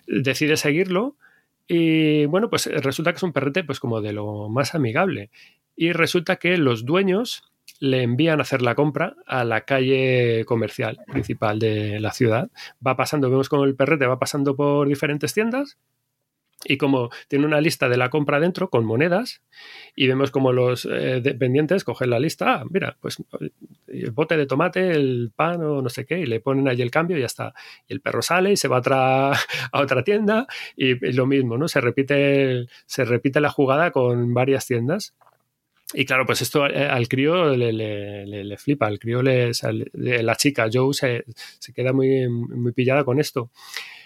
Decide 0.06 0.56
seguirlo 0.56 1.16
y 1.66 2.26
bueno, 2.26 2.50
pues 2.50 2.66
resulta 2.66 3.12
que 3.12 3.16
es 3.16 3.22
un 3.22 3.32
perrete 3.32 3.64
pues 3.64 3.80
como 3.80 4.02
de 4.02 4.12
lo 4.12 4.50
más 4.50 4.74
amigable. 4.74 5.30
Y 5.74 5.92
resulta 5.92 6.36
que 6.36 6.58
los 6.58 6.84
dueños 6.84 7.50
le 7.80 8.02
envían 8.02 8.40
a 8.40 8.42
hacer 8.42 8.60
la 8.60 8.74
compra 8.74 9.16
a 9.26 9.44
la 9.44 9.62
calle 9.62 10.44
comercial 10.44 10.98
principal 11.10 11.58
de 11.58 11.98
la 11.98 12.12
ciudad. 12.12 12.50
Va 12.86 12.94
pasando, 12.96 13.30
vemos 13.30 13.48
como 13.48 13.64
el 13.64 13.74
perrete 13.74 14.06
va 14.06 14.18
pasando 14.18 14.54
por 14.54 14.86
diferentes 14.86 15.32
tiendas 15.32 15.78
y 16.64 16.76
como 16.76 17.10
tiene 17.28 17.46
una 17.46 17.60
lista 17.60 17.88
de 17.88 17.96
la 17.96 18.10
compra 18.10 18.40
dentro 18.40 18.70
con 18.70 18.84
monedas 18.84 19.42
y 19.94 20.06
vemos 20.06 20.30
como 20.30 20.52
los 20.52 20.84
eh, 20.84 21.20
dependientes 21.22 21.84
cogen 21.84 22.10
la 22.10 22.20
lista, 22.20 22.54
ah, 22.54 22.64
mira, 22.70 22.96
pues 23.00 23.22
el 23.88 24.10
bote 24.10 24.36
de 24.36 24.46
tomate, 24.46 24.92
el 24.92 25.32
pan 25.34 25.62
o 25.62 25.82
no 25.82 25.88
sé 25.88 26.06
qué, 26.06 26.18
y 26.20 26.26
le 26.26 26.40
ponen 26.40 26.68
ahí 26.68 26.80
el 26.80 26.90
cambio 26.90 27.16
y 27.16 27.20
ya 27.20 27.26
está. 27.26 27.54
Y 27.88 27.94
el 27.94 28.00
perro 28.00 28.22
sale 28.22 28.52
y 28.52 28.56
se 28.56 28.68
va 28.68 28.76
a 28.76 28.80
otra, 28.80 29.32
a 29.72 29.80
otra 29.80 30.02
tienda 30.02 30.46
y, 30.76 30.94
lo 31.12 31.26
mismo, 31.26 31.58
¿no? 31.58 31.68
Se 31.68 31.80
repite, 31.80 32.66
se 32.86 33.04
repite 33.04 33.40
la 33.40 33.50
jugada 33.50 33.90
con 33.90 34.32
varias 34.34 34.66
tiendas. 34.66 35.14
Y 35.94 36.06
claro, 36.06 36.24
pues 36.24 36.40
esto 36.40 36.66
eh, 36.66 36.86
al 36.86 37.06
crío 37.06 37.54
le, 37.54 37.72
le, 37.72 38.56
flipa, 38.56 38.86
al 38.86 38.98
crío 38.98 39.22
le, 39.22 39.50
la 39.92 40.36
chica 40.36 40.68
Joe 40.72 40.94
se, 40.94 41.24
se, 41.58 41.72
queda 41.74 41.92
muy, 41.92 42.28
muy 42.28 42.72
pillada 42.72 43.04
con 43.04 43.20
esto. 43.20 43.50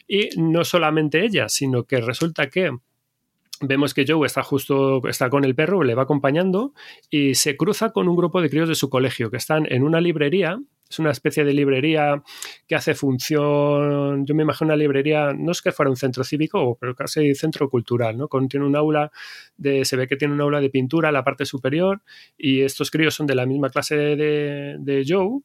Y 0.06 0.28
no 0.36 0.64
solamente 0.64 1.24
ella, 1.24 1.48
sino 1.48 1.84
que 1.84 2.00
resulta 2.00 2.48
que 2.48 2.70
vemos 3.60 3.94
que 3.94 4.04
Joe 4.06 4.26
está 4.26 4.42
justo, 4.42 5.06
está 5.08 5.30
con 5.30 5.44
el 5.44 5.54
perro, 5.54 5.82
le 5.82 5.94
va 5.94 6.02
acompañando 6.02 6.74
y 7.10 7.34
se 7.34 7.56
cruza 7.56 7.90
con 7.90 8.08
un 8.08 8.16
grupo 8.16 8.40
de 8.40 8.50
críos 8.50 8.68
de 8.68 8.74
su 8.74 8.90
colegio 8.90 9.30
que 9.30 9.38
están 9.38 9.66
en 9.70 9.82
una 9.82 10.00
librería 10.00 10.58
es 10.88 10.98
una 10.98 11.10
especie 11.10 11.44
de 11.44 11.52
librería 11.52 12.22
que 12.66 12.74
hace 12.74 12.94
función, 12.94 14.24
yo 14.24 14.34
me 14.34 14.42
imagino 14.42 14.68
una 14.68 14.76
librería, 14.76 15.32
no 15.32 15.52
es 15.52 15.60
que 15.60 15.72
fuera 15.72 15.90
un 15.90 15.96
centro 15.96 16.22
cívico, 16.22 16.76
pero 16.80 16.94
casi 16.94 17.34
centro 17.34 17.68
cultural, 17.68 18.16
¿no? 18.16 18.28
Contiene 18.28 18.66
un 18.66 18.76
aula 18.76 19.10
de, 19.56 19.84
se 19.84 19.96
ve 19.96 20.06
que 20.06 20.16
tiene 20.16 20.34
un 20.34 20.40
aula 20.40 20.60
de 20.60 20.70
pintura 20.70 21.08
en 21.08 21.14
la 21.14 21.24
parte 21.24 21.44
superior 21.44 22.02
y 22.38 22.62
estos 22.62 22.90
críos 22.90 23.14
son 23.14 23.26
de 23.26 23.34
la 23.34 23.46
misma 23.46 23.70
clase 23.70 23.96
de, 23.96 24.76
de 24.78 25.04
Joe 25.06 25.40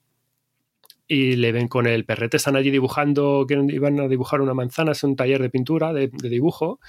y 1.14 1.36
le 1.36 1.52
ven 1.52 1.68
con 1.68 1.88
el 1.88 2.06
perrete, 2.06 2.38
están 2.38 2.56
allí 2.56 2.72
dibujando, 2.72 3.44
quieren, 3.46 3.70
iban 3.70 4.00
a 4.00 4.08
dibujar 4.08 4.40
una 4.40 4.54
manzana, 4.54 4.94
es 4.94 5.04
un 5.04 5.18
taller 5.18 5.42
de 5.42 5.50
pintura, 5.50 5.92
de, 5.92 6.08
dibujo, 6.08 6.80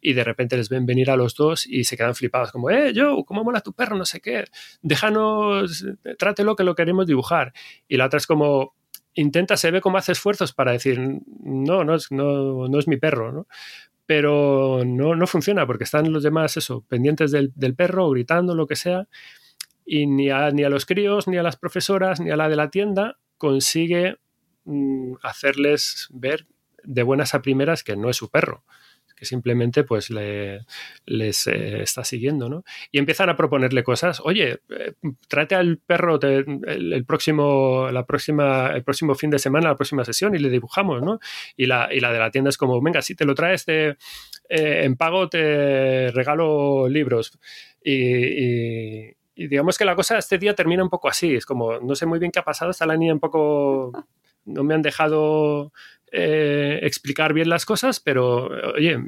y 0.00 0.14
de 0.14 0.24
repente 0.24 0.56
les 0.56 0.68
ven 0.68 0.84
venir 0.84 1.12
a 1.12 1.16
los 1.16 1.36
dos 1.36 1.64
y 1.64 1.84
se 1.84 1.96
quedan 1.96 2.16
flipados, 2.16 2.50
como, 2.50 2.70
eh, 2.70 2.92
Joe, 2.92 3.22
¿cómo 3.24 3.44
mola 3.44 3.60
tu 3.60 3.72
perro? 3.74 3.96
No 3.96 4.04
sé 4.04 4.20
qué, 4.20 4.46
déjanos, 4.82 5.86
trátelo 6.18 6.56
que 6.56 6.64
lo 6.64 6.74
queremos 6.74 7.06
dibujar. 7.06 7.52
Y 7.86 7.98
la 7.98 8.06
otra 8.06 8.16
es 8.16 8.26
como, 8.26 8.74
intenta, 9.14 9.56
se 9.56 9.70
ve 9.70 9.80
cómo 9.80 9.96
hace 9.96 10.10
esfuerzos 10.10 10.52
para 10.52 10.72
decir, 10.72 10.98
no, 10.98 11.84
no 11.84 11.94
es, 11.94 12.10
no, 12.10 12.66
no 12.66 12.78
es 12.80 12.88
mi 12.88 12.96
perro, 12.96 13.30
¿no? 13.30 13.46
Pero 14.06 14.82
no, 14.84 15.14
no 15.14 15.26
funciona 15.28 15.68
porque 15.68 15.84
están 15.84 16.12
los 16.12 16.24
demás, 16.24 16.56
eso, 16.56 16.84
pendientes 16.88 17.30
del, 17.30 17.52
del 17.54 17.76
perro, 17.76 18.10
gritando, 18.10 18.56
lo 18.56 18.66
que 18.66 18.74
sea, 18.74 19.06
y 19.86 20.08
ni 20.08 20.30
a, 20.30 20.50
ni 20.50 20.64
a 20.64 20.68
los 20.68 20.84
críos, 20.84 21.28
ni 21.28 21.36
a 21.36 21.44
las 21.44 21.56
profesoras, 21.56 22.18
ni 22.18 22.32
a 22.32 22.36
la 22.36 22.48
de 22.48 22.56
la 22.56 22.70
tienda 22.70 23.18
consigue 23.38 24.18
mm, 24.64 25.14
hacerles 25.22 26.08
ver 26.10 26.46
de 26.84 27.02
buenas 27.02 27.34
a 27.34 27.42
primeras 27.42 27.82
que 27.82 27.96
no 27.96 28.10
es 28.10 28.16
su 28.16 28.30
perro 28.30 28.64
que 29.18 29.24
simplemente 29.24 29.82
pues 29.82 30.10
le, 30.10 30.64
les 31.04 31.48
eh, 31.48 31.82
está 31.82 32.04
siguiendo, 32.04 32.48
¿no? 32.48 32.64
Y 32.92 32.98
empiezan 32.98 33.28
a 33.28 33.36
proponerle 33.36 33.82
cosas. 33.82 34.20
Oye, 34.24 34.60
eh, 34.68 34.92
trate 35.26 35.56
al 35.56 35.78
perro 35.78 36.20
el, 36.22 37.04
próximo, 37.04 37.90
la 37.90 38.06
próxima, 38.06 38.68
el 38.68 38.84
próximo 38.84 39.16
fin 39.16 39.30
de 39.30 39.40
semana, 39.40 39.70
la 39.70 39.76
próxima 39.76 40.04
sesión 40.04 40.36
y 40.36 40.38
le 40.38 40.50
dibujamos, 40.50 41.02
¿no? 41.02 41.18
Y 41.56 41.66
la, 41.66 41.88
y 41.92 41.98
la 41.98 42.12
de 42.12 42.18
la 42.20 42.30
tienda 42.30 42.50
es 42.50 42.56
como, 42.56 42.80
venga, 42.80 43.02
si 43.02 43.16
te 43.16 43.24
lo 43.24 43.34
traes 43.34 43.64
eh, 43.66 43.96
en 44.48 44.96
pago 44.96 45.28
te 45.28 46.12
regalo 46.12 46.88
libros. 46.88 47.38
y 47.82 49.17
digamos 49.46 49.78
que 49.78 49.84
la 49.84 49.94
cosa 49.94 50.18
este 50.18 50.38
día 50.38 50.54
termina 50.54 50.82
un 50.82 50.90
poco 50.90 51.08
así. 51.08 51.34
Es 51.34 51.46
como, 51.46 51.78
no 51.78 51.94
sé 51.94 52.06
muy 52.06 52.18
bien 52.18 52.32
qué 52.32 52.40
ha 52.40 52.44
pasado, 52.44 52.70
está 52.70 52.86
la 52.86 52.96
niña 52.96 53.14
un 53.14 53.20
poco... 53.20 53.92
No 54.44 54.64
me 54.64 54.72
han 54.72 54.80
dejado 54.80 55.74
eh, 56.10 56.78
explicar 56.82 57.34
bien 57.34 57.50
las 57.50 57.66
cosas, 57.66 58.00
pero 58.00 58.48
oye, 58.74 58.98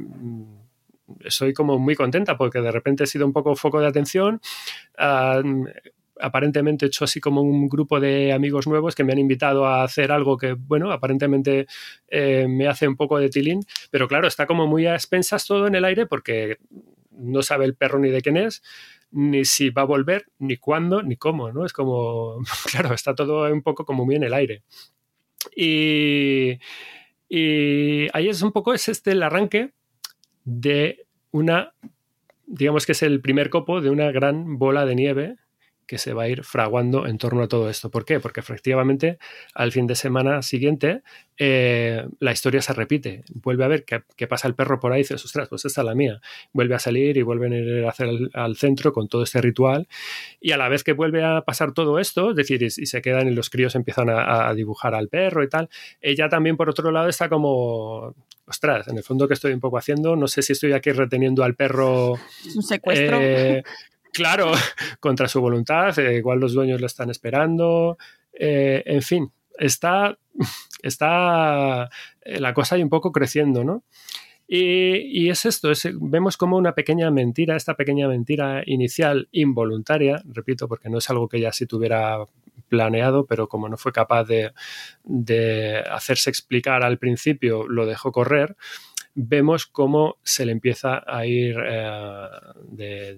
estoy 1.21 1.55
como 1.55 1.79
muy 1.79 1.95
contenta 1.95 2.37
porque 2.37 2.61
de 2.61 2.71
repente 2.71 3.05
he 3.05 3.07
sido 3.07 3.25
un 3.25 3.33
poco 3.33 3.57
foco 3.57 3.81
de 3.81 3.87
atención. 3.87 4.41
aparentemente 6.21 6.85
he 6.85 6.89
hecho 6.89 7.05
así 7.05 7.21
como 7.21 7.41
un 7.41 7.69
grupo 7.69 7.99
de 8.01 8.35
amigos 8.35 8.67
nuevos 8.67 8.95
que 8.95 9.05
me 9.05 9.13
han 9.13 9.19
invitado 9.19 9.65
a 9.67 9.83
hacer 9.83 10.13
algo 10.13 10.37
que, 10.37 10.53
bueno, 10.53 10.93
aparentemente 10.93 11.67
eh, 12.09 12.47
me 12.47 12.69
hace 12.69 12.87
un 12.87 12.97
poco 12.97 13.19
de 13.19 13.31
tilín, 13.31 13.61
pero 13.91 14.09
claro, 14.09 14.29
está 14.29 14.47
como 14.47 14.67
muy 14.67 14.87
a 14.87 14.95
expensas 14.95 15.47
todo 15.47 15.67
en 15.67 15.75
el 15.75 15.87
aire 15.87 16.05
porque 16.05 16.59
no 17.13 17.43
sabe 17.43 17.65
el 17.65 17.77
perro 17.77 17.99
ni 17.99 18.11
de 18.11 18.21
quién 18.21 18.37
es 18.37 18.63
ni 19.13 19.45
si 19.45 19.71
va 19.71 19.83
a 19.83 19.87
volver, 19.87 20.27
ni 20.39 20.57
cuándo, 20.57 21.03
ni 21.03 21.17
cómo, 21.17 21.53
¿no? 21.53 21.65
Es 21.65 21.73
como, 21.73 22.39
claro, 22.71 22.95
está 22.95 23.15
todo 23.15 23.53
un 23.53 23.63
poco 23.63 23.85
como 23.85 24.05
muy 24.05 24.17
en 24.17 24.25
el 24.25 24.35
aire. 24.35 24.63
Y, 25.57 26.59
y 27.29 28.09
ahí 28.13 28.29
es 28.29 28.43
un 28.43 28.53
poco, 28.53 28.75
es 28.75 28.89
este 28.89 29.13
el 29.13 29.23
arranque 29.23 29.73
de 30.45 31.07
una, 31.31 31.75
digamos 32.47 32.87
que 32.87 32.93
es 32.93 33.03
el 33.03 33.21
primer 33.21 33.51
copo 33.51 33.81
de 33.81 33.91
una 33.91 34.11
gran 34.11 34.59
bola 34.59 34.85
de 34.85 34.95
nieve 34.95 35.37
que 35.91 35.99
se 35.99 36.13
va 36.13 36.23
a 36.23 36.29
ir 36.29 36.45
fraguando 36.45 37.09
en 37.09 37.19
torno 37.19 37.43
a 37.43 37.49
todo 37.49 37.69
esto. 37.69 37.91
¿Por 37.91 38.05
qué? 38.05 38.21
Porque 38.21 38.39
efectivamente 38.39 39.19
al 39.57 39.73
fin 39.73 39.89
de 39.89 39.97
semana 39.97 40.41
siguiente 40.41 41.03
eh, 41.37 42.07
la 42.21 42.31
historia 42.31 42.63
se 42.63 42.73
repite. 42.73 43.25
Vuelve 43.35 43.65
a 43.65 43.67
ver 43.67 43.85
qué, 43.85 44.27
pasa 44.29 44.47
el 44.47 44.55
perro 44.55 44.79
por 44.79 44.93
ahí 44.93 45.01
y 45.01 45.03
dices, 45.03 45.25
ostras, 45.25 45.49
pues 45.49 45.65
esta 45.65 45.81
es 45.81 45.85
la 45.85 45.97
mía. 45.97 46.21
Vuelve 46.53 46.77
a 46.77 46.79
salir 46.79 47.17
y 47.17 47.23
vuelven 47.23 47.55
a 47.55 47.57
ir 47.57 47.87
hacer 47.87 48.09
al 48.35 48.57
centro 48.57 48.93
con 48.93 49.09
todo 49.09 49.25
este 49.25 49.41
ritual. 49.41 49.89
Y 50.41 50.53
a 50.53 50.57
la 50.57 50.69
vez 50.69 50.85
que 50.85 50.93
vuelve 50.93 51.25
a 51.25 51.41
pasar 51.41 51.75
todo 51.75 51.99
esto, 51.99 52.31
es 52.31 52.37
decir, 52.37 52.63
y, 52.63 52.71
se 52.71 53.03
quedan 53.03 53.27
y 53.27 53.33
los 53.33 53.51
críos 53.51 53.75
empiezan 53.75 54.11
a, 54.11 54.55
dibujar 54.55 54.95
al 54.95 55.09
perro 55.09 55.43
y 55.43 55.49
tal, 55.49 55.71
ella 56.01 56.29
también 56.29 56.57
por 56.57 56.71
otro 56.71 56.93
lado 56.93 57.09
está 57.09 57.29
como, 57.29 58.15
ostras, 58.47 58.87
en 58.87 58.97
el 58.97 59.03
fondo 59.03 59.27
que 59.27 59.35
estoy 59.35 59.53
un 59.53 59.61
poco 59.61 59.77
haciendo, 59.77 60.15
no 60.15 60.29
sé 60.29 60.43
si 60.43 60.53
estoy 60.53 60.73
aquí 60.73 60.93
reteniendo 60.93 61.43
al 61.43 61.57
perro. 61.57 62.13
un 62.55 62.63
secuestro. 62.63 63.19
Eh, 63.21 63.65
Claro, 64.13 64.53
contra 65.01 65.29
su 65.29 65.41
voluntad, 65.41 65.99
eh, 65.99 66.17
igual 66.17 66.41
los 66.41 66.53
dueños 66.53 66.81
lo 66.81 66.87
están 66.87 67.11
esperando, 67.11 67.99
eh, 68.33 68.83
en 68.87 69.03
fin, 69.03 69.33
está, 69.59 70.19
está 70.83 71.89
eh, 72.23 72.41
la 72.41 72.55
cosa 72.55 72.77
ahí 72.77 72.83
un 72.83 72.89
poco 72.89 73.13
creciendo, 73.13 73.65
¿no? 73.65 73.85
Y, 74.53 75.29
es 75.29 75.47
esto, 75.47 75.71
vemos 76.01 76.37
como 76.37 76.57
una 76.57 76.75
pequeña 76.75 77.09
mentira, 77.13 77.55
esta 77.55 77.77
pequeña 77.77 78.09
mentira 78.09 78.65
inicial 78.67 79.29
involuntaria, 79.31 80.21
repito, 80.25 80.67
porque 80.67 80.89
no 80.89 80.99
es 80.99 81.09
algo 81.09 81.29
que 81.29 81.37
ella 81.37 81.53
sí 81.53 81.67
tuviera 81.67 82.19
planeado, 82.69 83.27
pero 83.27 83.49
como 83.49 83.69
no 83.69 83.77
fue 83.77 83.93
capaz 83.93 84.25
de 84.25 85.85
hacerse 85.89 86.31
explicar 86.31 86.83
al 86.83 86.99
principio, 86.99 87.69
lo 87.69 87.87
dejó 87.87 88.11
correr 88.11 88.57
vemos 89.15 89.67
cómo 89.67 90.19
se 90.23 90.47
le 90.47 90.53
empieza 90.53 91.03
a 91.07 91.27
ir 91.27 91.57
eh, 91.63 92.29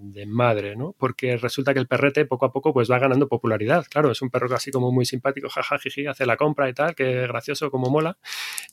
de, 0.00 0.26
madre, 0.26 0.76
¿no? 0.76 0.94
Porque 0.98 1.36
resulta 1.36 1.74
que 1.74 1.80
el 1.80 1.86
perrete 1.86 2.24
poco 2.24 2.46
a 2.46 2.52
poco 2.52 2.72
pues 2.72 2.90
va 2.90 2.98
ganando 2.98 3.28
popularidad. 3.28 3.86
Claro, 3.90 4.10
es 4.10 4.22
un 4.22 4.30
perro 4.30 4.48
casi 4.48 4.70
como 4.70 4.90
muy 4.92 5.04
simpático, 5.04 5.48
jaja, 5.48 5.76
hace 6.08 6.26
la 6.26 6.36
compra 6.36 6.68
y 6.68 6.74
tal, 6.74 6.94
que 6.94 7.26
gracioso, 7.26 7.70
como 7.70 7.90
mola. 7.90 8.18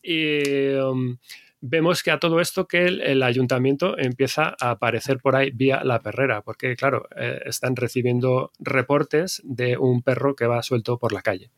Y 0.01 0.73
um, 0.75 1.17
vemos 1.61 2.03
que 2.03 2.11
a 2.11 2.19
todo 2.19 2.39
esto 2.39 2.67
que 2.67 2.85
el, 2.85 3.23
ayuntamiento 3.23 3.97
empieza 3.97 4.55
a 4.59 4.71
aparecer 4.71 5.19
por 5.19 5.35
ahí 5.35 5.51
vía 5.51 5.83
la 5.83 6.01
perrera, 6.01 6.41
porque 6.41 6.75
claro, 6.75 7.07
eh, 7.15 7.41
están 7.45 7.75
recibiendo 7.75 8.51
reportes 8.59 9.41
de 9.43 9.77
un 9.77 10.01
perro 10.01 10.35
que 10.35 10.47
va 10.47 10.63
suelto 10.63 10.97
por 10.97 11.11
la 11.11 11.21
calle 11.21 11.51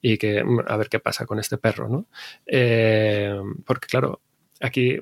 y 0.00 0.18
que 0.18 0.42
mm, 0.44 0.60
a 0.66 0.76
ver 0.76 0.88
qué 0.88 1.00
pasa 1.00 1.26
con 1.26 1.38
este 1.38 1.58
perro, 1.58 1.88
¿no? 1.88 2.06
Eh, 2.46 3.34
porque 3.64 3.86
claro, 3.88 4.20
aquí 4.60 4.98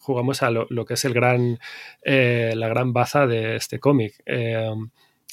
jugamos 0.00 0.42
a 0.42 0.50
lo, 0.50 0.84
que 0.84 0.94
es 0.94 1.04
el 1.04 1.14
gran, 1.14 1.58
eh, 2.02 2.52
la 2.56 2.68
gran 2.68 2.92
baza 2.92 3.26
de 3.26 3.56
este 3.56 3.78
cómic. 3.78 4.22
Eh, 4.26 4.70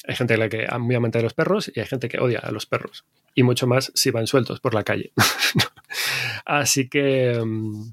hay 0.06 0.16
gente 0.16 0.48
que 0.48 0.64
es 0.64 0.78
muy 0.78 0.94
amante 0.94 1.18
de 1.18 1.24
los 1.24 1.34
perros 1.34 1.70
y 1.74 1.80
hay 1.80 1.86
gente 1.86 2.08
que 2.08 2.18
odia 2.18 2.40
a 2.40 2.50
los 2.50 2.66
perros. 2.66 3.04
Y 3.34 3.42
mucho 3.44 3.66
más 3.66 3.92
si 3.94 4.10
van 4.10 4.26
sueltos 4.26 4.60
por 4.60 4.74
la 4.74 4.82
calle. 4.82 5.12
Así 6.44 6.88
que 6.88 7.40
mm, 7.44 7.92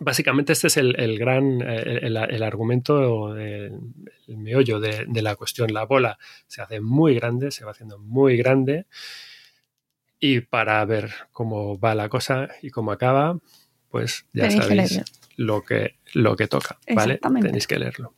básicamente 0.00 0.52
este 0.52 0.66
es 0.66 0.76
el, 0.76 1.18
gran, 1.18 1.62
el, 1.62 2.42
argumento, 2.42 3.36
el, 3.36 3.78
meollo 4.28 4.80
de, 4.80 5.06
de, 5.06 5.22
la 5.22 5.36
cuestión. 5.36 5.72
La 5.72 5.84
bola 5.84 6.18
se 6.46 6.62
hace 6.62 6.80
muy 6.80 7.14
grande, 7.14 7.50
se 7.50 7.64
va 7.64 7.70
haciendo 7.70 7.98
muy 7.98 8.36
grande. 8.36 8.86
Y 10.18 10.40
para 10.40 10.84
ver 10.84 11.12
cómo 11.30 11.78
va 11.78 11.94
la 11.94 12.08
cosa 12.08 12.48
y 12.62 12.70
cómo 12.70 12.90
acaba, 12.90 13.38
pues 13.96 14.26
ya 14.34 14.50
sabéis 14.50 15.00
lo 15.36 15.62
que, 15.62 15.94
lo 16.12 16.36
que 16.36 16.48
toca, 16.48 16.78
¿vale? 16.94 17.18
Tenéis 17.40 17.66
que 17.66 17.78
leerlo. 17.78 18.12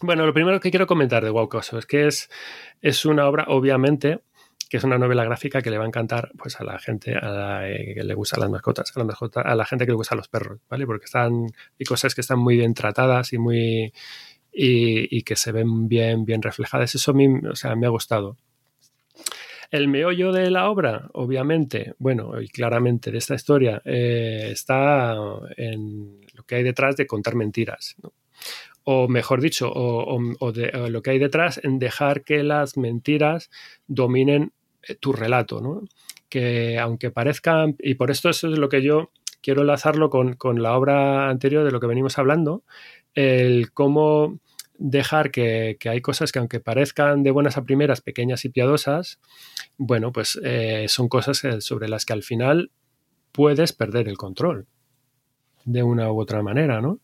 Bueno, 0.00 0.24
lo 0.24 0.32
primero 0.32 0.60
que 0.60 0.70
quiero 0.70 0.86
comentar 0.86 1.22
de 1.22 1.28
Wow 1.28 1.50
es 1.78 1.84
que 1.84 2.06
es, 2.06 2.30
es 2.80 3.04
una 3.04 3.28
obra, 3.28 3.44
obviamente, 3.48 4.20
que 4.70 4.78
es 4.78 4.84
una 4.84 4.96
novela 4.96 5.22
gráfica 5.22 5.60
que 5.60 5.70
le 5.70 5.76
va 5.76 5.84
a 5.84 5.88
encantar 5.88 6.32
pues, 6.38 6.58
a 6.58 6.64
la 6.64 6.78
gente 6.78 7.14
a 7.14 7.28
la, 7.28 7.70
eh, 7.70 7.92
que 7.96 8.02
le 8.02 8.14
gustan 8.14 8.40
las 8.40 8.48
mascotas, 8.48 8.90
a 8.96 9.04
la, 9.04 9.42
a 9.42 9.54
la 9.54 9.66
gente 9.66 9.84
que 9.84 9.92
le 9.92 9.96
gustan 9.96 10.16
los 10.16 10.28
perros, 10.28 10.60
¿vale? 10.70 10.86
Porque 10.86 11.04
están, 11.04 11.48
hay 11.78 11.84
cosas 11.86 12.14
que 12.14 12.22
están 12.22 12.38
muy 12.38 12.56
bien 12.56 12.72
tratadas 12.72 13.34
y 13.34 13.38
muy 13.38 13.92
y, 14.50 15.22
que 15.22 15.36
se 15.36 15.52
ven 15.52 15.86
bien, 15.86 16.24
bien 16.24 16.40
reflejadas. 16.40 16.94
Eso 16.94 17.10
a 17.10 17.14
mí, 17.14 17.28
o 17.28 17.56
sea, 17.56 17.76
me 17.76 17.86
ha 17.86 17.90
gustado. 17.90 18.38
El 19.74 19.88
meollo 19.88 20.30
de 20.30 20.52
la 20.52 20.70
obra, 20.70 21.08
obviamente, 21.14 21.94
bueno, 21.98 22.40
y 22.40 22.46
claramente 22.46 23.10
de 23.10 23.18
esta 23.18 23.34
historia, 23.34 23.82
eh, 23.84 24.50
está 24.52 25.16
en 25.56 26.20
lo 26.32 26.44
que 26.44 26.54
hay 26.54 26.62
detrás 26.62 26.94
de 26.94 27.08
contar 27.08 27.34
mentiras. 27.34 27.96
O 28.84 29.08
mejor 29.08 29.40
dicho, 29.40 29.68
o, 29.74 30.20
lo 30.20 31.02
que 31.02 31.10
hay 31.10 31.18
detrás 31.18 31.60
en 31.60 31.80
dejar 31.80 32.22
que 32.22 32.44
las 32.44 32.76
mentiras 32.76 33.50
dominen 33.88 34.52
eh, 34.84 34.94
tu 34.94 35.12
relato, 35.12 35.60
¿no? 35.60 35.82
Que 36.28 36.78
aunque 36.78 37.10
parezcan, 37.10 37.74
y 37.80 37.94
por 37.94 38.12
esto 38.12 38.30
eso 38.30 38.52
es 38.52 38.56
lo 38.56 38.68
que 38.68 38.80
yo 38.80 39.10
quiero 39.42 39.62
enlazarlo 39.62 40.08
con, 40.08 40.34
con 40.34 40.62
la 40.62 40.76
obra 40.76 41.28
anterior 41.28 41.64
de 41.64 41.72
lo 41.72 41.80
que 41.80 41.88
venimos 41.88 42.16
hablando, 42.16 42.62
el 43.14 43.72
cómo 43.72 44.38
dejar 44.78 45.30
que, 45.30 45.78
hay 45.84 46.00
cosas 46.00 46.32
que 46.32 46.38
aunque 46.38 46.60
parezcan 46.60 47.22
de 47.22 47.30
buenas 47.30 47.56
a 47.56 47.64
primeras 47.64 48.00
pequeñas 48.00 48.44
y 48.44 48.48
piadosas, 48.48 49.20
bueno, 49.76 50.12
pues 50.12 50.40
eh, 50.42 50.86
son 50.88 51.08
cosas 51.08 51.42
sobre 51.60 51.88
las 51.88 52.04
que 52.04 52.12
al 52.12 52.22
final 52.22 52.70
puedes 53.32 53.72
perder 53.72 54.08
el 54.08 54.16
control 54.16 54.66
de 55.64 55.82
una 55.82 56.12
u 56.12 56.20
otra 56.20 56.42
manera, 56.42 56.80
¿no? 56.80 57.00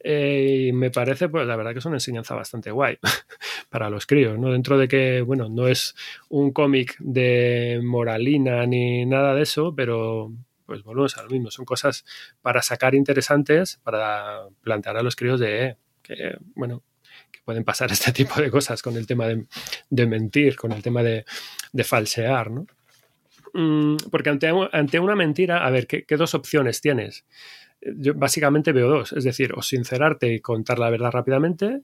Eh, 0.00 0.66
y 0.68 0.72
me 0.72 0.90
parece, 0.90 1.28
pues 1.28 1.46
la 1.46 1.56
verdad 1.56 1.72
que 1.72 1.78
es 1.78 1.86
una 1.86 1.96
enseñanza 1.96 2.34
bastante 2.34 2.70
guay 2.70 2.98
para 3.70 3.88
los 3.90 4.06
críos, 4.06 4.38
¿no? 4.38 4.52
Dentro 4.52 4.78
de 4.78 4.88
que, 4.88 5.22
bueno, 5.22 5.48
no 5.48 5.68
es 5.68 5.94
un 6.28 6.52
cómic 6.52 6.96
de 6.98 7.80
moralina 7.82 8.66
ni 8.66 9.06
nada 9.06 9.34
de 9.34 9.42
eso, 9.42 9.74
pero 9.74 10.32
pues 10.66 10.82
volvemos 10.84 11.16
a 11.18 11.22
lo 11.22 11.30
mismo, 11.30 11.50
son 11.50 11.64
cosas 11.64 12.04
para 12.40 12.62
sacar 12.62 12.94
interesantes, 12.94 13.80
para 13.82 14.42
plantear 14.62 14.96
a 14.96 15.02
los 15.02 15.16
críos 15.16 15.40
de 15.40 15.66
eh, 15.66 15.76
que, 16.02 16.36
bueno, 16.54 16.82
pueden 17.44 17.64
pasar 17.64 17.90
este 17.92 18.12
tipo 18.12 18.40
de 18.40 18.50
cosas 18.50 18.82
con 18.82 18.96
el 18.96 19.06
tema 19.06 19.26
de, 19.26 20.06
mentir, 20.06 20.56
con 20.56 20.72
el 20.72 20.82
tema 20.82 21.02
de, 21.02 21.24
falsear, 21.84 22.50
¿no? 22.50 22.66
Mm, 23.54 23.96
porque 24.10 24.30
ante, 24.30 24.50
ante, 24.72 24.98
una 24.98 25.14
mentira, 25.14 25.66
a 25.66 25.70
ver, 25.70 25.86
¿qué, 25.86 26.16
dos 26.16 26.34
opciones 26.34 26.80
tienes? 26.80 27.26
Yo 27.80 28.14
básicamente 28.14 28.72
veo 28.72 28.88
dos, 28.88 29.12
es 29.12 29.24
decir, 29.24 29.52
o 29.54 29.62
sincerarte 29.62 30.32
y 30.32 30.40
contar 30.40 30.78
la 30.78 30.88
verdad 30.88 31.10
rápidamente, 31.10 31.80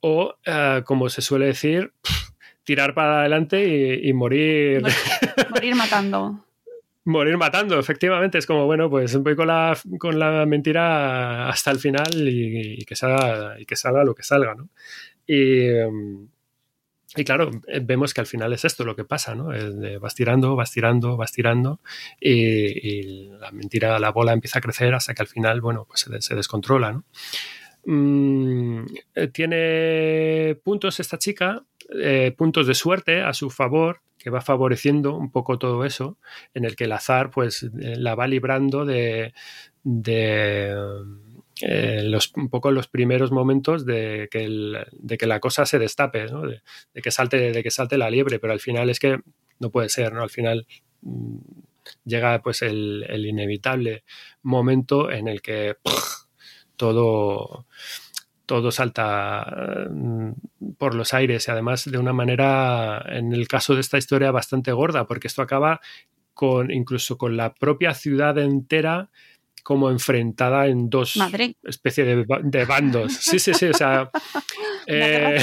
o, 0.00 0.34
eh, 0.44 0.82
como 0.84 1.08
se 1.10 1.20
suele 1.20 1.46
decir, 1.46 1.92
tirar 2.64 2.94
para 2.94 3.20
adelante 3.20 4.00
y, 4.02 4.12
morir. 4.12 4.82
morir 5.50 5.74
matando 5.74 6.44
morir 7.10 7.36
matando, 7.36 7.78
efectivamente. 7.78 8.38
Es 8.38 8.46
como, 8.46 8.66
bueno, 8.66 8.88
pues 8.88 9.16
voy 9.18 9.36
con 9.36 9.48
la, 9.48 9.76
con 9.98 10.18
la 10.18 10.46
mentira 10.46 11.48
hasta 11.48 11.70
el 11.70 11.78
final 11.78 12.28
y, 12.28 12.84
que 12.84 12.96
salga, 12.96 13.60
y 13.60 13.66
que 13.66 13.76
salga 13.76 14.04
lo 14.04 14.14
que 14.14 14.22
salga, 14.22 14.54
¿no? 14.54 14.68
Y, 15.26 15.68
em, 15.68 16.28
y, 17.16 17.24
claro, 17.24 17.50
vemos 17.82 18.14
que 18.14 18.20
al 18.20 18.26
final 18.26 18.52
es 18.52 18.64
esto 18.64 18.84
lo 18.84 18.94
que 18.94 19.04
pasa, 19.04 19.34
¿no? 19.34 19.48
vas 20.00 20.14
tirando, 20.14 20.54
vas 20.54 20.70
tirando, 20.70 21.16
vas 21.16 21.32
tirando 21.32 21.80
y, 22.20 23.28
la 23.40 23.50
mentira, 23.50 23.98
la 23.98 24.12
bola 24.12 24.32
empieza 24.32 24.60
a 24.60 24.62
crecer 24.62 24.94
hasta 24.94 25.12
que 25.12 25.22
al 25.22 25.28
final, 25.28 25.60
bueno, 25.60 25.86
pues 25.88 26.08
se, 26.20 26.34
descontrola, 26.36 26.92
¿no? 26.92 27.04
Mm, 27.84 28.84
eh, 29.14 29.28
tiene 29.28 30.54
puntos 30.62 31.00
esta 31.00 31.18
chica, 31.18 31.64
eh, 32.00 32.32
puntos 32.36 32.66
de 32.68 32.74
suerte 32.74 33.22
a 33.22 33.32
su 33.32 33.50
favor, 33.50 34.02
que 34.20 34.30
va 34.30 34.42
favoreciendo 34.42 35.16
un 35.16 35.30
poco 35.30 35.58
todo 35.58 35.84
eso, 35.84 36.18
en 36.54 36.64
el 36.64 36.76
que 36.76 36.84
el 36.84 36.92
azar 36.92 37.30
pues 37.30 37.62
eh, 37.62 37.96
la 37.96 38.14
va 38.14 38.26
librando 38.26 38.84
de, 38.84 39.32
de 39.82 40.76
eh, 41.62 42.02
los, 42.04 42.32
un 42.36 42.50
poco 42.50 42.70
los 42.70 42.86
primeros 42.86 43.32
momentos 43.32 43.86
de 43.86 44.28
que, 44.30 44.46
de 44.92 45.18
que 45.18 45.26
la 45.26 45.40
cosa 45.40 45.64
se 45.64 45.78
destape, 45.78 46.26
de, 46.26 47.02
que 47.02 47.10
salte, 47.10 47.50
de 47.50 47.62
que 47.62 47.70
salte 47.70 47.96
la 47.96 48.10
liebre, 48.10 48.38
pero 48.38 48.52
al 48.52 48.60
final 48.60 48.90
es 48.90 49.00
que 49.00 49.20
no 49.58 49.70
puede 49.70 49.88
ser, 49.88 50.12
¿no? 50.12 50.22
Al 50.22 50.30
final 50.30 50.66
mm, 51.00 51.38
llega 52.04 52.42
pues 52.42 52.60
el, 52.60 53.06
el, 53.08 53.24
inevitable 53.24 54.04
momento 54.42 55.10
en 55.10 55.28
el 55.28 55.40
que 55.40 55.76
todo 56.76 57.66
todo 58.50 58.72
salta 58.72 59.46
mm, 59.92 60.32
por 60.76 60.96
los 60.96 61.14
aires 61.14 61.46
y 61.46 61.50
además 61.52 61.84
de 61.88 61.96
una 61.98 62.12
manera, 62.12 63.00
en 63.06 63.32
el 63.32 63.46
caso 63.46 63.76
de 63.76 63.80
esta 63.80 63.96
historia, 63.96 64.32
bastante 64.32 64.72
gorda, 64.72 65.06
porque 65.06 65.28
esto 65.28 65.40
acaba 65.40 65.80
con 66.34 66.72
incluso 66.72 67.16
con 67.16 67.36
la 67.36 67.54
propia 67.54 67.94
ciudad 67.94 68.36
entera 68.38 69.08
como 69.62 69.88
enfrentada 69.88 70.66
en 70.66 70.90
dos 70.90 71.16
especies 71.62 72.26
de, 72.42 72.64
bandos. 72.64 73.12
Sí, 73.12 73.38
sí, 73.38 73.54
sí, 73.54 73.66
o 73.66 73.74
sea... 73.74 74.10
Eh, 74.92 75.38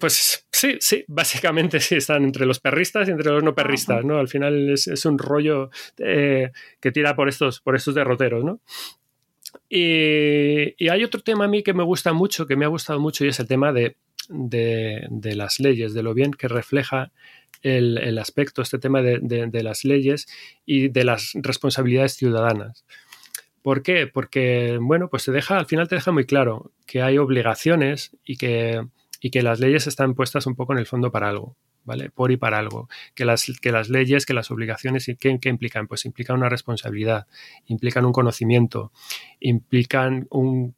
pues 0.00 0.46
sí, 0.50 0.78
sí, 0.80 1.04
básicamente 1.08 1.78
sí, 1.80 1.96
están 1.96 2.24
entre 2.24 2.46
los 2.46 2.58
perristas 2.58 3.06
y 3.06 3.10
entre 3.10 3.32
los 3.32 3.42
no 3.42 3.54
perristas, 3.54 4.02
¿no? 4.02 4.18
Al 4.18 4.28
final 4.28 4.70
es, 4.70 5.04
un 5.04 5.18
rollo 5.18 5.68
eh, 5.98 6.50
que 6.80 6.90
tira 6.90 7.14
por 7.14 7.28
estos, 7.28 7.60
por 7.60 7.76
estos 7.76 7.94
derroteros, 7.94 8.44
¿no? 8.44 8.60
Y, 9.68 10.88
hay 10.88 11.04
otro 11.04 11.20
tema 11.20 11.44
a 11.44 11.48
mí 11.48 11.62
que 11.62 11.74
me 11.74 11.82
gusta 11.82 12.12
mucho, 12.12 12.46
que 12.46 12.56
me 12.56 12.64
ha 12.64 12.68
gustado 12.68 13.00
mucho, 13.00 13.24
y 13.24 13.28
es 13.28 13.40
el 13.40 13.48
tema 13.48 13.72
de 13.72 13.96
de, 14.28 15.34
las 15.34 15.60
leyes, 15.60 15.94
de 15.94 16.02
lo 16.02 16.14
bien 16.14 16.32
que 16.32 16.48
refleja 16.48 17.10
el, 17.62 17.98
el 17.98 18.18
aspecto, 18.18 18.62
este 18.62 18.78
tema 18.78 19.02
de, 19.02 19.18
de, 19.20 19.46
de, 19.46 19.62
las 19.62 19.84
leyes 19.84 20.26
y 20.64 20.88
de 20.88 21.04
las 21.04 21.32
responsabilidades 21.34 22.14
ciudadanas. 22.14 22.84
¿Por 23.62 23.82
qué? 23.82 24.06
Porque, 24.06 24.78
bueno, 24.80 25.08
pues 25.08 25.24
te 25.24 25.32
deja, 25.32 25.58
al 25.58 25.66
final 25.66 25.88
te 25.88 25.96
deja 25.96 26.12
muy 26.12 26.24
claro 26.24 26.72
que 26.86 27.02
hay 27.02 27.18
obligaciones 27.18 28.16
y 28.24 28.36
que, 28.36 28.86
y 29.20 29.30
que 29.30 29.42
las 29.42 29.60
leyes 29.60 29.86
están 29.86 30.14
puestas 30.14 30.46
un 30.46 30.54
poco 30.54 30.72
en 30.72 30.78
el 30.78 30.86
fondo 30.86 31.10
para 31.10 31.28
algo. 31.28 31.56
¿Vale? 31.88 32.10
Por 32.10 32.30
y 32.30 32.36
para 32.36 32.58
algo. 32.58 32.86
Que 33.14 33.24
las, 33.24 33.50
que 33.62 33.72
las 33.72 33.88
leyes, 33.88 34.26
que 34.26 34.34
las 34.34 34.50
obligaciones, 34.50 35.06
¿qué, 35.18 35.38
¿qué, 35.40 35.48
implican? 35.48 35.86
Pues 35.86 36.04
implican 36.04 36.36
una 36.36 36.50
responsabilidad, 36.50 37.26
implican 37.64 38.04
un 38.04 38.12
conocimiento, 38.12 38.92
implican 39.40 40.26
un, 40.28 40.74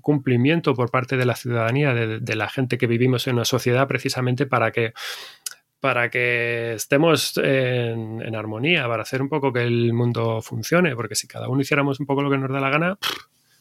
cumplimiento 0.00 0.74
por 0.74 0.90
parte 0.90 1.18
de 1.18 1.26
la 1.26 1.36
ciudadanía, 1.36 1.92
de, 1.92 2.20
de, 2.20 2.36
la 2.36 2.48
gente 2.48 2.78
que 2.78 2.86
vivimos 2.86 3.26
en 3.26 3.34
una 3.34 3.44
sociedad, 3.44 3.86
precisamente 3.86 4.46
para 4.46 4.72
que 4.72 4.94
para 5.78 6.08
que 6.08 6.72
estemos 6.72 7.36
en, 7.36 8.22
en, 8.22 8.34
armonía, 8.34 8.88
para 8.88 9.02
hacer 9.02 9.20
un 9.20 9.28
poco 9.28 9.52
que 9.52 9.62
el 9.62 9.92
mundo 9.92 10.40
funcione, 10.40 10.96
porque 10.96 11.14
si 11.14 11.28
cada 11.28 11.50
uno 11.50 11.60
hiciéramos 11.60 12.00
un 12.00 12.06
poco 12.06 12.22
lo 12.22 12.30
que 12.30 12.38
nos 12.38 12.50
da 12.50 12.60
la 12.60 12.70
gana, 12.70 12.98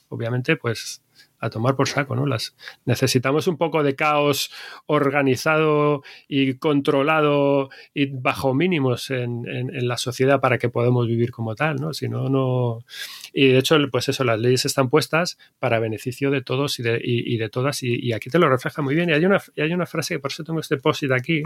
obviamente, 0.07 0.55
pues 0.55 1.03
a 1.45 1.49
tomar 1.49 1.75
por 1.75 1.87
saco, 1.87 2.15
¿no? 2.15 2.25
Las 2.25 2.55
necesitamos 2.85 3.47
un 3.47 3.57
poco 3.57 3.83
de 3.83 3.95
caos 3.95 4.51
organizado 4.85 6.03
y 6.27 6.55
controlado 6.55 7.69
y 7.93 8.07
bajo 8.07 8.53
mínimos 8.53 9.09
en, 9.11 9.47
en, 9.47 9.87
la 9.87 9.97
sociedad 9.97 10.39
para 10.39 10.57
que 10.57 10.69
podamos 10.69 11.07
vivir 11.07 11.31
como 11.31 11.55
tal, 11.55 11.77
¿no? 11.77 11.93
Si 11.93 12.09
no, 12.09 12.29
no. 12.29 12.79
Y 13.33 13.47
de 13.47 13.59
hecho, 13.59 13.77
pues 13.91 14.09
eso, 14.09 14.23
las 14.23 14.39
leyes 14.39 14.65
están 14.65 14.89
puestas 14.89 15.37
para 15.59 15.79
beneficio 15.79 16.31
de 16.31 16.41
todos 16.41 16.79
y 16.79 16.83
de, 16.83 16.99
y, 17.03 17.33
y 17.33 17.37
de 17.37 17.49
todas, 17.49 17.83
y, 17.83 18.13
aquí 18.13 18.29
te 18.29 18.39
lo 18.39 18.49
refleja 18.49 18.81
muy 18.81 18.95
bien. 18.95 19.09
Y 19.09 19.13
hay 19.13 19.25
una, 19.25 19.41
y 19.55 19.61
hay 19.61 19.73
una 19.73 19.85
frase 19.85 20.15
que 20.15 20.19
por 20.19 20.31
eso 20.31 20.43
tengo 20.43 20.59
este 20.59 20.77
post 20.77 21.03
aquí, 21.11 21.43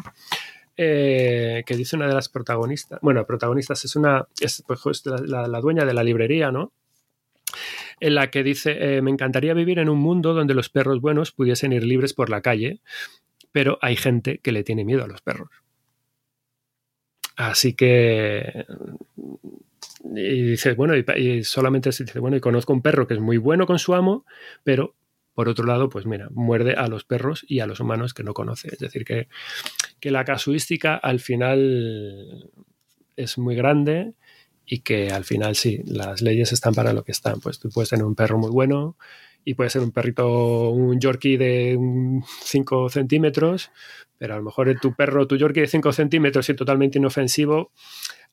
eh, 0.77 1.63
que 1.65 1.75
dice 1.75 1.95
una 1.95 2.07
de 2.07 2.13
las 2.13 2.29
protagonistas, 2.29 2.99
bueno, 3.01 3.25
protagonistas 3.25 3.83
es 3.83 3.95
una, 3.95 4.25
es 4.39 4.63
pues, 4.65 5.03
la, 5.05 5.47
la, 5.47 5.59
dueña 5.59 5.83
de 5.83 5.93
la 5.93 6.03
librería, 6.03 6.51
¿no? 6.51 6.71
En 7.99 8.15
la 8.15 8.29
que 8.31 8.43
dice, 8.43 8.97
eh, 8.97 9.01
me 9.01 9.11
encantaría 9.11 9.53
vivir 9.53 9.79
en 9.79 9.89
un 9.89 9.99
mundo 9.99 10.33
donde 10.33 10.53
los 10.53 10.69
perros 10.69 11.01
buenos 11.01 11.31
pudiesen 11.31 11.73
ir 11.73 11.83
libres 11.83 12.13
por 12.13 12.29
la 12.29 12.41
calle, 12.41 12.79
pero 13.51 13.77
hay 13.81 13.95
gente 13.95 14.39
que 14.39 14.51
le 14.51 14.63
tiene 14.63 14.85
miedo 14.85 15.03
a 15.03 15.07
los 15.07 15.21
perros. 15.21 15.49
Así 17.35 17.73
que 17.73 18.65
y 20.15 20.41
dices, 20.43 20.75
bueno, 20.75 20.93
y, 20.95 21.43
solamente 21.43 21.91
se 21.91 22.05
dice, 22.05 22.19
bueno, 22.19 22.37
y 22.37 22.39
conozco 22.39 22.73
un 22.73 22.81
perro 22.81 23.07
que 23.07 23.13
es 23.13 23.19
muy 23.19 23.37
bueno 23.37 23.65
con 23.65 23.79
su 23.79 23.93
amo, 23.93 24.25
pero 24.63 24.95
por 25.33 25.47
otro 25.47 25.65
lado, 25.65 25.89
pues 25.89 26.05
mira, 26.05 26.27
muerde 26.31 26.73
a 26.73 26.87
los 26.87 27.05
perros 27.05 27.45
y 27.47 27.59
a 27.59 27.65
los 27.65 27.79
humanos 27.79 28.13
que 28.13 28.23
no 28.23 28.33
conoce. 28.33 28.69
Es 28.71 28.79
decir, 28.79 29.05
que, 29.05 29.27
que 29.99 30.11
la 30.11 30.25
casuística 30.25 30.95
al 30.95 31.19
final 31.19 32.51
es 33.15 33.37
muy 33.37 33.55
grande 33.55 34.13
y 34.71 34.81
que 34.81 35.09
al 35.09 35.25
final 35.25 35.55
sí, 35.55 35.81
las 35.87 36.21
leyes 36.21 36.53
están 36.53 36.75
para 36.75 36.93
lo 36.93 37.03
que 37.03 37.11
están. 37.11 37.39
Pues 37.39 37.57
tú 37.57 37.69
puedes 37.69 37.89
tener 37.89 38.05
un 38.05 38.13
perro 38.13 38.37
muy 38.37 38.51
bueno 38.51 38.97
y 39.43 39.55
puede 39.55 39.71
ser 39.71 39.81
un 39.81 39.91
perrito, 39.91 40.69
un 40.69 40.99
Yorkie 40.99 41.37
de 41.37 41.75
5 42.43 42.89
centímetros, 42.89 43.71
pero 44.19 44.35
a 44.35 44.37
lo 44.37 44.43
mejor 44.43 44.79
tu 44.79 44.93
perro, 44.93 45.25
tu 45.25 45.37
Yorkie 45.37 45.61
de 45.61 45.67
5 45.67 45.91
centímetros 45.91 46.47
y 46.49 46.53
totalmente 46.53 46.99
inofensivo, 46.99 47.71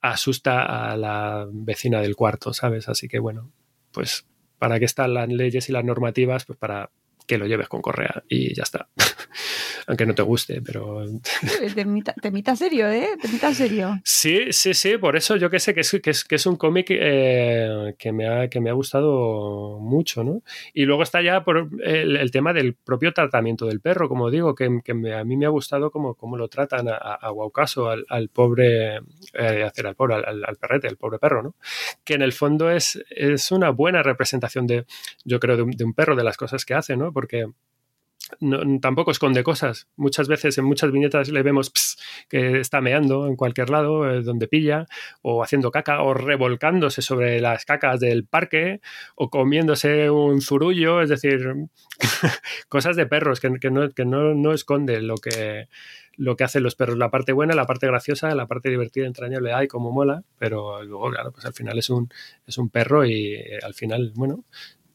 asusta 0.03 0.91
a 0.91 0.97
la 0.99 1.49
vecina 1.51 2.03
del 2.03 2.17
cuarto, 2.17 2.53
¿sabes? 2.53 2.91
Así 2.91 3.09
que 3.09 3.19
bueno, 3.19 3.51
pues 3.91 4.27
para 4.59 4.79
qué 4.79 4.85
están 4.85 5.15
las 5.15 5.29
leyes 5.29 5.71
y 5.71 5.73
las 5.73 5.85
normativas, 5.85 6.45
pues 6.45 6.59
para 6.59 6.91
que 7.27 7.39
lo 7.39 7.47
lleves 7.47 7.69
con 7.69 7.83
correa 7.83 8.23
y 8.29 8.55
ya 8.55 8.63
está. 8.63 8.89
Aunque 9.87 10.07
no 10.07 10.15
te 10.15 10.23
guste, 10.23 10.61
pero. 10.63 11.05
Temita, 11.75 12.13
temita 12.15 12.57
serio, 12.57 12.89
¿eh? 12.89 13.11
Temita 13.21 13.53
serio. 13.55 14.01
Sí, 14.05 14.47
sí, 14.51 14.75
sí, 14.75 14.97
por 14.99 15.17
eso 15.17 15.37
yo 15.37 15.51
que 15.51 15.61
sé 15.61 15.75
que 15.75 15.81
es, 15.81 15.99
que 16.03 16.11
es, 16.11 16.25
que 16.25 16.35
es 16.37 16.47
un 16.47 16.57
cómic 16.57 16.87
eh, 16.91 17.95
que, 17.99 18.13
me 18.13 18.29
ha, 18.29 18.49
que 18.49 18.61
me 18.61 18.71
ha 18.71 18.73
gustado 18.73 19.79
mucho, 19.81 20.25
¿no? 20.25 20.43
Y 20.75 20.85
luego 20.85 21.03
está 21.03 21.23
ya 21.23 21.45
por 21.45 21.69
el, 21.85 22.17
el 22.17 22.31
tema 22.31 22.53
del 22.53 22.75
propio 22.75 23.13
tratamiento 23.13 23.67
del 23.67 23.81
perro, 23.81 24.09
como 24.09 24.31
digo, 24.31 24.55
que, 24.55 24.81
que 24.85 24.95
me, 24.95 25.15
a 25.15 25.25
mí 25.25 25.37
me 25.37 25.47
ha 25.47 25.51
gustado 25.51 25.91
cómo, 25.91 26.15
cómo 26.15 26.37
lo 26.37 26.49
tratan 26.49 26.89
a, 26.89 26.97
a 26.97 27.31
Guaucaso, 27.31 27.89
al, 27.89 28.07
al, 28.09 28.29
pobre, 28.29 28.97
eh, 29.35 29.65
hacer 29.65 29.87
al 29.87 29.95
pobre, 29.95 30.17
al, 30.17 30.45
al, 30.45 30.57
perrete, 30.57 30.89
el 30.89 30.97
pobre 30.97 31.19
perro, 31.19 31.43
¿no? 31.43 31.55
Que 32.05 32.15
en 32.15 32.23
el 32.23 32.33
fondo 32.33 32.71
es, 32.71 33.03
es 33.11 33.51
una 33.51 33.71
buena 33.71 34.03
representación 34.03 34.67
de, 34.67 34.87
yo 35.25 35.41
creo, 35.41 35.57
de 35.57 35.63
un, 35.63 35.71
de 35.71 35.85
un 35.85 35.95
perro, 35.95 36.17
de 36.17 36.25
las 36.25 36.37
cosas 36.37 36.65
que 36.65 36.75
hace, 36.75 36.97
¿no? 36.97 37.13
Porque 37.17 37.47
tampoco 38.83 39.11
esconde 39.11 39.43
cosas. 39.43 39.89
Muchas 39.97 40.29
veces 40.29 40.59
en 40.59 40.67
muchas 40.67 40.91
viñetas 40.91 41.31
le 41.31 41.43
vemos 41.43 41.73
que 42.29 42.61
está 42.61 42.83
meando 42.83 43.27
en 43.27 43.37
cualquier 43.37 43.71
lado, 43.71 44.11
eh, 44.11 44.23
donde 44.23 44.49
pilla, 44.49 44.87
o 45.23 45.43
haciendo 45.43 45.71
caca, 45.71 46.03
o 46.03 46.13
revolcándose 46.13 47.01
sobre 47.01 47.41
las 47.41 47.65
cacas 47.65 48.01
del 48.01 48.27
parque, 48.27 48.81
o 49.15 49.31
comiéndose 49.31 50.11
un 50.11 50.43
zurullo, 50.43 51.01
es 51.01 51.09
decir, 51.09 51.55
cosas 52.69 52.97
de 52.97 53.07
perros 53.07 53.41
que, 53.41 53.49
no, 53.49 53.91
que 53.91 54.05
no, 54.05 54.35
no, 54.35 54.53
esconde 54.53 55.01
lo 55.01 55.15
que, 55.15 55.69
lo 56.17 56.37
que 56.37 56.45
hacen 56.45 56.63
los 56.63 56.75
perros. 56.75 56.99
La 56.99 57.11
parte 57.11 57.33
buena, 57.33 57.55
la 57.55 57.67
parte 57.67 57.87
graciosa, 57.87 58.35
la 58.35 58.47
parte 58.47 58.69
divertida, 58.69 59.07
entrañable, 59.07 59.53
hay 59.53 59.69
como 59.69 59.91
mola, 59.91 60.23
pero 60.39 60.83
luego, 60.83 61.11
claro, 61.11 61.33
pues 61.33 61.47
al 61.47 61.55
final 61.55 61.79
es 61.79 61.89
un, 61.91 62.11
es 62.47 62.59
un 62.59 62.69
perro 62.69 63.07
y 63.07 63.35
eh, 63.35 63.61
al 63.63 63.75
final, 63.75 64.13
bueno, 64.17 64.45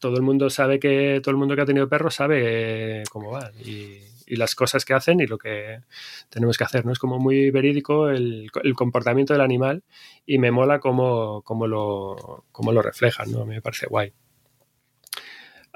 todo 0.02 0.18
el 0.18 0.24
mundo 0.24 0.50
sabe 0.50 0.80
que 0.80 1.22
todo 1.24 1.32
el 1.32 1.38
mundo 1.38 1.56
que 1.56 1.62
ha 1.62 1.66
tenido 1.66 1.88
perros 1.88 2.16
sabe 2.16 3.04
cómo 3.10 3.32
van 3.32 3.54
y, 3.64 4.00
las 4.28 4.56
cosas 4.56 4.86
que 4.86 4.94
hacen 4.94 5.20
y 5.20 5.28
lo 5.28 5.38
que 5.38 5.82
tenemos 6.30 6.58
que 6.58 6.64
hacer. 6.64 6.86
¿no? 6.86 6.94
Es 6.94 7.00
como 7.00 7.20
muy 7.20 7.52
verídico 7.52 8.10
el, 8.10 8.50
comportamiento 8.76 9.34
del 9.34 9.42
animal 9.42 9.84
y 10.26 10.38
me 10.38 10.52
mola 10.52 10.80
cómo, 10.80 11.42
cómo, 11.42 11.68
lo, 11.68 12.46
cómo 12.54 12.72
lo 12.72 12.82
reflejan. 12.82 13.30
¿no? 13.30 13.46
Me 13.46 13.62
parece 13.62 13.88
guay. 13.88 14.14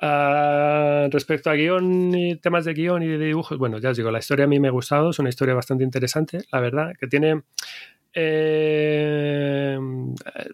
Uh, 0.01 1.09
respecto 1.09 1.49
a 1.49 1.55
guion 1.55 2.15
y 2.15 2.37
temas 2.37 2.63
de 2.63 2.73
guion 2.73 3.03
y 3.03 3.07
de 3.07 3.17
dibujos, 3.17 3.57
bueno, 3.57 3.77
ya 3.77 3.89
os 3.89 3.97
digo, 3.97 4.09
la 4.09 4.19
historia 4.19 4.45
a 4.45 4.47
mí 4.47 4.59
me 4.59 4.69
ha 4.69 4.71
gustado, 4.71 5.09
es 5.09 5.19
una 5.19 5.29
historia 5.29 5.53
bastante 5.53 5.83
interesante, 5.85 6.39
la 6.51 6.59
verdad, 6.59 6.93
que 6.99 7.07
tiene 7.07 7.43
eh, 8.15 9.77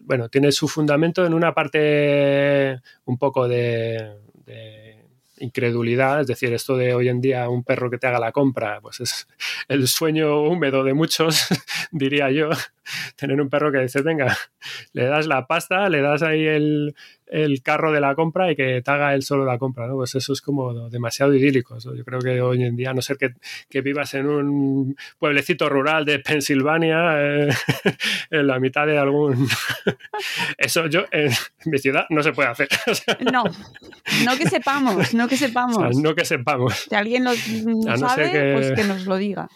bueno, 0.02 0.28
tiene 0.28 0.50
su 0.50 0.66
fundamento 0.66 1.24
en 1.24 1.32
una 1.32 1.54
parte 1.54 2.80
un 3.04 3.16
poco 3.18 3.46
de, 3.46 4.16
de, 4.44 5.06
incredulidad, 5.38 6.20
es 6.20 6.26
decir, 6.26 6.52
esto 6.52 6.76
de 6.76 6.94
hoy 6.94 7.08
en 7.08 7.20
día 7.20 7.48
un 7.48 7.64
perro 7.64 7.90
que 7.90 7.98
te 7.98 8.06
haga 8.06 8.18
la 8.18 8.32
compra, 8.32 8.80
pues 8.80 9.00
es 9.00 9.26
el 9.68 9.88
sueño 9.88 10.42
húmedo 10.42 10.84
de 10.84 10.94
muchos, 10.94 11.46
diría 11.92 12.30
yo, 12.30 12.50
tener 13.16 13.40
un 13.40 13.48
perro 13.48 13.72
que 13.72 13.78
dices, 13.78 14.02
venga, 14.02 14.36
le 14.92 15.04
das 15.04 15.26
la 15.26 15.46
pasta, 15.46 15.88
le 15.88 16.00
das 16.00 16.22
ahí 16.22 16.46
el, 16.46 16.94
el 17.32 17.62
carro 17.62 17.92
de 17.92 18.00
la 18.00 18.14
compra 18.14 18.52
y 18.52 18.56
que 18.56 18.82
te 18.82 18.90
haga 18.90 19.14
él 19.14 19.22
solo 19.22 19.44
la 19.44 19.58
compra, 19.58 19.86
¿no? 19.86 19.94
Pues 19.94 20.14
eso 20.14 20.34
es 20.34 20.42
como 20.42 20.90
demasiado 20.90 21.34
idílico. 21.34 21.76
¿no? 21.82 21.94
Yo 21.94 22.04
creo 22.04 22.20
que 22.20 22.40
hoy 22.42 22.62
en 22.62 22.76
día, 22.76 22.90
a 22.90 22.94
no 22.94 23.00
ser 23.00 23.16
que, 23.16 23.34
que, 23.70 23.80
vivas 23.80 24.12
en 24.14 24.26
un 24.26 24.96
pueblecito 25.18 25.68
rural 25.68 26.04
de 26.04 26.18
Pensilvania, 26.18 27.14
eh, 27.16 27.48
en 28.30 28.46
la 28.46 28.60
mitad 28.60 28.86
de 28.86 28.98
algún... 28.98 29.48
eso 30.58 30.86
yo, 30.86 31.04
en 31.10 31.30
mi 31.64 31.78
ciudad, 31.78 32.04
no 32.10 32.22
se 32.22 32.32
puede 32.32 32.50
hacer. 32.50 32.68
no, 33.32 33.44
no 34.24 34.36
que 34.36 34.48
sepamos, 34.48 35.14
no 35.14 35.26
que 35.26 35.36
sepamos. 35.38 35.78
O 35.78 35.90
sea, 35.90 36.02
no 36.02 36.14
que 36.14 36.24
sepamos. 36.26 36.86
Si 36.88 36.94
alguien 36.94 37.24
lo 37.24 37.32
no 37.64 37.96
sabe, 37.96 38.30
que... 38.30 38.52
pues 38.52 38.72
que 38.72 38.84
nos 38.84 39.06
lo 39.06 39.16
diga. 39.16 39.48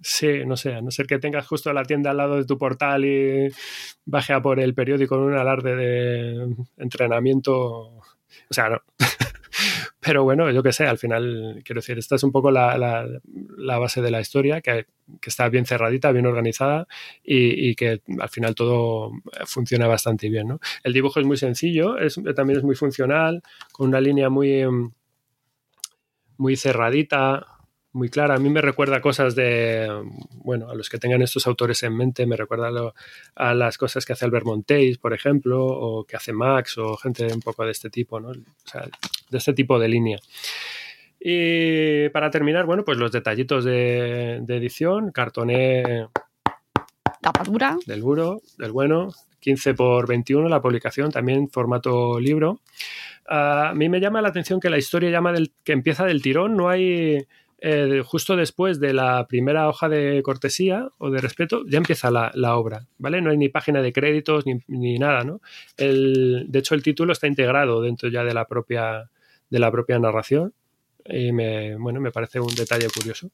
Sí, 0.00 0.44
no 0.46 0.56
sé, 0.56 0.74
a 0.74 0.80
no 0.80 0.90
ser 0.90 1.06
que 1.06 1.18
tengas 1.18 1.46
justo 1.46 1.72
la 1.72 1.84
tienda 1.84 2.10
al 2.10 2.16
lado 2.16 2.36
de 2.36 2.44
tu 2.44 2.56
portal 2.56 3.04
y 3.04 3.48
baje 4.06 4.32
a 4.32 4.40
por 4.40 4.60
el 4.60 4.74
periódico 4.74 5.16
en 5.16 5.22
un 5.22 5.34
alarde 5.34 5.76
de 5.76 6.56
entrenamiento. 6.78 7.56
O 7.58 8.04
sea, 8.50 8.70
no. 8.70 8.82
Pero 10.00 10.24
bueno, 10.24 10.50
yo 10.50 10.62
qué 10.62 10.72
sé, 10.72 10.86
al 10.86 10.96
final, 10.96 11.60
quiero 11.64 11.80
decir, 11.80 11.98
esta 11.98 12.14
es 12.14 12.22
un 12.22 12.32
poco 12.32 12.50
la, 12.50 13.20
base 13.78 14.00
de 14.00 14.10
la 14.10 14.20
historia, 14.20 14.60
que, 14.60 14.86
está 15.22 15.48
bien 15.48 15.66
cerradita, 15.66 16.12
bien 16.12 16.26
organizada 16.26 16.86
y, 17.22 17.74
que 17.74 18.00
al 18.18 18.28
final 18.28 18.54
todo 18.54 19.10
funciona 19.44 19.86
bastante 19.86 20.30
bien. 20.30 20.48
¿no? 20.48 20.60
El 20.82 20.92
dibujo 20.94 21.20
es 21.20 21.26
muy 21.26 21.36
sencillo, 21.36 21.96
también 22.34 22.58
es 22.58 22.64
muy 22.64 22.76
funcional, 22.76 23.42
con 23.72 23.88
una 23.88 24.00
línea 24.00 24.30
muy, 24.30 24.64
muy 26.38 26.56
cerradita, 26.56 27.57
muy 27.98 28.08
clara. 28.08 28.36
A 28.36 28.38
mí 28.38 28.48
me 28.48 28.62
recuerda 28.62 29.00
cosas 29.00 29.34
de, 29.34 29.88
bueno, 30.36 30.70
a 30.70 30.74
los 30.74 30.88
que 30.88 30.98
tengan 30.98 31.20
estos 31.20 31.46
autores 31.46 31.82
en 31.82 31.96
mente, 31.96 32.24
me 32.26 32.36
recuerda 32.36 32.70
lo, 32.70 32.94
a 33.34 33.52
las 33.52 33.76
cosas 33.76 34.06
que 34.06 34.14
hace 34.14 34.24
Albert 34.24 34.46
Montéis, 34.46 34.96
por 34.96 35.12
ejemplo, 35.12 35.66
o 35.66 36.04
que 36.04 36.16
hace 36.16 36.32
Max, 36.32 36.78
o 36.78 36.96
gente 36.96 37.26
un 37.32 37.40
poco 37.40 37.64
de 37.64 37.72
este 37.72 37.90
tipo, 37.90 38.20
¿no? 38.20 38.28
O 38.30 38.34
sea, 38.64 38.88
de 39.28 39.38
este 39.38 39.52
tipo 39.52 39.78
de 39.78 39.88
línea. 39.88 40.18
Y 41.20 42.08
para 42.10 42.30
terminar, 42.30 42.64
bueno, 42.64 42.84
pues 42.84 42.96
los 42.96 43.12
detallitos 43.12 43.64
de, 43.64 44.38
de 44.42 44.56
edición, 44.56 45.10
cartoné 45.10 46.06
tapadura 47.20 47.76
del 47.86 48.02
buro, 48.02 48.40
del 48.56 48.72
bueno, 48.72 49.10
15 49.40 49.74
por 49.74 50.06
21 50.06 50.48
la 50.48 50.62
publicación, 50.62 51.10
también 51.10 51.48
formato 51.50 52.20
libro. 52.20 52.60
Uh, 53.28 53.70
a 53.70 53.74
mí 53.74 53.88
me 53.88 54.00
llama 54.00 54.22
la 54.22 54.28
atención 54.28 54.60
que 54.60 54.70
la 54.70 54.78
historia 54.78 55.10
llama 55.10 55.32
del, 55.32 55.52
que 55.64 55.72
empieza 55.72 56.04
del 56.04 56.22
tirón, 56.22 56.56
no 56.56 56.68
hay 56.68 57.26
eh, 57.60 58.02
justo 58.04 58.36
después 58.36 58.78
de 58.78 58.92
la 58.92 59.26
primera 59.26 59.68
hoja 59.68 59.88
de 59.88 60.22
cortesía 60.22 60.88
o 60.98 61.10
de 61.10 61.20
respeto, 61.20 61.64
ya 61.66 61.78
empieza 61.78 62.10
la, 62.10 62.30
la 62.34 62.56
obra, 62.56 62.86
¿vale? 62.98 63.20
No 63.20 63.30
hay 63.30 63.36
ni 63.36 63.48
página 63.48 63.82
de 63.82 63.92
créditos 63.92 64.46
ni, 64.46 64.60
ni 64.68 64.98
nada, 64.98 65.24
¿no? 65.24 65.40
El, 65.76 66.46
de 66.48 66.58
hecho, 66.60 66.74
el 66.74 66.82
título 66.82 67.12
está 67.12 67.26
integrado 67.26 67.82
dentro 67.82 68.08
ya 68.08 68.22
de 68.22 68.32
la 68.32 68.46
propia, 68.46 69.10
de 69.50 69.58
la 69.58 69.70
propia 69.72 69.98
narración 69.98 70.54
y 71.04 71.32
me, 71.32 71.76
bueno, 71.76 72.00
me 72.00 72.12
parece 72.12 72.38
un 72.38 72.54
detalle 72.54 72.88
curioso. 72.94 73.30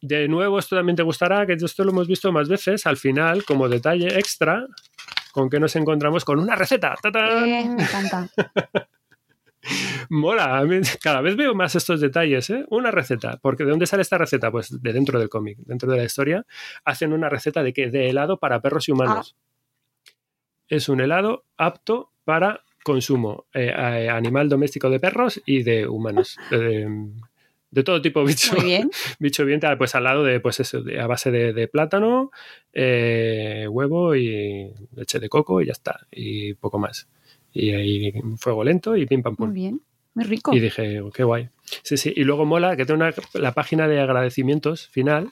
De 0.00 0.26
nuevo, 0.26 0.58
esto 0.58 0.76
también 0.76 0.96
te 0.96 1.02
gustará, 1.02 1.46
que 1.46 1.52
esto 1.52 1.84
lo 1.84 1.90
hemos 1.90 2.08
visto 2.08 2.32
más 2.32 2.48
veces, 2.48 2.86
al 2.86 2.96
final, 2.96 3.44
como 3.44 3.68
detalle 3.68 4.18
extra, 4.18 4.66
con 5.32 5.48
que 5.48 5.60
nos 5.60 5.76
encontramos 5.76 6.24
con 6.24 6.38
una 6.40 6.56
receta. 6.56 6.94
¡Tatán! 7.00 7.48
Eh, 7.48 7.68
me 7.68 7.82
encanta. 7.82 8.28
Mola, 10.10 10.58
a 10.58 10.64
mí 10.64 10.80
cada 11.02 11.20
vez 11.20 11.36
veo 11.36 11.54
más 11.54 11.74
estos 11.74 12.00
detalles, 12.00 12.50
¿eh? 12.50 12.64
Una 12.70 12.90
receta, 12.90 13.38
porque 13.40 13.64
¿de 13.64 13.70
dónde 13.70 13.86
sale 13.86 14.02
esta 14.02 14.18
receta? 14.18 14.50
Pues 14.50 14.82
de 14.82 14.92
dentro 14.92 15.18
del 15.18 15.28
cómic, 15.28 15.58
dentro 15.58 15.90
de 15.90 15.96
la 15.98 16.04
historia, 16.04 16.44
hacen 16.84 17.12
una 17.12 17.28
receta 17.28 17.62
de 17.62 17.72
qué? 17.72 17.90
De 17.90 18.08
helado 18.10 18.38
para 18.38 18.60
perros 18.60 18.88
y 18.88 18.92
humanos. 18.92 19.36
Es 20.68 20.88
un 20.88 21.00
helado 21.00 21.44
apto 21.56 22.10
para 22.24 22.62
consumo 22.82 23.46
eh, 23.54 23.72
eh, 23.76 24.08
animal 24.10 24.48
doméstico 24.48 24.90
de 24.90 25.00
perros 25.00 25.40
y 25.46 25.62
de 25.62 25.86
humanos. 25.86 26.38
De, 26.50 26.88
de 27.70 27.82
todo 27.82 28.00
tipo 28.00 28.20
de 28.20 28.26
bicho, 28.26 28.54
Muy 28.56 28.64
bien. 28.64 28.90
bicho 29.18 29.44
bien, 29.44 29.60
pues 29.78 29.94
al 29.94 30.04
lado 30.04 30.22
de, 30.22 30.40
pues 30.40 30.60
eso, 30.60 30.80
de- 30.82 31.00
a 31.00 31.06
base 31.06 31.30
de, 31.30 31.52
de 31.52 31.66
plátano, 31.68 32.30
eh, 32.72 33.66
huevo 33.68 34.14
y 34.14 34.72
leche 34.94 35.18
de 35.18 35.28
coco 35.28 35.60
y 35.60 35.66
ya 35.66 35.72
está, 35.72 36.06
y 36.10 36.54
poco 36.54 36.78
más. 36.78 37.08
Y 37.54 37.70
ahí 37.70 38.12
fuego 38.36 38.62
lento 38.64 38.96
y 38.96 39.06
pim 39.06 39.22
pam 39.22 39.36
pum. 39.36 39.46
Muy 39.46 39.54
bien. 39.54 39.80
Muy 40.14 40.24
rico. 40.26 40.52
Y 40.54 40.60
dije, 40.60 41.00
oh, 41.00 41.10
qué 41.10 41.24
guay. 41.24 41.48
Sí, 41.82 41.96
sí. 41.96 42.12
Y 42.14 42.24
luego 42.24 42.44
mola 42.44 42.76
que 42.76 42.84
tiene 42.84 43.02
una, 43.04 43.14
la 43.34 43.52
página 43.52 43.88
de 43.88 44.00
agradecimientos 44.00 44.88
final, 44.88 45.30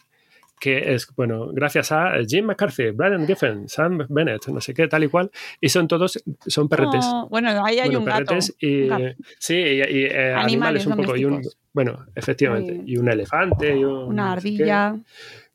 que 0.59 0.94
es, 0.94 1.09
bueno, 1.16 1.49
gracias 1.53 1.90
a 1.93 2.12
Jim 2.27 2.47
McCarthy, 2.47 2.90
Brian 2.90 3.27
Giffen, 3.27 3.69
Sam 3.69 4.07
Bennett, 4.09 4.47
no 4.49 4.61
sé 4.61 4.73
qué, 4.74 4.86
tal 4.89 5.03
y 5.05 5.09
cual. 5.09 5.31
Y 5.61 5.69
son 5.69 5.86
todos, 5.89 6.23
son 6.47 6.69
perretes. 6.69 7.05
Oh, 7.05 7.28
bueno, 7.28 7.49
ahí 7.65 7.78
hay 7.81 7.89
Bueno, 7.89 7.99
un 8.01 8.05
gato. 8.07 8.24
perretes 8.27 8.55
y, 8.61 8.82
Un 8.82 8.89
gato. 8.89 9.05
sí, 9.39 9.55
y, 9.55 9.81
y, 9.81 10.05
eh, 10.05 10.32
animales, 10.35 10.86
Animales 10.86 10.86
un 10.86 10.97
poco. 10.97 11.16
Y 11.16 11.24
un, 11.24 11.43
bueno, 11.73 12.07
efectivamente. 12.15 12.81
Y 12.86 12.97
un 12.97 13.09
elefante. 13.11 13.77
Y 13.77 13.85
un, 13.85 13.93
Una 14.05 14.35
no 14.36 14.40
sé 14.40 14.57
qué, 14.57 14.73
ardilla. 14.73 14.97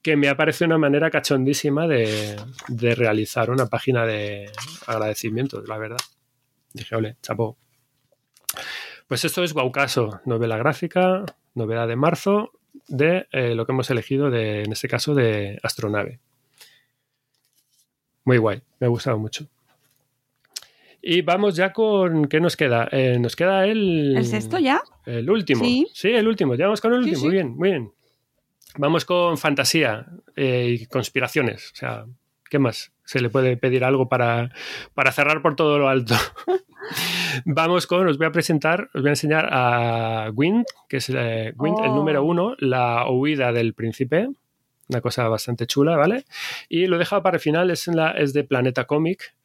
que 0.02 0.16
me 0.18 0.28
ha 0.30 0.36
parecido 0.38 0.68
una 0.68 0.78
manera 0.78 1.10
cachondísima 1.10 1.88
de, 1.88 2.36
de 2.68 2.96
realizar 2.96 3.50
una 3.50 3.66
página 3.68 4.06
de 4.06 4.50
agradecimientos, 4.88 5.68
la 5.68 5.78
verdad. 5.78 5.98
Dije, 6.74 6.96
ole, 6.96 7.18
chapó. 7.22 7.58
Pues 9.08 9.24
esto 9.26 9.44
es 9.44 9.54
Guaucaso, 9.54 10.22
novela 10.26 10.58
gráfica, 10.58 11.24
novela 11.56 11.88
de 11.88 11.96
marzo, 11.96 12.52
de 12.88 13.28
eh, 13.32 13.56
lo 13.56 13.66
que 13.66 13.72
hemos 13.72 13.90
elegido, 13.90 14.30
de, 14.30 14.64
en 14.64 14.72
este 14.72 14.88
caso, 14.88 15.16
de 15.16 15.60
Astronave. 15.64 16.20
Muy 18.26 18.38
guay, 18.38 18.62
me 18.80 18.88
ha 18.88 18.90
gustado 18.90 19.18
mucho. 19.18 19.48
Y 21.02 21.22
vamos 21.22 21.56
ya 21.56 21.72
con. 21.72 22.28
¿Qué 22.28 22.42
nos 22.42 22.58
queda? 22.58 22.90
Eh, 22.92 23.18
nos 23.20 23.36
queda 23.38 23.66
el. 23.66 24.18
¿El 24.18 24.26
sexto 24.26 24.60
ya? 24.60 24.82
El 25.06 25.30
último. 25.30 25.64
Sí. 25.94 26.10
el 26.10 26.28
último. 26.28 26.56
Ya 26.56 26.66
vamos 26.66 26.82
con 26.82 26.94
el 26.94 27.04
Sí, 27.06 27.12
último. 27.12 27.20
sí. 27.22 27.26
Muy 27.28 27.34
bien, 27.36 27.56
muy 27.56 27.70
bien. 27.70 27.92
Vamos 28.78 29.06
con 29.06 29.38
fantasía 29.38 30.06
eh, 30.36 30.76
y 30.82 30.86
conspiraciones. 30.88 31.72
O 31.72 31.76
sea, 31.78 32.06
¿qué 32.50 32.60
más? 32.60 32.92
Se 33.06 33.20
le 33.20 33.30
puede 33.30 33.58
pedir 33.58 33.84
algo 33.84 34.10
para, 34.10 34.52
para 34.94 35.12
cerrar 35.12 35.42
por 35.42 35.56
todo 35.56 35.78
lo 35.80 35.90
alto. 35.90 36.16
Vamos 37.46 37.88
con, 37.88 38.08
os 38.08 38.18
voy 38.18 38.28
a 38.28 38.32
presentar, 38.32 38.90
os 38.94 39.02
voy 39.02 39.10
a 39.10 39.12
enseñar 39.12 39.50
a 39.52 40.32
Wind, 40.34 40.66
que 40.88 40.98
es 40.98 41.10
eh, 41.10 41.54
Wind, 41.58 41.80
el 41.84 41.92
Oh. 41.92 41.96
número 41.96 42.24
uno, 42.24 42.56
la 42.60 43.10
huida 43.10 43.52
del 43.52 43.74
príncipe. 43.74 44.30
Una 44.90 45.02
cosa 45.02 45.28
bastante 45.28 45.68
chula, 45.68 45.98
¿vale? 45.98 46.24
Y 46.70 46.86
lo 46.88 46.96
he 46.96 47.00
dejado 47.00 47.22
para 47.22 47.38
el 47.38 47.42
final, 47.42 47.70
es, 47.72 47.88
en 47.88 47.98
la, 47.98 48.12
es 48.12 48.34
de 48.34 48.44
Planeta 48.46 48.86
Comic. 48.86 49.36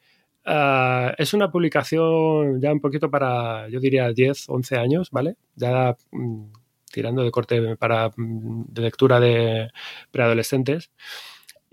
Ah, 0.45 1.15
es 1.19 1.35
una 1.35 1.51
publicación 1.51 2.61
ya 2.61 2.73
un 2.73 2.81
poquito 2.81 3.11
para, 3.11 3.69
yo 3.69 3.81
diría, 3.81 4.13
10, 4.13 4.49
11 4.49 4.77
años, 4.79 5.11
¿vale? 5.11 5.37
Ya 5.57 5.97
mm, 6.13 6.45
tirando 6.93 7.23
de 7.25 7.31
corte 7.33 7.77
para 7.77 8.11
mm, 8.17 8.65
de 8.69 8.83
lectura 8.83 9.19
de 9.19 9.71
preadolescentes. 10.13 10.91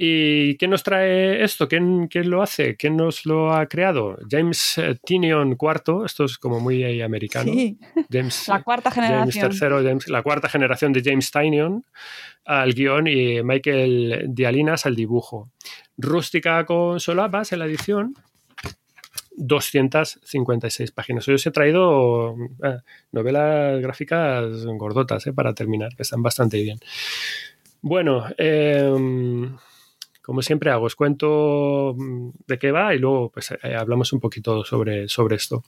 ¿Y 0.02 0.56
quién 0.56 0.72
nos 0.72 0.82
trae 0.82 1.44
esto? 1.44 1.68
¿Quién, 1.68 2.08
quién 2.08 2.30
lo 2.30 2.42
hace? 2.42 2.78
¿Quién 2.78 2.96
nos 2.96 3.26
lo 3.26 3.52
ha 3.54 3.66
creado? 3.66 4.18
James 4.32 4.78
eh, 4.78 4.98
Tinion 5.06 5.58
IV, 5.60 6.06
esto 6.06 6.24
es 6.24 6.38
como 6.38 6.62
muy 6.62 7.02
americano. 7.02 7.52
Sí. 7.52 7.78
James, 8.10 8.48
La 8.48 8.64
cuarta 8.64 8.92
James 8.92 9.36
generación. 9.36 9.74
III, 9.82 9.88
James- 9.90 10.08
la 10.08 10.24
cuarta 10.24 10.48
generación 10.48 10.94
de 10.94 11.02
James 11.04 11.30
Tynion 11.32 11.84
al 12.46 12.74
guion 12.74 13.08
y 13.08 13.44
Michael 13.44 14.28
Dialinas 14.30 14.86
al 14.86 14.96
dibujo. 14.96 15.52
Rústica 15.98 16.66
con 16.66 17.02
solapas 17.02 17.52
en 17.52 17.60
la 17.60 17.66
edición. 17.66 18.14
256 19.36 20.92
páginas. 20.92 21.28
Hoy 21.28 21.36
os 21.36 21.46
he 21.46 21.52
traído 21.52 22.36
eh, 22.64 22.78
novelas 23.12 23.82
gráficas 23.82 24.66
gordotas 24.66 25.28
eh, 25.28 25.34
para 25.34 25.54
terminar, 25.54 25.96
que 25.96 26.04
están 26.04 26.22
bastante 26.24 26.62
bien. 26.62 26.80
Bueno, 27.82 28.26
eh, 28.38 29.50
como 30.22 30.42
siempre 30.42 30.72
hago, 30.72 30.86
os 30.86 30.96
cuento 30.96 31.96
mm, 31.98 32.30
de 32.48 32.60
qué 32.60 32.72
va 32.72 32.94
y 32.94 33.00
luego 33.00 33.32
pues, 33.32 33.52
eh, 33.52 33.76
hablamos 33.76 34.14
un 34.14 34.20
poquito 34.20 34.64
sobre, 34.64 35.08
sobre 35.08 35.36
esto. 35.36 35.64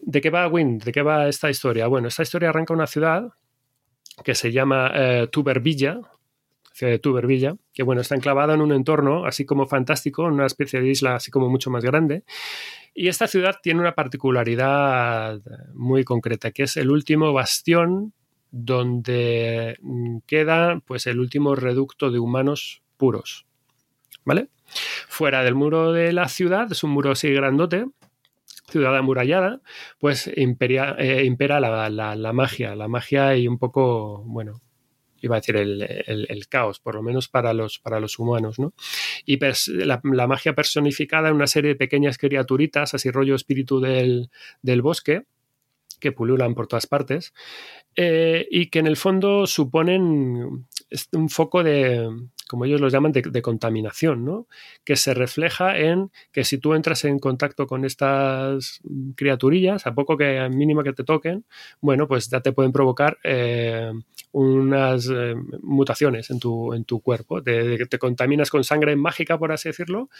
¿De 0.00 0.20
qué 0.20 0.30
va 0.30 0.48
Wind? 0.48 0.82
¿De 0.82 0.92
qué 0.92 1.02
va 1.02 1.28
esta 1.28 1.48
historia? 1.48 1.86
Bueno, 1.86 2.08
esta 2.08 2.22
historia 2.22 2.48
arranca 2.48 2.74
una 2.74 2.86
ciudad 2.86 3.32
que 4.24 4.34
se 4.34 4.52
llama 4.52 4.90
eh, 4.94 5.28
Tubervilla, 5.30 6.00
ciudad 6.72 6.92
de 6.92 6.98
Tubervilla, 6.98 7.56
que 7.72 7.82
bueno, 7.82 8.00
está 8.00 8.14
enclavada 8.14 8.54
en 8.54 8.60
un 8.60 8.72
entorno 8.72 9.24
así 9.26 9.44
como 9.44 9.66
fantástico, 9.66 10.26
en 10.26 10.34
una 10.34 10.46
especie 10.46 10.80
de 10.80 10.88
isla 10.88 11.14
así 11.14 11.30
como 11.30 11.48
mucho 11.48 11.70
más 11.70 11.84
grande. 11.84 12.24
Y 12.94 13.08
esta 13.08 13.26
ciudad 13.26 13.56
tiene 13.62 13.80
una 13.80 13.94
particularidad 13.94 15.40
muy 15.74 16.04
concreta, 16.04 16.50
que 16.50 16.64
es 16.64 16.76
el 16.76 16.90
último 16.90 17.32
bastión 17.32 18.12
donde 18.50 19.78
mm, 19.80 20.18
queda 20.26 20.80
pues 20.84 21.06
el 21.06 21.20
último 21.20 21.54
reducto 21.54 22.10
de 22.10 22.18
humanos 22.18 22.82
puros. 22.96 23.46
¿Vale? 24.24 24.48
Fuera 25.08 25.42
del 25.42 25.54
muro 25.54 25.92
de 25.92 26.12
la 26.12 26.28
ciudad, 26.28 26.70
es 26.70 26.84
un 26.84 26.90
muro 26.90 27.10
así 27.12 27.30
grandote, 27.32 27.86
ciudad 28.68 28.96
amurallada, 28.96 29.60
pues 29.98 30.30
imperia, 30.36 30.96
eh, 30.98 31.24
impera 31.24 31.60
la, 31.60 31.90
la, 31.90 32.32
magia, 32.32 32.74
la 32.74 32.88
magia 32.88 33.36
y 33.36 33.46
un 33.48 33.58
poco, 33.58 34.22
bueno, 34.24 34.62
iba 35.20 35.36
a 35.36 35.40
decir 35.40 35.56
el, 35.56 35.82
el, 36.06 36.48
caos, 36.48 36.80
por 36.80 36.94
lo 36.96 37.02
menos 37.02 37.28
para 37.28 37.52
los, 37.52 37.78
para 37.78 38.00
los 38.00 38.18
humanos, 38.18 38.58
¿no? 38.58 38.72
Y 39.24 39.38
la, 39.68 40.26
magia 40.26 40.54
personificada 40.54 41.28
en 41.28 41.36
una 41.36 41.46
serie 41.46 41.70
de 41.70 41.76
pequeñas 41.76 42.18
criaturitas, 42.18 42.94
así 42.94 43.10
rollo 43.10 43.36
espíritu 43.36 43.80
del, 43.80 44.30
del 44.62 44.82
bosque, 44.82 45.22
que 46.00 46.10
pululan 46.10 46.54
por 46.54 46.66
todas 46.66 46.86
partes, 46.86 47.32
eh, 47.94 48.48
y 48.50 48.70
que 48.70 48.80
en 48.80 48.88
el 48.88 48.96
fondo 48.96 49.46
suponen 49.46 50.66
un 51.12 51.28
foco 51.28 51.62
de, 51.62 52.08
como 52.52 52.66
ellos 52.66 52.82
los 52.82 52.92
llaman, 52.92 53.12
de, 53.12 53.42
contaminación, 53.42 54.26
¿no? 54.26 54.46
Que 54.84 54.94
se 54.94 55.14
refleja 55.14 55.78
en 55.78 56.10
que 56.32 56.44
si 56.44 56.58
tú 56.58 56.74
entras 56.74 57.06
en 57.06 57.18
contacto 57.18 57.66
con 57.66 57.86
estas 57.86 58.82
criaturillas, 59.16 59.86
a 59.86 59.94
poco 59.94 60.18
que 60.18 60.50
mínimo 60.50 60.82
que 60.82 60.92
te 60.92 61.02
toquen, 61.02 61.46
bueno, 61.80 62.06
pues 62.06 62.28
ya 62.28 62.40
te 62.42 62.52
pueden 62.52 62.70
provocar 62.70 63.16
eh, 63.24 63.90
unas 64.32 65.08
eh, 65.10 65.34
mutaciones 65.62 66.28
en 66.28 66.40
tu, 66.40 66.74
en 66.74 66.84
tu 66.84 67.00
cuerpo. 67.00 67.42
Te, 67.42 67.88
contaminas 67.98 68.50
con 68.50 68.64
sangre 68.64 68.94
mágica, 68.96 69.38
por 69.38 69.50
así 69.50 69.70
decirlo, 69.70 70.10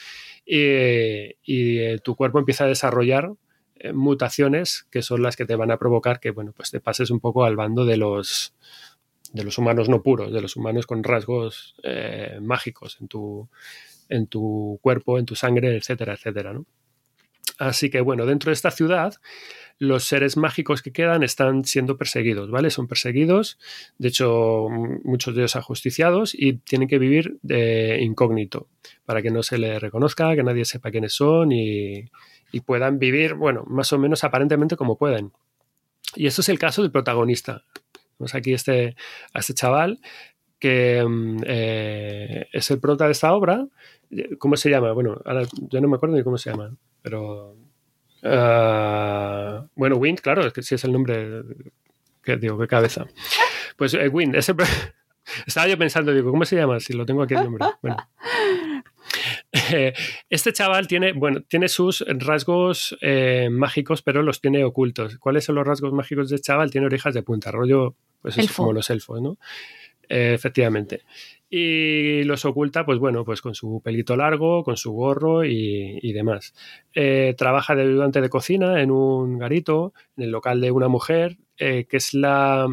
y, 0.46 1.36
y 1.44 1.98
tu 1.98 2.16
cuerpo 2.16 2.38
empieza 2.38 2.64
a 2.64 2.68
desarrollar 2.68 3.32
eh, 3.76 3.92
mutaciones 3.92 4.86
que 4.90 5.02
son 5.02 5.22
las 5.22 5.36
que 5.36 5.44
te 5.44 5.54
van 5.54 5.70
a 5.70 5.76
provocar 5.76 6.18
que, 6.18 6.30
bueno, 6.30 6.52
pues 6.56 6.70
te 6.70 6.80
pases 6.80 7.10
un 7.10 7.20
poco 7.20 7.44
al 7.44 7.56
bando 7.56 7.84
de 7.84 7.98
los 7.98 8.54
de 9.32 9.44
los 9.44 9.58
humanos 9.58 9.88
no 9.88 10.02
puros, 10.02 10.32
de 10.32 10.40
los 10.40 10.56
humanos 10.56 10.86
con 10.86 11.02
rasgos 11.02 11.74
eh, 11.82 12.38
mágicos 12.40 12.98
en 13.00 13.08
tu, 13.08 13.48
en 14.08 14.26
tu 14.26 14.78
cuerpo, 14.82 15.18
en 15.18 15.26
tu 15.26 15.34
sangre, 15.34 15.76
etcétera, 15.76 16.14
etcétera, 16.14 16.52
¿no? 16.52 16.66
Así 17.58 17.90
que 17.90 18.00
bueno, 18.00 18.26
dentro 18.26 18.50
de 18.50 18.54
esta 18.54 18.70
ciudad, 18.70 19.14
los 19.78 20.04
seres 20.04 20.36
mágicos 20.36 20.82
que 20.82 20.92
quedan 20.92 21.22
están 21.22 21.64
siendo 21.64 21.96
perseguidos, 21.96 22.50
¿vale? 22.50 22.70
Son 22.70 22.88
perseguidos, 22.88 23.58
de 23.98 24.08
hecho, 24.08 24.68
muchos 25.04 25.34
de 25.34 25.42
ellos 25.42 25.56
ajusticiados 25.56 26.34
y 26.34 26.54
tienen 26.54 26.88
que 26.88 26.98
vivir 26.98 27.38
de 27.42 28.00
incógnito 28.00 28.68
para 29.04 29.22
que 29.22 29.30
no 29.30 29.42
se 29.42 29.58
les 29.58 29.80
reconozca, 29.80 30.34
que 30.34 30.42
nadie 30.42 30.64
sepa 30.64 30.90
quiénes 30.90 31.12
son 31.14 31.52
y, 31.52 32.10
y 32.52 32.60
puedan 32.60 32.98
vivir, 32.98 33.34
bueno, 33.34 33.64
más 33.66 33.92
o 33.92 33.98
menos 33.98 34.24
aparentemente 34.24 34.76
como 34.76 34.96
pueden. 34.96 35.32
Y 36.14 36.26
esto 36.26 36.42
es 36.42 36.48
el 36.48 36.58
caso 36.58 36.82
del 36.82 36.90
protagonista. 36.90 37.64
Tenemos 38.22 38.36
aquí 38.36 38.52
este, 38.52 38.94
a 39.34 39.40
este 39.40 39.52
chaval 39.52 39.98
que 40.60 41.04
eh, 41.44 42.46
es 42.52 42.70
el 42.70 42.78
prota 42.78 43.06
de 43.06 43.12
esta 43.12 43.34
obra. 43.34 43.66
¿Cómo 44.38 44.56
se 44.56 44.70
llama? 44.70 44.92
Bueno, 44.92 45.20
ahora 45.24 45.42
ya 45.70 45.80
no 45.80 45.88
me 45.88 45.96
acuerdo 45.96 46.14
ni 46.14 46.22
cómo 46.22 46.38
se 46.38 46.50
llama, 46.50 46.70
pero. 47.02 47.56
Uh, 48.22 49.66
bueno, 49.74 49.96
Wind, 49.96 50.20
claro, 50.20 50.46
es 50.46 50.52
que 50.52 50.62
sí 50.62 50.76
es 50.76 50.84
el 50.84 50.92
nombre 50.92 51.42
que 52.22 52.36
digo, 52.36 52.56
qué 52.56 52.68
cabeza. 52.68 53.06
Pues 53.76 53.92
Pues 53.92 53.94
eh, 53.94 54.08
Wind, 54.08 54.36
ese... 54.36 54.54
Estaba 55.46 55.66
yo 55.66 55.76
pensando, 55.76 56.12
digo, 56.12 56.30
¿cómo 56.30 56.44
se 56.44 56.54
llama? 56.54 56.78
Si 56.78 56.92
lo 56.92 57.04
tengo 57.04 57.22
aquí 57.22 57.34
el 57.34 57.42
nombre. 57.42 57.66
Bueno. 57.82 57.96
Este 60.30 60.52
chaval 60.52 60.86
tiene, 60.88 61.12
bueno, 61.12 61.42
tiene 61.42 61.68
sus 61.68 62.04
rasgos 62.08 62.96
eh, 63.00 63.48
mágicos, 63.50 64.02
pero 64.02 64.22
los 64.22 64.40
tiene 64.40 64.64
ocultos. 64.64 65.18
¿Cuáles 65.18 65.44
son 65.44 65.56
los 65.56 65.66
rasgos 65.66 65.92
mágicos 65.92 66.30
de 66.30 66.36
este 66.36 66.46
chaval? 66.46 66.70
Tiene 66.70 66.86
orejas 66.86 67.14
de 67.14 67.22
punta, 67.22 67.50
rollo, 67.50 67.94
pues 68.20 68.38
es 68.38 68.50
como 68.52 68.72
los 68.72 68.88
elfos, 68.90 69.20
¿no? 69.20 69.38
Eh, 70.08 70.32
efectivamente. 70.34 71.02
Y 71.50 72.24
los 72.24 72.46
oculta, 72.46 72.86
pues 72.86 72.98
bueno, 72.98 73.24
pues 73.24 73.42
con 73.42 73.54
su 73.54 73.82
pelito 73.84 74.16
largo, 74.16 74.64
con 74.64 74.78
su 74.78 74.92
gorro 74.92 75.44
y, 75.44 76.12
demás. 76.12 76.54
Eh, 76.94 77.34
trabaja 77.36 77.74
de 77.74 77.82
ayudante 77.82 78.22
de 78.22 78.30
cocina 78.30 78.80
en 78.80 78.90
un 78.90 79.38
garito, 79.38 79.92
en 80.16 80.24
el 80.24 80.30
local 80.30 80.62
de 80.62 80.70
una 80.70 80.88
mujer, 80.88 81.36
que 81.56 81.86
es 81.90 82.14
la 82.14 82.66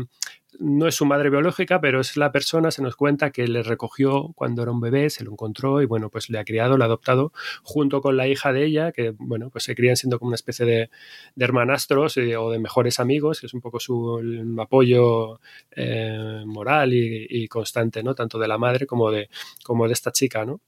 no 0.60 0.88
es 0.88 0.96
su 0.96 1.06
madre 1.06 1.30
biológica, 1.30 1.80
pero 1.82 2.02
es 2.02 2.18
la 2.18 2.32
persona, 2.32 2.72
se 2.72 2.82
nos 2.82 2.96
cuenta, 2.96 3.32
que 3.32 3.48
le 3.48 3.64
recogió 3.64 4.34
cuando 4.36 4.62
era 4.62 4.72
un 4.72 4.82
bebé, 4.82 5.10
se 5.10 5.24
lo 5.24 5.32
encontró 5.32 5.82
y 5.82 5.86
bueno, 5.86 6.10
pues 6.10 6.30
le 6.30 6.40
ha 6.40 6.44
criado, 6.44 6.78
le 6.78 6.84
ha 6.84 6.88
adoptado 6.88 7.32
junto 7.64 8.02
con 8.02 8.18
la 8.18 8.28
hija 8.28 8.52
de 8.54 8.66
ella, 8.66 8.92
que 8.92 9.14
bueno, 9.18 9.50
pues 9.50 9.64
se 9.64 9.76
crían 9.76 9.96
siendo 9.96 10.20
como 10.20 10.30
una 10.30 10.36
especie 10.36 10.66
de, 10.66 10.90
hermanastros 11.38 12.18
eh, 12.18 12.36
o 12.38 12.52
de 12.52 12.60
mejores 12.60 13.00
amigos, 13.00 13.40
que 13.40 13.48
es 13.48 13.54
un 13.54 13.62
poco 13.62 13.80
su 13.80 14.22
apoyo 14.60 15.40
eh, 15.72 16.44
moral 16.46 16.94
y, 16.94 17.28
y, 17.30 17.48
constante, 17.48 18.04
¿no? 18.04 18.14
Tanto 18.16 18.38
de 18.40 18.48
la 18.48 18.58
madre 18.58 18.86
como 18.86 19.12
de, 19.12 19.30
como 19.64 19.88
de 19.88 19.94
esta 19.94 20.12
chica, 20.12 20.46
¿no? 20.46 20.62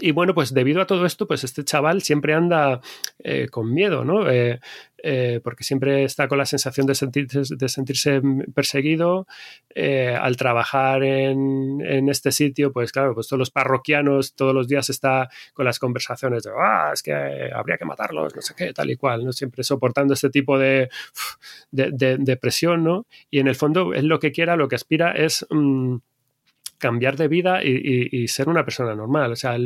Y 0.00 0.12
bueno, 0.12 0.34
pues 0.34 0.54
debido 0.54 0.80
a 0.80 0.86
todo 0.86 1.06
esto, 1.06 1.26
pues 1.26 1.44
este 1.44 1.64
chaval 1.64 2.02
siempre 2.02 2.34
anda 2.34 2.80
eh, 3.18 3.48
con 3.50 3.72
miedo, 3.72 4.04
¿no? 4.04 4.28
Eh, 4.30 4.60
eh, 5.00 5.40
porque 5.44 5.62
siempre 5.62 6.02
está 6.02 6.26
con 6.26 6.38
la 6.38 6.46
sensación 6.46 6.86
de 6.86 6.94
sentirse, 6.94 7.42
de 7.56 7.68
sentirse 7.68 8.20
perseguido. 8.54 9.26
al 10.20 10.36
trabajar 10.36 11.04
en, 11.04 11.80
en, 11.84 12.08
este 12.08 12.32
sitio, 12.32 12.72
pues 12.72 12.90
claro, 12.90 13.14
pues 13.14 13.28
todos 13.28 13.38
los 13.38 13.50
parroquianos 13.50 14.34
todos 14.34 14.52
los 14.54 14.66
días 14.66 14.90
está 14.90 15.28
con 15.54 15.64
las 15.64 15.78
conversaciones 15.78 16.42
de, 16.42 16.50
ah, 16.58 16.90
es 16.92 17.02
que 17.02 17.12
habría 17.54 17.76
que 17.78 17.84
matarlos, 17.84 18.34
no 18.34 18.42
sé 18.42 18.54
qué, 18.56 18.72
tal 18.72 18.90
y 18.90 18.96
cual, 18.96 19.24
¿no? 19.24 19.32
Siempre 19.32 19.62
soportando 19.62 20.14
este 20.14 20.30
tipo 20.30 20.58
de, 20.58 20.88
de, 21.70 22.36
presión, 22.36 22.82
¿no? 22.82 23.06
Y 23.30 23.38
en 23.38 23.48
el 23.48 23.54
fondo, 23.54 23.94
él 23.94 24.06
lo 24.06 24.18
que 24.18 24.32
quiera, 24.32 24.56
lo 24.56 24.68
que 24.68 24.76
aspira 24.76 25.12
es... 25.12 25.46
Mm, 25.50 25.96
cambiar 26.78 27.16
de 27.16 27.28
vida 27.28 27.62
y, 27.62 28.26
ser 28.28 28.48
una 28.48 28.64
persona 28.64 28.94
normal. 28.94 29.32
O 29.32 29.36
sea, 29.36 29.56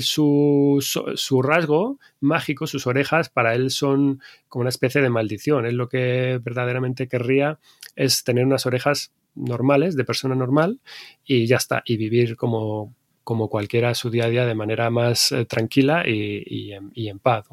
su, 0.00 0.78
su, 1.14 1.42
rasgo 1.42 1.98
mágico, 2.20 2.66
sus 2.66 2.86
orejas, 2.86 3.28
para 3.30 3.54
él 3.54 3.70
son 3.70 4.20
como 4.48 4.60
una 4.60 4.68
especie 4.68 5.00
de 5.00 5.10
maldición. 5.10 5.66
Él 5.66 5.76
lo 5.76 5.88
que 5.88 6.38
verdaderamente 6.42 7.08
querría 7.08 7.58
es 7.96 8.22
tener 8.22 8.44
unas 8.44 8.66
orejas 8.66 9.12
normales, 9.34 9.96
de 9.96 10.04
persona 10.04 10.34
normal, 10.34 10.80
y 11.24 11.46
ya 11.46 11.56
está, 11.56 11.82
y 11.84 11.96
vivir 11.96 12.36
como, 12.36 12.94
como 13.24 13.48
cualquiera 13.48 13.94
su 13.94 14.10
día 14.10 14.24
a 14.24 14.28
día 14.28 14.46
de 14.46 14.54
manera 14.54 14.90
más 14.90 15.32
eh, 15.32 15.44
tranquila 15.44 16.04
y, 16.06 16.72
en, 16.72 17.18
paz. 17.18 17.46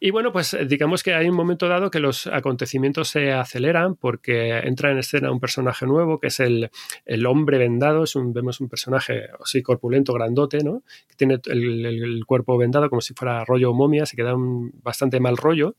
Y 0.00 0.10
bueno, 0.10 0.32
pues 0.32 0.54
eh, 0.54 0.64
digamos 0.64 1.02
que 1.02 1.14
hay 1.14 1.28
un 1.28 1.34
momento 1.34 1.68
dado 1.68 1.90
que 1.90 1.98
los 1.98 2.26
acontecimientos 2.26 3.08
se 3.08 3.32
aceleran 3.32 3.96
porque 3.96 4.58
entra 4.58 4.92
en 4.92 4.98
escena 4.98 5.32
un 5.32 5.40
personaje 5.40 5.86
nuevo 5.86 6.20
que 6.20 6.28
es 6.28 6.40
el, 6.40 6.70
hombre 7.26 7.58
vendado, 7.58 8.04
es 8.04 8.14
un, 8.14 8.32
vemos 8.32 8.60
un 8.60 8.68
personaje 8.68 9.26
así 9.42 9.62
corpulento, 9.62 10.12
grandote, 10.12 10.58
¿no? 10.62 10.82
que 11.08 11.16
tiene 11.16 11.40
el, 11.46 12.22
cuerpo 12.26 12.56
vendado 12.56 12.88
como 12.88 13.00
si 13.00 13.14
fuera 13.14 13.44
rollo 13.44 13.72
momia, 13.72 14.06
se 14.06 14.16
queda 14.16 14.34
un 14.34 14.72
bastante 14.82 15.20
mal 15.20 15.36
rollo 15.36 15.74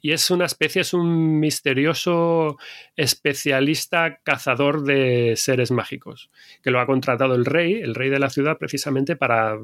y 0.00 0.12
es 0.12 0.30
una 0.30 0.46
especie, 0.46 0.82
es 0.82 0.94
un 0.94 1.40
misterioso 1.40 2.56
especialista 2.96 4.20
cazador 4.22 4.82
de 4.82 5.34
seres 5.36 5.70
mágicos, 5.70 6.30
que 6.62 6.70
lo 6.70 6.80
ha 6.80 6.86
contratado 6.86 7.34
el 7.34 7.44
rey, 7.44 7.74
el 7.74 7.94
rey 7.94 8.10
de 8.10 8.18
la 8.18 8.30
ciudad, 8.30 8.58
precisamente 8.58 9.16
para 9.16 9.58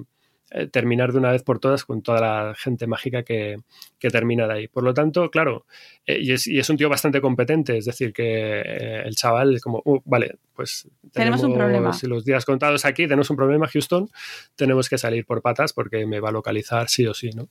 eh, 0.51 0.67
terminar 0.67 1.13
de 1.13 1.19
una 1.19 1.33
vez 1.33 1.43
por 1.43 1.59
todas 1.59 1.85
con 1.85 2.03
toda 2.03 2.21
la 2.21 2.55
gente 2.55 2.87
mágica 2.87 3.23
que, 3.23 3.57
termina 3.99 4.47
de 4.47 4.53
ahí. 4.53 4.69
Por 4.69 4.85
lo 4.85 4.93
tanto, 4.93 5.31
claro, 5.31 5.65
eh, 6.07 6.19
y, 6.21 6.33
es, 6.33 6.71
un 6.71 6.77
tío 6.77 6.91
bastante 6.91 7.21
competente, 7.21 7.79
es 7.79 7.87
decir, 7.87 8.13
que 8.13 8.61
eh, 8.61 9.03
el 9.05 9.17
chaval 9.17 9.55
es 9.55 9.63
como, 9.63 9.81
uh, 9.85 10.01
vale, 10.05 10.37
pues 10.55 10.89
tenemos, 11.13 11.43
un 11.43 11.55
problema. 11.55 11.93
Si 11.95 12.07
los 12.07 12.25
días 12.25 12.45
contados 12.45 12.85
aquí, 12.85 13.05
tenemos 13.05 13.31
un 13.31 13.37
problema, 13.37 13.67
Houston, 13.67 14.11
tenemos 14.57 14.89
que 14.91 14.99
salir 14.99 15.25
por 15.25 15.41
patas 15.41 15.73
porque 15.73 16.05
me 16.05 16.21
va 16.21 16.29
a 16.29 16.33
localizar 16.33 16.89
sí 16.89 17.07
o 17.07 17.15
sí, 17.15 17.31
¿no? 17.31 17.49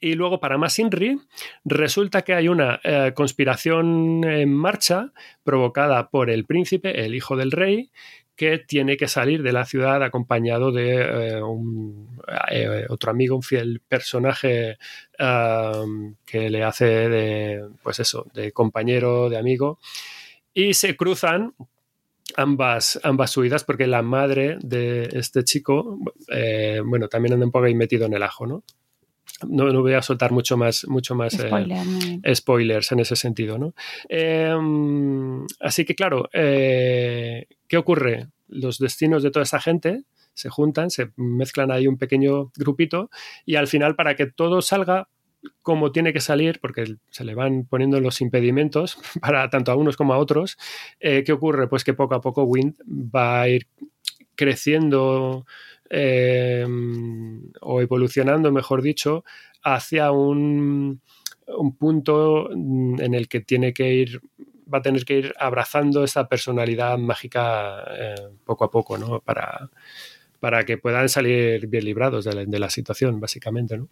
Y 0.00 0.14
luego, 0.14 0.40
para 0.40 0.58
más 0.58 0.78
Inri, 0.78 1.20
resulta 1.64 2.22
que 2.22 2.34
hay 2.34 2.48
una 2.48 2.80
eh, 2.82 3.12
conspiración 3.14 4.24
en 4.24 4.52
marcha 4.52 5.12
provocada 5.44 6.10
por 6.10 6.30
el 6.30 6.44
príncipe, 6.44 7.04
el 7.04 7.14
hijo 7.14 7.36
del 7.36 7.52
rey, 7.52 7.90
que 8.36 8.58
tiene 8.58 8.96
que 8.96 9.08
salir 9.08 9.42
de 9.42 9.52
la 9.52 9.64
ciudad 9.64 10.02
acompañado 10.02 10.72
de 10.72 11.36
eh, 11.36 11.42
un, 11.42 12.20
eh, 12.50 12.86
otro 12.88 13.10
amigo, 13.10 13.36
un 13.36 13.42
fiel 13.42 13.80
personaje 13.88 14.78
que 15.18 16.50
le 16.50 16.62
hace 16.62 16.84
de, 16.84 17.64
pues 17.82 18.00
eso, 18.00 18.26
de 18.34 18.52
compañero, 18.52 19.30
de 19.30 19.38
amigo, 19.38 19.78
y 20.52 20.74
se 20.74 20.94
cruzan 20.96 21.54
ambas, 22.36 23.00
ambas 23.02 23.30
suidas 23.30 23.64
porque 23.64 23.86
la 23.86 24.02
madre 24.02 24.58
de 24.60 25.08
este 25.12 25.42
chico, 25.42 25.98
bueno, 26.84 27.08
también 27.08 27.34
anda 27.34 27.46
un 27.46 27.52
poco 27.52 27.64
ahí 27.64 27.74
metido 27.74 28.04
en 28.04 28.12
el 28.12 28.22
ajo, 28.22 28.46
¿no? 28.46 28.62
no, 29.48 29.82
voy 29.82 29.94
a 29.94 30.02
soltar 30.02 30.32
mucho 30.32 30.56
más, 30.56 30.86
mucho 30.88 31.14
más 31.14 31.38
eh, 31.38 32.34
spoilers 32.34 32.92
en 32.92 33.00
ese 33.00 33.16
sentido. 33.16 33.58
¿no? 33.58 33.74
Em, 34.08 35.44
así 35.60 35.84
que, 35.84 35.94
claro, 35.94 36.28
eh, 36.32 37.46
¿qué 37.68 37.76
ocurre? 37.76 38.28
Los 38.48 38.78
destinos 38.78 39.22
de 39.22 39.30
toda 39.30 39.44
esa 39.44 39.60
gente 39.60 40.04
se 40.34 40.48
juntan, 40.50 40.90
se 40.90 41.10
mezclan 41.16 41.70
ahí 41.70 41.86
un 41.86 41.98
pequeño 41.98 42.52
grupito 42.56 43.10
y 43.44 43.56
al 43.56 43.66
final, 43.66 43.96
para 43.96 44.14
que 44.16 44.26
todo 44.26 44.62
salga 44.62 45.08
como 45.62 45.92
tiene 45.92 46.12
que 46.12 46.20
salir, 46.20 46.58
porque 46.60 46.96
se 47.10 47.24
le 47.24 47.34
van 47.34 47.66
poniendo 47.66 48.00
los 48.00 48.20
impedimentos 48.20 48.98
para 49.20 49.48
tanto 49.48 49.72
a 49.72 49.76
unos 49.76 49.96
como 49.96 50.12
a 50.12 50.18
otros, 50.18 50.58
eh, 51.00 51.22
¿qué 51.24 51.32
ocurre? 51.32 51.68
Pues 51.68 51.84
que 51.84 51.94
poco 51.94 52.14
a 52.14 52.20
poco 52.20 52.44
Wind 52.44 52.74
va 52.86 53.42
a 53.42 53.48
ir 53.48 53.66
creciendo 54.34 55.46
Em, 55.88 57.52
o 57.60 57.80
evolucionando, 57.80 58.50
mejor 58.50 58.82
dicho, 58.82 59.24
hacia 59.62 60.10
un, 60.10 61.00
punto 61.78 62.50
en 62.50 63.14
el 63.14 63.28
que 63.28 63.40
tiene 63.40 63.72
que 63.72 63.94
ir 63.94 64.20
va 64.72 64.78
a 64.78 64.82
tener 64.82 65.04
que 65.04 65.18
ir 65.18 65.34
abrazando 65.38 66.04
esa 66.04 66.28
personalidad 66.28 66.98
mágica 66.98 67.84
eh, 67.90 68.14
poco 68.44 68.64
a 68.64 68.70
poco, 68.70 68.98
¿no? 68.98 69.20
Para, 69.20 69.70
para 70.40 70.64
que 70.64 70.78
puedan 70.78 71.08
salir 71.08 71.66
bien 71.66 71.84
librados 71.84 72.24
de 72.24 72.58
la, 72.58 72.70
situación, 72.70 73.20
básicamente, 73.20 73.78
¿no? 73.78 73.88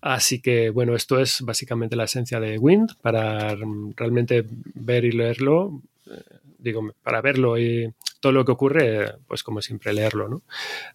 Así 0.00 0.40
que, 0.40 0.70
bueno, 0.70 0.94
esto 0.94 1.18
es 1.18 1.42
básicamente 1.42 1.96
la 1.96 2.04
esencia 2.04 2.40
de 2.40 2.58
Wind, 2.58 2.96
para 3.02 3.54
realmente 3.96 4.44
ver 4.74 5.04
y 5.04 5.12
leerlo, 5.12 5.82
eh, 6.06 6.22
digo, 6.58 6.92
para 7.02 7.20
verlo 7.20 7.58
y 7.58 7.92
todo 8.20 8.32
lo 8.32 8.44
que 8.44 8.52
ocurre, 8.52 9.14
pues 9.26 9.42
como 9.42 9.62
siempre, 9.62 9.92
leerlo. 9.92 10.28
¿no? 10.28 10.42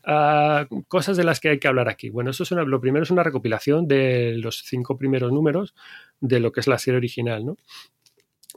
Ah, 0.03 0.67
cosas 0.87 1.17
de 1.17 1.23
las 1.23 1.39
que 1.39 1.49
hay 1.49 1.59
que 1.59 1.67
hablar 1.67 1.89
aquí. 1.89 2.09
Bueno, 2.09 2.31
eso 2.31 2.43
es 2.43 2.51
lo 2.51 2.81
primero 2.81 3.03
es 3.03 3.11
una 3.11 3.23
recopilación 3.23 3.87
de 3.87 4.35
los 4.37 4.63
cinco 4.65 4.97
primeros 4.97 5.31
números 5.31 5.73
de 6.19 6.39
lo 6.39 6.51
que 6.51 6.59
es 6.59 6.67
la 6.67 6.77
serie 6.77 6.97
original. 6.97 7.45
¿no? 7.45 7.57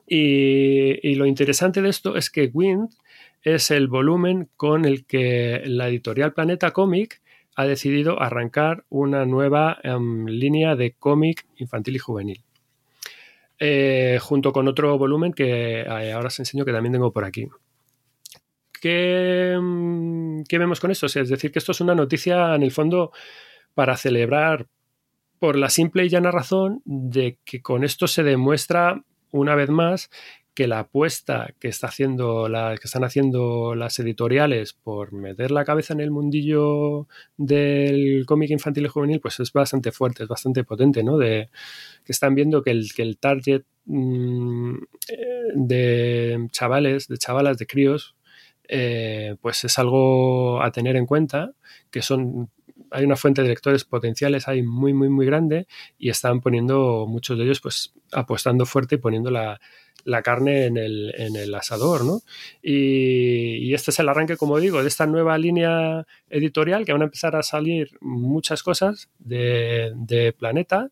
Y, 0.07 1.15
lo 1.17 1.27
interesante 1.27 1.83
de 1.83 1.89
esto 1.89 2.17
es 2.17 2.31
que 2.31 2.51
Wind 2.53 2.91
es 3.43 3.71
el 3.71 3.89
volumen 3.89 4.49
con 4.57 4.85
el 4.85 5.05
que 5.05 5.63
la 5.67 5.89
editorial 5.89 6.33
Planeta 6.33 6.71
Comic 6.71 7.21
ha 7.57 7.65
decidido 7.65 8.21
arrancar 8.21 8.85
una 8.89 9.25
nueva 9.25 9.79
em, 9.83 10.27
línea 10.27 10.77
de 10.77 10.93
cómic 10.93 11.47
infantil 11.57 11.97
y 11.97 11.99
juvenil. 11.99 12.45
Eh, 13.59 14.19
junto 14.21 14.53
con 14.53 14.69
otro 14.69 14.99
volumen 14.99 15.33
que 15.33 15.81
eh, 15.81 16.13
ahora 16.13 16.27
os 16.27 16.39
enseño 16.39 16.65
que 16.65 16.73
también 16.73 16.93
tengo 16.93 17.13
por 17.13 17.25
aquí. 17.25 17.49
¿Qué, 18.81 19.57
vemos 20.51 20.81
con 20.81 20.91
esto? 20.91 21.07
es 21.07 21.29
decir, 21.29 21.51
que 21.51 21.59
esto 21.59 21.73
es 21.73 21.81
una 21.81 21.95
noticia 21.95 22.55
en 22.55 22.63
el 22.63 22.71
fondo 22.71 23.13
para 23.75 23.97
celebrar 23.97 24.67
por 25.39 25.57
la 25.57 25.71
simple 25.71 26.05
y 26.05 26.09
llana 26.09 26.31
razón 26.31 26.83
de 26.85 27.39
que 27.45 27.63
con 27.63 27.85
esto 27.85 28.07
se 28.07 28.23
demuestra 28.23 29.03
una 29.31 29.55
vez 29.55 29.71
más 29.71 30.11
que 30.57 30.67
la 30.67 30.79
apuesta 30.81 31.55
que, 31.61 31.69
está 31.69 31.89
haciendo 31.89 32.49
que 32.81 32.87
están 32.87 33.05
haciendo 33.05 33.75
las 33.75 33.99
editoriales 33.99 34.73
por 34.73 35.13
meter 35.13 35.51
la 35.51 35.67
cabeza 35.67 35.93
en 35.93 36.01
el 36.01 36.11
mundillo 36.11 37.09
del 37.37 38.25
cómic 38.25 38.51
infantil 38.51 38.87
y 38.87 38.89
juvenil, 38.89 39.21
pues 39.21 39.39
es 39.39 39.53
bastante 39.53 39.93
fuerte, 39.93 40.23
es 40.23 40.29
bastante 40.31 40.65
potente, 40.65 41.03
¿no? 41.03 41.19
De, 41.19 41.51
que 42.05 42.13
están 42.13 42.35
viendo 42.35 42.63
que 42.63 42.71
el, 42.71 42.91
que 42.95 43.03
el 43.03 43.19
target 43.19 43.65
mm, 43.85 44.77
eh, 45.11 45.53
de 45.55 46.47
chavales, 46.53 47.07
de 47.09 47.19
chavalas, 47.19 47.59
de 47.59 47.67
críos, 47.67 48.17
eh, 48.67 49.37
pues 49.43 49.63
es 49.65 49.79
algo 49.79 50.63
a 50.63 50.71
tener 50.73 50.97
en 50.97 51.05
cuenta, 51.05 51.53
que 51.91 52.01
son 52.01 52.49
hay 52.91 53.05
una 53.05 53.17
fuente 53.17 53.43
de 53.43 53.49
lectores 53.49 53.85
potenciales 53.85 54.49
ahí 54.49 54.63
muy, 54.63 54.95
muy, 54.95 55.09
muy 55.09 55.27
grande 55.27 55.67
y 55.99 56.09
están 56.09 56.41
poniendo 56.41 57.07
muchos 57.07 57.37
de 57.37 57.45
ellos, 57.45 57.61
pues 57.61 57.93
apostando 58.13 58.67
fuerte 58.67 58.97
y 58.97 58.99
poniendo 58.99 59.31
la, 59.31 59.61
la 60.07 60.23
carne 60.23 60.67
en 60.67 60.77
el, 60.77 61.13
en 61.17 61.37
el 61.37 61.55
asador, 61.55 62.05
¿no? 62.05 62.21
Y, 62.63 63.75
este 63.75 63.91
es 63.91 63.99
el 63.99 64.09
arranque, 64.09 64.37
como 64.37 64.59
digo, 64.59 64.81
de 64.81 64.89
esta 64.89 65.07
nueva 65.07 65.37
línea 65.37 66.07
editorial 66.31 66.85
que 66.85 66.93
van 66.93 67.03
a 67.03 67.07
empezar 67.07 67.37
a 67.37 67.43
salir 67.43 67.91
muchas 68.01 68.63
cosas 68.63 69.11
de, 69.19 69.93
de 69.97 70.33
Planeta 70.33 70.91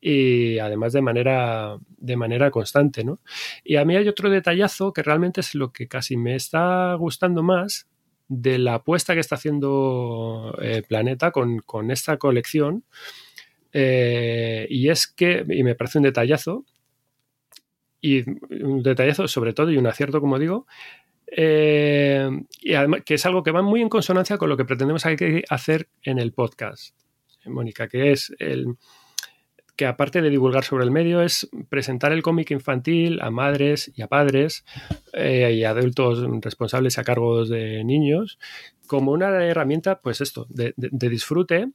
y 0.00 0.58
además 0.58 0.92
de 0.92 1.02
manera, 1.02 1.78
de 1.96 2.16
manera 2.16 2.50
constante, 2.50 3.02
¿no? 3.02 3.18
Y 3.64 3.76
a 3.76 3.84
mí 3.84 3.96
hay 3.96 4.08
otro 4.08 4.30
detallazo 4.30 4.92
que 4.92 5.02
realmente 5.02 5.40
es 5.40 5.54
lo 5.54 5.72
que 5.72 5.88
casi 5.88 6.16
me 6.16 6.36
está 6.36 6.94
gustando 6.94 7.42
más 7.42 7.86
de 8.28 8.58
la 8.58 8.74
apuesta 8.74 9.14
que 9.14 9.20
está 9.20 9.34
haciendo 9.34 10.56
eh, 10.62 10.82
Planeta 10.86 11.32
con, 11.32 11.58
con, 11.60 11.90
esta 11.90 12.16
colección. 12.16 12.84
Eh, 13.72 14.66
y 14.68 14.88
es 14.88 15.06
que, 15.06 15.44
y 15.48 15.62
me 15.62 15.74
parece 15.74 15.98
un 15.98 16.04
detallazo, 16.04 16.64
y 18.00 18.24
un 18.62 18.82
detallazo 18.82 19.28
sobre 19.28 19.52
todo 19.52 19.70
y 19.70 19.76
un 19.76 19.86
acierto, 19.86 20.20
como 20.20 20.38
digo, 20.38 20.66
eh, 21.26 22.28
y 22.60 22.74
además, 22.74 23.02
que 23.04 23.14
es 23.14 23.26
algo 23.26 23.42
que 23.42 23.52
va 23.52 23.62
muy 23.62 23.80
en 23.82 23.88
consonancia 23.88 24.38
con 24.38 24.48
lo 24.48 24.56
que 24.56 24.64
pretendemos 24.64 25.04
hacer 25.06 25.88
en 26.02 26.18
el 26.18 26.32
podcast, 26.32 26.94
Mónica, 27.44 27.88
que 27.88 28.12
es 28.12 28.34
el 28.38 28.76
que 29.76 29.86
aparte 29.86 30.20
de 30.20 30.28
divulgar 30.28 30.64
sobre 30.64 30.84
el 30.84 30.90
medio 30.90 31.22
es 31.22 31.48
presentar 31.70 32.12
el 32.12 32.22
cómic 32.22 32.50
infantil 32.50 33.18
a 33.22 33.30
madres 33.30 33.90
y 33.94 34.02
a 34.02 34.08
padres 34.08 34.62
eh, 35.14 35.52
y 35.54 35.64
adultos 35.64 36.22
responsables 36.42 36.98
a 36.98 37.04
cargo 37.04 37.46
de 37.46 37.82
niños 37.82 38.38
como 38.86 39.12
una 39.12 39.28
herramienta, 39.42 40.00
pues 40.00 40.20
esto, 40.20 40.46
de, 40.50 40.74
de 40.76 41.08
disfrute 41.08 41.70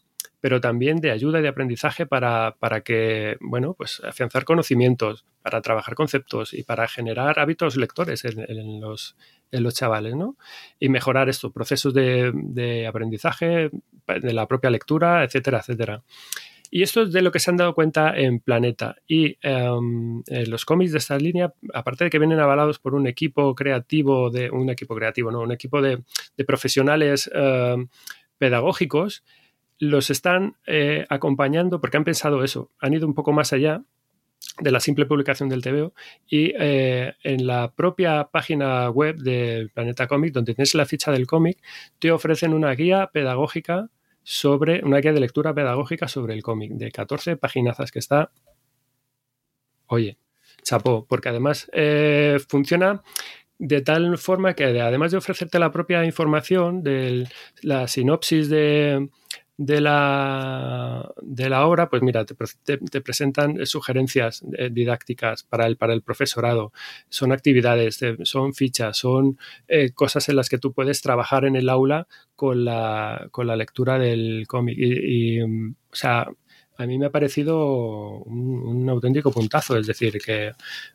pero 0.45 0.61
también 0.61 1.01
de 1.01 1.09
ayuda 1.09 1.39
y 1.39 1.41
de 1.41 1.47
aprendizaje 1.47 2.05
para, 2.05 2.55
para, 2.59 2.81
que, 2.81 3.35
bueno, 3.41 3.73
pues 3.73 3.99
afianzar 4.03 4.45
conocimientos, 4.45 5.25
para 5.41 5.59
trabajar 5.59 5.95
conceptos 5.95 6.53
y 6.53 6.61
para 6.61 6.87
generar 6.87 7.39
hábitos 7.39 7.77
lectores 7.77 8.23
en, 8.25 8.79
los, 8.79 9.15
en 9.51 9.63
los 9.63 9.73
chavales, 9.73 10.13
¿no? 10.13 10.37
Y 10.79 10.89
mejorar 10.89 11.29
estos 11.29 11.51
procesos 11.51 11.95
de, 11.95 12.31
de, 12.31 12.85
aprendizaje, 12.85 13.71
de 14.05 14.33
la 14.33 14.47
propia 14.47 14.69
lectura, 14.69 15.23
etcétera, 15.23 15.61
etcétera. 15.61 16.03
Y 16.69 16.83
esto 16.83 17.01
es 17.01 17.11
de 17.11 17.23
lo 17.23 17.31
que 17.31 17.39
se 17.39 17.49
han 17.49 17.57
dado 17.57 17.73
cuenta 17.73 18.15
en 18.15 18.39
Planeta. 18.39 18.97
Y 19.07 19.39
um, 19.49 20.21
los 20.45 20.63
cómics 20.63 20.91
de 20.91 20.99
esta 20.99 21.17
línea, 21.17 21.55
aparte 21.73 22.03
de 22.03 22.09
que 22.11 22.19
vienen 22.19 22.39
avalados 22.39 22.77
por 22.77 22.93
un 22.93 23.07
equipo 23.07 23.55
creativo, 23.55 24.29
de 24.29 24.51
un 24.51 24.69
equipo 24.69 24.93
creativo, 24.93 25.31
no, 25.31 25.39
un 25.39 25.53
equipo 25.53 25.81
de, 25.81 26.03
de 26.37 26.45
profesionales 26.45 27.31
uh, 27.33 27.83
pedagógicos, 28.37 29.23
los 29.79 30.09
están 30.09 30.55
eh, 30.65 31.05
acompañando 31.09 31.81
porque 31.81 31.97
han 31.97 32.03
pensado 32.03 32.43
eso, 32.43 32.71
han 32.79 32.93
ido 32.93 33.07
un 33.07 33.13
poco 33.13 33.33
más 33.33 33.53
allá 33.53 33.83
de 34.59 34.71
la 34.71 34.79
simple 34.79 35.05
publicación 35.05 35.49
del 35.49 35.61
TVO 35.61 35.93
y 36.27 36.53
eh, 36.57 37.13
en 37.23 37.45
la 37.45 37.73
propia 37.73 38.29
página 38.31 38.89
web 38.89 39.17
del 39.17 39.69
Planeta 39.69 40.07
Cómic, 40.07 40.33
donde 40.33 40.53
tienes 40.53 40.75
la 40.75 40.85
ficha 40.85 41.11
del 41.11 41.27
cómic, 41.27 41.61
te 41.99 42.11
ofrecen 42.11 42.53
una 42.53 42.71
guía 42.71 43.09
pedagógica 43.11 43.89
sobre, 44.23 44.83
una 44.83 44.99
guía 44.99 45.13
de 45.13 45.19
lectura 45.19 45.53
pedagógica 45.53 46.07
sobre 46.07 46.33
el 46.33 46.41
cómic, 46.41 46.71
de 46.73 46.91
14 46.91 47.37
paginazas 47.37 47.91
que 47.91 47.99
está, 47.99 48.31
oye, 49.87 50.17
chapó, 50.63 51.05
porque 51.05 51.29
además 51.29 51.69
eh, 51.73 52.39
funciona 52.47 53.01
de 53.57 53.81
tal 53.81 54.17
forma 54.17 54.53
que 54.53 54.65
además 54.65 55.11
de 55.11 55.17
ofrecerte 55.17 55.59
la 55.59 55.71
propia 55.71 56.03
información 56.05 56.83
de 56.83 57.27
la 57.61 57.87
sinopsis 57.87 58.49
de, 58.49 59.09
de 59.57 59.79
la, 59.79 61.13
de 61.21 61.49
la 61.49 61.65
obra, 61.65 61.89
pues 61.89 62.01
mira, 62.01 62.25
te, 62.25 63.01
presentan 63.01 63.65
sugerencias 63.65 64.43
eh, 64.57 64.69
didácticas 64.71 65.43
para 65.43 65.65
el, 65.65 65.77
para 65.77 65.93
el 65.93 66.01
profesorado, 66.01 66.73
son 67.09 67.31
actividades, 67.31 67.99
son 68.23 68.53
fichas, 68.53 68.97
son 68.97 69.39
eh, 69.67 69.91
cosas 69.91 70.27
en 70.29 70.35
las 70.35 70.49
que 70.49 70.57
tú 70.57 70.73
puedes 70.73 71.01
trabajar 71.01 71.45
en 71.45 71.55
el 71.55 71.69
aula 71.69 72.07
con 72.35 72.65
la, 72.65 73.27
con 73.31 73.47
la 73.47 73.55
lectura 73.55 73.97
del 73.97 74.45
cómic. 74.47 74.77
Y, 74.77 75.39
mm, 75.41 75.75
o 75.91 75.95
sea, 75.95 76.27
a 76.77 76.85
mí 76.85 76.97
me 76.97 77.05
ha 77.05 77.11
parecido 77.11 78.23
un, 78.23 78.89
auténtico 78.89 79.31
puntazo, 79.31 79.77
es 79.77 79.87
decir, 79.87 80.19
que 80.23 80.51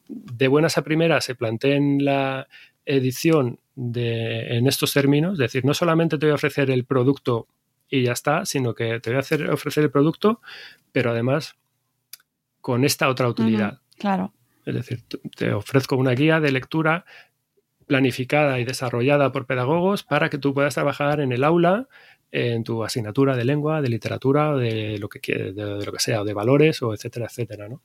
de 0.08 0.48
buenas 0.48 0.76
a 0.76 0.82
primeras 0.82 1.24
se 1.24 1.34
planteen 1.34 2.04
la 2.04 2.46
edición 2.84 3.58
de, 3.74 4.56
en 4.56 4.66
estos 4.66 4.92
términos, 4.92 5.34
es 5.34 5.38
decir, 5.38 5.64
no 5.64 5.72
solamente 5.72 6.18
te 6.18 6.26
voy 6.26 6.32
a 6.32 6.34
ofrecer 6.34 6.70
el 6.70 6.84
producto 6.84 7.48
y 7.90 8.04
ya 8.04 8.12
está, 8.12 8.46
sino 8.46 8.74
que 8.74 9.00
te 9.00 9.10
voy 9.10 9.16
a 9.16 9.20
hacer, 9.20 9.50
ofrecer 9.50 9.84
el 9.84 9.90
producto, 9.90 10.40
pero 10.92 11.10
además 11.10 11.56
con 12.60 12.84
esta 12.84 13.08
otra 13.08 13.28
utilidad. 13.28 13.80
claro. 13.98 14.32
Es 14.66 14.74
decir, 14.74 15.02
te 15.36 15.52
ofrezco 15.52 15.96
una 15.96 16.12
guía 16.12 16.38
de 16.38 16.52
lectura 16.52 17.06
planificada 17.86 18.60
y 18.60 18.64
desarrollada 18.64 19.32
por 19.32 19.46
pedagogos 19.46 20.04
para 20.04 20.28
que 20.28 20.38
tú 20.38 20.52
puedas 20.52 20.74
trabajar 20.74 21.20
en 21.20 21.32
el 21.32 21.42
aula 21.42 21.88
en 22.30 22.62
tu 22.62 22.84
asignatura 22.84 23.34
de 23.34 23.44
lengua, 23.44 23.82
de 23.82 23.88
literatura, 23.88 24.54
de 24.54 24.98
lo 24.98 25.08
que 25.08 25.20
de, 25.52 25.84
lo 25.84 25.92
que 25.92 25.98
sea, 25.98 26.22
de 26.22 26.34
valores 26.34 26.82
o 26.82 26.94
etcétera, 26.94 27.26
etcétera, 27.26 27.68
¿no? 27.68 27.80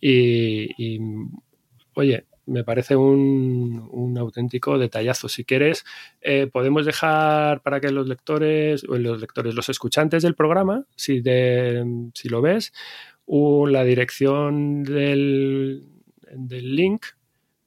y 0.00 0.98
oye, 1.94 2.24
me 2.46 2.64
parece 2.64 2.96
un, 2.96 4.16
auténtico 4.18 4.78
detallazo. 4.78 5.28
Si 5.28 5.44
quieres, 5.44 5.84
eh, 6.20 6.46
podemos 6.46 6.86
dejar 6.86 7.62
para 7.62 7.80
que 7.80 7.90
los 7.90 8.08
lectores, 8.08 8.84
o 8.88 8.98
los 8.98 9.20
lectores, 9.20 9.54
los 9.54 9.68
escuchantes 9.68 10.22
del 10.22 10.34
programa, 10.34 10.84
si, 10.96 11.22
lo 11.22 12.42
ves, 12.42 12.72
la 13.26 13.84
dirección 13.84 14.82
del, 14.82 15.86
del, 16.32 16.76
link 16.76 17.06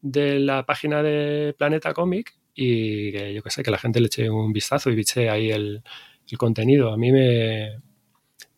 de 0.02 0.40
la 0.40 0.66
página 0.66 1.02
de 1.02 1.56
Planeta 1.58 1.94
Comic 1.94 2.36
y 2.54 3.12
que 3.12 3.34
yo 3.34 3.44
que 3.44 3.50
sé, 3.50 3.64
que 3.64 3.72
la 3.72 3.78
gente 3.78 4.00
le 4.00 4.08
eche 4.08 4.30
un 4.30 4.54
vistazo 4.54 4.90
y 4.90 4.96
biche 4.96 5.30
ahí 5.30 5.52
el, 5.52 5.84
el 6.30 6.38
contenido. 6.38 6.92
A 6.92 6.98
mí 6.98 7.12
me... 7.12 7.82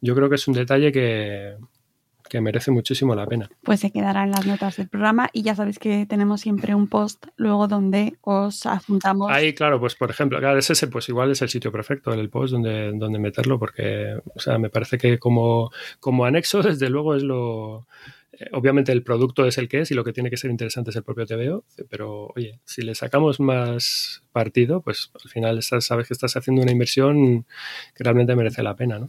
Yo 0.02 0.14
creo 0.14 0.30
que 0.30 0.36
es 0.36 0.48
un 0.48 0.54
detalle 0.54 0.92
que, 0.92 1.56
que 2.30 2.42
merece 2.42 2.72
muchísimo 2.72 3.16
la 3.16 3.26
pena. 3.26 3.50
Pues 3.64 3.80
se 3.80 3.92
quedará 3.92 4.24
en 4.24 4.32
las 4.32 4.46
notas 4.46 4.78
del 4.78 4.88
programa 4.88 5.30
y 5.34 5.44
ya 5.44 5.56
sabéis 5.56 5.80
que 5.80 6.06
tenemos 6.06 6.42
siempre 6.42 6.76
un 6.76 6.88
post 6.88 7.26
luego 7.36 7.68
donde 7.68 8.16
os 8.22 8.66
adjuntamos. 8.66 9.32
Ahí, 9.32 9.54
claro, 9.54 9.80
pues 9.80 9.96
por 9.96 10.10
ejemplo, 10.10 10.40
claro, 10.40 10.58
ese 10.58 10.88
pues 10.88 11.10
igual 11.10 11.32
es 11.32 11.42
el 11.42 11.50
sitio 11.50 11.72
perfecto, 11.72 12.14
el 12.14 12.30
post 12.30 12.54
donde, 12.54 12.92
donde 12.94 13.20
meterlo, 13.20 13.60
porque, 13.60 14.20
o 14.36 14.40
sea, 14.40 14.58
me 14.58 14.70
parece 14.70 14.98
que 14.98 15.20
como, 15.20 15.72
como 16.00 16.26
anexo, 16.26 16.62
desde 16.64 16.90
luego 16.90 17.16
es 17.16 17.24
lo... 17.24 17.88
Eh, 18.34 18.50
obviamente 18.52 18.92
el 18.92 19.04
producto 19.04 19.46
es 19.46 19.58
el 19.58 19.68
que 19.68 19.82
es 19.82 19.92
y 19.92 19.96
lo 19.96 20.04
que 20.04 20.14
tiene 20.14 20.30
que 20.30 20.38
ser 20.38 20.52
interesante 20.52 20.92
es 20.92 20.96
el 20.96 21.04
propio 21.04 21.26
TVO, 21.26 21.64
pero 21.90 22.28
oye, 22.36 22.60
si 22.66 22.82
le 22.82 22.94
sacamos 22.94 23.40
más 23.40 24.24
partido, 24.32 24.82
pues 24.82 25.12
al 25.24 25.30
final 25.30 25.64
sabes 25.64 26.08
que 26.08 26.14
estás 26.14 26.36
haciendo 26.36 26.62
una 26.62 26.72
inversión 26.72 27.46
que 27.96 28.04
realmente 28.04 28.36
merece 28.36 28.62
la 28.62 28.76
pena, 28.76 29.00
¿no? 29.00 29.08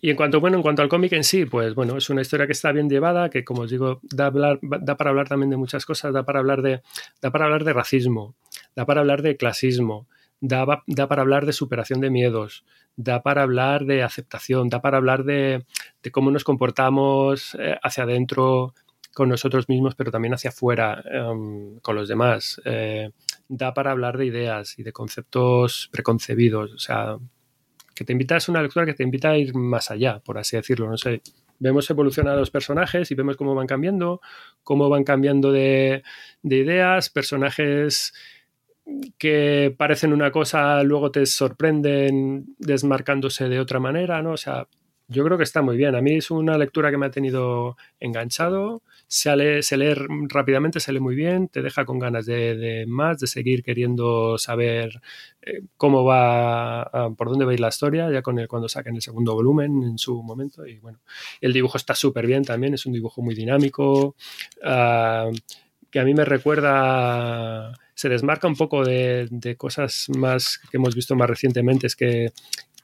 Y 0.00 0.10
en 0.10 0.16
cuanto, 0.16 0.40
bueno, 0.40 0.56
en 0.56 0.62
cuanto 0.62 0.82
al 0.82 0.88
cómic 0.88 1.12
en 1.12 1.24
sí, 1.24 1.44
pues 1.46 1.74
bueno, 1.74 1.96
es 1.96 2.10
una 2.10 2.22
historia 2.22 2.46
que 2.46 2.52
está 2.52 2.72
bien 2.72 2.88
llevada, 2.88 3.30
que 3.30 3.44
como 3.44 3.62
os 3.62 3.70
digo, 3.70 4.00
da, 4.02 4.30
para 4.30 5.10
hablar 5.10 5.28
también 5.28 5.50
de 5.50 5.56
muchas 5.56 5.84
cosas, 5.86 6.12
da 6.12 6.24
para 6.24 6.40
hablar 6.40 6.62
de, 6.62 6.82
da 7.20 7.30
para 7.30 7.46
hablar 7.46 7.64
de 7.64 7.72
racismo, 7.72 8.36
da 8.74 8.86
para 8.86 9.00
hablar 9.00 9.22
de 9.22 9.36
clasismo, 9.36 10.08
da, 10.40 10.82
da 10.86 11.08
para 11.08 11.22
hablar 11.22 11.46
de 11.46 11.52
superación 11.52 12.00
de 12.00 12.10
miedos, 12.10 12.64
da 12.96 13.22
para 13.22 13.42
hablar 13.42 13.84
de 13.84 14.02
aceptación, 14.02 14.68
da 14.68 14.80
para 14.80 14.98
hablar 14.98 15.24
de, 15.24 15.66
de 16.02 16.10
cómo 16.10 16.30
nos 16.30 16.44
comportamos 16.44 17.56
eh, 17.58 17.76
hacia 17.82 18.04
adentro 18.04 18.74
con 19.16 19.30
nosotros 19.30 19.66
mismos, 19.70 19.94
pero 19.94 20.10
también 20.10 20.34
hacia 20.34 20.50
afuera 20.50 21.02
em, 21.10 21.78
con 21.80 21.96
los 21.96 22.06
demás. 22.06 22.60
Eh, 22.66 23.10
da 23.48 23.72
para 23.72 23.92
hablar 23.92 24.18
de 24.18 24.26
ideas 24.26 24.78
y 24.78 24.82
de 24.82 24.92
conceptos 24.92 25.88
preconcebidos. 25.90 26.74
O 26.74 26.78
sea, 26.78 27.16
que 27.96 28.04
te 28.04 28.12
invita, 28.12 28.36
es 28.36 28.48
una 28.48 28.62
lectura 28.62 28.86
que 28.86 28.94
te 28.94 29.02
invita 29.02 29.30
a 29.30 29.38
ir 29.38 29.54
más 29.54 29.90
allá, 29.90 30.20
por 30.20 30.38
así 30.38 30.56
decirlo. 30.56 30.88
No 30.88 30.98
sé, 30.98 31.22
vemos 31.58 31.88
evolucionar 31.90 32.34
a 32.34 32.38
los 32.38 32.50
personajes 32.50 33.10
y 33.10 33.14
vemos 33.14 33.36
cómo 33.36 33.54
van 33.54 33.66
cambiando, 33.66 34.20
cómo 34.62 34.88
van 34.90 35.02
cambiando 35.02 35.50
de, 35.50 36.02
de 36.42 36.56
ideas, 36.56 37.08
personajes 37.08 38.12
que 39.18 39.74
parecen 39.76 40.12
una 40.12 40.30
cosa, 40.30 40.82
luego 40.82 41.10
te 41.10 41.24
sorprenden 41.26 42.54
desmarcándose 42.58 43.48
de 43.48 43.58
otra 43.58 43.80
manera, 43.80 44.22
¿no? 44.22 44.32
O 44.32 44.36
sea, 44.36 44.68
yo 45.08 45.24
creo 45.24 45.38
que 45.38 45.44
está 45.44 45.62
muy 45.62 45.76
bien. 45.76 45.94
A 45.94 46.02
mí 46.02 46.16
es 46.16 46.30
una 46.30 46.58
lectura 46.58 46.90
que 46.90 46.98
me 46.98 47.06
ha 47.06 47.10
tenido 47.10 47.76
enganchado. 47.98 48.82
Se 49.08 49.36
lee, 49.36 49.94
rápidamente, 50.28 50.80
se 50.80 50.92
lee 50.92 50.98
muy 50.98 51.14
bien, 51.14 51.48
te 51.48 51.62
deja 51.62 51.84
con 51.84 52.00
ganas 52.00 52.26
de, 52.26 52.84
más, 52.88 53.20
de 53.20 53.28
seguir 53.28 53.62
queriendo 53.62 54.36
saber 54.36 55.00
eh, 55.42 55.62
cómo 55.76 56.04
va, 56.04 56.90
por 57.16 57.28
dónde 57.28 57.44
va 57.44 57.52
a 57.52 57.54
ir 57.54 57.60
la 57.60 57.68
historia, 57.68 58.10
ya 58.10 58.22
con 58.22 58.38
el, 58.38 58.48
cuando 58.48 58.68
saquen 58.68 58.96
el 58.96 59.02
segundo 59.02 59.34
volumen 59.34 59.82
en 59.84 59.98
su 59.98 60.22
momento. 60.22 60.66
Y 60.66 60.78
bueno, 60.80 60.98
el 61.40 61.52
dibujo 61.52 61.78
está 61.78 61.94
súper 61.94 62.26
bien 62.26 62.44
también, 62.44 62.74
es 62.74 62.84
un 62.84 62.92
dibujo 62.92 63.22
muy 63.22 63.34
dinámico, 63.36 64.16
ah, 64.64 65.30
que 65.90 66.00
a 66.00 66.04
mí 66.04 66.12
me 66.12 66.24
recuerda 66.24 67.72
se 67.94 68.10
desmarca 68.10 68.46
un 68.46 68.56
poco 68.56 68.84
de, 68.84 69.26
de, 69.30 69.56
cosas 69.56 70.08
más 70.18 70.58
que 70.70 70.76
hemos 70.76 70.94
visto 70.94 71.16
más 71.16 71.30
recientemente, 71.30 71.86
es 71.86 71.96
que 71.96 72.30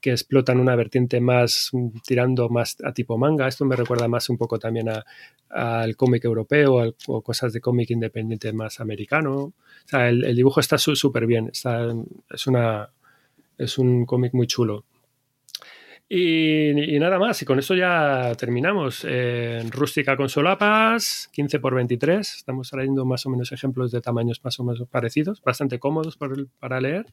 que 0.02 0.10
explotan 0.10 0.60
una 0.60 0.76
vertiente 0.76 1.20
más 1.20 1.70
mm, 1.72 2.00
tirando 2.04 2.50
más 2.50 2.76
a 2.84 2.92
tipo 2.92 3.16
manga. 3.16 3.48
Esto 3.48 3.64
me 3.64 3.76
recuerda 3.76 4.08
más 4.08 4.28
un 4.28 4.36
poco 4.36 4.58
también 4.58 4.90
al 5.48 5.96
cómic 5.96 6.24
europeo 6.24 6.94
o 7.06 7.22
cosas 7.22 7.52
de 7.52 7.60
cómic 7.60 7.90
independiente 7.90 8.52
más 8.52 8.80
americano. 8.80 9.34
O 9.34 9.54
sea, 9.86 10.08
el, 10.08 10.34
dibujo 10.36 10.60
está 10.60 10.76
súper 10.76 11.26
bien. 11.26 11.48
Está, 11.52 11.86
es, 12.28 12.46
una, 12.46 12.90
es 13.56 13.78
un 13.78 14.04
cómic 14.04 14.34
muy 14.34 14.46
chulo. 14.46 14.84
Y, 16.08 16.98
nada 16.98 17.18
más, 17.18 17.40
y 17.40 17.46
con 17.46 17.58
eso 17.58 17.74
ya 17.74 18.34
terminamos. 18.36 19.06
Eh, 19.08 19.62
rústica 19.70 20.14
con 20.14 20.28
solapas, 20.28 21.30
15 21.32 21.58
por 21.58 21.74
23. 21.74 22.34
Estamos 22.36 22.68
trayendo 22.68 23.06
más 23.06 23.24
o 23.24 23.30
menos 23.30 23.50
ejemplos 23.52 23.92
de 23.92 24.02
tamaños 24.02 24.44
más 24.44 24.60
o 24.60 24.64
menos 24.64 24.86
parecidos, 24.90 25.40
bastante 25.40 25.78
cómodos 25.78 26.18
para 26.58 26.80
leer. 26.82 27.06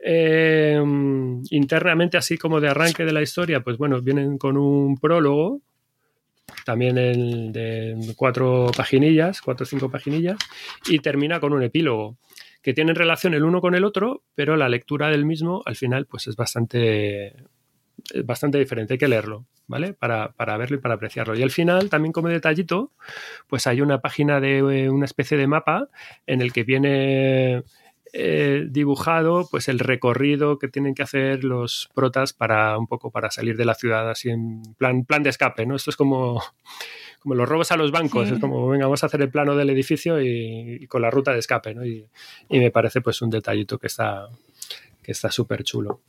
Eh, 0.00 0.80
internamente, 1.50 2.16
así 2.16 2.38
como 2.38 2.60
de 2.60 2.68
arranque 2.68 3.04
de 3.04 3.12
la 3.12 3.22
historia, 3.22 3.60
pues 3.60 3.76
bueno, 3.78 4.00
vienen 4.00 4.38
con 4.38 4.56
un 4.56 4.96
prólogo, 4.98 5.60
también 6.64 6.98
el 6.98 7.52
de 7.52 8.14
cuatro 8.16 8.70
paginillas, 8.76 9.42
cuatro 9.42 9.64
o 9.64 9.66
cinco 9.66 9.90
paginillas, 9.90 10.38
y 10.86 11.00
termina 11.00 11.40
con 11.40 11.52
un 11.52 11.62
epílogo 11.62 12.16
que 12.62 12.74
tienen 12.74 12.96
relación 12.96 13.34
el 13.34 13.44
uno 13.44 13.60
con 13.60 13.74
el 13.74 13.84
otro, 13.84 14.22
pero 14.34 14.56
la 14.56 14.68
lectura 14.68 15.08
del 15.08 15.24
mismo 15.24 15.62
al 15.64 15.76
final 15.76 16.06
pues 16.06 16.26
es 16.26 16.36
bastante 16.36 17.34
es 18.12 18.24
bastante 18.24 18.58
diferente, 18.58 18.94
hay 18.94 18.98
que 18.98 19.08
leerlo, 19.08 19.46
¿vale? 19.66 19.92
Para, 19.92 20.32
verlo 20.56 20.76
y 20.76 20.80
para 20.80 20.94
apreciarlo. 20.94 21.34
Y 21.36 21.42
al 21.42 21.50
final, 21.50 21.90
también 21.90 22.12
como 22.12 22.28
detallito, 22.28 22.92
pues 23.48 23.66
hay 23.66 23.80
una 23.80 24.00
página 24.00 24.40
de 24.40 24.58
eh, 24.58 24.90
una 24.90 25.04
especie 25.04 25.36
de 25.36 25.46
mapa 25.46 25.88
en 26.26 26.40
el 26.40 26.52
que 26.52 26.64
viene 26.64 27.64
eh, 28.12 28.66
dibujado 28.68 29.48
pues 29.50 29.68
el 29.68 29.78
recorrido 29.78 30.58
que 30.58 30.68
tienen 30.68 30.94
que 30.94 31.02
hacer 31.02 31.44
los 31.44 31.88
protas 31.94 32.32
para 32.32 32.78
un 32.78 32.86
poco 32.86 33.10
para 33.10 33.30
salir 33.30 33.56
de 33.56 33.64
la 33.64 33.74
ciudad 33.74 34.10
así 34.10 34.30
en 34.30 34.62
plan, 34.76 35.04
plan 35.04 35.22
de 35.22 35.30
escape, 35.30 35.66
¿no? 35.66 35.76
Esto 35.76 35.90
es 35.90 35.96
como, 35.96 36.42
como 37.20 37.34
los 37.34 37.48
robos 37.48 37.72
a 37.72 37.76
los 37.76 37.90
bancos, 37.90 38.30
es 38.30 38.38
como, 38.38 38.68
venga, 38.68 38.86
vamos 38.86 39.02
a 39.02 39.06
hacer 39.06 39.22
el 39.22 39.30
plano 39.30 39.56
del 39.56 39.70
edificio 39.70 40.20
y, 40.22 40.86
con 40.86 41.02
la 41.02 41.10
ruta 41.10 41.32
de 41.32 41.38
escape, 41.38 41.74
¿no? 41.74 41.84
Y, 41.84 42.06
y, 42.48 42.58
me 42.58 42.70
parece 42.70 43.00
pues 43.00 43.20
un 43.22 43.30
detallito 43.30 43.78
que 43.78 43.86
está 43.86 44.28
que 45.02 45.12
está 45.12 45.30
súper 45.30 45.64
chulo. 45.64 46.02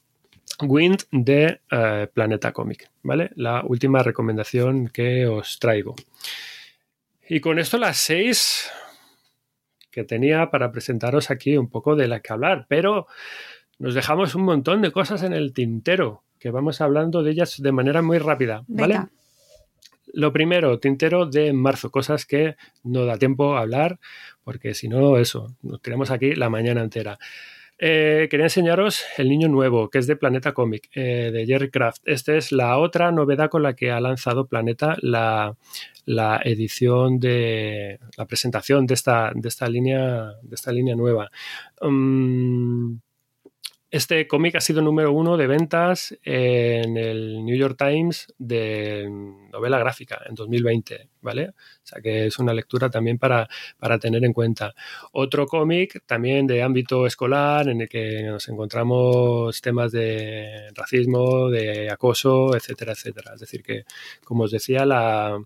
Wind 0.61 1.03
de 1.11 1.61
eh, 1.71 2.07
Planeta 2.13 2.51
Comic, 2.51 2.89
¿vale? 3.03 3.31
La 3.35 3.63
última 3.65 4.03
recomendación 4.03 4.89
que 4.89 5.25
os 5.25 5.57
traigo. 5.57 5.95
Y 7.29 7.39
con 7.39 7.59
esto 7.59 7.77
las 7.77 7.97
seis 7.97 8.69
que 9.91 10.03
tenía 10.03 10.49
para 10.49 10.71
presentaros 10.71 11.31
aquí 11.31 11.57
un 11.57 11.69
poco 11.69 11.95
de 11.95 12.07
la 12.07 12.19
que 12.19 12.33
hablar, 12.33 12.65
pero 12.67 13.07
nos 13.77 13.93
dejamos 13.95 14.35
un 14.35 14.43
montón 14.43 14.81
de 14.81 14.91
cosas 14.91 15.23
en 15.23 15.33
el 15.33 15.53
tintero, 15.53 16.23
que 16.39 16.51
vamos 16.51 16.81
hablando 16.81 17.23
de 17.23 17.31
ellas 17.31 17.61
de 17.61 17.71
manera 17.71 18.01
muy 18.01 18.17
rápida, 18.17 18.63
¿vale? 18.67 18.99
Lo 20.11 20.33
primero, 20.33 20.79
tintero 20.79 21.25
de 21.25 21.53
marzo, 21.53 21.91
cosas 21.91 22.25
que 22.25 22.55
no 22.83 23.05
da 23.05 23.17
tiempo 23.17 23.55
a 23.55 23.61
hablar, 23.61 23.99
porque 24.43 24.73
si 24.73 24.87
no, 24.87 25.17
eso, 25.17 25.55
nos 25.61 25.81
tenemos 25.81 26.09
aquí 26.11 26.33
la 26.33 26.49
mañana 26.49 26.81
entera. 26.81 27.19
Eh, 27.81 28.27
quería 28.29 28.47
enseñaros 28.47 29.05
El 29.17 29.29
Niño 29.29 29.47
Nuevo, 29.47 29.89
que 29.89 29.99
es 29.99 30.07
de 30.07 30.17
Planeta 30.17 30.53
Comic, 30.53 30.89
eh, 30.93 31.31
de 31.31 31.45
Jerry 31.45 31.71
Craft. 31.71 32.01
Esta 32.05 32.35
es 32.35 32.51
la 32.51 32.77
otra 32.77 33.11
novedad 33.13 33.49
con 33.49 33.63
la 33.63 33.73
que 33.73 33.89
ha 33.89 34.01
lanzado 34.01 34.47
Planeta 34.47 34.97
la, 35.01 35.55
edición 36.43 37.19
de 37.19 37.99
la 38.17 38.25
presentación 38.25 38.85
de 38.85 38.95
esta, 38.95 39.31
de 39.33 39.47
esta, 39.47 39.69
línea, 39.69 40.33
de 40.41 40.55
esta 40.55 40.73
línea 40.73 40.95
nueva. 40.95 41.31
Mm, 41.81 42.97
este 43.91 44.27
cómic 44.27 44.55
ha 44.55 44.61
sido 44.61 44.81
número 44.81 45.11
uno 45.11 45.35
de 45.35 45.47
ventas 45.47 46.15
en 46.23 46.95
el 46.95 47.43
New 47.43 47.57
York 47.57 47.75
Times 47.77 48.33
de 48.37 49.09
novela 49.51 49.79
gráfica 49.79 50.21
en 50.27 50.35
2020, 50.35 51.09
¿vale? 51.21 51.49
O 51.49 51.53
sea 51.83 51.99
que 52.01 52.27
es 52.27 52.37
una 52.37 52.53
lectura 52.53 52.89
también 52.89 53.17
para, 53.17 53.49
para 53.79 53.97
tener 53.97 54.23
en 54.23 54.33
cuenta. 54.33 54.75
Otro 55.11 55.47
cómic 55.47 56.03
también 56.05 56.45
de 56.45 56.61
ámbito 56.61 57.07
escolar 57.07 57.67
en 57.67 57.81
el 57.81 57.89
que 57.89 58.23
nos 58.23 58.47
encontramos 58.47 59.59
temas 59.59 59.91
de 59.91 60.69
racismo, 60.75 61.49
de 61.49 61.89
acoso, 61.89 62.55
etcétera, 62.55 62.91
etcétera. 62.91 63.33
Es 63.33 63.39
decir, 63.39 63.63
que, 63.63 63.85
como 64.23 64.43
os 64.43 64.51
decía, 64.51 64.85
la, 64.85 65.41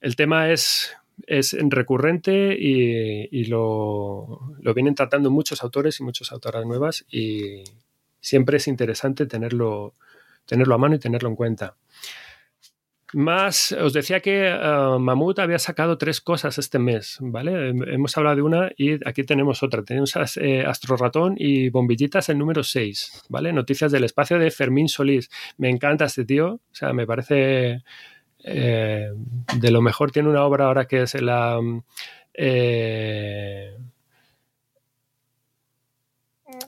el 0.00 0.16
tema 0.16 0.50
es 0.50 0.96
es 1.26 1.56
recurrente 1.70 2.56
y, 2.58 3.44
lo, 3.46 4.54
vienen 4.74 4.94
tratando 4.94 5.30
muchos 5.30 5.62
autores 5.62 6.00
y 6.00 6.04
muchas 6.04 6.32
autoras 6.32 6.64
nuevas 6.66 7.04
y 7.10 7.64
siempre 8.20 8.58
es 8.58 8.68
interesante 8.68 9.26
tenerlo, 9.26 9.94
tenerlo 10.44 10.74
a 10.74 10.78
mano 10.78 10.96
y 10.96 10.98
tenerlo 10.98 11.28
en 11.28 11.36
cuenta. 11.36 11.76
Más, 13.12 13.70
os 13.70 13.92
decía 13.92 14.20
que 14.20 14.52
uh, 14.52 14.98
Mamut 14.98 15.38
había 15.38 15.60
sacado 15.60 15.96
tres 15.96 16.20
cosas 16.20 16.58
este 16.58 16.80
mes, 16.80 17.18
¿vale? 17.20 17.68
Hemos 17.68 18.16
hablado 18.18 18.36
de 18.36 18.42
una 18.42 18.72
y 18.76 18.94
aquí 19.08 19.22
tenemos 19.22 19.62
otra. 19.62 19.84
Tenemos 19.84 20.12
eh, 20.36 20.64
Astro 20.66 20.96
Ratón 20.96 21.36
y 21.38 21.68
Bombillitas 21.68 22.28
el 22.30 22.38
número 22.38 22.64
6, 22.64 23.26
¿vale? 23.28 23.52
Noticias 23.52 23.92
del 23.92 24.04
espacio 24.04 24.40
de 24.40 24.50
Fermín 24.50 24.88
Solís. 24.88 25.30
Me 25.56 25.70
encanta 25.70 26.06
este 26.06 26.24
tío, 26.24 26.54
o 26.54 26.74
sea, 26.74 26.92
me 26.92 27.06
parece 27.06 27.84
eh, 28.46 29.10
de 29.56 29.70
lo 29.70 29.82
mejor 29.82 30.12
tiene 30.12 30.28
una 30.28 30.44
obra 30.44 30.66
ahora 30.66 30.86
que 30.86 31.02
es 31.02 31.20
la... 31.20 31.58
Eh, 32.32 33.76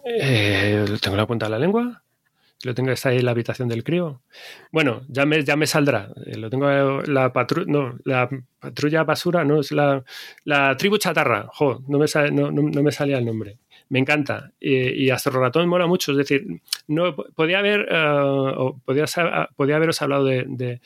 eh, 0.05 0.85
tengo 1.01 1.17
la 1.17 1.27
punta 1.27 1.47
de 1.47 1.51
la 1.51 1.59
lengua. 1.59 2.03
Lo 2.65 2.75
tengo 2.75 2.91
está 2.91 3.11
ahí 3.11 3.19
en 3.19 3.25
la 3.25 3.31
habitación 3.31 3.69
del 3.69 3.85
crío. 3.85 4.21
Bueno, 4.73 5.03
ya 5.09 5.25
me, 5.25 5.45
ya 5.45 5.55
me 5.55 5.69
saldrá. 5.69 6.09
Lo 6.27 6.51
tengo 6.51 7.03
la 7.03 7.33
patrulla. 7.33 7.71
No, 7.71 7.97
la 8.05 8.29
patrulla 8.59 9.05
basura, 9.05 9.45
no, 9.45 9.61
es 9.61 9.71
la, 9.71 10.03
la 10.45 10.77
tribu 10.77 10.99
chatarra. 10.99 11.47
Jo, 11.53 11.85
no 11.87 11.99
me, 11.99 12.07
no, 12.33 12.51
no 12.51 12.83
me 12.83 12.91
salía 12.91 13.19
el 13.19 13.27
nombre 13.27 13.59
me 13.89 13.99
encanta. 13.99 14.53
Y, 14.61 15.05
y 15.05 15.11
Astro 15.11 15.41
Ratón 15.41 15.69
mola 15.69 15.87
mucho. 15.87 16.13
Es 16.13 16.19
decir, 16.19 16.61
no 16.87 17.15
podía 17.15 17.59
haber, 17.59 17.93
haberos 17.93 19.17
hablado 20.03 20.25
de, 20.25 20.81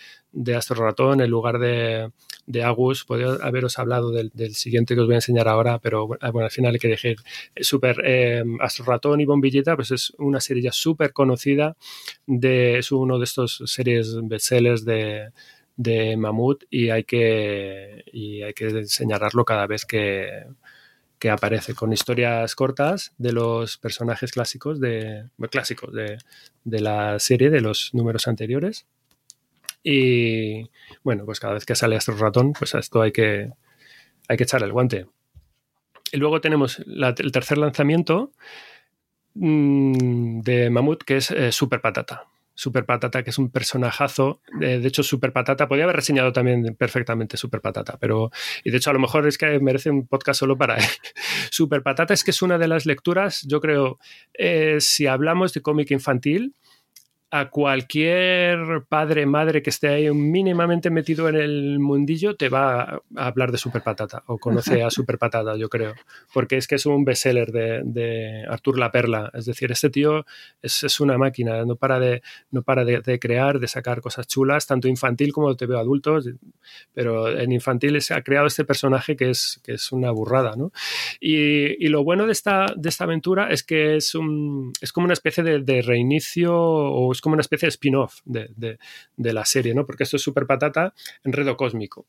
Astro 0.56 0.84
Ratón 0.84 1.20
en 1.20 1.30
lugar 1.30 1.58
de, 1.58 2.10
de 2.46 2.62
Agus. 2.62 3.04
Podría 3.04 3.34
haberos 3.42 3.78
hablado 3.78 4.10
del, 4.10 4.30
siguiente 4.54 4.94
que 4.94 5.00
os 5.00 5.06
voy 5.06 5.14
a 5.14 5.18
enseñar 5.18 5.48
ahora, 5.48 5.78
pero 5.78 6.06
bueno, 6.06 6.44
al 6.44 6.50
final 6.50 6.72
hay 6.74 6.78
que 6.78 6.88
decir, 6.88 7.16
super 7.60 8.00
eh, 8.04 8.42
Astro 8.60 8.84
Ratón 8.84 9.20
y 9.20 9.24
Bombillita, 9.24 9.76
pues 9.76 9.90
es 9.90 10.12
una 10.18 10.40
serie 10.40 10.62
ya 10.62 10.72
súper 10.72 11.12
conocida. 11.12 11.76
De, 12.26 12.78
es 12.78 12.92
uno 12.92 13.18
de 13.18 13.24
estos 13.24 13.62
series 13.66 14.16
bestsellers 14.22 14.84
de 14.84 15.30
de 15.74 16.16
Mamut 16.16 16.64
y 16.70 16.90
hay 16.90 17.04
que 17.04 18.04
y 18.12 18.42
hay 18.42 18.52
que 18.52 18.84
señalarlo 18.84 19.44
cada 19.44 19.66
vez 19.66 19.86
que, 19.86 20.44
que 21.22 21.30
aparece 21.30 21.74
con 21.74 21.92
historias 21.92 22.56
cortas 22.56 23.12
de 23.16 23.30
los 23.30 23.78
personajes 23.78 24.32
clásicos 24.32 24.80
de, 24.80 25.28
clásicos 25.52 25.94
de, 25.94 26.18
la 26.64 27.16
serie, 27.20 27.48
de 27.48 27.60
los 27.60 27.94
números 27.94 28.26
anteriores. 28.26 28.86
Y 29.82 30.70
bueno, 31.02 31.24
pues 31.24 31.40
cada 31.40 31.54
vez 31.54 31.66
que 31.66 31.74
sale 31.74 31.96
Astro 31.96 32.16
Ratón, 32.16 32.52
pues 32.52 32.74
a 32.74 32.78
esto 32.78 33.02
hay 33.02 33.12
que, 33.12 33.50
hay 34.28 34.36
que 34.36 34.44
echar 34.44 34.62
el 34.62 34.72
guante. 34.72 35.06
Y 36.12 36.18
luego 36.18 36.40
tenemos 36.40 36.78
el 36.78 37.32
tercer 37.32 37.58
lanzamiento 37.58 38.32
mm, 39.34 40.40
de 40.40 40.70
Mamut, 40.70 41.02
que 41.02 41.16
es 41.16 41.30
eh, 41.30 41.52
Super 41.52 41.80
Patata. 41.80 42.26
Super 42.54 42.84
Patata, 42.84 43.22
que 43.22 43.30
es 43.30 43.38
un 43.38 43.50
personajazo. 43.50 44.40
de 44.58 44.86
hecho, 44.86 45.02
Super 45.02 45.32
Patata, 45.32 45.68
podría 45.68 45.84
haber 45.84 45.96
reseñado 45.96 46.32
también 46.32 46.76
perfectamente 46.76 47.36
Super 47.36 47.62
Patata, 47.62 47.96
pero. 47.98 48.30
Y 48.62 48.70
de 48.70 48.76
hecho, 48.76 48.90
a 48.90 48.92
lo 48.92 48.98
mejor 48.98 49.26
es 49.26 49.38
que 49.38 49.58
merece 49.58 49.90
un 49.90 50.06
podcast 50.06 50.40
solo 50.40 50.56
para 50.56 50.76
él. 50.76 50.84
Super 51.50 51.82
Patata 51.82 52.12
es 52.12 52.22
que 52.24 52.30
es 52.30 52.42
una 52.42 52.58
de 52.58 52.68
las 52.68 52.84
lecturas, 52.84 53.42
yo 53.48 53.60
creo, 53.60 53.98
eh, 54.34 54.76
si 54.80 55.06
hablamos 55.06 55.54
de 55.54 55.62
cómic 55.62 55.90
infantil, 55.92 56.54
a 57.34 57.48
cualquier 57.48 58.84
padre, 58.90 59.24
madre 59.24 59.62
que 59.62 59.70
esté 59.70 59.88
ahí 59.88 60.10
mínimamente 60.12 60.90
metido 60.90 61.30
en 61.30 61.36
el 61.36 61.78
mundillo, 61.78 62.36
te 62.36 62.50
va 62.50 62.82
a 62.82 63.26
hablar 63.26 63.50
de 63.50 63.56
Super 63.56 63.82
Patata 63.82 64.22
o 64.26 64.36
conoce 64.36 64.82
a 64.82 64.90
Super 64.90 65.16
Patata, 65.16 65.56
yo 65.56 65.70
creo. 65.70 65.94
Porque 66.34 66.58
es 66.58 66.66
que 66.66 66.74
es 66.74 66.84
un 66.84 67.06
bestseller 67.06 67.50
de, 67.50 67.80
de 67.84 68.44
Artur 68.46 68.78
La 68.78 68.92
Perla. 68.92 69.30
Es 69.32 69.46
decir, 69.46 69.72
este 69.72 69.88
tío 69.88 70.26
es, 70.60 71.00
una 71.00 71.16
máquina, 71.16 71.64
no 71.64 71.76
para, 71.76 71.98
de, 71.98 72.20
no 72.50 72.60
para 72.60 72.84
de, 72.84 73.18
crear, 73.18 73.60
de 73.60 73.66
sacar 73.66 74.02
cosas 74.02 74.26
chulas, 74.26 74.66
tanto 74.66 74.86
infantil 74.86 75.32
como 75.32 75.56
te 75.56 75.64
veo 75.64 75.78
adultos. 75.78 76.28
Pero 76.92 77.30
en 77.30 77.50
infantil 77.50 77.98
se 78.02 78.12
ha 78.12 78.20
creado 78.20 78.46
este 78.46 78.66
personaje 78.66 79.16
que 79.16 79.30
es, 79.30 79.58
que 79.64 79.72
es 79.72 79.90
una 79.90 80.10
burrada, 80.10 80.54
¿no? 80.54 80.70
Y, 81.18 81.88
lo 81.88 82.04
bueno 82.04 82.26
de 82.26 82.32
esta, 82.32 82.66
de 82.76 82.88
esta 82.90 83.04
aventura 83.04 83.50
es 83.50 83.62
que 83.62 83.96
es, 83.96 84.14
un, 84.14 84.72
es 84.82 84.92
como 84.92 85.06
una 85.06 85.14
especie 85.14 85.42
de, 85.42 85.60
de 85.60 85.80
reinicio 85.80 86.54
o 86.54 87.10
es 87.12 87.21
como 87.22 87.34
una 87.34 87.40
especie 87.40 87.66
de 87.66 87.70
spin-off 87.70 88.18
de, 88.24 88.78
la 89.16 89.44
serie, 89.46 89.74
¿no? 89.74 89.86
Porque 89.86 90.02
esto 90.02 90.16
es 90.16 90.22
Super 90.22 90.46
Patata, 90.46 90.92
Enredo 91.24 91.56
Cósmico. 91.56 92.04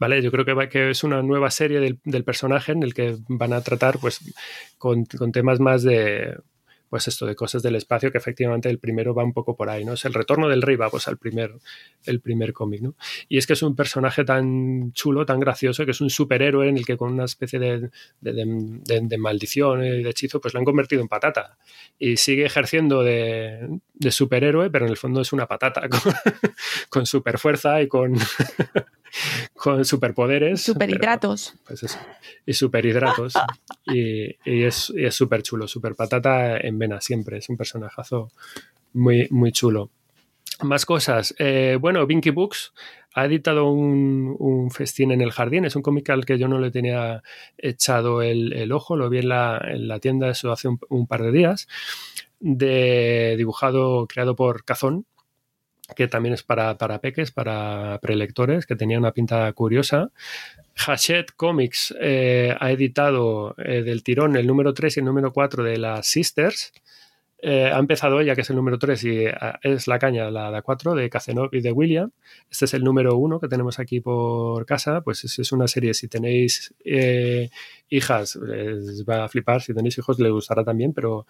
¿Vale? 0.00 0.22
Yo 0.22 0.30
creo 0.30 0.44
que, 0.44 0.68
que 0.68 0.90
es 0.90 1.02
una 1.02 1.22
nueva 1.22 1.50
serie 1.50 1.80
del, 1.80 2.24
personaje 2.24 2.72
en 2.72 2.82
el 2.82 2.94
que 2.94 3.16
van 3.28 3.52
a 3.52 3.62
tratar 3.62 3.98
pues, 3.98 4.20
con, 4.76 5.06
temas 5.06 5.58
más 5.60 5.82
de 5.82 6.36
pues 6.88 7.08
esto 7.08 7.26
de 7.26 7.34
cosas 7.34 7.62
del 7.62 7.76
espacio, 7.76 8.10
que 8.10 8.18
efectivamente 8.18 8.68
el 8.68 8.78
primero 8.78 9.14
va 9.14 9.24
un 9.24 9.32
poco 9.32 9.56
por 9.56 9.68
ahí, 9.68 9.84
¿no? 9.84 9.92
Es 9.92 10.04
el 10.04 10.14
retorno 10.14 10.48
del 10.48 10.62
rey, 10.62 10.76
va 10.76 10.90
pues 10.90 11.08
al 11.08 11.18
primer, 11.18 11.54
el 12.04 12.20
primer 12.20 12.52
cómic, 12.52 12.80
¿no? 12.80 12.94
Y 13.28 13.38
es 13.38 13.46
que 13.46 13.52
es 13.52 13.62
un 13.62 13.76
personaje 13.76 14.24
tan 14.24 14.92
chulo, 14.92 15.26
tan 15.26 15.40
gracioso, 15.40 15.84
que 15.84 15.90
es 15.92 16.00
un 16.00 16.10
superhéroe 16.10 16.68
en 16.68 16.78
el 16.78 16.86
que 16.86 16.96
con 16.96 17.12
una 17.12 17.24
especie 17.24 17.58
de, 17.58 17.90
de, 18.20 19.18
maldición 19.18 19.84
y 19.84 20.02
de 20.02 20.10
hechizo, 20.10 20.40
pues 20.40 20.54
lo 20.54 20.60
han 20.60 20.64
convertido 20.64 21.02
en 21.02 21.08
patata. 21.08 21.58
Y 21.98 22.16
sigue 22.16 22.46
ejerciendo 22.46 23.02
de, 23.02 23.80
superhéroe, 24.10 24.70
pero 24.70 24.86
en 24.86 24.90
el 24.90 24.96
fondo 24.96 25.20
es 25.20 25.32
una 25.32 25.46
patata, 25.46 25.88
con, 25.88 26.12
con 26.88 27.06
super 27.06 27.38
fuerza 27.38 27.82
y 27.82 27.88
con... 27.88 28.16
con 29.54 29.84
superpoderes. 29.84 30.62
Superhidratos. 30.62 31.54
Pues 31.66 31.82
eso. 31.82 31.98
Y 32.46 32.52
superhidratos. 32.52 33.34
y, 33.86 34.36
y 34.44 34.64
es 34.64 34.92
súper 35.10 35.42
chulo, 35.42 35.66
super 35.66 35.94
patata 35.94 36.58
en 36.58 36.77
vena 36.78 37.00
siempre. 37.00 37.38
Es 37.38 37.48
un 37.48 37.56
personajazo 37.56 38.30
muy, 38.92 39.28
muy 39.30 39.52
chulo. 39.52 39.90
Más 40.62 40.84
cosas. 40.84 41.34
Eh, 41.38 41.78
bueno, 41.80 42.04
Binky 42.06 42.30
Books 42.30 42.72
ha 43.14 43.26
editado 43.26 43.70
un, 43.70 44.70
festín 44.70 45.12
en 45.12 45.20
el 45.20 45.30
jardín. 45.30 45.64
Es 45.64 45.76
un 45.76 45.82
cómic 45.82 46.10
al 46.10 46.24
que 46.24 46.38
yo 46.38 46.48
no 46.48 46.58
le 46.58 46.70
tenía 46.70 47.22
echado 47.56 48.22
el, 48.22 48.72
ojo. 48.72 48.96
Lo 48.96 49.08
vi 49.08 49.18
en 49.18 49.28
la, 49.28 49.98
tienda 50.00 50.30
eso 50.30 50.50
hace 50.50 50.68
un, 50.68 51.06
par 51.06 51.22
de 51.22 51.32
días. 51.32 51.68
De 52.40 53.34
dibujado, 53.36 54.06
creado 54.06 54.36
por 54.36 54.64
Cazón, 54.64 55.06
que 55.94 56.08
también 56.08 56.34
es 56.34 56.42
para, 56.42 56.76
para 56.76 57.00
peques, 57.00 57.30
para 57.30 57.98
prelectores, 58.00 58.66
que 58.66 58.76
tenía 58.76 58.98
una 58.98 59.12
pinta 59.12 59.52
curiosa. 59.52 60.10
Hachette 60.86 61.32
Comics 61.32 61.94
eh, 62.00 62.54
ha 62.58 62.70
editado 62.70 63.54
eh, 63.58 63.82
del 63.82 64.02
tirón 64.02 64.36
el 64.36 64.46
número 64.46 64.74
3 64.74 64.96
y 64.96 65.00
el 65.00 65.06
número 65.06 65.32
4 65.32 65.64
de 65.64 65.78
las 65.78 66.06
Sisters. 66.06 66.72
Eh, 67.40 67.70
ha 67.72 67.78
empezado 67.78 68.20
ella, 68.20 68.34
que 68.34 68.40
es 68.40 68.50
el 68.50 68.56
número 68.56 68.78
3 68.78 69.04
y 69.04 69.24
es 69.62 69.86
la 69.86 69.98
caña, 70.00 70.28
la, 70.28 70.50
de 70.50 70.60
4 70.60 70.94
de 70.94 71.08
Cazenov 71.08 71.54
y 71.54 71.60
de 71.60 71.72
William. 71.72 72.10
Este 72.50 72.64
es 72.64 72.74
el 72.74 72.82
número 72.82 73.16
1 73.16 73.40
que 73.40 73.48
tenemos 73.48 73.78
aquí 73.78 74.00
por 74.00 74.66
casa. 74.66 75.00
Pues 75.00 75.24
es, 75.24 75.38
es 75.38 75.52
una 75.52 75.68
serie, 75.68 75.94
si 75.94 76.08
tenéis 76.08 76.74
hijas, 77.88 78.36
les 78.36 79.04
va 79.04 79.24
a 79.24 79.28
flipar. 79.28 79.62
Si 79.62 79.72
tenéis 79.72 79.98
hijos, 79.98 80.18
les 80.18 80.32
gustará 80.32 80.64
también. 80.64 80.92
Pero 80.92 81.26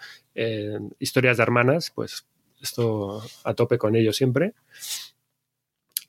historias 0.98 1.36
de 1.36 1.42
hermanas, 1.42 1.92
pues 1.94 2.26
esto 2.60 3.22
a 3.44 3.54
tope 3.54 3.78
con 3.78 3.96
ello 3.96 4.12
siempre. 4.12 4.54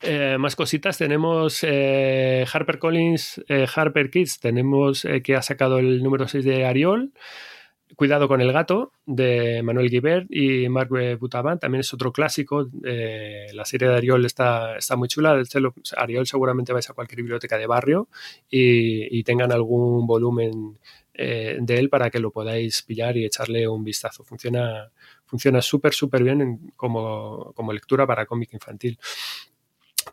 Eh, 0.01 0.37
más 0.39 0.55
cositas, 0.55 0.97
tenemos 0.97 1.59
eh, 1.63 2.45
Harper 2.51 2.79
Collins, 2.79 3.43
eh, 3.49 3.67
Harper 3.73 4.09
Kids, 4.09 4.39
tenemos 4.39 5.05
que 5.23 5.35
ha 5.35 5.41
sacado 5.41 5.79
el 5.79 6.01
número 6.01 6.27
6 6.27 6.45
de 6.45 6.65
Ariol, 6.65 7.11
Cuidado 7.95 8.27
con 8.27 8.39
el 8.39 8.53
gato, 8.53 8.91
de 9.07 9.63
Manuel 9.63 9.89
Guibert 9.89 10.27
y 10.29 10.69
Marc 10.69 10.91
Butaban, 11.19 11.57
también 11.57 11.79
es 11.79 11.91
otro 11.91 12.13
clásico, 12.13 12.69
la 12.83 13.65
serie 13.65 13.89
de 13.89 13.95
Ariol 13.95 14.25
está, 14.25 14.77
está 14.77 14.95
muy 14.95 15.07
chula, 15.07 15.41
Ariol 15.97 16.27
seguramente 16.27 16.71
vais 16.71 16.87
a 16.87 16.93
cualquier 16.93 17.23
biblioteca 17.23 17.57
de 17.57 17.65
barrio 17.65 18.07
y 18.47 19.23
tengan 19.23 19.51
algún 19.51 20.05
volumen 20.05 20.77
de 21.19 21.77
él 21.77 21.89
para 21.89 22.09
que 22.09 22.19
lo 22.19 22.31
podáis 22.31 22.81
pillar 22.83 23.17
y 23.17 23.25
echarle 23.25 23.67
un 23.67 23.83
vistazo, 23.83 24.23
funciona 24.23 24.89
funciona 25.29 25.61
súper, 25.61 25.93
súper 25.93 26.23
bien 26.23 26.71
como, 26.75 27.53
lectura 27.71 28.07
para 28.07 28.25
cómic 28.25 28.51
infantil. 28.53 28.97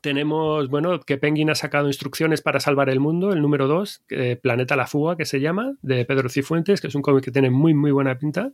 Tenemos, 0.02 0.68
bueno, 0.68 1.00
que 1.00 1.16
Penguin 1.16 1.48
ha 1.48 1.54
sacado 1.54 1.86
instrucciones 1.86 2.42
para 2.42 2.60
salvar 2.60 2.90
el 2.90 3.00
mundo, 3.00 3.32
el 3.32 3.40
número 3.40 3.66
2, 3.66 4.02
Planeta 4.42 4.76
la 4.76 4.86
Fuga, 4.86 5.16
que 5.16 5.24
se 5.24 5.40
llama, 5.40 5.74
de 5.80 6.04
Pedro 6.04 6.28
Cifuentes, 6.28 6.82
que 6.82 6.88
es 6.88 6.94
un 6.94 7.02
cómic 7.02 7.24
que 7.24 7.30
tiene 7.30 7.48
muy, 7.50 7.72
muy 7.72 7.92
buena 7.92 8.18
pinta. 8.18 8.52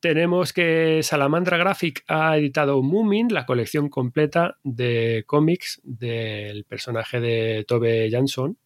Tenemos 0.00 0.54
que 0.54 1.02
Salamandra 1.02 1.58
Graphic 1.58 2.04
ha 2.08 2.38
editado 2.38 2.82
Moomin, 2.82 3.28
la 3.32 3.44
colección 3.44 3.90
completa 3.90 4.56
de 4.62 5.24
cómics 5.26 5.80
del 5.84 6.64
personaje 6.64 7.20
de 7.20 7.64
Tobe 7.68 8.08
Jansson 8.10 8.56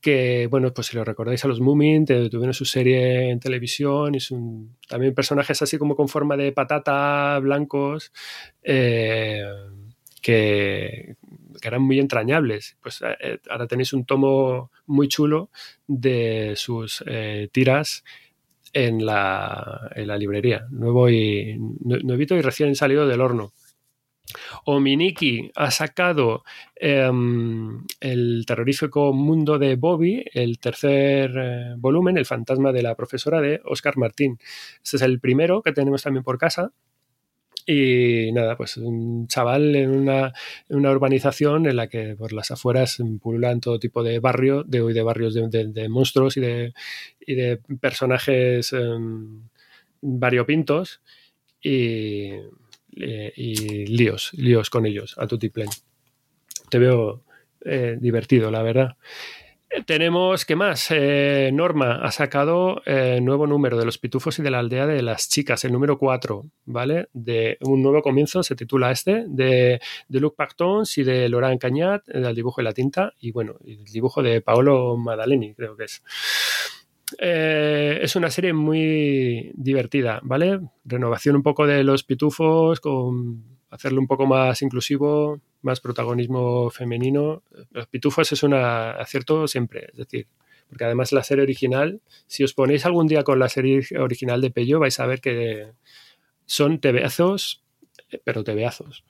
que, 0.00 0.46
bueno, 0.46 0.72
pues 0.72 0.88
si 0.88 0.96
lo 0.96 1.04
recordáis 1.04 1.44
a 1.44 1.48
los 1.48 1.60
Moomin, 1.60 2.06
tuvieron 2.06 2.54
su 2.54 2.64
serie 2.64 3.30
en 3.30 3.40
televisión 3.40 4.14
y 4.14 4.20
son 4.20 4.76
también 4.88 5.14
personajes 5.14 5.60
así 5.60 5.78
como 5.78 5.94
con 5.94 6.08
forma 6.08 6.36
de 6.36 6.52
patata, 6.52 7.38
blancos, 7.40 8.12
eh, 8.62 9.44
que, 10.22 11.16
eran 11.62 11.82
muy 11.82 11.98
entrañables. 11.98 12.78
Pues 12.82 13.02
eh, 13.02 13.38
ahora 13.50 13.66
tenéis 13.66 13.92
un 13.92 14.06
tomo 14.06 14.70
muy 14.86 15.08
chulo 15.08 15.50
de 15.86 16.54
sus 16.56 17.04
eh, 17.06 17.48
tiras 17.52 18.02
en 18.72 19.04
la, 19.04 19.90
en 19.94 20.06
la, 20.08 20.16
librería, 20.16 20.66
nuevo 20.70 21.10
y 21.10 21.58
nuevito 21.58 22.36
y 22.36 22.40
recién 22.40 22.74
salido 22.74 23.06
del 23.06 23.20
horno. 23.20 23.52
Ominiki 24.64 25.50
ha 25.54 25.70
sacado 25.70 26.44
em, 26.76 27.84
el 28.00 28.44
terrorífico 28.46 29.12
mundo 29.12 29.58
de 29.58 29.76
Bobby, 29.76 30.24
el 30.32 30.58
tercer 30.58 31.32
eh, 31.36 31.74
volumen, 31.76 32.18
El 32.18 32.26
fantasma 32.26 32.72
de 32.72 32.82
la 32.82 32.94
profesora 32.94 33.40
de 33.40 33.60
Oscar 33.64 33.96
Martín. 33.96 34.38
Este 34.82 34.96
es 34.96 35.02
el 35.02 35.20
primero 35.20 35.62
que 35.62 35.72
tenemos 35.72 36.02
también 36.02 36.24
por 36.24 36.38
casa. 36.38 36.72
Y 37.66 38.32
nada, 38.32 38.56
pues 38.56 38.78
un 38.78 39.28
chaval 39.28 39.76
en 39.76 39.90
una, 39.90 40.32
urbanización 40.68 41.66
en 41.66 41.76
la 41.76 41.88
que 41.88 42.16
por 42.16 42.32
las 42.32 42.50
afueras 42.50 42.98
pululan 43.20 43.60
todo 43.60 43.78
tipo 43.78 44.02
de 44.02 44.18
barrio, 44.18 44.64
de, 44.64 44.82
de 44.92 45.02
barrios 45.02 45.34
de, 45.34 45.88
monstruos 45.88 46.36
y 46.36 46.40
de, 46.40 46.74
de 47.26 47.60
personajes 47.80 48.72
em, 48.72 49.42
variopintos. 50.00 51.00
Y 51.62 52.32
eh, 52.96 53.32
y 53.36 53.86
líos, 53.86 54.32
líos 54.34 54.70
con 54.70 54.86
ellos 54.86 55.16
a 55.18 55.26
tutiplén. 55.26 55.68
Te 56.68 56.78
veo 56.78 57.22
eh, 57.64 57.96
divertido, 58.00 58.50
la 58.50 58.62
verdad. 58.62 58.96
Eh, 59.70 59.82
tenemos, 59.84 60.44
¿qué 60.44 60.56
más? 60.56 60.90
Norma 61.52 62.00
ha 62.02 62.10
sacado 62.10 62.82
nuevo 63.20 63.46
número 63.46 63.78
de 63.78 63.84
los 63.84 63.98
pitufos 63.98 64.38
y 64.38 64.42
de 64.42 64.50
la 64.50 64.58
aldea 64.58 64.86
de 64.86 65.02
las 65.02 65.28
chicas, 65.28 65.64
el 65.64 65.72
número 65.72 65.98
4, 65.98 66.44
¿vale? 66.64 67.08
De 67.12 67.58
un 67.60 67.82
nuevo 67.82 68.02
comienzo, 68.02 68.42
se 68.42 68.56
titula 68.56 68.90
este, 68.90 69.24
de, 69.28 69.80
de 70.08 70.20
Luc 70.20 70.34
Pactons 70.36 70.98
y 70.98 71.04
de 71.04 71.28
Laurent 71.28 71.60
Cañat, 71.60 72.08
el 72.08 72.34
dibujo 72.34 72.60
y 72.60 72.64
la 72.64 72.72
tinta, 72.72 73.12
y 73.20 73.30
bueno, 73.30 73.56
el 73.64 73.84
dibujo 73.84 74.22
de 74.22 74.40
Paolo 74.40 74.96
Madaleni, 74.96 75.54
creo 75.54 75.76
que 75.76 75.84
es. 75.84 76.02
Eh, 77.18 77.98
es 78.02 78.16
una 78.16 78.30
serie 78.30 78.52
muy 78.52 79.52
divertida, 79.54 80.20
¿vale? 80.22 80.60
Renovación 80.84 81.36
un 81.36 81.42
poco 81.42 81.66
de 81.66 81.84
los 81.84 82.04
pitufos, 82.04 82.80
con 82.80 83.44
hacerlo 83.70 84.00
un 84.00 84.06
poco 84.06 84.26
más 84.26 84.62
inclusivo, 84.62 85.40
más 85.62 85.80
protagonismo 85.80 86.70
femenino. 86.70 87.42
Los 87.70 87.86
pitufos 87.86 88.30
es 88.32 88.42
un 88.42 88.54
acierto 88.54 89.46
siempre, 89.46 89.88
es 89.92 89.96
decir, 89.96 90.26
porque 90.68 90.84
además 90.84 91.12
la 91.12 91.22
serie 91.22 91.42
original, 91.42 92.00
si 92.26 92.44
os 92.44 92.54
ponéis 92.54 92.86
algún 92.86 93.06
día 93.06 93.24
con 93.24 93.38
la 93.38 93.48
serie 93.48 93.80
original 93.98 94.40
de 94.40 94.50
Pello, 94.50 94.78
vais 94.78 94.98
a 95.00 95.06
ver 95.06 95.20
que 95.20 95.72
son 96.46 96.80
tebeazos, 96.80 97.62
pero 98.24 98.44
tebeazos. 98.44 99.04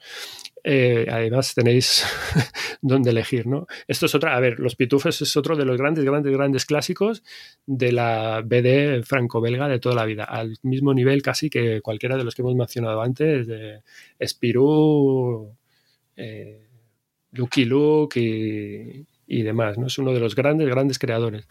Eh, 0.63 1.07
además 1.11 1.55
tenéis 1.55 2.05
donde 2.83 3.11
elegir, 3.11 3.47
¿no? 3.47 3.67
Esto 3.89 4.07
es 4.07 4.15
otra, 4.15 4.37
a 4.37 4.41
ver, 4.41 4.59
Los 4.61 4.77
Pitufos 4.77 5.21
es 5.23 5.37
otro 5.37 5.57
de 5.57 5.65
los 5.65 5.79
grandes, 5.79 6.05
grandes, 6.05 6.33
grandes 6.33 6.67
clásicos 6.67 7.23
de 7.67 7.93
la 7.93 8.43
BD 8.45 9.03
franco-belga 9.05 9.69
de 9.69 9.79
toda 9.79 9.95
la 9.95 10.05
vida, 10.05 10.25
al 10.25 10.57
mismo 10.63 10.93
nivel 10.93 11.23
casi 11.23 11.49
que 11.49 11.81
cualquiera 11.81 12.17
de 12.17 12.25
los 12.25 12.35
que 12.35 12.43
hemos 12.43 12.55
mencionado 12.55 13.01
antes, 13.01 13.47
de 13.47 13.83
Spirou, 14.23 15.57
eh, 16.17 16.67
Lucky 17.33 17.65
Luke 17.65 18.21
y, 19.27 19.43
demás, 19.43 19.79
¿no? 19.79 19.87
Es 19.87 19.99
uno 19.99 20.13
de 20.13 20.21
los 20.21 20.35
grandes, 20.35 20.69
grandes 20.69 20.99
creadores 20.99 21.47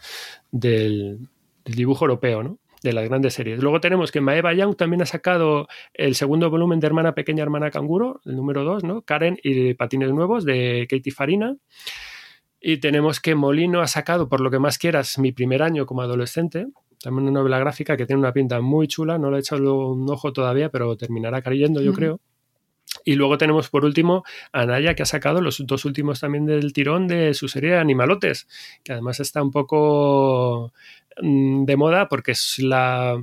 del, 0.52 1.18
del 1.64 1.74
dibujo 1.74 2.04
europeo, 2.04 2.42
¿no? 2.42 2.58
De 2.82 2.92
las 2.92 3.08
grandes 3.08 3.34
series. 3.34 3.62
Luego 3.62 3.80
tenemos 3.80 4.10
que 4.10 4.20
Maeva 4.20 4.54
Young 4.54 4.76
también 4.76 5.02
ha 5.02 5.06
sacado 5.06 5.68
el 5.94 6.14
segundo 6.14 6.50
volumen 6.50 6.80
de 6.80 6.86
Hermana 6.86 7.14
Pequeña, 7.14 7.42
Hermana 7.42 7.70
Canguro, 7.70 8.20
el 8.24 8.36
número 8.36 8.64
2, 8.64 8.84
¿no? 8.84 9.02
Karen 9.02 9.38
y 9.42 9.74
Patines 9.74 10.12
Nuevos 10.12 10.44
de 10.44 10.86
Katie 10.88 11.12
Farina. 11.12 11.56
Y 12.60 12.78
tenemos 12.78 13.20
que 13.20 13.34
Molino 13.34 13.80
ha 13.80 13.86
sacado, 13.86 14.28
por 14.28 14.40
lo 14.40 14.50
que 14.50 14.58
más 14.58 14.78
quieras, 14.78 15.18
mi 15.18 15.32
primer 15.32 15.62
año 15.62 15.86
como 15.86 16.02
adolescente. 16.02 16.66
También 17.02 17.28
una 17.28 17.40
novela 17.40 17.58
gráfica 17.58 17.96
que 17.96 18.04
tiene 18.04 18.20
una 18.20 18.32
pinta 18.32 18.60
muy 18.60 18.86
chula. 18.86 19.18
No 19.18 19.30
le 19.30 19.38
he 19.38 19.40
echado 19.40 19.88
un 19.88 20.10
ojo 20.10 20.32
todavía, 20.32 20.68
pero 20.68 20.96
terminará 20.96 21.40
cayendo, 21.40 21.80
yo 21.80 21.94
creo. 21.94 22.20
Y 23.04 23.14
luego 23.14 23.38
tenemos 23.38 23.70
por 23.70 23.84
último 23.84 24.24
a 24.52 24.66
Naya 24.66 24.94
que 24.94 25.02
ha 25.02 25.06
sacado 25.06 25.40
los 25.40 25.64
dos 25.66 25.84
últimos 25.84 26.20
también 26.20 26.44
del 26.44 26.72
tirón 26.72 27.06
de 27.06 27.34
su 27.34 27.48
serie 27.48 27.76
Animalotes, 27.76 28.46
que 28.82 28.92
además 28.92 29.20
está 29.20 29.42
un 29.42 29.50
poco 29.50 30.72
mm, 30.72 30.99
de 31.16 31.76
moda 31.76 32.08
porque 32.08 32.32
es 32.32 32.58
la, 32.58 33.22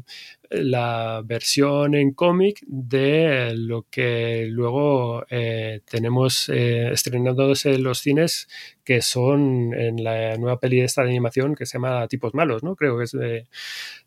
la 0.50 1.22
versión 1.26 1.96
en 1.96 2.14
cómic 2.14 2.62
de 2.68 3.54
lo 3.56 3.86
que 3.90 4.48
luego 4.50 5.26
eh, 5.30 5.82
tenemos 5.90 6.50
eh, 6.50 6.90
estrenándose 6.92 7.76
en 7.76 7.84
los 7.84 8.00
cines, 8.00 8.48
que 8.84 9.02
son 9.02 9.74
en 9.74 10.04
la 10.04 10.38
nueva 10.38 10.60
peli 10.60 10.82
esta 10.82 11.04
de 11.04 11.10
animación 11.10 11.56
que 11.56 11.66
se 11.66 11.78
llama 11.78 12.08
Tipos 12.08 12.34
Malos, 12.34 12.64
¿no? 12.64 12.76
Creo 12.76 12.98
que 12.98 13.04
es 13.06 13.12
de, 13.12 13.48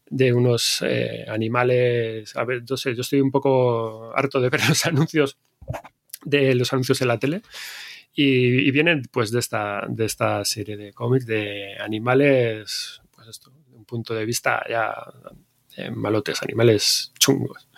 de 0.09 0.33
unos 0.33 0.83
eh, 0.87 1.25
animales. 1.29 2.35
A 2.37 2.45
ver, 2.45 2.65
yo 2.65 2.77
sé, 2.77 2.95
yo 2.95 3.03
estoy 3.03 3.21
un 3.21 3.31
poco 3.31 4.13
harto 4.17 4.41
de 4.41 4.49
ver 4.49 4.61
los 4.69 4.87
anuncios 4.87 5.39
de 6.25 6.55
los 6.55 6.73
anuncios 6.73 7.01
en 7.03 7.09
la 7.09 7.19
tele. 7.19 7.43
Y, 8.13 8.67
y 8.67 8.71
vienen 8.73 9.03
pues 9.13 9.31
de 9.31 9.39
esta, 9.39 9.87
de 9.89 10.05
esta 10.05 10.45
serie 10.45 10.77
de 10.77 10.93
cómics 10.93 11.27
de 11.27 11.77
animales, 11.79 13.01
pues 13.13 13.29
esto, 13.29 13.51
de 13.51 13.60
punto 13.91 14.15
de 14.15 14.25
vista 14.25 14.65
ya 14.69 14.95
eh, 15.77 15.91
malotes, 15.91 16.43
animales 16.43 17.13
chungos. 17.19 17.69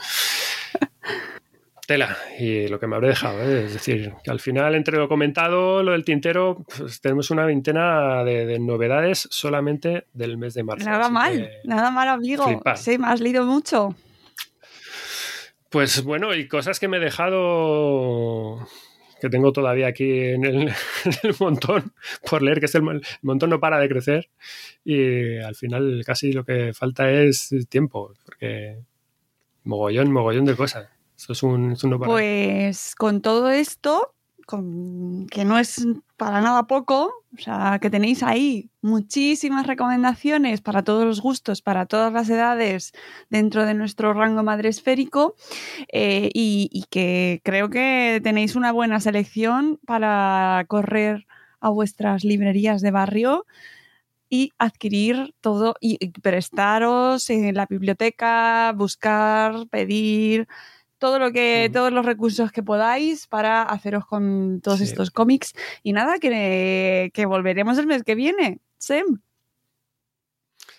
Tela, 1.86 2.16
y 2.38 2.68
lo 2.68 2.78
que 2.78 2.86
me 2.86 2.94
habré 2.94 3.08
dejado, 3.08 3.42
¿eh? 3.42 3.64
es 3.64 3.72
decir, 3.72 4.12
que 4.22 4.30
al 4.30 4.38
final, 4.38 4.76
entre 4.76 4.98
lo 4.98 5.08
comentado, 5.08 5.82
lo 5.82 5.92
del 5.92 6.04
tintero, 6.04 6.64
pues 6.76 7.00
tenemos 7.00 7.30
una 7.32 7.44
veintena 7.44 8.22
de, 8.22 8.46
de 8.46 8.60
novedades 8.60 9.26
solamente 9.30 10.06
del 10.12 10.38
mes 10.38 10.54
de 10.54 10.62
marzo. 10.62 10.88
Nada 10.88 11.08
mal, 11.08 11.50
nada 11.64 11.90
mal, 11.90 12.08
amigo. 12.08 12.44
flipar. 12.44 12.78
Sí, 12.78 12.98
me 12.98 13.08
has 13.08 13.20
leído 13.20 13.44
mucho. 13.44 13.96
Pues 15.70 16.04
bueno, 16.04 16.34
y 16.34 16.46
cosas 16.46 16.78
que 16.78 16.86
me 16.86 16.98
he 16.98 17.00
dejado 17.00 18.68
que 19.22 19.30
tengo 19.30 19.52
todavía 19.52 19.86
aquí 19.86 20.18
en 20.34 20.44
el, 20.44 20.72
montón 21.38 21.92
por 22.28 22.42
leer, 22.42 22.58
que 22.58 22.66
es 22.66 22.74
el, 22.74 22.82
el 22.88 23.02
montón 23.22 23.50
no 23.50 23.60
para 23.60 23.78
de 23.78 23.88
crecer 23.88 24.28
y 24.84 25.38
al 25.38 25.54
final 25.54 26.02
casi 26.04 26.32
lo 26.32 26.44
que 26.44 26.74
falta 26.74 27.08
es 27.08 27.54
tiempo, 27.68 28.12
porque 28.24 28.80
mogollón, 29.62 30.10
mogollón 30.10 30.44
de 30.44 30.56
cosas. 30.56 30.88
Eso 31.16 31.34
es 31.34 31.42
un, 31.44 31.76
no 31.84 32.00
parar. 32.00 32.12
Pues 32.12 32.96
con 32.96 33.22
todo 33.22 33.48
esto, 33.50 34.12
que 35.30 35.44
no 35.44 35.58
es 35.58 35.86
para 36.16 36.40
nada 36.40 36.64
poco, 36.64 37.12
o 37.36 37.40
sea, 37.40 37.78
que 37.80 37.90
tenéis 37.90 38.22
ahí 38.22 38.70
muchísimas 38.82 39.66
recomendaciones 39.66 40.60
para 40.60 40.82
todos 40.82 41.04
los 41.04 41.20
gustos, 41.20 41.62
para 41.62 41.86
todas 41.86 42.12
las 42.12 42.28
edades 42.28 42.92
dentro 43.30 43.64
de 43.64 43.74
nuestro 43.74 44.12
rango 44.12 44.42
madresférico 44.42 45.34
eh, 45.92 46.30
y, 46.34 46.84
que 46.90 47.40
creo 47.44 47.70
que 47.70 48.20
tenéis 48.22 48.54
una 48.54 48.72
buena 48.72 49.00
selección 49.00 49.80
para 49.86 50.64
correr 50.68 51.26
a 51.60 51.70
vuestras 51.70 52.24
librerías 52.24 52.82
de 52.82 52.90
barrio 52.90 53.46
y 54.28 54.52
adquirir 54.58 55.34
todo 55.40 55.74
y 55.80 56.10
prestaros 56.20 57.28
en 57.30 57.54
la 57.54 57.66
biblioteca, 57.66 58.72
buscar, 58.72 59.68
pedir, 59.70 60.48
todo 61.02 61.18
lo 61.18 61.32
que, 61.32 61.68
todos 61.72 61.92
los 61.92 62.06
recursos 62.06 62.52
que 62.52 62.62
podáis 62.62 63.26
para 63.26 63.62
haceros 63.64 64.06
con 64.06 64.60
todos 64.62 64.78
Sí. 64.78 64.84
estos 64.84 65.10
cómics. 65.10 65.52
Y 65.82 65.92
nada, 65.92 66.20
que, 66.20 67.10
que 67.12 67.26
volveremos 67.26 67.76
el 67.78 67.88
mes 67.88 68.04
que 68.04 68.14
viene. 68.14 68.60
Sem. 68.78 69.18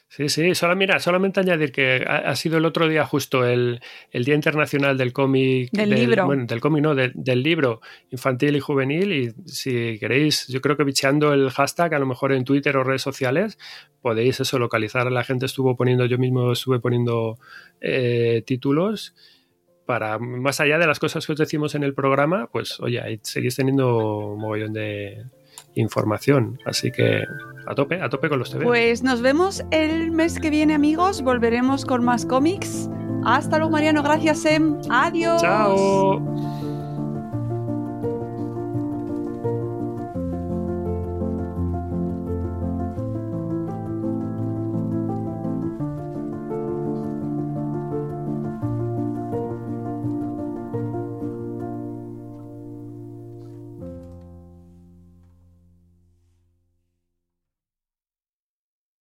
Sí, 0.07 0.29
sí, 0.29 0.53
solo, 0.53 0.75
mira, 0.75 0.99
solamente 0.99 1.39
añadir 1.39 1.71
que 1.71 2.05
ha, 2.07 2.17
ha 2.29 2.35
sido 2.35 2.57
el 2.59 2.65
otro 2.65 2.87
día 2.87 3.03
justo 3.03 3.45
el, 3.47 3.81
el 4.11 4.23
Día 4.23 4.35
Internacional 4.35 4.95
del 4.95 5.11
Cómic. 5.11 5.71
Del 5.71 5.89
libro. 5.89 6.25
Bueno, 6.27 6.45
del 6.45 6.61
cómic, 6.61 6.83
no, 6.83 6.93
del- 6.93 7.13
del 7.15 7.41
libro 7.41 7.81
infantil 8.11 8.55
y 8.55 8.59
juvenil. 8.59 9.11
Y 9.11 9.33
si 9.49 9.97
queréis, 9.99 10.47
yo 10.47 10.61
creo 10.61 10.77
que 10.77 10.83
bicheando 10.83 11.33
el 11.33 11.49
hashtag, 11.49 11.95
a 11.95 11.99
lo 11.99 12.05
mejor 12.05 12.31
en 12.31 12.45
Twitter 12.45 12.77
o 12.77 12.83
redes 12.83 13.01
sociales, 13.01 13.57
podéis 14.01 14.39
eso, 14.39 14.59
localizar. 14.59 15.11
La 15.11 15.23
gente 15.23 15.47
estuvo 15.47 15.75
poniendo, 15.75 16.05
yo 16.05 16.19
mismo 16.19 16.51
estuve 16.53 16.79
poniendo 16.79 17.39
eh, 17.81 18.43
títulos 18.45 19.15
para, 19.85 20.19
más 20.19 20.59
allá 20.59 20.77
de 20.77 20.87
las 20.87 20.99
cosas 20.99 21.25
que 21.25 21.33
os 21.33 21.39
decimos 21.39 21.75
en 21.75 21.83
el 21.83 21.93
programa, 21.93 22.47
pues 22.51 22.79
oye, 22.79 23.01
ahí 23.01 23.19
seguís 23.21 23.55
teniendo 23.55 24.29
un 24.33 24.39
mogollón 24.39 24.73
de 24.73 25.25
información. 25.75 26.59
Así 26.65 26.91
que 26.91 27.23
a 27.65 27.75
tope, 27.75 28.01
a 28.01 28.09
tope 28.09 28.29
con 28.29 28.39
los 28.39 28.51
TV. 28.51 28.65
Pues 28.65 29.03
nos 29.03 29.21
vemos 29.21 29.63
el 29.71 30.11
mes 30.11 30.39
que 30.39 30.49
viene, 30.49 30.73
amigos. 30.73 31.21
Volveremos 31.21 31.85
con 31.85 32.03
más 32.03 32.25
cómics. 32.25 32.89
Hasta 33.25 33.57
luego, 33.57 33.71
Mariano. 33.71 34.03
Gracias, 34.03 34.39
Sem. 34.39 34.79
Adiós. 34.89 35.41
Chao. 35.41 36.62